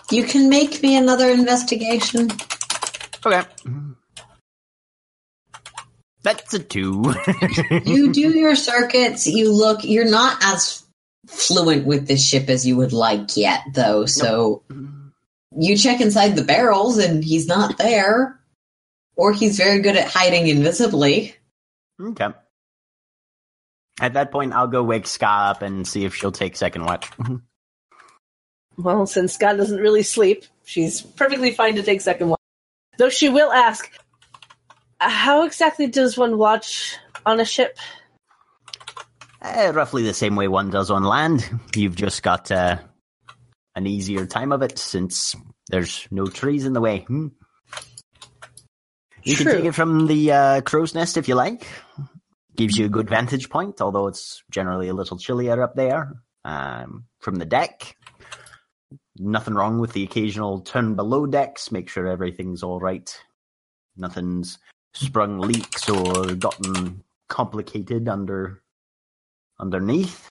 you 0.09 0.23
can 0.23 0.49
make 0.49 0.81
me 0.81 0.97
another 0.97 1.29
investigation. 1.29 2.29
Okay. 3.25 3.43
That's 6.23 6.53
a 6.53 6.59
two. 6.59 7.13
You 7.85 8.11
do 8.13 8.29
your 8.37 8.55
circuits, 8.55 9.27
you 9.27 9.51
look, 9.53 9.83
you're 9.83 10.09
not 10.09 10.37
as 10.43 10.83
fluent 11.27 11.85
with 11.85 12.07
this 12.07 12.25
ship 12.25 12.49
as 12.49 12.65
you 12.65 12.77
would 12.77 12.93
like 12.93 13.35
yet, 13.37 13.61
though, 13.73 14.05
so 14.05 14.63
you 15.55 15.77
check 15.77 16.01
inside 16.01 16.35
the 16.35 16.43
barrels 16.43 16.97
and 16.97 17.23
he's 17.23 17.47
not 17.47 17.77
there. 17.77 18.39
Or 19.15 19.31
he's 19.31 19.57
very 19.57 19.79
good 19.79 19.95
at 19.95 20.07
hiding 20.07 20.47
invisibly. 20.47 21.35
okay. 22.01 22.29
At 24.01 24.13
that 24.13 24.31
point, 24.31 24.53
I'll 24.53 24.67
go 24.67 24.83
wake 24.83 25.05
Sca' 25.07 25.25
up 25.25 25.61
and 25.61 25.87
see 25.87 26.05
if 26.05 26.15
she'll 26.15 26.31
take 26.31 26.55
second 26.55 26.85
watch. 26.85 27.09
Well, 28.77 29.05
since 29.05 29.33
Scott 29.33 29.57
doesn't 29.57 29.79
really 29.79 30.01
sleep, 30.01 30.45
she's 30.63 31.01
perfectly 31.01 31.51
fine 31.51 31.75
to 31.75 31.83
take 31.83 32.01
second 32.01 32.29
watch. 32.29 32.39
Though 32.97 33.09
she 33.09 33.29
will 33.29 33.51
ask, 33.51 33.91
"Uh, 34.99 35.09
how 35.09 35.43
exactly 35.43 35.87
does 35.87 36.17
one 36.17 36.37
watch 36.37 36.97
on 37.25 37.39
a 37.39 37.45
ship? 37.45 37.77
Eh, 39.43 39.71
roughly 39.71 40.03
the 40.03 40.13
same 40.13 40.35
way 40.35 40.47
one 40.47 40.69
does 40.69 40.89
on 40.89 41.03
land. 41.03 41.47
You've 41.75 41.95
just 41.95 42.23
got 42.23 42.49
uh, 42.49 42.77
an 43.75 43.85
easier 43.85 44.25
time 44.25 44.51
of 44.51 44.61
it 44.61 44.79
since 44.79 45.35
there's 45.69 46.07
no 46.09 46.27
trees 46.27 46.65
in 46.65 46.73
the 46.73 46.81
way. 46.81 46.99
Hmm. 46.99 47.27
You 49.23 49.35
can 49.35 49.47
take 49.47 49.65
it 49.65 49.75
from 49.75 50.07
the 50.07 50.31
uh, 50.31 50.61
crow's 50.61 50.95
nest 50.95 51.17
if 51.17 51.27
you 51.27 51.35
like. 51.35 51.67
Gives 52.55 52.77
you 52.77 52.85
a 52.85 52.89
good 52.89 53.09
vantage 53.09 53.49
point, 53.49 53.81
although 53.81 54.07
it's 54.07 54.43
generally 54.51 54.87
a 54.87 54.93
little 54.93 55.17
chillier 55.17 55.61
up 55.61 55.75
there. 55.75 56.13
Um, 56.45 57.05
from 57.19 57.35
the 57.35 57.45
deck, 57.45 57.97
nothing 59.17 59.55
wrong 59.55 59.79
with 59.79 59.93
the 59.93 60.03
occasional 60.03 60.61
turn 60.61 60.95
below 60.95 61.25
decks. 61.25 61.71
Make 61.71 61.89
sure 61.89 62.07
everything's 62.07 62.61
all 62.61 62.79
right. 62.79 63.09
Nothing's 63.97 64.59
sprung 64.93 65.39
leaks 65.39 65.89
or 65.89 66.35
gotten 66.35 67.03
complicated 67.27 68.07
under 68.07 68.61
underneath. 69.59 70.29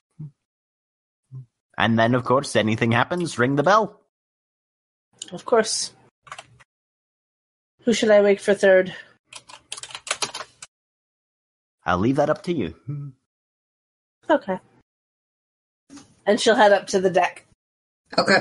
And 1.77 1.97
then, 1.97 2.15
of 2.15 2.23
course, 2.23 2.55
anything 2.55 2.91
happens, 2.91 3.39
ring 3.39 3.55
the 3.55 3.63
bell. 3.63 3.99
Of 5.31 5.43
course. 5.43 5.91
Who 7.81 7.93
should 7.93 8.11
I 8.11 8.21
wake 8.21 8.39
for 8.39 8.53
third? 8.53 8.95
I'll 11.85 11.97
leave 11.97 12.15
that 12.17 12.29
up 12.29 12.43
to 12.43 12.53
you. 12.53 12.75
Okay. 14.29 14.59
And 16.25 16.39
she'll 16.39 16.55
head 16.55 16.71
up 16.71 16.87
to 16.87 17.01
the 17.01 17.09
deck. 17.09 17.45
Okay. 18.17 18.39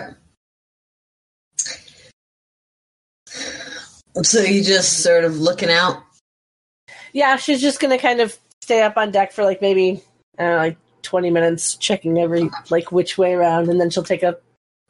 So 4.23 4.41
you 4.41 4.63
just 4.63 5.03
sort 5.03 5.25
of 5.25 5.41
looking 5.41 5.71
out? 5.71 6.03
Yeah, 7.13 7.37
she's 7.37 7.61
just 7.61 7.81
gonna 7.81 7.99
kind 7.99 8.21
of 8.21 8.37
stay 8.61 8.83
up 8.83 8.97
on 8.97 9.11
deck 9.11 9.33
for 9.33 9.43
like 9.45 9.61
maybe 9.61 10.03
I 10.39 10.43
don't 10.43 10.53
know, 10.53 10.57
like 10.59 10.77
twenty 11.03 11.31
minutes, 11.31 11.77
checking 11.77 12.19
every 12.19 12.51
like 12.71 12.93
which 12.93 13.17
way 13.17 13.33
around, 13.33 13.69
and 13.69 13.81
then 13.81 13.91
she'll 13.91 14.03
take 14.03 14.23
a 14.23 14.39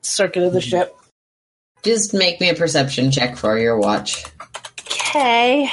circuit 0.02 0.42
of 0.42 0.52
the 0.52 0.60
hmm. 0.60 0.68
ship. 0.68 0.96
Just 1.82 2.14
make 2.14 2.40
me 2.40 2.48
a 2.48 2.54
perception 2.54 3.10
check 3.10 3.36
for 3.36 3.58
your 3.58 3.78
watch. 3.78 4.24
Okay. 4.80 5.68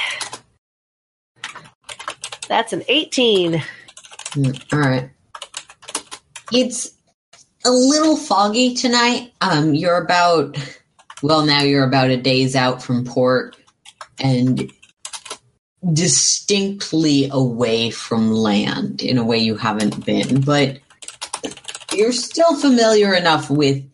That's 2.50 2.72
an 2.72 2.82
eighteen. 2.88 3.62
Mm, 4.32 4.72
All 4.72 4.80
right. 4.80 5.10
It's 6.52 6.90
a 7.64 7.70
little 7.70 8.16
foggy 8.16 8.74
tonight. 8.74 9.32
Um, 9.40 9.72
you're 9.72 10.02
about, 10.02 10.58
well, 11.22 11.46
now 11.46 11.62
you're 11.62 11.86
about 11.86 12.10
a 12.10 12.16
days 12.16 12.56
out 12.56 12.82
from 12.82 13.04
port 13.04 13.56
and 14.18 14.68
distinctly 15.92 17.28
away 17.30 17.90
from 17.90 18.32
land 18.32 19.00
in 19.00 19.16
a 19.16 19.24
way 19.24 19.38
you 19.38 19.56
haven't 19.56 20.04
been, 20.04 20.40
but 20.40 20.80
you're 21.94 22.10
still 22.10 22.56
familiar 22.56 23.14
enough 23.14 23.48
with 23.48 23.88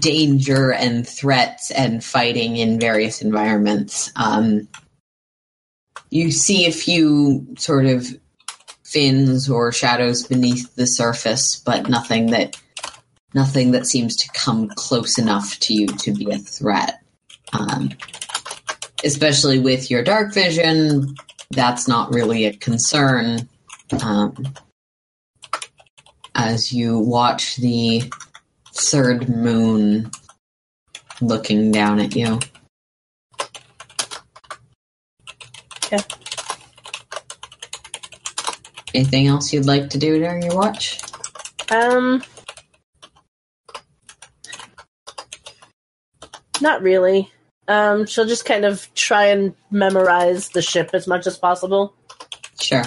danger 0.00 0.72
and 0.72 1.06
threats 1.06 1.70
and 1.70 2.02
fighting 2.02 2.56
in 2.56 2.80
various 2.80 3.22
environments. 3.22 4.10
Um, 4.16 4.66
you 6.10 6.30
see 6.30 6.66
a 6.66 6.72
few 6.72 7.46
sort 7.58 7.86
of 7.86 8.06
fins 8.84 9.50
or 9.50 9.72
shadows 9.72 10.26
beneath 10.26 10.74
the 10.76 10.86
surface, 10.86 11.56
but 11.56 11.88
nothing 11.88 12.26
that 12.30 12.56
nothing 13.34 13.72
that 13.72 13.86
seems 13.86 14.16
to 14.16 14.28
come 14.32 14.68
close 14.76 15.18
enough 15.18 15.58
to 15.60 15.74
you 15.74 15.86
to 15.86 16.12
be 16.12 16.30
a 16.30 16.38
threat. 16.38 17.02
Um, 17.52 17.90
especially 19.04 19.58
with 19.58 19.90
your 19.90 20.02
dark 20.02 20.32
vision, 20.32 21.14
that's 21.50 21.86
not 21.86 22.14
really 22.14 22.46
a 22.46 22.54
concern. 22.54 23.48
Um, 24.02 24.54
as 26.34 26.72
you 26.72 26.98
watch 26.98 27.56
the 27.56 28.10
third 28.74 29.28
moon 29.28 30.10
looking 31.20 31.72
down 31.72 31.98
at 31.98 32.14
you. 32.14 32.38
Okay. 35.86 36.02
Anything 38.94 39.26
else 39.26 39.52
you'd 39.52 39.66
like 39.66 39.90
to 39.90 39.98
do 39.98 40.18
during 40.18 40.42
your 40.42 40.56
watch? 40.56 41.00
Um, 41.70 42.22
not 46.60 46.82
really. 46.82 47.30
Um, 47.68 48.06
she'll 48.06 48.26
just 48.26 48.44
kind 48.44 48.64
of 48.64 48.92
try 48.94 49.26
and 49.26 49.54
memorize 49.70 50.48
the 50.50 50.62
ship 50.62 50.90
as 50.92 51.06
much 51.06 51.26
as 51.26 51.36
possible. 51.36 51.94
Sure. 52.60 52.84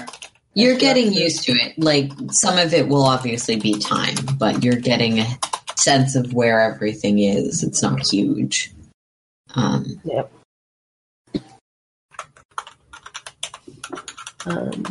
You're 0.53 0.77
getting 0.77 1.13
used 1.13 1.43
to 1.43 1.51
it. 1.53 1.77
Like 1.77 2.11
some 2.31 2.57
of 2.57 2.73
it 2.73 2.88
will 2.88 3.03
obviously 3.03 3.57
be 3.57 3.77
time, 3.77 4.15
but 4.38 4.63
you're 4.63 4.76
getting 4.76 5.19
a 5.19 5.27
sense 5.76 6.15
of 6.15 6.34
where 6.34 6.59
everything 6.59 7.19
is. 7.19 7.63
It's 7.63 7.81
not 7.81 8.05
huge. 8.05 8.73
Um, 9.55 10.01
Yep. 10.03 10.31
Um, 14.49 14.84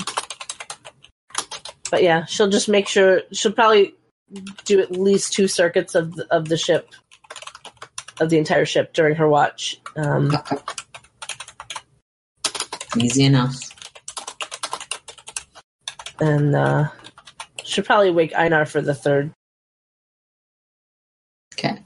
but 1.91 2.03
yeah, 2.03 2.25
she'll 2.27 2.51
just 2.51 2.69
make 2.69 2.89
sure 2.89 3.23
she'll 3.33 3.53
probably 3.53 3.95
do 4.65 4.81
at 4.81 4.93
least 4.93 5.33
two 5.33 5.49
circuits 5.49 5.95
of 5.95 6.15
the, 6.15 6.27
of 6.35 6.49
the 6.49 6.57
ship, 6.57 6.91
of 8.21 8.31
the 8.31 8.39
entire 8.39 8.67
ship 8.67 8.93
during 8.93 9.17
her 9.17 9.29
watch. 9.29 9.81
Um, 9.97 10.33
easy 12.97 13.25
enough. 13.25 13.55
and 16.21 16.55
uh, 16.55 16.89
she'll 17.63 17.85
probably 17.85 18.11
wake 18.11 18.33
Einar 18.35 18.67
for 18.67 18.81
the 18.81 18.95
third. 18.95 19.33
Okay. 21.55 21.79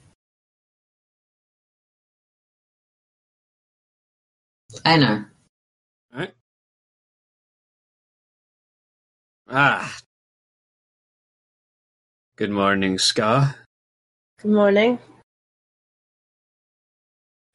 I 4.85 5.32
Ah. 9.55 9.99
Good 12.37 12.51
morning, 12.51 12.97
Sca'. 12.97 13.55
Good 14.41 14.51
morning. 14.51 14.99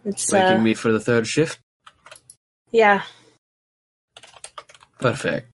It's 0.05 0.31
Waking 0.31 0.57
uh, 0.59 0.61
me 0.61 0.73
for 0.75 0.91
the 0.91 0.99
third 0.99 1.25
shift? 1.27 1.59
yeah, 2.71 3.01
Perfect. 4.99 5.49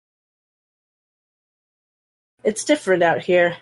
it's 2.44 2.66
different 2.66 3.04
out 3.04 3.22
here. 3.22 3.56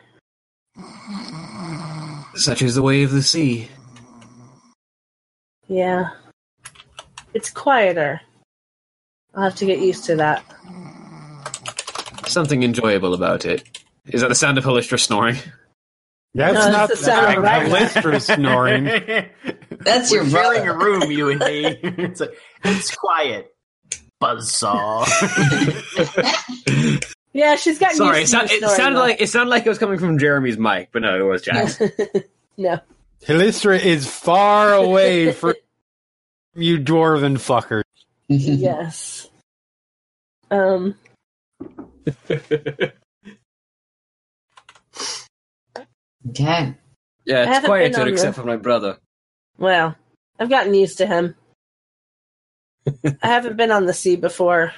Such 2.36 2.64
is 2.64 2.74
the 2.76 2.82
way 2.82 3.03
of 3.03 3.12
the 3.12 3.22
sea. 3.22 3.70
Yeah, 5.68 6.10
it's 7.36 7.52
quieter. 7.52 8.22
I'll 9.36 9.44
have 9.44 9.56
to 9.56 9.66
get 9.66 9.80
used 9.80 10.06
to 10.06 10.16
that. 10.16 10.44
Something 12.32 12.64
enjoyable 12.64 13.14
about 13.14 13.45
it. 13.45 13.64
Is 14.08 14.22
that 14.22 14.30
the 14.30 14.36
sound 14.36 14.58
of 14.58 14.64
Halisstra 14.64 14.99
snoring? 14.99 15.36
That's 16.34 16.53
No, 16.53 16.72
not 16.72 16.88
that's 16.90 16.99
the 17.02 17.06
sound 17.06 17.38
of 17.38 17.44
Ragnar. 17.44 18.20
Snoring. 18.20 18.86
That's 19.82 20.12
We're 20.12 20.22
your 20.24 20.30
sharing 20.30 20.68
a 20.68 20.74
room, 20.78 21.12
you 21.12 21.30
and 21.30 21.40
me. 21.40 21.66
it's, 21.84 22.22
like, 22.22 22.32
it's 22.64 22.95
quiet. 22.95 23.53
Buzzsaw. 24.22 25.06
Yeah, 27.34 27.56
she's 27.56 27.80
gotten 27.80 27.95
Sorry, 27.95 28.18
it, 28.18 28.22
used 28.22 28.34
to 28.34 28.40
you 28.40 28.44
it 28.44 28.49
snoring, 28.60 28.76
sounded 28.76 28.98
though. 28.98 29.02
like 29.03 29.22
it 29.22 29.30
sounded 29.30 29.49
like 29.52 29.66
it 29.66 29.70
was 29.70 29.78
coming 29.78 29.99
from 29.99 30.20
Jeremy's 30.20 30.58
mic, 30.58 30.90
but 30.91 31.02
no, 31.02 31.18
it 31.18 31.24
was 31.24 31.41
Jack's. 31.41 31.80
no. 32.58 32.78
Halisstra 33.26 33.80
is 33.80 34.06
far 34.06 34.74
away 34.74 35.32
from 35.32 35.53
you 36.56 36.78
dwarven 36.80 37.36
fucker. 37.36 37.84
yes. 38.28 39.30
Um. 40.49 40.95
Okay. 46.30 46.76
yeah, 47.26 47.44
it's 47.44 47.48
haven't 47.48 47.62
been 47.62 47.70
quieter 47.70 48.02
on 48.02 48.08
except 48.08 48.36
for 48.36 48.44
my 48.44 48.58
brother. 48.58 48.98
Well, 49.58 49.96
I've 50.40 50.50
gotten 50.50 50.74
used 50.74 50.98
to 51.00 51.06
him. 51.06 51.36
I 53.22 53.28
haven't 53.28 53.58
been 53.58 53.72
on 53.72 53.86
the 53.86 53.94
sea 53.94 54.16
before. 54.16 54.74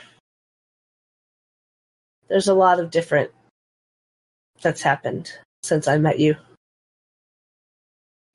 There's 2.27 2.47
a 2.47 2.53
lot 2.53 2.79
of 2.79 2.91
different 2.91 3.31
that's 4.61 4.81
happened 4.81 5.31
since 5.61 5.87
I 5.87 5.97
met 5.97 6.19
you. 6.19 6.35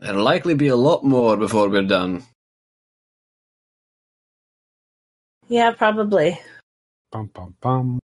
There'll 0.00 0.22
likely 0.22 0.54
be 0.54 0.68
a 0.68 0.76
lot 0.76 1.04
more 1.04 1.36
before 1.36 1.68
we're 1.68 1.82
done. 1.82 2.22
Yeah, 5.48 5.72
probably. 5.72 6.38
Bum, 7.10 7.30
bum, 7.32 7.54
bum. 7.60 7.98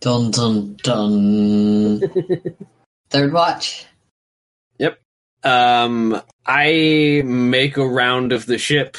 Dun 0.00 0.30
dun 0.30 0.76
dun. 0.82 2.00
Third 3.10 3.32
watch. 3.32 3.86
Yep. 4.78 4.98
Um, 5.42 6.20
I 6.46 7.22
make 7.24 7.76
a 7.76 7.86
round 7.86 8.32
of 8.32 8.46
the 8.46 8.58
ship 8.58 8.96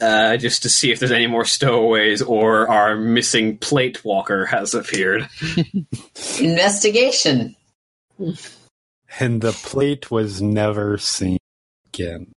uh, 0.00 0.36
just 0.36 0.62
to 0.62 0.68
see 0.68 0.90
if 0.90 0.98
there's 0.98 1.12
any 1.12 1.26
more 1.26 1.44
stowaways 1.44 2.20
or 2.22 2.68
our 2.68 2.96
missing 2.96 3.58
plate 3.58 4.04
walker 4.04 4.44
has 4.46 4.74
appeared. 4.74 5.28
Investigation. 6.40 7.54
And 9.20 9.40
the 9.40 9.52
plate 9.52 10.10
was 10.10 10.42
never 10.42 10.98
seen 10.98 11.38
again. 11.88 12.32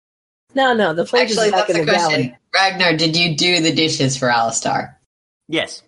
No, 0.55 0.73
no, 0.73 0.93
the 0.93 1.05
plate 1.05 1.23
Actually, 1.23 1.47
is 1.47 1.51
back 1.51 1.67
that's 1.67 1.79
in 1.79 1.85
the 1.85 1.91
the 1.91 1.91
question. 1.97 2.21
galley. 2.21 2.37
Ragnar, 2.53 2.97
did 2.97 3.15
you 3.15 3.35
do 3.35 3.61
the 3.61 3.73
dishes 3.73 4.17
for 4.17 4.27
Alastar? 4.29 4.95
yes. 5.47 5.81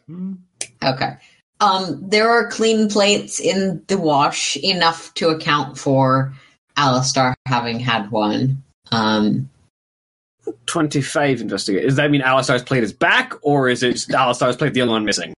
Okay. 0.84 1.18
Um, 1.62 2.00
there 2.02 2.30
are 2.30 2.48
clean 2.48 2.90
plates 2.90 3.40
in 3.40 3.84
the 3.88 3.98
wash, 3.98 4.58
enough 4.58 5.14
to 5.14 5.30
account 5.30 5.78
for 5.78 6.34
Alastar 6.76 7.36
having 7.46 7.80
had 7.80 8.10
one. 8.10 8.64
Um, 8.92 9.50
25 10.66 11.42
investigate. 11.42 11.84
Does 11.84 11.98
that 11.98 12.10
mean 12.10 12.22
Alastar's 12.22 12.64
plate 12.64 12.84
is 12.84 12.92
back, 12.92 13.34
or 13.44 13.70
is 13.70 13.84
it 13.84 13.96
Alastar's 13.96 14.56
plate 14.56 14.74
the 14.74 14.82
only 14.82 14.94
one 14.94 15.06
missing? 15.06 15.34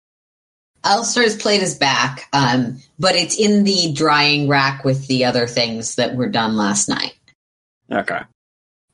Alastar's 0.85 1.37
plate 1.37 1.61
is 1.61 1.75
back, 1.75 2.29
um, 2.33 2.79
but 3.01 3.17
it's 3.17 3.39
in 3.39 3.65
the 3.65 3.93
drying 3.93 4.49
rack 4.49 4.85
with 4.85 5.09
the 5.09 5.25
other 5.25 5.49
things 5.49 5.97
that 5.97 6.15
were 6.15 6.29
done 6.29 6.57
last 6.57 6.89
night. 6.89 7.15
Okay. 7.91 8.21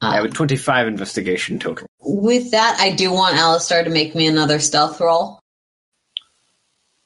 I 0.01 0.15
have 0.15 0.25
a 0.25 0.29
25 0.29 0.87
investigation 0.87 1.59
total. 1.59 1.87
with 2.01 2.53
that, 2.53 2.79
I 2.81 2.93
do 2.93 3.13
want 3.13 3.37
Alastar 3.37 3.85
to 3.85 3.91
make 3.91 4.15
me 4.15 4.27
another 4.27 4.61
stealth 4.61 5.01
roll. 5.01 5.41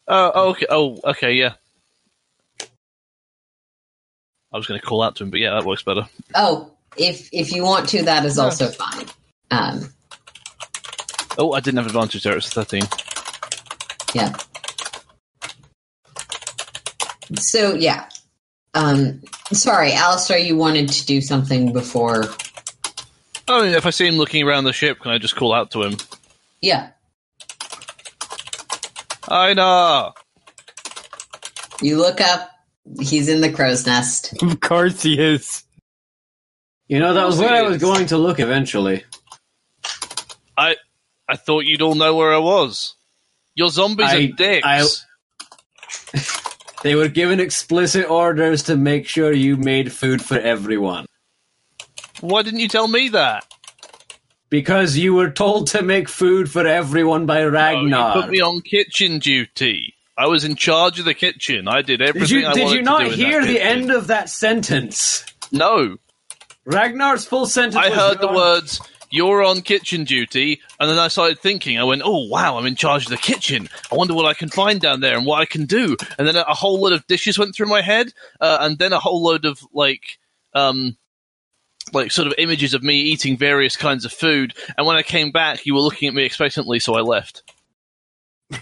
Oh, 0.09 0.33
oh, 0.35 0.51
okay. 0.51 0.67
Oh, 0.69 1.01
okay. 1.05 1.33
Yeah. 1.35 1.55
I 4.53 4.57
was 4.59 4.67
going 4.67 4.79
to 4.81 4.87
call 4.87 5.03
out 5.03 5.17
to 5.17 5.25
him, 5.25 5.31
but 5.31 5.41
yeah, 5.41 5.55
that 5.55 5.65
works 5.65 5.83
better. 5.83 6.07
Oh, 6.35 6.71
if 6.97 7.29
if 7.33 7.53
you 7.53 7.63
want 7.65 7.89
to, 7.91 8.03
that 8.05 8.25
is 8.27 8.39
also 8.39 8.69
fine. 8.69 9.07
Um, 9.51 9.89
Oh, 11.39 11.53
I 11.55 11.61
didn't 11.61 11.79
have 11.79 11.87
advantage 11.87 12.23
there. 12.25 12.33
It 12.35 12.37
was 12.37 12.51
thirteen. 12.51 12.83
yeah. 14.15 14.35
So 17.39 17.75
yeah. 17.75 18.09
Um, 18.75 19.23
sorry, 19.53 19.91
Alastar, 19.93 20.45
you 20.45 20.57
wanted 20.57 20.89
to 20.91 21.07
do 21.07 21.21
something 21.23 21.73
before. 21.73 22.25
Oh, 23.49 23.65
if 23.65 23.87
I 23.87 23.91
see 23.91 24.07
him 24.07 24.17
looking 24.17 24.43
around 24.47 24.65
the 24.65 24.73
ship, 24.73 25.01
can 25.01 25.11
I 25.11 25.19
just 25.19 25.37
call 25.37 25.53
out 25.55 25.71
to 25.73 25.83
him? 25.83 25.97
Yeah, 26.61 26.91
Einar! 29.33 30.13
you 31.81 31.97
look 31.97 32.21
up. 32.21 32.51
He's 33.01 33.29
in 33.29 33.41
the 33.41 33.51
crow's 33.51 33.87
nest. 33.87 34.35
Of 34.43 34.61
course 34.61 35.03
he 35.03 35.19
is. 35.19 35.63
You 36.89 36.99
know, 36.99 37.15
that 37.15 37.27
was 37.27 37.39
where 37.39 37.53
I 37.53 37.63
was 37.63 37.79
going 37.79 38.07
to 38.07 38.19
look 38.19 38.39
eventually. 38.41 39.05
I 40.57 40.77
I 41.29 41.37
thought 41.37 41.65
you'd 41.65 41.81
all 41.83 41.95
know 41.95 42.15
where 42.15 42.35
I 42.35 42.39
was. 42.39 42.95
Your 43.55 43.69
zombies 43.71 44.09
I- 44.11 44.17
are 44.17 44.27
dicks. 44.29 44.67
I- 46.15 46.19
They 46.83 46.97
were 46.97 47.07
given 47.07 47.39
explicit 47.39 48.11
orders 48.11 48.65
to 48.65 48.77
make 48.77 49.07
sure 49.07 49.33
you 49.33 49.57
made 49.57 49.93
food 49.93 50.21
for 50.21 50.37
everyone. 50.37 51.07
Why 52.21 52.43
didn't 52.43 52.59
you 52.59 52.67
tell 52.67 52.89
me 52.89 53.09
that? 53.11 53.47
Because 54.53 54.99
you 54.99 55.15
were 55.15 55.31
told 55.31 55.69
to 55.69 55.81
make 55.83 56.11
food 56.11 56.51
for 56.51 56.67
everyone 56.67 57.25
by 57.25 57.43
Oh, 57.43 57.49
Ragnar. 57.49 58.15
you 58.17 58.21
put 58.23 58.31
me 58.31 58.41
on 58.43 58.61
kitchen 58.61 59.19
duty. 59.19 59.95
I 60.19 60.27
was 60.27 60.45
in 60.45 60.57
charge 60.57 60.99
of 60.99 61.07
the 61.07 61.15
kitchen. 61.15 61.67
I 61.69 61.81
did 61.81 62.03
everything 62.03 62.43
did 62.43 62.49
you, 62.49 62.53
did 62.53 62.71
you 62.73 62.83
not 62.83 63.07
hear 63.07 63.43
the 63.47 63.59
end 63.59 63.91
of 63.91 64.09
that 64.09 64.29
sentence? 64.29 65.25
No. 65.53 65.97
Ragnar's 66.67 67.25
full 67.25 67.47
sentence 67.47 67.77
I 67.77 67.89
heard 67.89 68.19
the 68.19 68.27
"You're- 68.27 68.37
words, 68.37 68.79
you're 69.11 69.43
on 69.43 69.63
kitchen 69.63 70.05
duty, 70.05 70.61
and 70.79 70.91
then 70.91 70.99
I 70.99 71.09
started 71.09 71.39
thinking, 71.39 71.79
I 71.79 71.85
went, 71.85 72.03
oh 72.05 72.29
wow, 72.29 72.59
I'm 72.59 72.67
in 72.67 72.77
charge 72.77 73.05
of 73.07 73.11
the 73.11 73.17
kitchen. 73.17 73.71
I 73.91 73.95
wonder 73.95 74.13
what 74.13 74.27
I 74.27 74.35
can 74.35 74.51
find 74.51 74.83
down 74.83 75.01
there 75.01 75.17
and 75.17 75.25
what 75.25 75.41
I 75.41 75.47
can 75.47 75.65
do. 75.65 75.97
And 76.19 76.29
then 76.29 76.37
a, 76.37 76.43
a 76.43 76.53
whole 76.55 76.79
load 76.79 76.93
of 76.93 77.07
dishes 77.07 77.39
went 77.39 77.55
through 77.57 77.69
my 77.69 77.81
head, 77.81 78.13
uh, 78.39 78.59
and 78.61 78.79
then 78.79 78.93
a 78.93 79.01
whole 79.01 79.23
load 79.23 79.47
of 79.47 79.61
like, 79.73 80.19
um, 80.55 80.99
like 81.93 82.11
sort 82.11 82.27
of 82.27 82.35
images 82.39 82.75
of 82.75 82.83
me 82.83 83.01
eating 83.01 83.37
various 83.37 83.77
kinds 83.77 84.05
of 84.05 84.13
food. 84.13 84.55
And 84.77 84.87
when 84.87 84.97
I 84.97 85.03
came 85.03 85.31
back, 85.31 85.67
you 85.67 85.75
were 85.75 85.81
looking 85.81 86.09
at 86.09 86.15
me 86.15 86.25
expectantly, 86.25 86.79
so 86.79 86.95
I 86.95 87.01
left. 87.01 87.43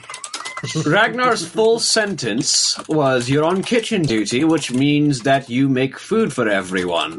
Ragnar's 0.87 1.47
full 1.47 1.79
sentence 1.79 2.79
was 2.87 3.31
You're 3.31 3.45
on 3.45 3.63
kitchen 3.63 4.03
duty, 4.03 4.45
which 4.45 4.71
means 4.71 5.21
that 5.21 5.49
you 5.49 5.69
make 5.69 5.99
food 5.99 6.33
for 6.33 6.49
everyone. 6.49 7.19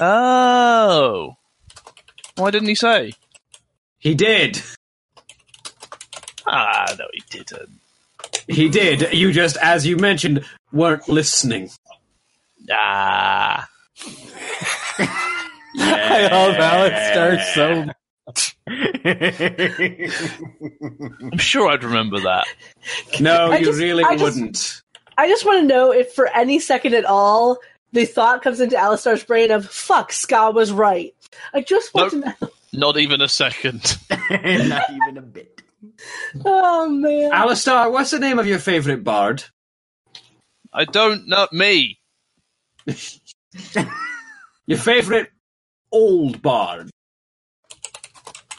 Oh. 0.00 1.36
Why 2.36 2.50
didn't 2.50 2.68
he 2.68 2.74
say? 2.74 3.12
He 3.98 4.14
did. 4.14 4.60
Ah, 6.46 6.94
no, 6.98 7.06
he 7.12 7.22
didn't. 7.30 7.80
He 8.46 8.68
did. 8.68 9.14
You 9.14 9.32
just, 9.32 9.56
as 9.56 9.86
you 9.86 9.96
mentioned, 9.96 10.44
weren't 10.72 11.08
listening. 11.08 11.70
Ah. 12.70 13.68
I 15.76 16.28
love 16.30 16.54
Alastar 16.56 17.42
so 17.54 17.86
I'm 21.32 21.38
sure 21.38 21.68
I'd 21.70 21.84
remember 21.84 22.20
that. 22.20 22.46
No, 23.20 23.50
I 23.50 23.58
you 23.58 23.66
just- 23.66 23.78
really 23.78 24.04
I 24.04 24.16
wouldn't. 24.16 24.82
I 25.16 25.28
just 25.28 25.44
want 25.44 25.60
to 25.60 25.66
know 25.66 25.92
if 25.92 26.12
for 26.12 26.26
any 26.28 26.58
second 26.58 26.94
at 26.94 27.04
all 27.04 27.58
the 27.92 28.04
thought 28.04 28.42
comes 28.42 28.60
into 28.60 28.76
Alastar's 28.76 29.22
brain 29.24 29.50
of 29.52 29.66
"fuck, 29.66 30.12
Sca' 30.12 30.50
was 30.52 30.72
right." 30.72 31.14
I 31.52 31.60
just 31.60 31.94
want 31.94 32.12
Nope. 32.14 32.24
to 32.38 32.44
know. 32.46 32.50
Not 32.72 32.96
even 32.98 33.20
a 33.20 33.28
second. 33.28 33.96
Not 34.10 34.90
even 34.90 35.18
a 35.18 35.22
bit. 35.22 35.62
Oh 36.44 36.88
man, 36.88 37.30
Alastar, 37.30 37.92
what's 37.92 38.10
the 38.10 38.18
name 38.18 38.38
of 38.38 38.46
your 38.46 38.58
favorite 38.58 39.04
bard? 39.04 39.44
I 40.72 40.84
don't 40.84 41.28
know 41.28 41.46
me. 41.52 42.00
Your 44.66 44.78
favorite 44.78 45.30
old 45.92 46.42
bard? 46.42 46.90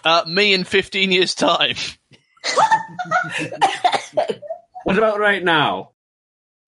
Uh, 0.04 0.24
me 0.28 0.54
in 0.54 0.64
15 0.64 1.12
years' 1.12 1.36
time. 1.36 1.76
What 4.86 4.98
about 5.00 5.20
right 5.20 5.44
now? 5.44 5.94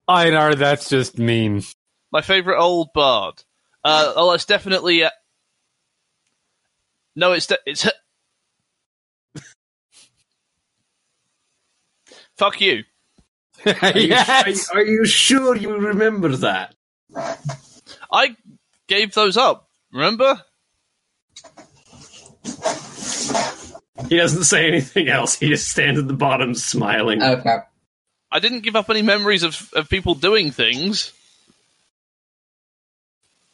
Einar, 0.08 0.56
that's 0.56 0.88
just 0.88 1.18
mean. 1.18 1.62
My 2.10 2.20
favourite 2.20 2.58
old 2.58 2.92
bard. 2.92 3.44
Uh, 3.84 4.12
oh, 4.16 4.32
it's 4.32 4.44
definitely. 4.44 5.04
Uh... 5.04 5.10
No, 7.14 7.30
it's. 7.30 7.46
De- 7.46 7.58
it's. 7.64 7.88
Fuck 12.36 12.60
you. 12.60 12.82
Are 13.64 13.96
you, 13.96 14.08
yes. 14.08 14.68
are 14.70 14.84
you 14.84 15.06
sure 15.06 15.54
you 15.56 15.76
remember 15.76 16.34
that? 16.38 16.74
I 18.10 18.36
gave 18.88 19.14
those 19.14 19.36
up. 19.36 19.68
Remember? 19.92 20.42
He 24.08 24.16
doesn't 24.16 24.44
say 24.44 24.66
anything 24.68 25.08
else. 25.08 25.38
He 25.38 25.48
just 25.48 25.68
stands 25.68 25.98
at 25.98 26.06
the 26.06 26.14
bottom 26.14 26.54
smiling. 26.54 27.22
Okay. 27.22 27.58
I 28.30 28.38
didn't 28.38 28.60
give 28.60 28.76
up 28.76 28.90
any 28.90 29.02
memories 29.02 29.42
of, 29.42 29.70
of 29.74 29.88
people 29.88 30.14
doing 30.14 30.50
things. 30.50 31.12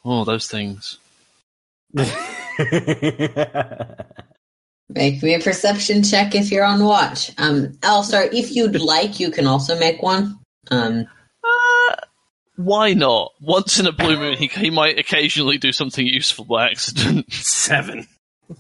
Oh, 0.04 0.24
those 0.24 0.46
things. 0.48 0.98
Make 4.90 5.22
me 5.22 5.34
a 5.34 5.40
perception 5.40 6.02
check 6.02 6.34
if 6.34 6.50
you're 6.50 6.64
on 6.64 6.84
watch. 6.84 7.30
Um, 7.38 7.68
Alastar, 7.80 8.28
if 8.32 8.54
you'd 8.54 8.78
like, 8.78 9.18
you 9.18 9.30
can 9.30 9.46
also 9.46 9.78
make 9.78 10.02
one. 10.02 10.38
Um, 10.70 11.06
why 12.56 12.94
not? 12.94 13.32
Once 13.40 13.78
in 13.80 13.86
a 13.86 13.92
blue 13.92 14.16
moon, 14.18 14.36
he, 14.36 14.46
he 14.46 14.70
might 14.70 14.98
occasionally 14.98 15.58
do 15.58 15.72
something 15.72 16.06
useful 16.06 16.44
by 16.44 16.70
accident. 16.70 17.32
Seven. 17.32 18.06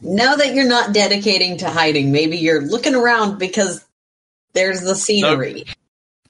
now 0.02 0.34
that 0.36 0.54
you're 0.54 0.68
not 0.68 0.92
dedicating 0.92 1.58
to 1.58 1.68
hiding, 1.70 2.10
maybe 2.12 2.36
you're 2.38 2.62
looking 2.62 2.94
around 2.94 3.38
because 3.38 3.84
there's 4.52 4.80
the 4.82 4.94
scenery. 4.94 5.64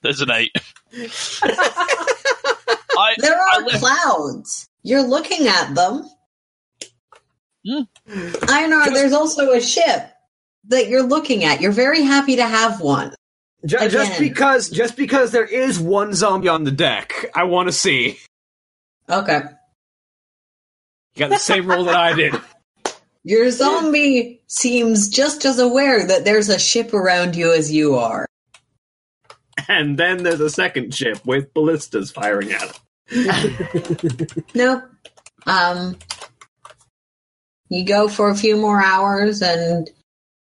There's 0.02 0.20
an 0.20 0.30
eight. 0.30 0.52
I, 2.96 3.14
There 3.18 3.34
are 3.38 3.62
left- 3.62 3.80
clouds. 3.80 4.68
You're 4.82 5.02
looking 5.02 5.48
at 5.48 5.74
them. 5.74 6.08
Einar, 8.48 8.90
there's 8.90 9.14
also 9.14 9.52
a 9.52 9.60
ship 9.60 10.10
that 10.68 10.88
you're 10.88 11.02
looking 11.02 11.44
at. 11.44 11.60
You're 11.62 11.72
very 11.72 12.02
happy 12.02 12.36
to 12.36 12.46
have 12.46 12.80
one. 12.80 13.14
Ju- 13.66 13.88
just 13.88 14.18
because, 14.18 14.68
just 14.68 14.96
because 14.96 15.32
there 15.32 15.44
is 15.44 15.78
one 15.78 16.12
zombie 16.14 16.48
on 16.48 16.64
the 16.64 16.70
deck, 16.70 17.26
I 17.34 17.44
want 17.44 17.68
to 17.68 17.72
see. 17.72 18.18
Okay. 19.08 19.40
You 21.14 21.20
got 21.20 21.30
the 21.30 21.38
same 21.38 21.66
role 21.66 21.84
that 21.84 21.94
I 21.94 22.12
did. 22.14 22.34
Your 23.26 23.50
zombie 23.50 24.42
seems 24.48 25.08
just 25.08 25.46
as 25.46 25.58
aware 25.58 26.06
that 26.06 26.26
there's 26.26 26.50
a 26.50 26.58
ship 26.58 26.92
around 26.92 27.36
you 27.36 27.52
as 27.54 27.72
you 27.72 27.94
are. 27.94 28.26
And 29.66 29.96
then 29.98 30.22
there's 30.22 30.40
a 30.40 30.50
second 30.50 30.94
ship 30.94 31.24
with 31.24 31.54
ballistas 31.54 32.10
firing 32.10 32.52
at 32.52 32.80
it. 33.08 34.44
No. 34.54 34.82
Um 35.46 35.96
you 37.70 37.84
go 37.86 38.08
for 38.08 38.28
a 38.28 38.34
few 38.34 38.56
more 38.56 38.82
hours 38.82 39.40
and 39.40 39.90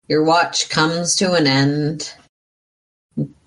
your 0.09 0.25
watch 0.25 0.69
comes 0.69 1.17
to 1.17 1.33
an 1.35 1.47
end. 1.47 2.13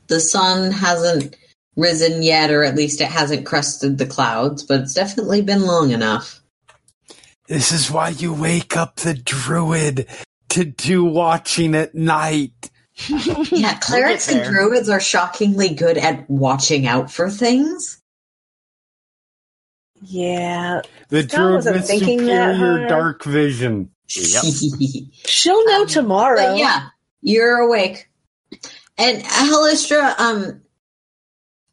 The 0.07 0.19
sun 0.19 0.71
hasn't 0.71 1.35
risen 1.75 2.23
yet 2.23 2.49
or 2.51 2.63
at 2.63 2.75
least 2.75 3.01
it 3.01 3.07
hasn't 3.09 3.45
crested 3.45 3.97
the 3.97 4.05
clouds, 4.05 4.63
but 4.63 4.81
it's 4.81 4.93
definitely 4.93 5.41
been 5.41 5.61
long 5.63 5.91
enough. 5.91 6.41
This 7.47 7.71
is 7.71 7.89
why 7.91 8.09
you 8.09 8.34
wake 8.34 8.75
up 8.75 8.97
the 8.97 9.13
druid 9.13 10.07
to 10.49 10.65
do 10.65 11.03
watching 11.03 11.75
at 11.75 11.93
night. 11.95 12.71
Yeah, 13.51 13.77
clerics 13.77 14.27
and 14.27 14.43
druids 14.43 14.89
are 14.89 14.99
shockingly 14.99 15.69
good 15.69 15.97
at 15.99 16.27
watching 16.29 16.88
out 16.88 17.11
for 17.11 17.29
things. 17.29 18.01
yeah, 20.01 20.81
The 21.09 21.23
druid 21.23 21.53
wasn't 21.55 21.75
with 21.77 21.88
thinking 21.88 22.25
that 22.25 22.55
superior 22.55 22.88
dark 22.88 23.23
vision. 23.23 23.91
Yep. 24.09 24.43
she'll 25.25 25.65
know 25.67 25.81
Um, 25.81 25.88
tomorrow. 25.88 26.38
But 26.38 26.57
yeah, 26.57 26.88
you're 27.21 27.57
awake. 27.57 28.09
And 28.98 29.24
Halisstra, 29.24 30.19
um, 30.19 30.61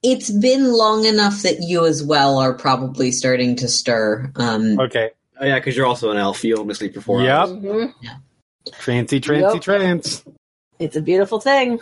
it's 0.03 0.31
been 0.31 0.73
long 0.73 1.07
enough 1.07 1.43
that 1.43 1.61
you 1.61 1.87
as 1.87 2.03
well 2.05 2.39
are 2.39 2.53
probably 2.53 3.11
starting 3.11 3.57
to 3.57 3.69
stir. 3.69 4.31
Um, 4.37 4.79
Okay. 4.79 5.11
Oh 5.41 5.47
yeah, 5.47 5.59
because 5.59 5.77
you're 5.77 5.87
also 5.87 6.11
an 6.11 6.17
elf. 6.17 6.45
You 6.45 6.57
only 6.57 6.75
sleep 6.75 6.95
for 6.95 7.01
four 7.01 7.23
Yep. 7.23 7.31
hours. 7.39 7.51
Mhm. 7.51 7.95
Trancy, 8.79 9.21
trancy, 9.21 9.55
Yep. 9.57 9.63
trance. 9.63 10.25
It's 10.79 10.97
a 10.97 11.01
beautiful 11.01 11.41
thing. 11.41 11.81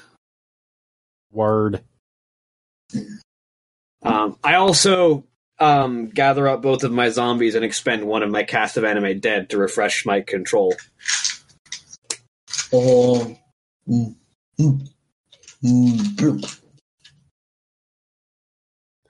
Word. 1.31 1.83
Um, 4.03 4.37
I 4.43 4.55
also 4.55 5.25
um, 5.59 6.09
gather 6.09 6.49
up 6.49 6.61
both 6.63 6.83
of 6.83 6.91
my 6.93 7.09
zombies 7.11 7.55
and 7.55 7.65
expend 7.65 8.05
one 8.05 8.23
of 8.23 8.31
my 8.31 8.43
cast 8.43 8.77
of 8.77 8.85
animate 8.85 9.21
dead 9.21 9.51
to 9.51 9.59
refresh 9.59 10.05
my 10.07 10.21
control. 10.21 10.75
Oh. 12.73 13.37
Mm, 13.89 14.17
mm. 14.59 14.89
I 15.65 15.69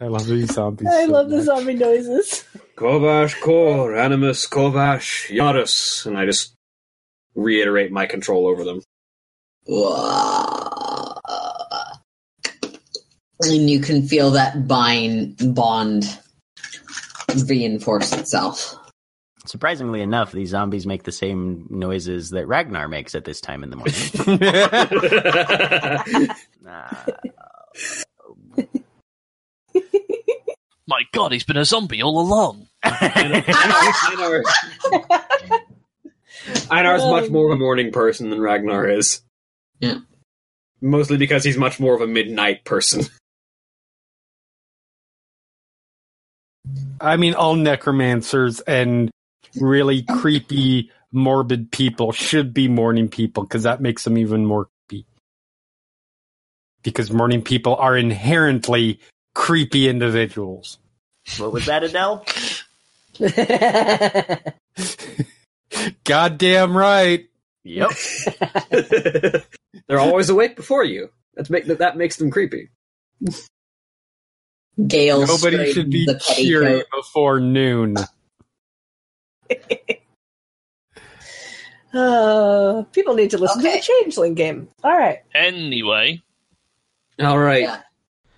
love 0.00 0.26
these 0.26 0.52
zombies. 0.52 0.88
I 0.88 1.06
so 1.06 1.12
love 1.12 1.30
the 1.30 1.40
zombie 1.42 1.74
noises. 1.74 2.44
Kovash 2.76 3.40
Kor, 3.40 3.96
Animus 3.96 4.46
Kovash 4.46 5.30
Yarus. 5.30 6.04
And 6.04 6.18
I 6.18 6.26
just 6.26 6.52
reiterate 7.34 7.90
my 7.92 8.04
control 8.06 8.46
over 8.46 8.64
them. 8.64 8.82
And 13.40 13.70
you 13.70 13.80
can 13.80 14.06
feel 14.06 14.32
that 14.32 14.68
bind 14.68 15.54
bond 15.54 16.18
reinforce 17.46 18.12
itself. 18.12 18.76
Surprisingly 19.44 20.02
enough, 20.02 20.30
these 20.32 20.50
zombies 20.50 20.86
make 20.86 21.02
the 21.02 21.12
same 21.12 21.66
noises 21.68 22.30
that 22.30 22.46
Ragnar 22.46 22.86
makes 22.88 23.14
at 23.14 23.24
this 23.24 23.40
time 23.40 23.64
in 23.64 23.70
the 23.70 23.76
morning. 23.76 23.94
Ah, 26.64 27.04
My 30.86 31.02
God, 31.12 31.32
he's 31.32 31.44
been 31.44 31.56
a 31.56 31.64
zombie 31.64 32.02
all 32.02 32.20
along. 32.20 32.66
Einar, 32.82 33.42
Einar's 36.70 37.04
much 37.04 37.30
more 37.30 37.46
of 37.46 37.52
a 37.52 37.56
morning 37.56 37.92
person 37.92 38.30
than 38.30 38.40
Ragnar 38.40 38.88
is. 38.88 39.22
Yeah. 39.78 39.98
Mostly 40.80 41.16
because 41.16 41.44
he's 41.44 41.56
much 41.56 41.78
more 41.78 41.94
of 41.94 42.00
a 42.00 42.06
midnight 42.06 42.64
person. 42.64 43.04
I 47.00 47.16
mean, 47.16 47.34
all 47.34 47.54
necromancers 47.54 48.60
and 48.60 49.10
really 49.60 50.02
creepy, 50.02 50.90
morbid 51.12 51.70
people 51.70 52.12
should 52.12 52.54
be 52.54 52.68
morning 52.68 53.08
people 53.08 53.44
because 53.44 53.64
that 53.64 53.80
makes 53.80 54.04
them 54.04 54.18
even 54.18 54.46
more 54.46 54.68
creepy. 54.88 55.06
Because 56.82 57.10
morning 57.10 57.42
people 57.42 57.76
are 57.76 57.96
inherently 57.96 59.00
creepy 59.34 59.88
individuals. 59.88 60.78
what 61.38 61.52
was 61.52 61.66
that, 61.66 61.84
Adele? 61.84 62.24
Goddamn 66.04 66.76
right. 66.76 67.28
Yep. 67.64 67.90
They're 69.86 70.00
always 70.00 70.30
awake 70.30 70.56
before 70.56 70.84
you. 70.84 71.10
That's 71.34 71.50
make 71.50 71.66
that, 71.66 71.78
that 71.78 71.96
makes 71.96 72.16
them 72.16 72.30
creepy. 72.30 72.70
Gale 74.86 75.26
Nobody 75.26 75.72
should 75.72 75.90
be 75.90 76.06
the 76.06 76.18
cheery 76.18 76.64
petticoat. 76.64 76.86
before 76.94 77.40
noon. 77.40 77.96
Uh, 81.94 82.84
people 82.92 83.14
need 83.14 83.30
to 83.30 83.38
listen 83.38 83.60
Okay. 83.60 83.72
to 83.72 83.76
the 83.78 83.82
Changeling 84.02 84.34
game. 84.34 84.68
All 84.82 84.96
right. 84.96 85.18
Anyway, 85.34 86.22
All 87.20 87.38
right. 87.38 87.62
Yeah. 87.64 87.80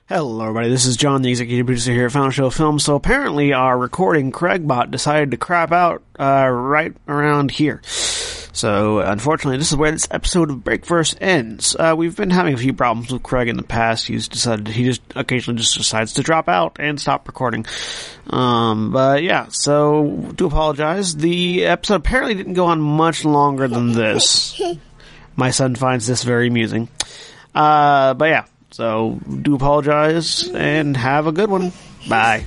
Hello, 0.08 0.42
everybody. 0.42 0.68
This 0.68 0.84
is 0.86 0.96
John, 0.96 1.22
the 1.22 1.30
executive 1.30 1.64
producer 1.66 1.92
here 1.92 2.06
at 2.06 2.12
Final 2.12 2.30
Show 2.30 2.50
Film. 2.50 2.78
So 2.78 2.94
apparently, 2.96 3.52
our 3.52 3.78
recording 3.78 4.32
Craigbot 4.32 4.90
decided 4.90 5.30
to 5.30 5.36
crap 5.36 5.72
out 5.72 6.02
uh, 6.18 6.48
right 6.48 6.94
around 7.08 7.52
here. 7.52 7.80
So 8.54 9.00
unfortunately, 9.00 9.58
this 9.58 9.72
is 9.72 9.76
where 9.76 9.90
this 9.90 10.06
episode 10.12 10.48
of 10.48 10.58
Breakverse 10.58 11.16
ends. 11.20 11.74
Uh, 11.74 11.94
we've 11.98 12.16
been 12.16 12.30
having 12.30 12.54
a 12.54 12.56
few 12.56 12.72
problems 12.72 13.12
with 13.12 13.24
Craig 13.24 13.48
in 13.48 13.56
the 13.56 13.64
past. 13.64 14.06
He's 14.06 14.28
decided 14.28 14.68
he 14.68 14.84
just 14.84 15.02
occasionally 15.16 15.58
just 15.58 15.76
decides 15.76 16.12
to 16.14 16.22
drop 16.22 16.48
out 16.48 16.76
and 16.78 17.00
stop 17.00 17.26
recording. 17.26 17.66
Um, 18.30 18.92
but 18.92 19.24
yeah, 19.24 19.48
so 19.48 20.32
do 20.36 20.46
apologize. 20.46 21.16
The 21.16 21.66
episode 21.66 21.96
apparently 21.96 22.34
didn't 22.34 22.54
go 22.54 22.66
on 22.66 22.80
much 22.80 23.24
longer 23.24 23.66
than 23.66 23.90
this. 23.92 24.60
My 25.36 25.50
son 25.50 25.74
finds 25.74 26.06
this 26.06 26.22
very 26.22 26.46
amusing. 26.46 26.88
Uh, 27.52 28.14
but 28.14 28.26
yeah, 28.26 28.44
so 28.70 29.18
do 29.42 29.56
apologize 29.56 30.48
and 30.48 30.96
have 30.96 31.26
a 31.26 31.32
good 31.32 31.50
one. 31.50 31.72
Bye. 32.08 32.44